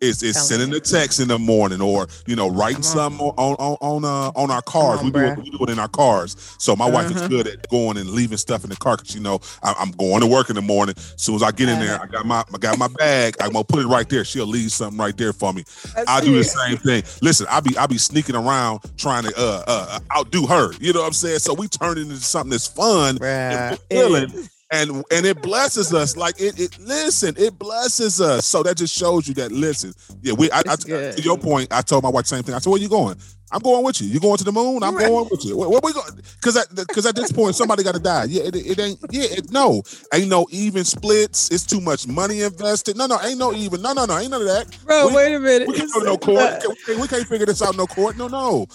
is 0.00 0.22
is 0.22 0.40
sending 0.40 0.72
a 0.74 0.80
text 0.80 1.20
in 1.20 1.28
the 1.28 1.38
morning 1.38 1.80
or 1.80 2.08
you 2.26 2.36
know 2.36 2.48
writing 2.48 2.82
something 2.82 3.20
on 3.20 3.54
on 3.56 3.76
on 3.80 4.04
uh, 4.04 4.32
on 4.38 4.50
our 4.50 4.62
cars. 4.62 5.00
On, 5.00 5.06
we, 5.06 5.10
do 5.10 5.18
it, 5.18 5.38
we 5.38 5.50
do 5.50 5.58
it 5.60 5.70
in 5.70 5.78
our 5.78 5.88
cars. 5.88 6.56
So 6.58 6.76
my 6.76 6.86
uh-huh. 6.86 6.94
wife 6.94 7.10
is 7.10 7.16
uh-huh. 7.16 7.28
good 7.28 7.46
at 7.46 7.68
going 7.68 7.96
and 7.96 8.10
leaving 8.10 8.38
stuff 8.38 8.64
in 8.64 8.70
the 8.70 8.76
car 8.76 8.96
because 8.96 9.14
you 9.14 9.20
know 9.20 9.40
I, 9.62 9.74
am 9.78 9.90
going 9.92 10.20
to 10.20 10.26
work 10.26 10.50
in 10.50 10.56
the 10.56 10.62
morning. 10.62 10.94
As 10.96 11.14
soon 11.16 11.36
as 11.36 11.42
I 11.42 11.50
get 11.50 11.68
in 11.68 11.78
there, 11.78 12.00
I 12.00 12.06
got 12.06 12.26
my 12.26 12.44
I 12.52 12.58
got 12.58 12.78
my 12.78 12.88
bag. 12.88 13.36
I'm 13.40 13.52
gonna 13.52 13.64
put 13.64 13.80
it 13.80 13.86
right 13.86 14.08
there. 14.08 14.24
She'll 14.24 14.46
leave 14.46 14.72
something 14.72 14.98
right 14.98 15.16
there 15.16 15.32
for 15.32 15.52
me. 15.52 15.64
I 16.06 16.20
do 16.20 16.34
the 16.34 16.44
same 16.44 16.76
thing. 16.78 17.02
Listen, 17.22 17.46
I 17.50 17.60
be 17.60 17.76
I 17.76 17.86
be 17.86 17.98
sneaking 17.98 18.36
around 18.36 18.80
trying 18.96 19.24
to 19.24 19.32
uh, 19.36 19.64
uh 19.66 19.98
outdo 20.16 20.46
her. 20.46 20.72
You 20.80 20.92
know 20.92 21.00
what 21.00 21.06
I'm 21.06 21.12
saying? 21.12 21.38
So 21.38 21.54
we 21.54 21.68
turn 21.68 21.98
it 21.98 22.02
into 22.02 22.16
something 22.16 22.50
that's 22.50 22.66
fun 22.66 23.18
and 23.22 23.78
fulfilling 23.78 24.48
and 24.74 25.04
and 25.10 25.26
it 25.26 25.40
blesses 25.40 25.94
us. 25.94 26.16
Like 26.16 26.40
it, 26.40 26.58
it 26.58 26.78
listen, 26.78 27.34
it 27.38 27.58
blesses 27.58 28.20
us. 28.20 28.46
So 28.46 28.62
that 28.62 28.76
just 28.76 28.94
shows 28.96 29.28
you 29.28 29.34
that 29.34 29.52
listen. 29.52 29.94
Yeah, 30.22 30.34
we. 30.34 30.50
I, 30.50 30.62
I, 30.66 30.76
to 30.76 31.22
your 31.22 31.38
point, 31.38 31.72
I 31.72 31.82
told 31.82 32.02
my 32.02 32.10
wife 32.10 32.24
the 32.24 32.28
same 32.28 32.42
thing. 32.42 32.54
I 32.54 32.58
said, 32.58 32.70
"Where 32.70 32.80
you 32.80 32.88
going?" 32.88 33.16
I'm 33.52 33.60
going 33.60 33.84
with 33.84 34.00
you. 34.00 34.08
You 34.08 34.20
going 34.20 34.38
to 34.38 34.44
the 34.44 34.52
moon? 34.52 34.82
I'm 34.82 34.96
right. 34.96 35.06
going 35.06 35.28
with 35.30 35.44
you. 35.44 35.56
Where, 35.56 35.68
where 35.68 35.80
we 35.82 35.92
going? 35.92 36.20
Because 36.40 36.56
at 36.56 36.74
because 36.74 37.06
at 37.06 37.14
this 37.14 37.30
point 37.30 37.54
somebody 37.54 37.82
got 37.82 37.94
to 37.94 38.00
die. 38.00 38.24
Yeah, 38.24 38.44
it, 38.44 38.56
it 38.56 38.78
ain't. 38.78 38.98
Yeah, 39.10 39.26
it, 39.30 39.50
no, 39.50 39.82
ain't 40.12 40.28
no 40.28 40.46
even 40.50 40.84
splits. 40.84 41.50
It's 41.50 41.64
too 41.64 41.80
much 41.80 42.06
money 42.06 42.40
invested. 42.42 42.96
No, 42.96 43.06
no, 43.06 43.20
ain't 43.22 43.38
no 43.38 43.52
even. 43.52 43.82
No, 43.82 43.92
no, 43.92 44.06
no, 44.06 44.18
ain't 44.18 44.30
none 44.30 44.40
of 44.40 44.48
that. 44.48 44.76
Bro, 44.84 45.08
we, 45.08 45.14
wait 45.14 45.34
a 45.34 45.40
minute. 45.40 45.68
We 45.68 45.76
can't 45.76 45.92
go 45.92 46.00
to 46.00 46.06
no 46.06 46.18
court. 46.18 46.64
We 46.84 46.86
can't, 46.86 47.00
we 47.00 47.08
can't 47.08 47.26
figure 47.26 47.46
this 47.46 47.62
out. 47.62 47.76
No 47.76 47.86
court. 47.86 48.16
No, 48.16 48.28
no. 48.28 48.66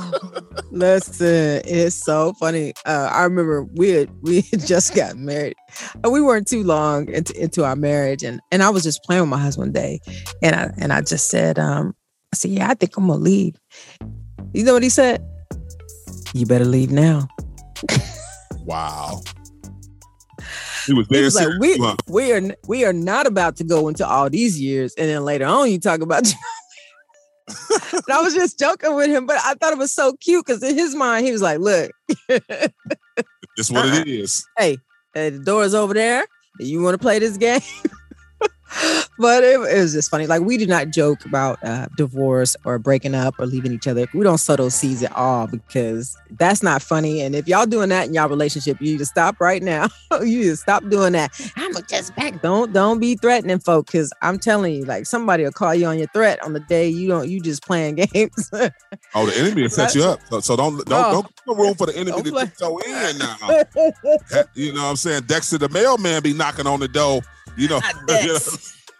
Listen, 0.70 1.62
it's 1.64 1.96
so 1.96 2.32
funny. 2.34 2.72
Uh, 2.84 3.08
I 3.12 3.24
remember 3.24 3.64
we 3.64 3.90
had, 3.90 4.10
we 4.22 4.40
had 4.42 4.60
just 4.66 4.94
got 4.94 5.16
married. 5.16 5.54
We 6.08 6.20
weren't 6.20 6.48
too 6.48 6.64
long 6.64 7.08
into, 7.08 7.38
into 7.40 7.64
our 7.64 7.76
marriage, 7.76 8.22
and 8.22 8.40
and 8.50 8.62
I 8.62 8.70
was 8.70 8.82
just 8.82 9.02
playing 9.04 9.22
with 9.22 9.30
my 9.30 9.38
husband 9.38 9.74
day, 9.74 10.00
and 10.42 10.54
I 10.56 10.70
and 10.78 10.92
I 10.92 11.00
just 11.00 11.28
said, 11.28 11.58
um, 11.58 11.94
I 12.32 12.36
said, 12.36 12.50
Yeah, 12.50 12.68
I 12.68 12.74
think 12.74 12.96
I'm 12.96 13.06
gonna 13.06 13.18
leave. 13.18 13.56
You 14.52 14.64
know 14.64 14.74
what 14.74 14.82
he 14.82 14.88
said? 14.88 15.24
You 16.34 16.46
better 16.46 16.64
leave 16.64 16.90
now. 16.90 17.28
wow. 18.64 19.22
He 20.86 20.94
was 20.94 21.06
there. 21.08 21.20
He 21.20 21.24
was 21.24 21.34
like, 21.34 21.58
we, 21.60 21.78
we 22.08 22.32
are 22.32 22.40
we 22.66 22.84
are 22.84 22.92
not 22.92 23.26
about 23.26 23.56
to 23.56 23.64
go 23.64 23.88
into 23.88 24.06
all 24.06 24.30
these 24.30 24.60
years, 24.60 24.94
and 24.94 25.08
then 25.08 25.24
later 25.24 25.44
on 25.44 25.70
you 25.70 25.78
talk 25.78 26.00
about. 26.00 26.26
and 27.68 28.02
I 28.10 28.22
was 28.22 28.34
just 28.34 28.58
joking 28.58 28.94
with 28.94 29.08
him, 29.08 29.26
but 29.26 29.36
I 29.44 29.54
thought 29.54 29.72
it 29.72 29.78
was 29.78 29.92
so 29.92 30.14
cute 30.14 30.46
because 30.46 30.62
in 30.62 30.74
his 30.74 30.94
mind 30.94 31.26
he 31.26 31.32
was 31.32 31.42
like, 31.42 31.58
"Look, 31.58 31.90
it's 32.28 33.70
what 33.70 33.86
uh-uh. 33.86 34.00
it 34.00 34.08
is." 34.08 34.46
Hey, 34.56 34.78
hey, 35.14 35.30
the 35.30 35.40
door 35.40 35.64
is 35.64 35.74
over 35.74 35.92
there. 35.92 36.24
You 36.58 36.82
want 36.82 36.94
to 36.94 36.98
play 36.98 37.18
this 37.18 37.36
game? 37.36 37.60
but 39.18 39.44
it, 39.44 39.54
it, 39.54 39.80
was 39.80 39.92
just 39.92 40.10
funny. 40.10 40.26
Like 40.26 40.42
we 40.42 40.58
do 40.58 40.66
not 40.66 40.90
joke 40.90 41.24
about 41.24 41.58
uh, 41.62 41.86
divorce 41.96 42.56
or 42.64 42.78
breaking 42.78 43.14
up 43.14 43.38
or 43.38 43.46
leaving 43.46 43.72
each 43.72 43.86
other. 43.86 44.06
We 44.14 44.22
don't 44.22 44.38
sow 44.38 44.56
those 44.56 44.74
seeds 44.74 45.02
at 45.02 45.12
all 45.12 45.46
because 45.46 46.16
that's 46.32 46.62
not 46.62 46.82
funny. 46.82 47.22
And 47.22 47.34
if 47.34 47.48
y'all 47.48 47.66
doing 47.66 47.88
that 47.88 48.08
in 48.08 48.14
y'all 48.14 48.28
relationship, 48.28 48.80
you 48.80 48.92
need 48.92 48.98
to 48.98 49.06
stop 49.06 49.40
right 49.40 49.62
now. 49.62 49.88
you 50.20 50.40
need 50.40 50.44
to 50.44 50.56
stop 50.56 50.86
doing 50.88 51.12
that. 51.12 51.30
I'm 51.56 51.72
just 51.88 52.14
back. 52.16 52.42
Don't 52.42 52.72
don't 52.72 53.00
be 53.00 53.14
threatening 53.14 53.58
folk 53.58 53.86
because 53.86 54.12
I'm 54.22 54.38
telling 54.38 54.74
you, 54.74 54.84
like 54.84 55.06
somebody 55.06 55.44
will 55.44 55.52
call 55.52 55.74
you 55.74 55.86
on 55.86 55.98
your 55.98 56.08
threat 56.08 56.42
on 56.42 56.52
the 56.52 56.60
day 56.60 56.88
you 56.88 57.08
don't 57.08 57.28
you 57.28 57.40
just 57.40 57.64
playing 57.64 57.94
games. 58.12 58.50
oh, 59.14 59.26
the 59.26 59.34
enemy 59.36 59.62
will 59.62 59.70
set 59.70 59.94
you 59.94 60.04
up. 60.04 60.20
So, 60.28 60.40
so 60.40 60.56
don't 60.56 60.84
don't 60.86 61.14
oh, 61.14 61.24
don't 61.46 61.58
room 61.58 61.74
for 61.74 61.86
the 61.86 61.96
enemy 61.96 62.22
to 62.22 62.52
go 62.58 62.78
in 62.78 63.18
now. 63.18 63.36
you 64.54 64.72
know 64.72 64.82
what 64.82 64.90
I'm 64.90 64.96
saying? 64.96 65.22
Dexter 65.26 65.58
the 65.58 65.68
mailman 65.70 66.22
be 66.22 66.32
knocking 66.32 66.66
on 66.66 66.80
the 66.80 66.88
door 66.88 67.22
you 67.58 67.68
know, 67.68 67.80
you 68.22 68.28
know, 68.28 68.38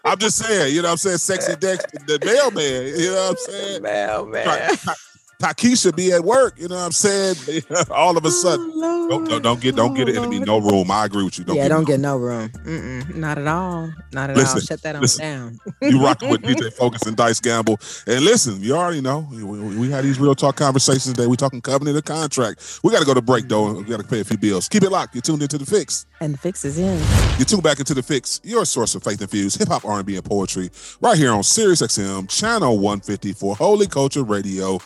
I'm 0.05 0.17
just 0.17 0.37
saying, 0.37 0.75
you 0.75 0.81
know 0.81 0.91
I'm 0.91 0.97
saying? 0.97 1.17
Sexy 1.17 1.55
Dex, 1.55 1.85
the 2.05 2.19
mailman, 2.23 2.99
you 2.99 3.11
know 3.11 3.15
what 3.15 3.31
I'm 3.31 3.37
saying? 3.37 3.81
Mailman. 3.81 4.43
Try, 4.43 4.93
Takesha 5.39 5.95
be 5.95 6.11
at 6.11 6.23
work. 6.23 6.59
You 6.59 6.67
know 6.67 6.75
what 6.75 6.85
I'm 6.85 6.91
saying? 6.91 7.63
All 7.91 8.17
of 8.17 8.25
a 8.25 8.27
oh, 8.27 8.31
sudden, 8.31 8.71
Oh, 8.75 9.07
don't, 9.09 9.27
don't, 9.27 9.41
don't 9.41 9.61
get 9.61 9.75
don't 9.75 9.93
get 9.95 10.07
it. 10.07 10.15
It'll 10.15 10.29
be 10.29 10.39
no 10.39 10.59
room. 10.59 10.91
I 10.91 11.05
agree 11.05 11.23
with 11.23 11.39
you. 11.39 11.43
Don't 11.43 11.55
yeah, 11.55 11.63
get 11.63 11.69
don't 11.69 11.81
no 11.81 11.85
get 11.85 11.99
no 11.99 12.17
room. 12.17 12.49
Mm-mm, 12.49 13.15
not 13.15 13.39
at 13.39 13.47
all. 13.47 13.91
Not 14.13 14.29
at 14.29 14.37
all. 14.37 14.59
Shut 14.59 14.83
that 14.83 14.95
on 14.95 15.01
listen. 15.01 15.21
down. 15.21 15.59
you 15.81 16.03
rocking 16.03 16.29
with 16.29 16.41
DJ 16.43 16.71
Focus 16.73 17.03
and 17.03 17.17
Dice 17.17 17.39
Gamble. 17.39 17.79
And 18.05 18.23
listen, 18.23 18.61
you 18.61 18.75
already 18.75 19.01
know 19.01 19.27
we, 19.31 19.43
we, 19.43 19.77
we 19.77 19.89
had 19.89 20.03
these 20.03 20.19
real 20.19 20.35
talk 20.35 20.57
conversations 20.57 21.15
today. 21.15 21.25
We 21.25 21.37
talking 21.37 21.59
covenant 21.59 21.97
of 21.97 22.05
contract. 22.05 22.81
We 22.83 22.91
got 22.91 22.99
to 22.99 23.05
go 23.05 23.15
to 23.15 23.21
break 23.21 23.47
though. 23.47 23.73
We 23.73 23.83
got 23.85 23.99
to 23.99 24.07
pay 24.07 24.19
a 24.19 24.23
few 24.23 24.37
bills. 24.37 24.69
Keep 24.69 24.83
it 24.83 24.91
locked. 24.91 25.15
You're 25.15 25.23
tuned 25.23 25.41
into 25.41 25.57
the 25.57 25.65
fix. 25.65 26.05
And 26.21 26.35
the 26.35 26.37
fix 26.37 26.63
is 26.65 26.77
in. 26.77 26.99
You 27.39 27.45
tune 27.45 27.61
back 27.61 27.79
into 27.79 27.95
the 27.95 28.03
fix, 28.03 28.41
your 28.43 28.65
source 28.65 28.93
of 28.93 29.03
faith 29.03 29.21
infused 29.21 29.57
hip 29.57 29.69
hop, 29.69 29.85
R&B, 29.85 30.17
and 30.17 30.25
poetry, 30.25 30.69
right 31.01 31.17
here 31.17 31.31
on 31.31 31.41
Sirius 31.41 31.81
XM, 31.81 32.29
channel 32.29 32.77
154, 32.77 33.55
Holy 33.55 33.87
Culture 33.87 34.23
Radio. 34.23 34.79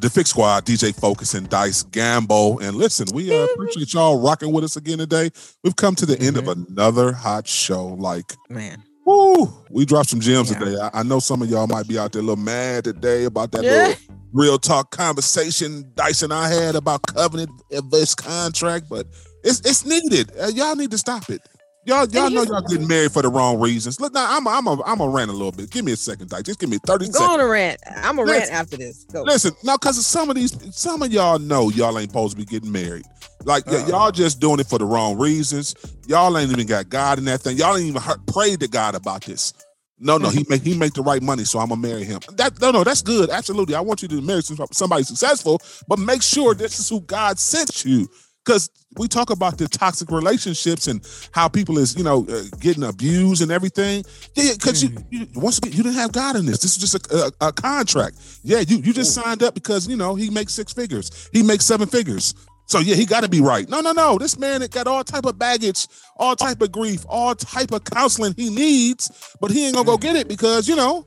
The 0.00 0.10
Fix 0.12 0.30
Squad, 0.30 0.64
DJ 0.64 0.94
Focus 0.94 1.34
and 1.34 1.48
Dice 1.48 1.82
Gamble. 1.84 2.58
And 2.60 2.76
listen, 2.76 3.06
we 3.12 3.32
uh, 3.36 3.44
appreciate 3.44 3.92
y'all 3.92 4.20
rocking 4.20 4.52
with 4.52 4.64
us 4.64 4.76
again 4.76 4.98
today. 4.98 5.30
We've 5.64 5.76
come 5.76 5.94
to 5.96 6.06
the 6.06 6.18
end 6.20 6.36
of 6.36 6.48
another 6.48 7.12
hot 7.12 7.46
show. 7.46 7.86
Like, 7.86 8.34
Man. 8.48 8.82
woo, 9.04 9.48
we 9.70 9.84
dropped 9.84 10.08
some 10.10 10.20
gems 10.20 10.50
Yeah. 10.50 10.58
today. 10.58 10.76
I, 10.80 11.00
I 11.00 11.02
know 11.02 11.18
some 11.20 11.42
of 11.42 11.48
y'all 11.50 11.66
might 11.66 11.86
be 11.88 11.98
out 11.98 12.12
there 12.12 12.20
a 12.22 12.24
little 12.24 12.42
mad 12.42 12.84
today 12.84 13.24
about 13.24 13.52
that 13.52 13.64
Yeah. 13.64 13.88
little 13.88 13.94
real 14.32 14.58
talk 14.58 14.90
conversation 14.90 15.90
Dice 15.94 16.22
and 16.22 16.32
I 16.32 16.48
had 16.48 16.74
about 16.74 17.02
covenant 17.02 17.50
of 17.72 17.90
this 17.90 18.14
contract, 18.14 18.86
but 18.90 19.06
it's 19.44 19.60
it's 19.60 19.84
needed. 19.86 20.30
Uh, 20.40 20.48
y'all 20.48 20.76
need 20.76 20.90
to 20.90 20.98
stop 20.98 21.30
it. 21.30 21.40
Y'all, 21.88 22.06
y'all 22.10 22.28
know 22.28 22.42
y'all 22.42 22.60
getting 22.60 22.86
married 22.86 23.10
for 23.10 23.22
the 23.22 23.30
wrong 23.30 23.58
reasons. 23.58 23.98
Look, 23.98 24.12
now 24.12 24.36
I'm 24.36 24.46
a, 24.46 24.50
I'm 24.50 24.66
a, 24.66 24.82
I'm 24.82 25.00
a 25.00 25.08
rant 25.08 25.30
a 25.30 25.32
little 25.32 25.52
bit. 25.52 25.70
Give 25.70 25.86
me 25.86 25.92
a 25.92 25.96
second, 25.96 26.28
Dice. 26.28 26.42
Just 26.42 26.60
give 26.60 26.68
me 26.68 26.76
30 26.84 27.06
Go 27.06 27.12
seconds. 27.12 27.30
on 27.30 27.40
a 27.40 27.46
rant. 27.48 27.80
I'm 27.96 28.18
a 28.18 28.26
rant 28.26 28.50
after 28.50 28.76
this. 28.76 29.04
Go. 29.04 29.22
Listen, 29.22 29.52
now 29.64 29.78
because 29.78 30.04
some 30.04 30.28
of 30.28 30.36
these, 30.36 30.54
some 30.76 31.00
of 31.00 31.10
y'all 31.10 31.38
know 31.38 31.70
y'all 31.70 31.98
ain't 31.98 32.10
supposed 32.10 32.32
to 32.32 32.36
be 32.36 32.44
getting 32.44 32.70
married. 32.70 33.06
Like 33.44 33.64
y- 33.64 33.76
Uh-uh. 33.76 33.86
y'all 33.86 34.10
just 34.10 34.38
doing 34.38 34.60
it 34.60 34.66
for 34.66 34.78
the 34.78 34.84
wrong 34.84 35.16
reasons. 35.16 35.74
Y'all 36.06 36.36
ain't 36.36 36.52
even 36.52 36.66
got 36.66 36.90
God 36.90 37.16
in 37.16 37.24
that 37.24 37.40
thing. 37.40 37.56
Y'all 37.56 37.74
ain't 37.74 37.86
even 37.86 38.02
heard, 38.02 38.26
prayed 38.26 38.60
to 38.60 38.68
God 38.68 38.94
about 38.94 39.24
this. 39.24 39.54
No, 39.98 40.18
no, 40.18 40.28
he 40.28 40.40
mm-hmm. 40.40 40.52
make 40.52 40.62
he 40.62 40.78
make 40.78 40.92
the 40.92 41.02
right 41.02 41.22
money, 41.22 41.44
so 41.44 41.58
I'm 41.58 41.70
gonna 41.70 41.80
marry 41.80 42.04
him. 42.04 42.20
That 42.34 42.60
no, 42.60 42.70
no, 42.70 42.84
that's 42.84 43.00
good. 43.00 43.30
Absolutely, 43.30 43.74
I 43.74 43.80
want 43.80 44.02
you 44.02 44.08
to 44.08 44.20
marry 44.20 44.42
somebody 44.42 45.04
successful, 45.04 45.60
but 45.88 45.98
make 45.98 46.22
sure 46.22 46.54
this 46.54 46.78
is 46.78 46.88
who 46.88 47.00
God 47.00 47.38
sent 47.38 47.86
you. 47.86 48.08
Because 48.48 48.70
we 48.96 49.08
talk 49.08 49.28
about 49.28 49.58
the 49.58 49.68
toxic 49.68 50.10
relationships 50.10 50.86
and 50.86 51.06
how 51.32 51.48
people 51.48 51.76
is 51.76 51.94
you 51.94 52.02
know 52.02 52.26
uh, 52.30 52.44
getting 52.60 52.82
abused 52.82 53.42
and 53.42 53.52
everything. 53.52 54.02
Yeah, 54.34 54.54
because 54.54 54.82
you, 54.82 54.96
you 55.10 55.26
once 55.34 55.58
again 55.58 55.72
you 55.72 55.82
didn't 55.82 55.96
have 55.96 56.12
God 56.12 56.34
in 56.34 56.46
this. 56.46 56.60
This 56.60 56.74
is 56.74 56.78
just 56.78 57.12
a, 57.12 57.32
a, 57.42 57.48
a 57.48 57.52
contract. 57.52 58.16
Yeah, 58.42 58.60
you 58.60 58.78
you 58.78 58.94
just 58.94 59.12
signed 59.12 59.42
up 59.42 59.52
because 59.52 59.86
you 59.86 59.96
know 59.96 60.14
he 60.14 60.30
makes 60.30 60.54
six 60.54 60.72
figures. 60.72 61.28
He 61.30 61.42
makes 61.42 61.66
seven 61.66 61.88
figures. 61.88 62.34
So 62.64 62.78
yeah, 62.78 62.94
he 62.94 63.04
got 63.04 63.22
to 63.22 63.28
be 63.28 63.42
right. 63.42 63.68
No, 63.68 63.82
no, 63.82 63.92
no. 63.92 64.16
This 64.16 64.38
man 64.38 64.62
got 64.70 64.86
all 64.86 65.04
type 65.04 65.26
of 65.26 65.38
baggage, 65.38 65.86
all 66.16 66.34
type 66.34 66.62
of 66.62 66.72
grief, 66.72 67.04
all 67.06 67.34
type 67.34 67.72
of 67.72 67.84
counseling 67.84 68.32
he 68.34 68.48
needs, 68.48 69.36
but 69.42 69.50
he 69.50 69.66
ain't 69.66 69.74
gonna 69.74 69.84
go 69.84 69.98
get 69.98 70.16
it 70.16 70.26
because 70.26 70.66
you 70.66 70.74
know 70.74 71.06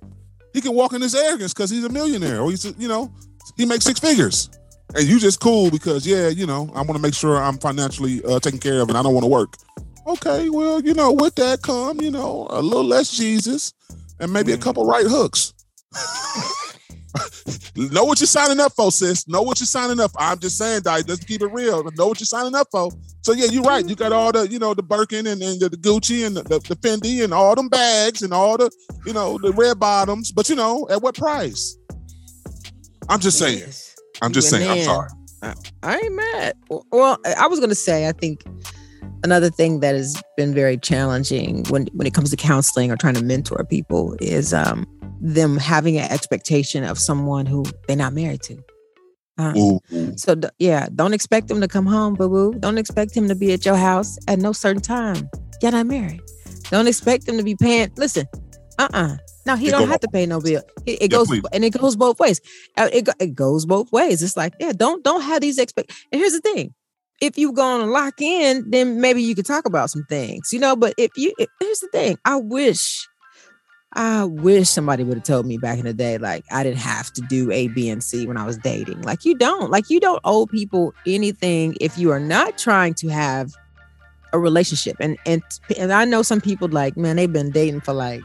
he 0.54 0.62
can 0.62 0.76
walk 0.76 0.94
in 0.94 1.02
his 1.02 1.16
arrogance 1.16 1.56
because 1.56 1.72
he's 1.72 1.84
a 1.84 1.89
millionaire 1.89 2.42
or 2.42 2.52
he's 2.52 2.66
you 2.78 2.88
know 2.88 3.12
he 3.58 3.66
makes 3.66 3.86
six 3.86 4.00
figures, 4.00 4.52
and 4.96 5.08
you 5.08 5.20
just 5.20 5.39
cool 5.39 5.72
because 5.72 6.06
yeah, 6.06 6.28
you 6.30 6.46
know 6.46 6.70
I 6.74 6.82
want 6.82 6.96
to 6.96 7.00
make 7.00 7.14
sure 7.14 7.38
I'm 7.38 7.58
financially 7.58 8.24
uh, 8.26 8.39
taken 8.39 8.60
care 8.60 8.82
of 8.82 8.89
and 8.89 8.98
I 8.98 9.04
don't 9.04 9.14
want 9.14 9.24
to 9.24 9.30
work. 9.30 9.56
Okay, 10.08 10.50
well 10.50 10.82
you 10.82 10.94
know 10.94 11.12
with 11.12 11.36
that 11.36 11.62
come 11.62 12.02
you 12.02 12.12
know 12.12 12.48
a 12.50 12.62
little 12.62 12.84
less 12.86 13.12
Jesus 13.16 13.74
and 14.20 14.32
maybe 14.32 14.52
a 14.52 14.58
couple 14.58 14.86
right 14.86 15.06
hooks. 15.06 15.54
know 17.76 18.04
what 18.04 18.20
you're 18.20 18.28
signing 18.28 18.60
up 18.60 18.74
for, 18.74 18.92
sis. 18.92 19.28
Know 19.28 19.42
what 19.42 19.60
you're 19.60 19.68
signing 19.68 20.00
up. 20.00 20.12
For. 20.12 20.22
I'm 20.22 20.39
just 20.39 20.58
saying, 20.58 20.84
Dice, 20.84 21.08
let's 21.08 21.24
keep 21.24 21.42
it 21.42 21.48
real. 21.48 21.84
Know 21.84 22.08
what 22.08 22.20
you're 22.20 22.26
signing 22.26 22.56
up 22.56 22.68
for. 22.72 22.92
So 23.22 23.34
yeah, 23.34 23.46
you're 23.46 23.64
right. 23.64 23.88
You 23.88 23.96
got 23.96 24.14
all 24.14 24.32
the, 24.32 24.48
you 24.48 24.60
know, 24.60 24.74
the 24.74 24.84
Birkin 24.84 25.28
and, 25.28 25.42
and 25.42 25.60
the, 25.60 25.70
the 25.70 25.78
Gucci 25.78 26.26
and 26.26 26.36
the, 26.36 26.44
the, 26.44 26.60
the 26.60 26.76
Fendi 26.76 27.24
and 27.24 27.34
all 27.34 27.56
them 27.56 27.70
bags 27.70 28.22
and 28.22 28.34
all 28.34 28.58
the, 28.58 28.72
you 29.06 29.14
know, 29.14 29.38
the 29.38 29.52
red 29.54 29.80
bottoms. 29.80 30.32
But 30.32 30.50
you 30.50 30.56
know, 30.56 30.88
at 30.89 31.02
what 31.02 31.16
price? 31.16 31.78
I'm 33.10 33.20
just 33.20 33.38
saying. 33.38 33.60
Yes. 33.60 33.91
I'm 34.22 34.32
just 34.34 34.49
saying. 34.49 34.69
I'm 34.69 34.82
sorry. 34.84 35.09
I 35.84 35.97
ain't 35.97 36.15
mad. 36.15 36.53
Well, 36.91 37.17
I 37.38 37.47
was 37.47 37.59
gonna 37.59 37.76
say, 37.76 38.07
I 38.07 38.11
think 38.11 38.43
another 39.24 39.49
thing 39.49 39.80
that 39.80 39.95
has 39.95 40.22
been 40.38 40.53
very 40.53 40.78
challenging 40.78 41.63
when 41.69 41.88
when 41.93 42.05
it 42.07 42.13
comes 42.13 42.30
to 42.30 42.36
counseling 42.38 42.91
or 42.91 42.97
trying 42.97 43.15
to 43.15 43.24
mentor 43.24 43.65
people 43.69 44.15
is 44.22 44.53
um 44.53 44.86
them 45.19 45.57
having 45.57 45.97
an 45.97 46.11
expectation 46.11 46.84
of 46.84 46.97
someone 46.97 47.45
who 47.45 47.63
they're 47.88 47.97
not 47.97 48.13
married 48.13 48.41
to. 48.43 48.57
Ooh. 49.57 49.80
so 50.17 50.36
d- 50.36 50.49
yeah, 50.59 50.88
don't 50.93 51.13
expect 51.13 51.47
them 51.47 51.61
to 51.61 51.67
come 51.67 51.86
home, 51.86 52.13
boo 52.13 52.30
boo. 52.30 52.53
Don't 52.59 52.78
expect 52.78 53.15
him 53.15 53.28
to 53.28 53.36
be 53.36 53.53
at 53.53 53.65
your 53.65 53.76
house 53.78 54.17
at 54.28 54.38
no 54.39 54.51
certain 54.51 54.82
time. 54.82 55.28
You're 55.61 55.72
not 55.72 55.88
married. 55.88 56.22
Don't 56.69 56.88
expect 56.88 57.26
them 57.26 57.38
to 57.38 57.43
be 57.43 57.55
paying. 57.55 57.91
Listen, 57.97 58.28
uh 58.78 58.88
uh 58.93 59.17
No, 59.46 59.56
he 59.56 59.68
It 59.68 59.72
don't 59.72 59.88
have 59.89 60.00
to 60.02 60.08
pay 60.08 60.26
no 60.26 60.39
bill. 60.39 60.62
It, 60.86 61.02
it 61.04 61.12
Yeah, 61.12 61.18
goes 61.18 61.28
please. 61.28 61.44
and 61.52 61.66
it 61.66 61.72
goes 61.72 61.96
both 61.96 62.20
ways. 62.20 62.42
Uh, 62.78 62.89
It, 62.94 63.10
it 63.20 63.36
goes 63.36 63.66
both 63.66 63.92
ways. 63.92 64.22
It's 64.22 64.38
like 64.38 64.54
yeah, 64.60 64.72
don't 64.72 65.04
don't 65.04 65.22
have 65.22 65.42
these 65.42 65.58
expect. 65.58 65.92
And 66.12 66.20
here's 66.20 66.34
the 66.34 66.42
thing: 66.42 66.74
if 67.22 67.38
you're 67.38 67.54
gonna 67.54 67.86
lock 67.86 68.22
in, 68.22 68.70
then 68.70 69.02
maybe 69.02 69.22
you 69.24 69.36
could 69.36 69.46
talk 69.46 69.66
about 69.66 69.89
some 69.89 70.04
things, 70.10 70.52
you 70.54 70.60
know. 70.60 70.76
But 70.76 70.94
if 70.98 71.12
you, 71.16 71.34
if, 71.38 71.50
here's 71.60 71.80
the 71.80 71.88
thing: 71.88 72.18
I 72.24 72.36
wish, 72.36 73.08
I 73.94 74.26
wish 74.26 74.70
somebody 74.70 75.04
would 75.04 75.18
have 75.18 75.24
told 75.26 75.46
me 75.46 75.58
back 75.58 75.80
in 75.80 75.86
the 75.86 75.94
day, 75.94 76.18
like 76.18 76.44
I 76.52 76.64
didn't 76.64 76.80
have 76.80 77.12
to 77.14 77.22
do 77.22 77.52
A, 77.52 77.68
B, 77.70 77.89
and 77.89 78.04
C 78.04 78.28
when 78.28 78.38
I 78.38 78.46
was 78.46 78.58
dating. 78.60 79.02
Like 79.02 79.26
you 79.26 79.36
don't, 79.36 79.72
like 79.72 79.89
you 79.89 80.00
don't 80.00 80.22
owe 80.24 80.46
people 80.46 80.94
anything 81.08 81.76
if 81.82 81.98
you 81.98 82.12
are 82.12 82.20
not 82.20 82.58
trying 82.58 82.94
to 82.96 83.08
have 83.10 83.52
a 84.34 84.39
relationship. 84.39 84.98
And 85.00 85.18
and 85.26 85.42
and 85.78 85.92
I 85.92 86.06
know 86.06 86.22
some 86.22 86.42
people 86.42 86.68
like, 86.70 86.96
man, 86.96 87.16
they've 87.16 87.32
been 87.32 87.52
dating 87.52 87.82
for 87.82 87.94
like 87.94 88.22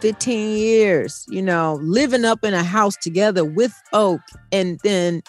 15 0.00 0.56
years, 0.56 1.26
you 1.28 1.42
know, 1.42 1.78
living 1.82 2.24
up 2.24 2.44
in 2.44 2.54
a 2.54 2.62
house 2.62 2.96
together 2.96 3.44
with 3.44 3.74
Oak, 3.92 4.20
and 4.52 4.78
then 4.82 5.22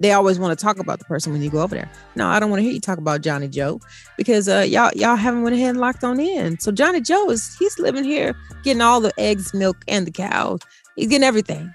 they 0.00 0.12
always 0.12 0.38
want 0.38 0.56
to 0.58 0.62
talk 0.62 0.78
about 0.78 0.98
the 0.98 1.04
person 1.04 1.32
when 1.32 1.42
you 1.42 1.50
go 1.50 1.62
over 1.62 1.74
there. 1.74 1.90
No, 2.14 2.26
I 2.28 2.38
don't 2.38 2.50
want 2.50 2.58
to 2.60 2.64
hear 2.64 2.72
you 2.72 2.80
talk 2.80 2.98
about 2.98 3.22
Johnny 3.22 3.48
Joe 3.48 3.80
because 4.16 4.48
uh, 4.48 4.64
y'all 4.68 4.90
y'all 4.94 5.16
haven't 5.16 5.42
went 5.42 5.56
ahead 5.56 5.70
and 5.70 5.80
locked 5.80 6.04
on 6.04 6.20
in. 6.20 6.58
So 6.60 6.70
Johnny 6.72 7.00
Joe 7.00 7.30
is 7.30 7.56
he's 7.58 7.78
living 7.78 8.04
here, 8.04 8.36
getting 8.62 8.82
all 8.82 9.00
the 9.00 9.12
eggs, 9.18 9.54
milk, 9.54 9.76
and 9.88 10.06
the 10.06 10.10
cows. 10.10 10.60
He's 10.96 11.08
getting 11.08 11.24
everything 11.24 11.72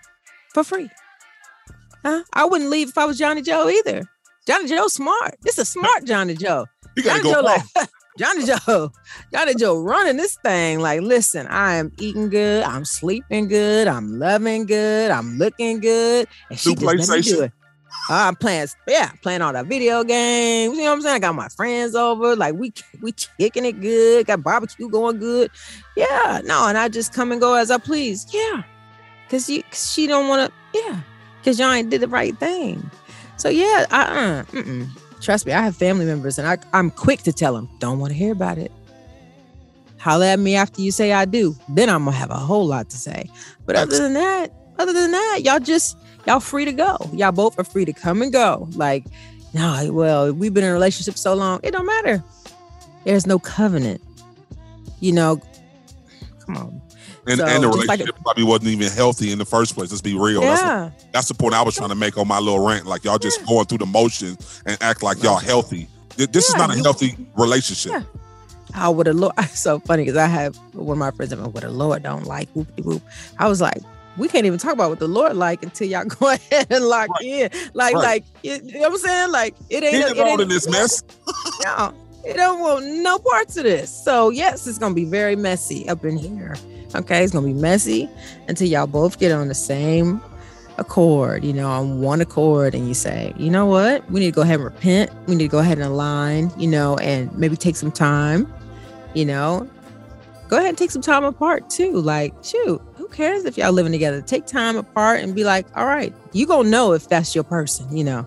for 0.53 0.63
free. 0.63 0.89
Huh? 2.03 2.23
I 2.33 2.45
wouldn't 2.45 2.69
leave 2.69 2.89
if 2.89 2.97
I 2.97 3.05
was 3.05 3.17
Johnny 3.17 3.41
Joe 3.41 3.69
either. 3.69 4.03
Johnny 4.47 4.67
Joe's 4.67 4.93
smart. 4.93 5.35
This 5.41 5.57
is 5.57 5.69
smart 5.69 6.05
Johnny 6.05 6.35
Joe. 6.35 6.65
You 6.97 7.03
gotta 7.03 7.21
Johnny 7.21 7.33
go. 7.33 7.41
Joe 7.41 7.47
home. 7.47 7.63
like 7.75 7.89
Johnny 8.17 8.45
Joe, 8.45 8.91
Johnny 9.33 9.55
Joe 9.55 9.81
running 9.81 10.17
this 10.17 10.35
thing. 10.43 10.79
Like, 10.79 11.01
listen, 11.01 11.47
I 11.47 11.75
am 11.75 11.91
eating 11.97 12.29
good, 12.29 12.63
I'm 12.63 12.85
sleeping 12.85 13.47
good, 13.47 13.87
I'm 13.87 14.19
loving 14.19 14.65
good, 14.65 15.11
I'm 15.11 15.37
looking 15.37 15.79
good, 15.79 16.27
and 16.49 16.59
she 16.59 16.73
New 16.73 16.75
just 16.75 17.09
let 17.09 17.17
me 17.17 17.21
do 17.21 17.41
it. 17.43 17.51
I'm 18.09 18.35
playing, 18.35 18.67
yeah, 18.87 19.11
playing 19.21 19.41
all 19.41 19.53
the 19.53 19.63
video 19.63 20.03
games. 20.03 20.75
You 20.75 20.83
know 20.83 20.89
what 20.89 20.95
I'm 20.95 21.01
saying? 21.01 21.15
I 21.15 21.19
got 21.19 21.35
my 21.35 21.49
friends 21.49 21.95
over, 21.95 22.35
like 22.35 22.55
we 22.55 22.73
we 23.01 23.13
kicking 23.13 23.65
it 23.65 23.79
good, 23.79 24.25
got 24.27 24.43
barbecue 24.43 24.89
going 24.89 25.19
good. 25.19 25.49
Yeah, 25.95 26.41
no, 26.43 26.67
and 26.67 26.77
I 26.77 26.89
just 26.89 27.13
come 27.13 27.31
and 27.31 27.39
go 27.39 27.55
as 27.55 27.71
I 27.71 27.77
please. 27.77 28.25
Yeah, 28.33 28.63
cause 29.29 29.49
you, 29.49 29.63
cause 29.63 29.91
she 29.91 30.07
don't 30.07 30.27
want 30.27 30.51
to. 30.51 30.79
Yeah, 30.79 31.01
cause 31.43 31.59
y'all 31.59 31.71
ain't 31.71 31.89
did 31.89 32.01
the 32.01 32.07
right 32.07 32.37
thing. 32.37 32.89
So 33.37 33.49
yeah, 33.49 33.85
uh, 33.89 34.43
mm-mm. 34.51 34.89
Trust 35.21 35.45
me, 35.45 35.53
I 35.53 35.61
have 35.61 35.75
family 35.75 36.05
members, 36.05 36.37
and 36.37 36.47
I 36.47 36.57
I'm 36.73 36.91
quick 36.91 37.21
to 37.23 37.33
tell 37.33 37.53
them, 37.53 37.69
don't 37.79 37.99
want 37.99 38.11
to 38.11 38.17
hear 38.17 38.31
about 38.31 38.57
it. 38.57 38.71
Holler 39.97 40.25
at 40.25 40.39
me 40.39 40.55
after 40.55 40.81
you 40.81 40.91
say 40.91 41.13
I 41.13 41.25
do, 41.25 41.55
then 41.69 41.89
I'm 41.89 42.05
gonna 42.05 42.17
have 42.17 42.31
a 42.31 42.35
whole 42.35 42.65
lot 42.65 42.89
to 42.89 42.97
say. 42.97 43.29
But 43.65 43.75
other 43.75 43.97
than 43.97 44.13
that, 44.13 44.51
other 44.79 44.93
than 44.93 45.11
that, 45.11 45.39
y'all 45.43 45.59
just 45.59 45.95
y'all 46.25 46.39
free 46.39 46.65
to 46.65 46.73
go. 46.73 46.97
Y'all 47.13 47.31
both 47.31 47.57
are 47.59 47.63
free 47.63 47.85
to 47.85 47.93
come 47.93 48.21
and 48.21 48.33
go. 48.33 48.67
Like, 48.73 49.05
no, 49.53 49.89
well, 49.91 50.31
we've 50.33 50.53
been 50.53 50.63
in 50.63 50.71
a 50.71 50.73
relationship 50.73 51.17
so 51.17 51.33
long, 51.35 51.59
it 51.63 51.71
don't 51.71 51.85
matter. 51.85 52.23
There's 53.03 53.27
no 53.27 53.37
covenant. 53.39 54.01
You 54.99 55.11
know, 55.11 55.41
come 56.45 56.57
on. 56.57 56.81
And, 57.31 57.39
So, 57.39 57.45
and 57.45 57.63
the 57.63 57.67
just 57.71 57.87
like- 57.87 57.99
relationship 57.99 58.21
probably 58.23 58.43
wasn't 58.43 58.69
even 58.69 58.91
healthy 58.91 59.31
in 59.31 59.37
the 59.39 59.45
first 59.45 59.75
place. 59.75 59.89
Let's 59.91 60.01
be 60.01 60.17
real. 60.17 60.41
That's, 60.41 60.61
Yeah. 60.61 60.89
that's 61.11 61.27
the 61.27 61.33
point 61.33 61.53
I 61.53 61.61
was 61.61 61.75
trying 61.75 61.89
to 61.89 61.95
make 61.95 62.17
on 62.17 62.27
my 62.27 62.39
little 62.39 62.59
rant. 62.65 62.85
Like 62.85 63.03
y'all 63.03 63.17
just 63.17 63.45
going 63.45 63.65
through 63.65 63.79
the 63.79 63.85
motions 63.85 64.61
and 64.65 64.77
act 64.81 65.01
like 65.03 65.21
y'all 65.23 65.37
healthy. 65.37 65.87
Th- 66.17 66.29
This 66.29 66.49
is 66.49 66.55
not 66.55 66.69
a 66.69 66.75
healthy 66.81 67.15
relationship. 67.37 67.91
Yeah. 67.93 68.03
How 68.73 68.91
would 68.91 69.07
the 69.07 69.13
Lord? 69.13 69.33
So 69.49 69.79
funny 69.79 70.03
because 70.03 70.17
I 70.17 70.27
have 70.27 70.55
one 70.73 70.95
of 70.95 70.99
my 70.99 71.11
friends. 71.11 71.31
I'm 71.33 71.41
like, 71.43 71.53
What 71.53 71.63
a 71.63 71.69
Lord 71.69 72.03
don't 72.03 72.25
like. 72.25 72.49
Whoop 72.53 72.67
whoop. 72.79 73.01
I 73.37 73.47
was 73.47 73.59
like, 73.61 73.77
we 74.17 74.27
can't 74.27 74.45
even 74.45 74.59
talk 74.59 74.73
about 74.73 74.89
what 74.89 74.99
the 74.99 75.07
Lord 75.07 75.35
like 75.37 75.63
until 75.63 75.87
y'all 75.87 76.03
go 76.19 76.29
ahead 76.31 76.67
and 76.69 76.85
lock 76.85 77.07
in. 77.21 77.49
Like, 77.73 77.95
Right. 77.95 78.03
like 78.03 78.25
you 78.43 78.59
you 78.63 78.73
know 78.73 78.89
what 78.89 78.91
I'm 78.93 78.97
saying? 78.97 79.31
Like, 79.31 79.55
it 79.69 79.83
ain't. 79.83 79.95
He 79.95 80.01
it 80.01 80.17
ain't 80.17 80.41
in 80.41 80.47
this 80.49 80.69
mess. 80.69 81.03
No, 81.65 81.93
it 82.25 82.35
don't 82.35 82.59
want 82.59 82.85
no 82.85 83.17
parts 83.19 83.55
of 83.57 83.63
this. 83.63 83.89
So 84.03 84.29
yes, 84.29 84.67
it's 84.67 84.77
gonna 84.77 84.93
be 84.95 85.05
very 85.05 85.35
messy 85.35 85.87
up 85.89 86.03
in 86.05 86.17
here. 86.17 86.55
Okay, 86.95 87.23
it's 87.23 87.33
gonna 87.33 87.47
be 87.47 87.53
messy 87.53 88.09
until 88.47 88.67
y'all 88.67 88.87
both 88.87 89.19
get 89.19 89.31
on 89.31 89.47
the 89.47 89.53
same 89.53 90.21
accord, 90.77 91.43
you 91.43 91.53
know, 91.53 91.69
on 91.69 92.01
one 92.01 92.21
accord, 92.21 92.75
and 92.75 92.87
you 92.87 92.93
say, 92.93 93.33
you 93.37 93.49
know 93.49 93.65
what, 93.65 94.09
we 94.11 94.19
need 94.19 94.27
to 94.27 94.31
go 94.31 94.41
ahead 94.41 94.55
and 94.55 94.63
repent. 94.63 95.11
We 95.27 95.35
need 95.35 95.45
to 95.45 95.49
go 95.49 95.59
ahead 95.59 95.77
and 95.77 95.87
align, 95.87 96.51
you 96.57 96.67
know, 96.67 96.97
and 96.97 97.33
maybe 97.37 97.55
take 97.55 97.75
some 97.75 97.91
time, 97.91 98.51
you 99.13 99.25
know, 99.25 99.69
go 100.49 100.57
ahead 100.57 100.69
and 100.69 100.77
take 100.77 100.91
some 100.91 101.01
time 101.01 101.23
apart 101.23 101.69
too. 101.69 101.93
Like, 101.93 102.33
shoot, 102.43 102.81
who 102.95 103.07
cares 103.07 103.45
if 103.45 103.57
y'all 103.57 103.71
living 103.71 103.91
together? 103.91 104.21
Take 104.21 104.45
time 104.45 104.75
apart 104.75 105.21
and 105.21 105.33
be 105.35 105.43
like, 105.43 105.65
all 105.77 105.85
right, 105.85 106.13
you 106.33 106.45
gonna 106.45 106.69
know 106.69 106.93
if 106.93 107.07
that's 107.07 107.33
your 107.33 107.43
person, 107.43 107.95
you 107.95 108.03
know. 108.03 108.25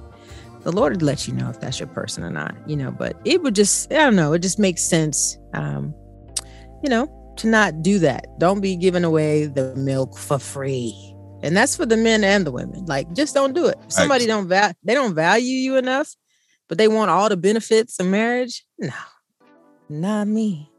The 0.62 0.72
Lord 0.72 0.94
would 0.94 1.02
let 1.02 1.28
you 1.28 1.34
know 1.34 1.50
if 1.50 1.60
that's 1.60 1.78
your 1.78 1.88
person 1.88 2.24
or 2.24 2.30
not, 2.30 2.54
you 2.66 2.76
know. 2.76 2.90
But 2.90 3.18
it 3.26 3.42
would 3.42 3.54
just, 3.54 3.92
I 3.92 3.96
don't 3.96 4.16
know, 4.16 4.32
it 4.32 4.38
just 4.38 4.58
makes 4.58 4.82
sense, 4.82 5.36
um, 5.52 5.94
you 6.82 6.88
know, 6.88 7.06
to 7.38 7.46
not 7.46 7.82
do 7.82 7.98
that. 8.00 8.26
Don't 8.38 8.60
be 8.60 8.76
giving 8.76 9.04
away 9.04 9.46
the 9.46 9.74
milk 9.76 10.16
for 10.18 10.38
free 10.38 11.14
and 11.44 11.54
that's 11.54 11.76
for 11.76 11.84
the 11.84 11.98
men 11.98 12.24
and 12.24 12.46
the 12.46 12.50
women. 12.50 12.86
Like, 12.86 13.12
just 13.12 13.34
don't 13.34 13.52
do 13.52 13.66
it. 13.66 13.76
If 13.84 13.92
somebody 13.92 14.26
don't 14.26 14.48
value, 14.48 14.72
they 14.82 14.94
don't 14.94 15.14
value 15.14 15.56
you 15.56 15.76
enough, 15.76 16.14
but 16.68 16.78
they 16.78 16.88
want 16.88 17.10
all 17.10 17.28
the 17.28 17.36
benefits 17.36 18.00
of 18.00 18.06
marriage. 18.06 18.64
No, 18.78 18.94
not 19.90 20.26
me. 20.26 20.70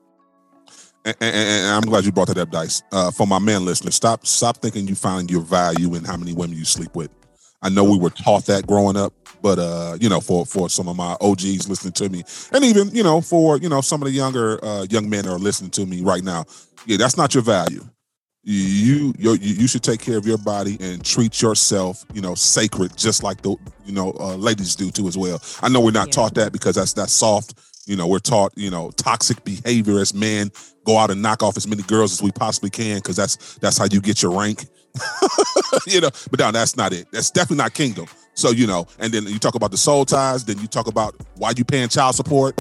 And, 1.06 1.16
and, 1.22 1.36
and 1.36 1.68
I'm 1.68 1.82
glad 1.84 2.03
you 2.03 2.12
brought 2.12 2.30
that 2.30 2.39
up, 2.39 2.49
Dice. 2.49 2.82
Uh, 2.91 3.12
for 3.12 3.28
my 3.28 3.38
men 3.38 3.64
listeners, 3.64 3.93
stop 3.93 4.26
stop 4.26 4.58
thinking 4.58 4.88
you 4.88 4.95
find 4.95 5.30
your 5.30 5.41
value 5.41 5.93
in 5.93 6.03
how 6.03 6.18
many 6.18 6.34
women 6.34 6.58
you 6.58 6.66
sleep 6.66 6.95
with. 6.95 7.12
I 7.62 7.70
know 7.70 7.84
we 7.84 7.97
were 7.97 8.10
taught 8.10 8.45
that 8.45 8.68
growing 8.68 8.95
up, 8.95 9.14
but 9.41 9.60
uh, 9.60 9.97
you 9.99 10.10
know, 10.10 10.20
for 10.20 10.45
for 10.45 10.70
some 10.70 10.88
of 10.88 10.95
my 10.95 11.16
OGs 11.22 11.70
listening 11.70 11.93
to 11.93 12.10
me, 12.10 12.24
and 12.51 12.64
even 12.64 12.89
you 12.93 13.03
know, 13.03 13.22
for 13.22 13.58
you 13.58 13.70
know, 13.70 13.82
some 13.82 14.01
of 14.01 14.08
the 14.08 14.14
younger 14.14 14.64
uh, 14.64 14.86
young 14.89 15.10
men 15.10 15.26
that 15.26 15.32
are 15.32 15.39
listening 15.39 15.72
to 15.72 15.86
me 15.86 16.01
right 16.01 16.24
now, 16.24 16.45
yeah, 16.86 16.97
that's 16.97 17.18
not 17.18 17.34
your 17.34 17.43
value. 17.43 17.82
You 18.43 19.14
you 19.18 19.34
you 19.41 19.68
should 19.68 19.82
take 19.82 19.99
care 19.99 20.18
of 20.18 20.28
your 20.28 20.38
body 20.38 20.78
and 20.80 21.03
treat 21.03 21.41
yourself 21.41 22.06
you 22.14 22.22
know 22.22 22.36
sacred 22.36 22.95
just 22.95 23.24
like 23.24 23.41
the 23.41 23.56
you 23.86 23.91
know 23.91 24.14
uh, 24.20 24.36
ladies 24.36 24.76
do 24.76 24.91
too 24.91 25.08
as 25.08 25.18
well. 25.18 25.41
I 25.64 25.70
know 25.70 25.82
we're 25.82 25.91
not 25.91 26.10
yeah. 26.10 26.12
taught 26.12 26.36
that 26.36 26.53
because 26.53 26.76
that's 26.76 26.93
that's 26.93 27.14
soft. 27.14 27.56
You 27.88 27.95
know 27.95 28.06
we're 28.06 28.20
taught 28.20 28.53
you 28.56 28.70
know 28.70 28.91
toxic 28.91 29.43
behavior 29.43 29.99
as 29.99 30.14
men. 30.14 30.51
Go 30.86 30.97
out 30.97 31.10
and 31.10 31.24
knock 31.24 31.41
off 31.41 31.58
as 31.58 31.68
many 31.68 31.82
girls 31.82 32.14
as 32.14 32.22
we 32.22 32.32
possibly 32.32 32.70
can 32.70 32.97
because 32.97 33.16
that's 33.16 33.56
that's 33.56 33.80
how 33.80 33.86
you 33.86 33.99
get 33.99 34.22
your 34.22 34.39
rank 34.39 34.66
you 35.88 36.02
know 36.02 36.10
but 36.30 36.39
now 36.39 36.52
that's 36.52 36.76
not 36.76 36.93
it 36.93 37.08
that's 37.12 37.32
definitely 37.32 37.58
not 37.58 37.74
kingdom 37.74 38.06
so 38.34 38.52
you 38.52 38.68
know 38.68 38.88
and 39.00 39.14
then 39.14 39.24
you 39.28 39.39
talk 39.39 39.56
about 39.56 39.72
the 39.72 39.78
soul 39.78 40.06
ties 40.06 40.46
then 40.46 40.58
you 40.60 40.68
talk 40.68 40.88
about 40.88 41.16
why 41.36 41.52
you 41.56 41.64
paying 41.64 41.89
child 41.89 42.16
support 42.16 42.60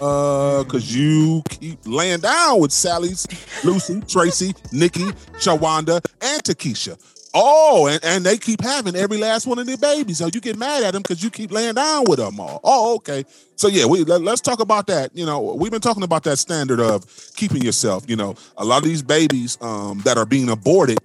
uh, 0.00 0.64
cause 0.64 0.92
you 0.92 1.42
keep 1.48 1.78
laying 1.84 2.18
down 2.18 2.60
with 2.60 2.72
Sally's, 2.72 3.24
Lucy, 3.62 4.00
Tracy, 4.08 4.52
Nikki, 4.72 5.04
Shawanda, 5.38 6.04
and 6.20 6.42
Takesha. 6.42 6.98
Oh, 7.34 7.86
and, 7.86 8.04
and 8.04 8.24
they 8.24 8.36
keep 8.36 8.60
having 8.60 8.94
every 8.94 9.16
last 9.16 9.46
one 9.46 9.58
of 9.58 9.66
their 9.66 9.78
babies. 9.78 10.18
So 10.18 10.26
you 10.26 10.40
get 10.40 10.58
mad 10.58 10.82
at 10.82 10.92
them 10.92 11.02
because 11.02 11.22
you 11.22 11.30
keep 11.30 11.50
laying 11.50 11.74
down 11.74 12.04
with 12.06 12.18
them 12.18 12.38
all. 12.38 12.60
Oh, 12.62 12.96
okay. 12.96 13.24
So 13.56 13.68
yeah, 13.68 13.86
we 13.86 14.04
let, 14.04 14.26
us 14.26 14.40
talk 14.40 14.60
about 14.60 14.86
that. 14.88 15.16
You 15.16 15.24
know, 15.24 15.40
we've 15.40 15.70
been 15.70 15.80
talking 15.80 16.02
about 16.02 16.24
that 16.24 16.36
standard 16.36 16.80
of 16.80 17.06
keeping 17.36 17.62
yourself. 17.62 18.04
You 18.08 18.16
know, 18.16 18.34
a 18.58 18.64
lot 18.64 18.78
of 18.78 18.84
these 18.84 19.02
babies 19.02 19.56
um, 19.60 20.00
that 20.00 20.18
are 20.18 20.26
being 20.26 20.50
aborted 20.50 20.98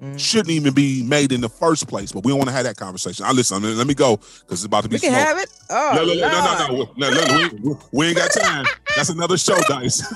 Mm-hmm. 0.00 0.16
shouldn't 0.16 0.50
even 0.50 0.74
be 0.74 1.02
made 1.02 1.32
in 1.32 1.40
the 1.40 1.48
first 1.48 1.88
place. 1.88 2.12
But 2.12 2.24
we 2.24 2.30
don't 2.30 2.38
want 2.38 2.50
to 2.50 2.54
have 2.54 2.62
that 2.64 2.76
conversation. 2.76 3.24
I 3.24 3.32
listen. 3.32 3.60
Let 3.76 3.86
me 3.86 3.94
go 3.94 4.16
because 4.16 4.52
it's 4.52 4.64
about 4.64 4.84
to 4.84 4.88
be. 4.88 4.94
We 4.94 5.00
can 5.00 5.10
smoke. 5.10 5.26
have 5.26 5.38
it. 5.38 5.48
Oh, 5.70 5.92
no, 5.96 6.04
no, 6.04 6.14
no, 6.14 6.30
no, 6.68 6.88
no, 6.96 7.10
no, 7.10 7.26
no. 7.48 7.50
We, 7.62 7.74
we, 7.90 8.06
ain't 8.06 8.16
got 8.16 8.30
time. 8.30 8.64
That's 8.94 9.08
another 9.08 9.36
show, 9.36 9.58
guys. 9.68 9.98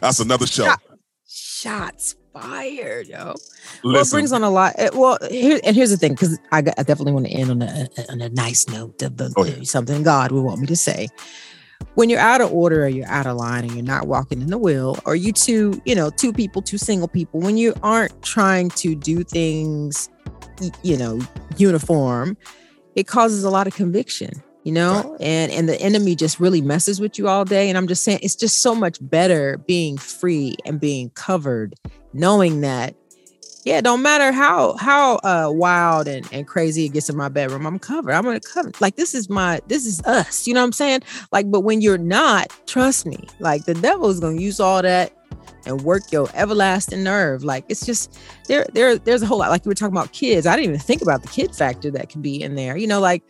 That's 0.00 0.18
another 0.18 0.48
show. 0.48 0.64
Shot, 0.64 0.80
shots 1.28 2.16
fired, 2.32 3.06
yo. 3.06 3.34
Well, 3.84 4.02
it 4.02 4.10
brings 4.10 4.32
on 4.32 4.42
a 4.42 4.50
lot. 4.50 4.74
Well, 4.92 5.18
here 5.30 5.60
and 5.64 5.76
here's 5.76 5.90
the 5.90 5.96
thing, 5.96 6.12
because 6.12 6.38
I, 6.50 6.58
I, 6.58 6.82
definitely 6.82 7.12
want 7.12 7.26
to 7.26 7.32
end 7.32 7.50
on 7.50 7.62
a 7.62 7.88
on 8.10 8.20
a 8.20 8.28
nice 8.30 8.68
note 8.68 9.00
of 9.02 9.16
the, 9.16 9.60
something 9.64 10.02
God 10.02 10.32
would 10.32 10.42
want 10.42 10.60
me 10.60 10.66
to 10.66 10.76
say 10.76 11.08
when 11.94 12.10
you're 12.10 12.20
out 12.20 12.40
of 12.40 12.52
order 12.52 12.84
or 12.84 12.88
you're 12.88 13.08
out 13.08 13.26
of 13.26 13.36
line 13.36 13.64
and 13.64 13.72
you're 13.72 13.82
not 13.82 14.06
walking 14.06 14.40
in 14.42 14.48
the 14.48 14.58
will, 14.58 14.98
or 15.04 15.16
you 15.16 15.32
two, 15.32 15.80
you 15.84 15.94
know, 15.94 16.10
two 16.10 16.32
people, 16.32 16.62
two 16.62 16.78
single 16.78 17.08
people, 17.08 17.40
when 17.40 17.56
you 17.56 17.74
aren't 17.82 18.22
trying 18.22 18.68
to 18.70 18.94
do 18.94 19.24
things, 19.24 20.08
you 20.82 20.96
know, 20.96 21.20
uniform, 21.56 22.36
it 22.94 23.06
causes 23.06 23.44
a 23.44 23.50
lot 23.50 23.66
of 23.66 23.74
conviction, 23.74 24.42
you 24.64 24.72
know, 24.72 25.10
right. 25.12 25.20
and 25.20 25.52
and 25.52 25.68
the 25.68 25.80
enemy 25.80 26.14
just 26.14 26.40
really 26.40 26.60
messes 26.60 27.00
with 27.00 27.18
you 27.18 27.28
all 27.28 27.44
day. 27.44 27.68
And 27.68 27.78
I'm 27.78 27.86
just 27.86 28.04
saying, 28.04 28.20
it's 28.22 28.36
just 28.36 28.62
so 28.62 28.74
much 28.74 28.98
better 29.00 29.58
being 29.66 29.96
free 29.96 30.56
and 30.64 30.80
being 30.80 31.10
covered, 31.10 31.74
knowing 32.12 32.60
that 32.62 32.94
yeah, 33.66 33.80
don't 33.80 34.00
matter 34.00 34.30
how 34.30 34.76
how 34.76 35.16
uh 35.16 35.50
wild 35.50 36.06
and, 36.06 36.24
and 36.32 36.46
crazy 36.46 36.84
it 36.84 36.90
gets 36.90 37.10
in 37.10 37.16
my 37.16 37.28
bedroom, 37.28 37.66
I'm 37.66 37.80
covered. 37.80 38.12
I'm 38.12 38.22
gonna 38.22 38.38
cover. 38.38 38.70
Like 38.80 38.94
this 38.94 39.12
is 39.12 39.28
my 39.28 39.60
this 39.66 39.86
is 39.86 40.00
us. 40.04 40.46
You 40.46 40.54
know 40.54 40.60
what 40.60 40.66
I'm 40.66 40.72
saying? 40.72 41.00
Like, 41.32 41.50
but 41.50 41.62
when 41.62 41.80
you're 41.80 41.98
not, 41.98 42.52
trust 42.68 43.06
me, 43.06 43.26
like 43.40 43.64
the 43.64 43.74
devil 43.74 44.08
is 44.08 44.20
gonna 44.20 44.40
use 44.40 44.60
all 44.60 44.82
that 44.82 45.12
and 45.66 45.80
work 45.82 46.12
your 46.12 46.28
everlasting 46.32 47.02
nerve. 47.02 47.42
Like 47.42 47.64
it's 47.68 47.84
just 47.84 48.16
there 48.46 48.66
there 48.72 48.98
there's 48.98 49.22
a 49.22 49.26
whole 49.26 49.38
lot. 49.38 49.50
Like 49.50 49.64
you 49.64 49.68
were 49.68 49.74
talking 49.74 49.96
about 49.96 50.12
kids. 50.12 50.46
I 50.46 50.54
didn't 50.54 50.68
even 50.68 50.78
think 50.78 51.02
about 51.02 51.22
the 51.22 51.28
kid 51.28 51.52
factor 51.52 51.90
that 51.90 52.08
could 52.08 52.22
be 52.22 52.40
in 52.40 52.54
there. 52.54 52.76
You 52.76 52.86
know, 52.86 53.00
like 53.00 53.24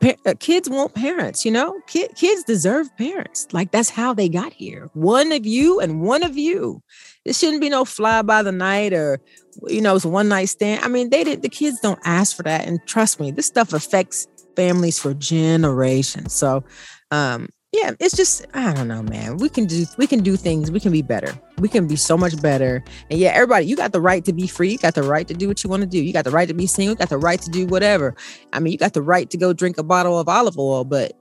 Pa- 0.00 0.14
uh, 0.26 0.34
kids 0.38 0.68
want 0.68 0.94
parents, 0.94 1.44
you 1.44 1.50
know. 1.50 1.80
Kid- 1.86 2.14
kids 2.16 2.44
deserve 2.44 2.94
parents. 2.96 3.46
Like 3.52 3.70
that's 3.70 3.90
how 3.90 4.12
they 4.14 4.28
got 4.28 4.52
here. 4.52 4.90
One 4.92 5.32
of 5.32 5.46
you 5.46 5.80
and 5.80 6.02
one 6.02 6.22
of 6.22 6.36
you. 6.36 6.82
It 7.24 7.34
shouldn't 7.34 7.60
be 7.60 7.68
no 7.68 7.84
fly 7.84 8.22
by 8.22 8.42
the 8.42 8.52
night 8.52 8.92
or 8.92 9.20
you 9.66 9.80
know, 9.80 9.96
it's 9.96 10.04
one 10.04 10.28
night 10.28 10.46
stand. 10.50 10.84
I 10.84 10.88
mean, 10.88 11.10
they 11.10 11.24
did 11.24 11.42
the 11.42 11.48
kids 11.48 11.80
don't 11.80 11.98
ask 12.04 12.36
for 12.36 12.42
that. 12.42 12.66
And 12.66 12.78
trust 12.86 13.18
me, 13.20 13.30
this 13.30 13.46
stuff 13.46 13.72
affects 13.72 14.26
families 14.54 14.98
for 14.98 15.14
generations. 15.14 16.34
So 16.34 16.64
um 17.10 17.48
yeah, 17.76 17.92
it's 18.00 18.16
just 18.16 18.46
I 18.54 18.72
don't 18.72 18.88
know, 18.88 19.02
man. 19.02 19.36
We 19.36 19.48
can 19.48 19.66
do 19.66 19.84
we 19.98 20.06
can 20.06 20.22
do 20.22 20.36
things. 20.36 20.70
We 20.70 20.80
can 20.80 20.92
be 20.92 21.02
better. 21.02 21.38
We 21.58 21.68
can 21.68 21.86
be 21.86 21.96
so 21.96 22.16
much 22.16 22.40
better. 22.40 22.82
And 23.10 23.18
yeah, 23.18 23.30
everybody, 23.30 23.66
you 23.66 23.76
got 23.76 23.92
the 23.92 24.00
right 24.00 24.24
to 24.24 24.32
be 24.32 24.46
free. 24.46 24.70
You 24.70 24.78
got 24.78 24.94
the 24.94 25.02
right 25.02 25.28
to 25.28 25.34
do 25.34 25.46
what 25.46 25.62
you 25.62 25.68
want 25.68 25.82
to 25.82 25.86
do. 25.86 26.02
You 26.02 26.12
got 26.12 26.24
the 26.24 26.30
right 26.30 26.48
to 26.48 26.54
be 26.54 26.66
single. 26.66 26.94
You 26.94 26.98
got 26.98 27.10
the 27.10 27.18
right 27.18 27.40
to 27.40 27.50
do 27.50 27.66
whatever. 27.66 28.14
I 28.52 28.60
mean, 28.60 28.72
you 28.72 28.78
got 28.78 28.94
the 28.94 29.02
right 29.02 29.28
to 29.30 29.36
go 29.36 29.52
drink 29.52 29.78
a 29.78 29.82
bottle 29.82 30.18
of 30.18 30.28
olive 30.28 30.58
oil, 30.58 30.84
but 30.84 31.12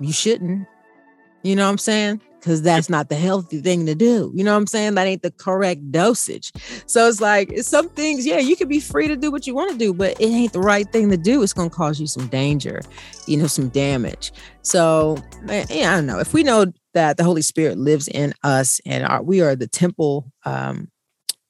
you 0.00 0.12
shouldn't. 0.12 0.66
You 1.42 1.56
know 1.56 1.64
what 1.64 1.72
I'm 1.72 1.78
saying? 1.78 2.22
Because 2.44 2.60
that's 2.60 2.90
not 2.90 3.08
the 3.08 3.14
healthy 3.14 3.62
thing 3.62 3.86
to 3.86 3.94
do. 3.94 4.30
You 4.34 4.44
know 4.44 4.52
what 4.52 4.58
I'm 4.58 4.66
saying? 4.66 4.96
That 4.96 5.06
ain't 5.06 5.22
the 5.22 5.30
correct 5.30 5.90
dosage. 5.90 6.52
So 6.84 7.08
it's 7.08 7.18
like 7.18 7.50
some 7.60 7.88
things, 7.88 8.26
yeah, 8.26 8.38
you 8.38 8.54
can 8.54 8.68
be 8.68 8.80
free 8.80 9.08
to 9.08 9.16
do 9.16 9.30
what 9.30 9.46
you 9.46 9.54
want 9.54 9.72
to 9.72 9.78
do, 9.78 9.94
but 9.94 10.20
it 10.20 10.26
ain't 10.26 10.52
the 10.52 10.60
right 10.60 10.86
thing 10.92 11.08
to 11.08 11.16
do. 11.16 11.42
It's 11.42 11.54
going 11.54 11.70
to 11.70 11.74
cause 11.74 11.98
you 11.98 12.06
some 12.06 12.26
danger, 12.26 12.82
you 13.26 13.38
know, 13.38 13.46
some 13.46 13.70
damage. 13.70 14.30
So, 14.60 15.16
eh, 15.48 15.64
yeah, 15.70 15.92
I 15.92 15.96
don't 15.96 16.04
know. 16.04 16.18
If 16.18 16.34
we 16.34 16.42
know 16.42 16.66
that 16.92 17.16
the 17.16 17.24
Holy 17.24 17.40
Spirit 17.40 17.78
lives 17.78 18.08
in 18.08 18.34
us 18.42 18.78
and 18.84 19.06
our, 19.06 19.22
we 19.22 19.40
are 19.40 19.56
the 19.56 19.66
temple, 19.66 20.30
um, 20.44 20.90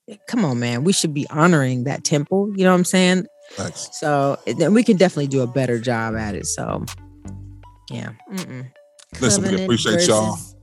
eh, 0.09 0.15
come 0.29 0.45
on, 0.45 0.61
man, 0.61 0.85
we 0.85 0.93
should 0.93 1.13
be 1.13 1.27
honoring 1.29 1.85
that 1.85 2.05
temple. 2.05 2.53
You 2.55 2.63
know 2.63 2.71
what 2.71 2.79
I'm 2.79 2.85
saying? 2.85 3.27
Thanks. 3.55 3.89
So 3.95 4.39
eh, 4.47 4.55
then 4.57 4.73
we 4.73 4.85
can 4.85 4.97
definitely 4.97 5.27
do 5.27 5.43
a 5.43 5.49
better 5.49 5.81
job 5.81 6.15
at 6.15 6.37
it. 6.37 6.47
So, 6.47 6.85
yeah. 7.91 8.13
Mm-mm. 8.33 8.71
Listen, 9.21 9.43
we 9.43 9.65
appreciate 9.65 9.95
versus- 9.95 10.09
y'all 10.09 10.54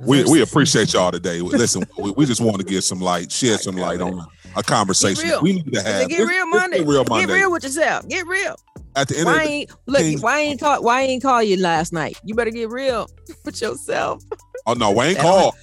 we 0.00 0.24
we 0.24 0.42
appreciate 0.42 0.92
y'all 0.92 1.12
today. 1.12 1.40
Listen, 1.40 1.84
we, 1.98 2.10
we, 2.12 2.26
just 2.26 2.40
want 2.40 2.58
to 2.58 2.64
give 2.64 2.84
some 2.84 3.00
light, 3.00 3.30
shed 3.30 3.60
some 3.60 3.76
light 3.76 4.00
on 4.00 4.26
a 4.56 4.62
conversation 4.62 5.30
we 5.42 5.54
need 5.54 5.72
to 5.72 5.82
have. 5.82 6.08
Get 6.08 6.26
real 6.26 6.46
Monday. 6.46 6.78
Get 6.78 6.86
real 6.86 7.04
Monday. 7.08 7.26
Get 7.26 7.34
real 7.34 7.52
with 7.52 7.64
yourself. 7.64 8.08
Get 8.08 8.26
real. 8.26 8.56
At 8.96 9.08
the 9.08 9.18
end 9.18 9.26
why 9.26 9.32
of 9.32 9.38
the 9.38 9.48
ain't, 9.48 9.70
look, 9.86 10.00
King, 10.00 10.20
why 10.20 10.40
ain't 10.40 10.60
call 10.60 10.82
why 10.82 11.02
ain't 11.02 11.22
call 11.22 11.42
you 11.42 11.56
last 11.56 11.92
night? 11.92 12.18
You 12.24 12.34
better 12.34 12.50
get 12.50 12.70
real 12.70 13.08
with 13.44 13.60
yourself. 13.60 14.22
Oh 14.66 14.74
no, 14.74 14.90
Wayne 14.92 15.16
called. 15.16 15.54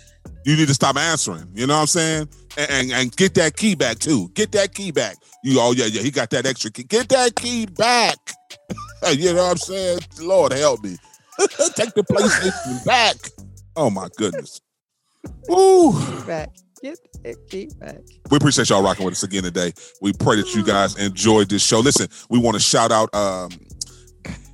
You 0.45 0.55
need 0.55 0.67
to 0.67 0.73
stop 0.73 0.95
answering. 0.95 1.45
You 1.53 1.67
know 1.67 1.73
what 1.75 1.81
I'm 1.81 1.88
saying? 1.88 2.29
And, 2.57 2.71
and, 2.71 2.91
and 2.91 3.15
get 3.17 3.33
that 3.33 3.57
key 3.57 3.75
back 3.75 3.99
too. 3.99 4.29
Get 4.29 4.53
that 4.53 4.73
key 4.73 4.91
back. 4.91 5.17
You 5.43 5.59
oh 5.59 5.73
yeah 5.73 5.85
yeah 5.85 6.01
he 6.01 6.11
got 6.11 6.29
that 6.29 6.45
extra 6.45 6.71
key. 6.71 6.83
Get 6.83 7.09
that 7.09 7.35
key 7.35 7.65
back. 7.65 8.17
you 9.11 9.33
know 9.33 9.43
what 9.43 9.51
I'm 9.51 9.57
saying? 9.57 9.99
Lord 10.21 10.53
help 10.53 10.83
me. 10.83 10.97
Take 11.75 11.93
the 11.93 12.03
PlayStation 12.03 12.85
back. 12.85 13.15
Oh 13.78 13.91
my 13.91 14.09
goodness. 14.17 14.59
Woo. 15.47 15.93
Back. 16.25 16.49
Get 16.82 16.97
it, 17.23 17.80
back. 17.80 17.97
We 18.32 18.38
appreciate 18.38 18.69
y'all 18.69 18.84
rocking 18.84 19.05
with 19.05 19.13
us 19.13 19.23
again 19.23 19.43
today. 19.43 19.71
We 20.01 20.13
pray 20.13 20.36
that 20.38 20.53
you 20.53 20.63
guys 20.63 20.97
enjoyed 20.97 21.49
this 21.49 21.63
show. 21.63 21.80
Listen, 21.80 22.07
we 22.30 22.39
want 22.39 22.55
to 22.55 22.61
shout 22.61 22.91
out 22.91 23.13
um, 23.15 23.49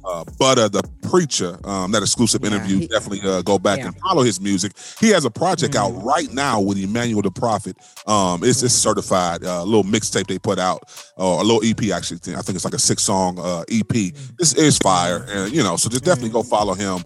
uh, 0.05 0.24
Butta, 0.26 0.69
the 0.71 0.84
preacher, 1.09 1.57
um, 1.65 1.91
that 1.91 2.01
exclusive 2.01 2.41
yeah, 2.41 2.51
interview. 2.51 2.80
He, 2.80 2.88
Definitely 2.88 3.30
uh, 3.30 3.41
go 3.41 3.57
back 3.57 3.80
yeah. 3.80 3.88
and 3.88 3.97
follow 3.99 4.24
his 4.24 4.41
music. 4.41 4.74
He 4.99 5.09
has 5.09 5.26
a 5.26 5.32
project 5.32 5.74
mm-hmm. 5.74 5.97
out 5.97 6.03
right 6.03 6.32
now 6.34 6.59
with 6.61 6.78
Emmanuel 6.78 7.21
the 7.21 7.32
Prophet. 7.32 7.78
Um, 8.07 8.43
it's, 8.43 8.63
it's 8.63 8.74
certified. 8.74 9.43
Uh, 9.43 9.61
a 9.61 9.65
little 9.65 9.84
mixtape 9.84 10.28
they 10.28 10.39
put 10.39 10.59
out, 10.59 10.84
or 11.15 11.39
a 11.39 11.43
little 11.43 11.61
EP 11.63 11.91
actually. 11.91 12.17
I 12.36 12.41
think 12.41 12.55
it's 12.55 12.65
like 12.65 12.74
a 12.74 12.80
six 12.80 13.03
song 13.03 13.39
uh, 13.39 13.61
EP. 13.69 13.88
Mm-hmm. 13.88 14.36
This 14.38 14.53
is 14.53 14.78
fire, 14.78 15.26
and 15.30 15.53
you 15.53 15.63
know, 15.63 15.78
so 15.78 15.89
just 15.89 16.03
definitely 16.03 16.32
go 16.32 16.41
mm-hmm. 16.41 16.49
follow 16.49 16.74
him. 16.74 17.03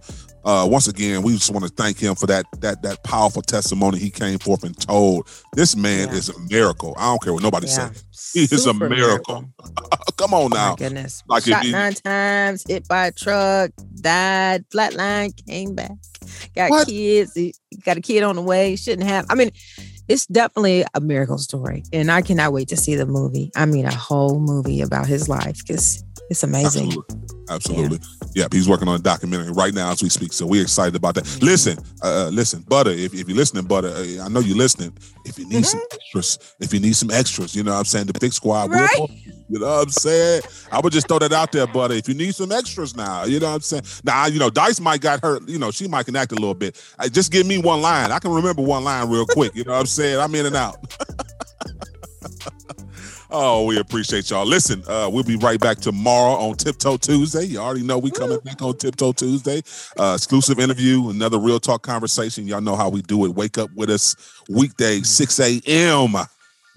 Uh, 0.47 0.65
once 0.65 0.87
again, 0.87 1.21
we 1.23 1.33
just 1.33 1.51
want 1.51 1.65
to 1.65 1.69
thank 1.69 1.99
him 1.99 2.15
for 2.15 2.25
that 2.25 2.45
that 2.61 2.81
that 2.81 3.03
powerful 3.03 3.41
testimony 3.41 3.99
he 3.99 4.09
came 4.09 4.39
forth 4.39 4.63
and 4.63 4.79
told. 4.79 5.27
This 5.55 5.75
man 5.75 6.07
Yeah. 6.07 6.13
is 6.15 6.29
a 6.29 6.39
miracle. 6.49 6.95
I 6.97 7.07
don't 7.07 7.21
care 7.21 7.33
what 7.33 7.43
nobody 7.43 7.67
Yeah. 7.67 7.91
says. 7.91 8.03
He 8.33 8.43
is 8.43 8.53
a 8.53 8.57
Super 8.59 8.87
miracle. 8.89 9.43
Come 10.17 10.33
on 10.33 10.49
My 10.51 10.55
now. 10.55 10.75
goodness. 10.75 11.21
Like 11.27 11.43
Shot 11.43 11.65
you- 11.65 11.73
nine 11.73 11.93
times, 11.95 12.63
hit 12.65 12.87
by 12.87 13.07
a 13.07 13.11
truck, 13.11 13.71
died, 13.99 14.63
flatline, 14.73 15.33
came 15.47 15.75
back, 15.75 15.91
got 16.55 16.69
What? 16.69 16.87
kids, 16.87 17.33
he 17.35 17.53
got 17.83 17.97
a 17.97 18.01
kid 18.01 18.23
on 18.23 18.37
the 18.37 18.41
way, 18.41 18.77
shouldn't 18.77 19.07
have. 19.07 19.25
I 19.29 19.35
mean, 19.35 19.51
it's 20.07 20.25
definitely 20.27 20.85
a 20.93 21.01
miracle 21.01 21.37
story. 21.39 21.83
And 21.91 22.09
I 22.09 22.21
cannot 22.21 22.53
wait 22.53 22.69
to 22.69 22.77
see 22.77 22.95
the 22.95 23.05
movie. 23.05 23.51
I 23.57 23.65
mean, 23.65 23.85
a 23.85 23.93
whole 23.93 24.39
movie 24.39 24.79
about 24.79 25.07
his 25.07 25.27
life 25.27 25.57
because 25.67 26.01
it's 26.29 26.41
amazing. 26.43 26.85
Absolutely. 26.87 27.15
Absolutely. 27.49 27.99
Yep. 28.37 28.53
He's 28.53 28.69
working 28.69 28.87
on 28.87 28.99
a 28.99 29.01
documentary 29.01 29.51
right 29.51 29.73
now 29.73 29.91
as 29.91 30.03
we 30.03 30.09
speak. 30.09 30.31
So 30.31 30.45
we're 30.45 30.61
excited 30.61 30.95
about 30.95 31.15
that. 31.15 31.23
Mm-hmm. 31.23 31.45
Listen, 31.45 31.77
uh, 32.03 32.29
listen, 32.31 32.61
Butta, 32.61 32.95
if, 32.95 33.15
if 33.15 33.27
you're 33.27 33.35
listening, 33.35 33.63
Butta, 33.63 34.19
uh, 34.19 34.23
I 34.23 34.27
know 34.29 34.41
you're 34.41 34.55
listening. 34.55 34.95
If 35.25 35.39
you 35.39 35.49
need 35.49 35.65
some 35.65 35.79
Mm-hmm. 35.79 35.95
extras, 35.95 36.55
if 36.59 36.71
you 36.71 36.79
need 36.79 36.95
some 36.95 37.09
extras, 37.09 37.55
you 37.55 37.63
know 37.63 37.71
what 37.71 37.79
I'm 37.79 37.85
saying? 37.85 38.05
The 38.05 38.19
big 38.19 38.33
squad. 38.33 38.69
Right. 38.69 38.87
you. 38.99 39.33
You 39.49 39.59
know 39.59 39.65
what 39.65 39.83
I'm 39.85 39.89
saying? 39.89 40.41
I 40.71 40.79
would 40.79 40.93
just 40.93 41.07
throw 41.07 41.17
that 41.19 41.31
out 41.33 41.51
there, 41.51 41.65
Butta. 41.65 41.97
If 41.97 42.07
you 42.07 42.13
need 42.13 42.35
some 42.35 42.51
extras 42.51 42.95
now, 42.95 43.23
you 43.23 43.39
know 43.39 43.47
what 43.47 43.55
I'm 43.55 43.61
saying? 43.61 43.83
Now, 44.03 44.27
you 44.27 44.37
know, 44.39 44.49
Dice 44.51 44.79
might 44.79 45.01
got 45.01 45.21
hurt. 45.21 45.47
You 45.49 45.57
know, 45.57 45.71
she 45.71 45.87
might 45.87 46.05
can 46.05 46.15
act 46.15 46.31
a 46.31 46.35
little 46.35 46.53
bit. 46.53 46.79
Uh, 46.99 47.07
just 47.09 47.31
give 47.31 47.47
me 47.47 47.57
one 47.57 47.81
line. 47.81 48.11
I 48.11 48.19
can 48.19 48.31
remember 48.31 48.61
one 48.61 48.83
line 48.83 49.09
real 49.09 49.25
quick. 49.25 49.55
You 49.55 49.63
know 49.63 49.71
what 49.71 49.79
I'm 49.79 49.85
saying? 49.87 50.19
I'm 50.19 50.35
in 50.35 50.45
and 50.45 50.55
out. 50.55 50.77
Oh, 53.29 53.65
we 53.65 53.77
appreciate 53.77 54.29
y'all. 54.29 54.45
Listen, 54.45 54.81
uh, 54.87 55.09
we'll 55.11 55.23
be 55.23 55.35
right 55.35 55.59
back 55.59 55.79
tomorrow 55.79 56.35
on 56.35 56.55
Tiptoe 56.55 56.97
Tuesday. 56.97 57.43
You 57.43 57.59
already 57.59 57.83
know 57.83 57.97
we 57.97 58.09
coming 58.09 58.39
back 58.39 58.61
on 58.61 58.77
Tiptoe 58.77 59.11
Tuesday. 59.11 59.61
Uh, 59.99 60.13
exclusive 60.15 60.59
interview, 60.59 61.09
another 61.09 61.37
real 61.37 61.59
talk 61.59 61.81
conversation. 61.81 62.47
Y'all 62.47 62.61
know 62.61 62.75
how 62.77 62.89
we 62.89 63.01
do 63.01 63.25
it. 63.25 63.35
Wake 63.35 63.57
up 63.57 63.69
with 63.75 63.89
us 63.89 64.15
weekday, 64.49 65.01
6 65.01 65.39
a.m. 65.39 66.15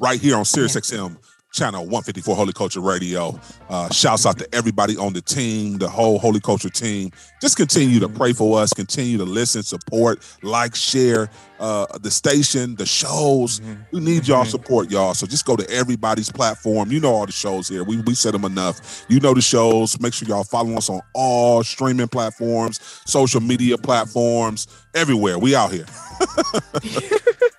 right 0.00 0.20
here 0.20 0.36
on 0.36 0.44
Sirius 0.44 0.76
XM 0.76 1.16
channel 1.52 1.82
154 1.82 2.36
Holy 2.36 2.52
Culture 2.52 2.80
Radio. 2.80 3.38
Uh, 3.68 3.90
shouts 3.90 4.26
out 4.26 4.38
to 4.38 4.54
everybody 4.54 4.96
on 4.96 5.12
the 5.12 5.20
team, 5.20 5.78
the 5.78 5.88
whole 5.88 6.18
Holy 6.18 6.40
Culture 6.40 6.70
team. 6.70 7.10
Just 7.40 7.56
continue 7.56 8.00
to 8.00 8.08
pray 8.08 8.32
for 8.32 8.60
us, 8.60 8.72
continue 8.72 9.18
to 9.18 9.24
listen, 9.24 9.62
support, 9.62 10.24
like, 10.42 10.74
share 10.74 11.28
uh, 11.58 11.86
the 11.98 12.10
station, 12.10 12.74
the 12.76 12.86
shows. 12.86 13.60
We 13.92 14.00
need 14.00 14.26
y'all 14.26 14.44
support, 14.44 14.90
y'all. 14.90 15.14
So 15.14 15.26
just 15.26 15.44
go 15.44 15.56
to 15.56 15.68
everybody's 15.70 16.30
platform. 16.30 16.90
You 16.90 17.00
know 17.00 17.12
all 17.12 17.26
the 17.26 17.32
shows 17.32 17.68
here. 17.68 17.84
We 17.84 18.00
we 18.00 18.14
said 18.14 18.32
them 18.32 18.44
enough. 18.44 19.04
You 19.08 19.20
know 19.20 19.34
the 19.34 19.42
shows. 19.42 20.00
Make 20.00 20.14
sure 20.14 20.26
y'all 20.26 20.44
follow 20.44 20.74
us 20.76 20.88
on 20.88 21.00
all 21.14 21.62
streaming 21.62 22.08
platforms, 22.08 22.80
social 23.04 23.40
media 23.40 23.76
platforms, 23.76 24.66
everywhere. 24.94 25.38
We 25.38 25.54
out 25.54 25.70
here. 25.72 25.86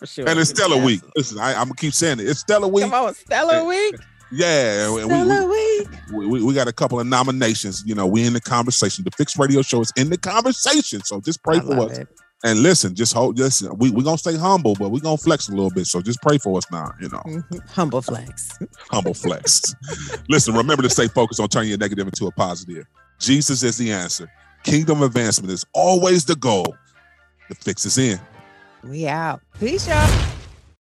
For 0.00 0.06
sure. 0.06 0.28
And 0.28 0.38
it's 0.38 0.50
Stellar 0.50 0.82
Week. 0.82 1.02
Listen, 1.14 1.38
I, 1.38 1.50
I'm 1.52 1.64
gonna 1.64 1.74
keep 1.74 1.92
saying 1.92 2.20
it. 2.20 2.28
It's 2.28 2.40
Stellar 2.40 2.66
Week. 2.68 2.84
Come 2.84 2.94
on, 2.94 3.14
Stellar 3.14 3.64
Week. 3.64 3.94
Yeah, 4.32 4.86
and 4.86 4.94
we, 4.94 5.02
Stellar 5.02 5.46
Week. 5.48 5.88
we, 6.12 6.26
we, 6.26 6.42
we 6.42 6.54
got 6.54 6.68
a 6.68 6.72
couple 6.72 6.98
of 6.98 7.06
nominations. 7.06 7.82
You 7.84 7.94
know, 7.94 8.06
we 8.06 8.24
in 8.26 8.32
the 8.32 8.40
conversation. 8.40 9.04
The 9.04 9.10
Fixx 9.10 9.38
Radio 9.38 9.60
Show 9.60 9.80
is 9.82 9.92
in 9.96 10.08
the 10.08 10.16
conversation. 10.16 11.02
So 11.04 11.20
just 11.20 11.42
pray 11.42 11.58
I 11.58 11.60
for 11.60 11.78
us 11.80 11.98
it. 11.98 12.08
and 12.44 12.62
listen. 12.62 12.94
Just 12.94 13.12
hold. 13.12 13.38
Listen, 13.38 13.76
we 13.76 13.90
we 13.90 14.02
gonna 14.02 14.16
stay 14.16 14.36
humble, 14.38 14.74
but 14.74 14.88
we 14.88 15.00
gonna 15.00 15.18
flex 15.18 15.48
a 15.48 15.52
little 15.52 15.70
bit. 15.70 15.86
So 15.86 16.00
just 16.00 16.22
pray 16.22 16.38
for 16.38 16.56
us 16.56 16.64
now. 16.72 16.92
You 16.98 17.10
know, 17.10 17.22
Mhm. 17.26 17.68
Humble 17.68 18.00
flex. 18.00 18.58
humble 18.90 19.12
flex. 19.14 19.74
listen, 20.30 20.54
remember 20.54 20.82
to 20.82 20.88
stay 20.90 21.08
focused 21.08 21.40
on 21.40 21.48
turning 21.48 21.68
your 21.68 21.78
negative 21.78 22.06
into 22.06 22.26
a 22.26 22.32
positive. 22.32 22.86
Jesus 23.18 23.62
is 23.62 23.76
the 23.76 23.92
answer. 23.92 24.30
Kingdom 24.64 25.02
advancement 25.02 25.52
is 25.52 25.66
always 25.74 26.24
the 26.24 26.36
goal. 26.36 26.74
The 27.50 27.54
fix 27.56 27.84
is 27.84 27.98
in. 27.98 28.18
We 28.82 29.06
out. 29.06 29.40
Peace, 29.58 29.88
y'all. 29.88 30.39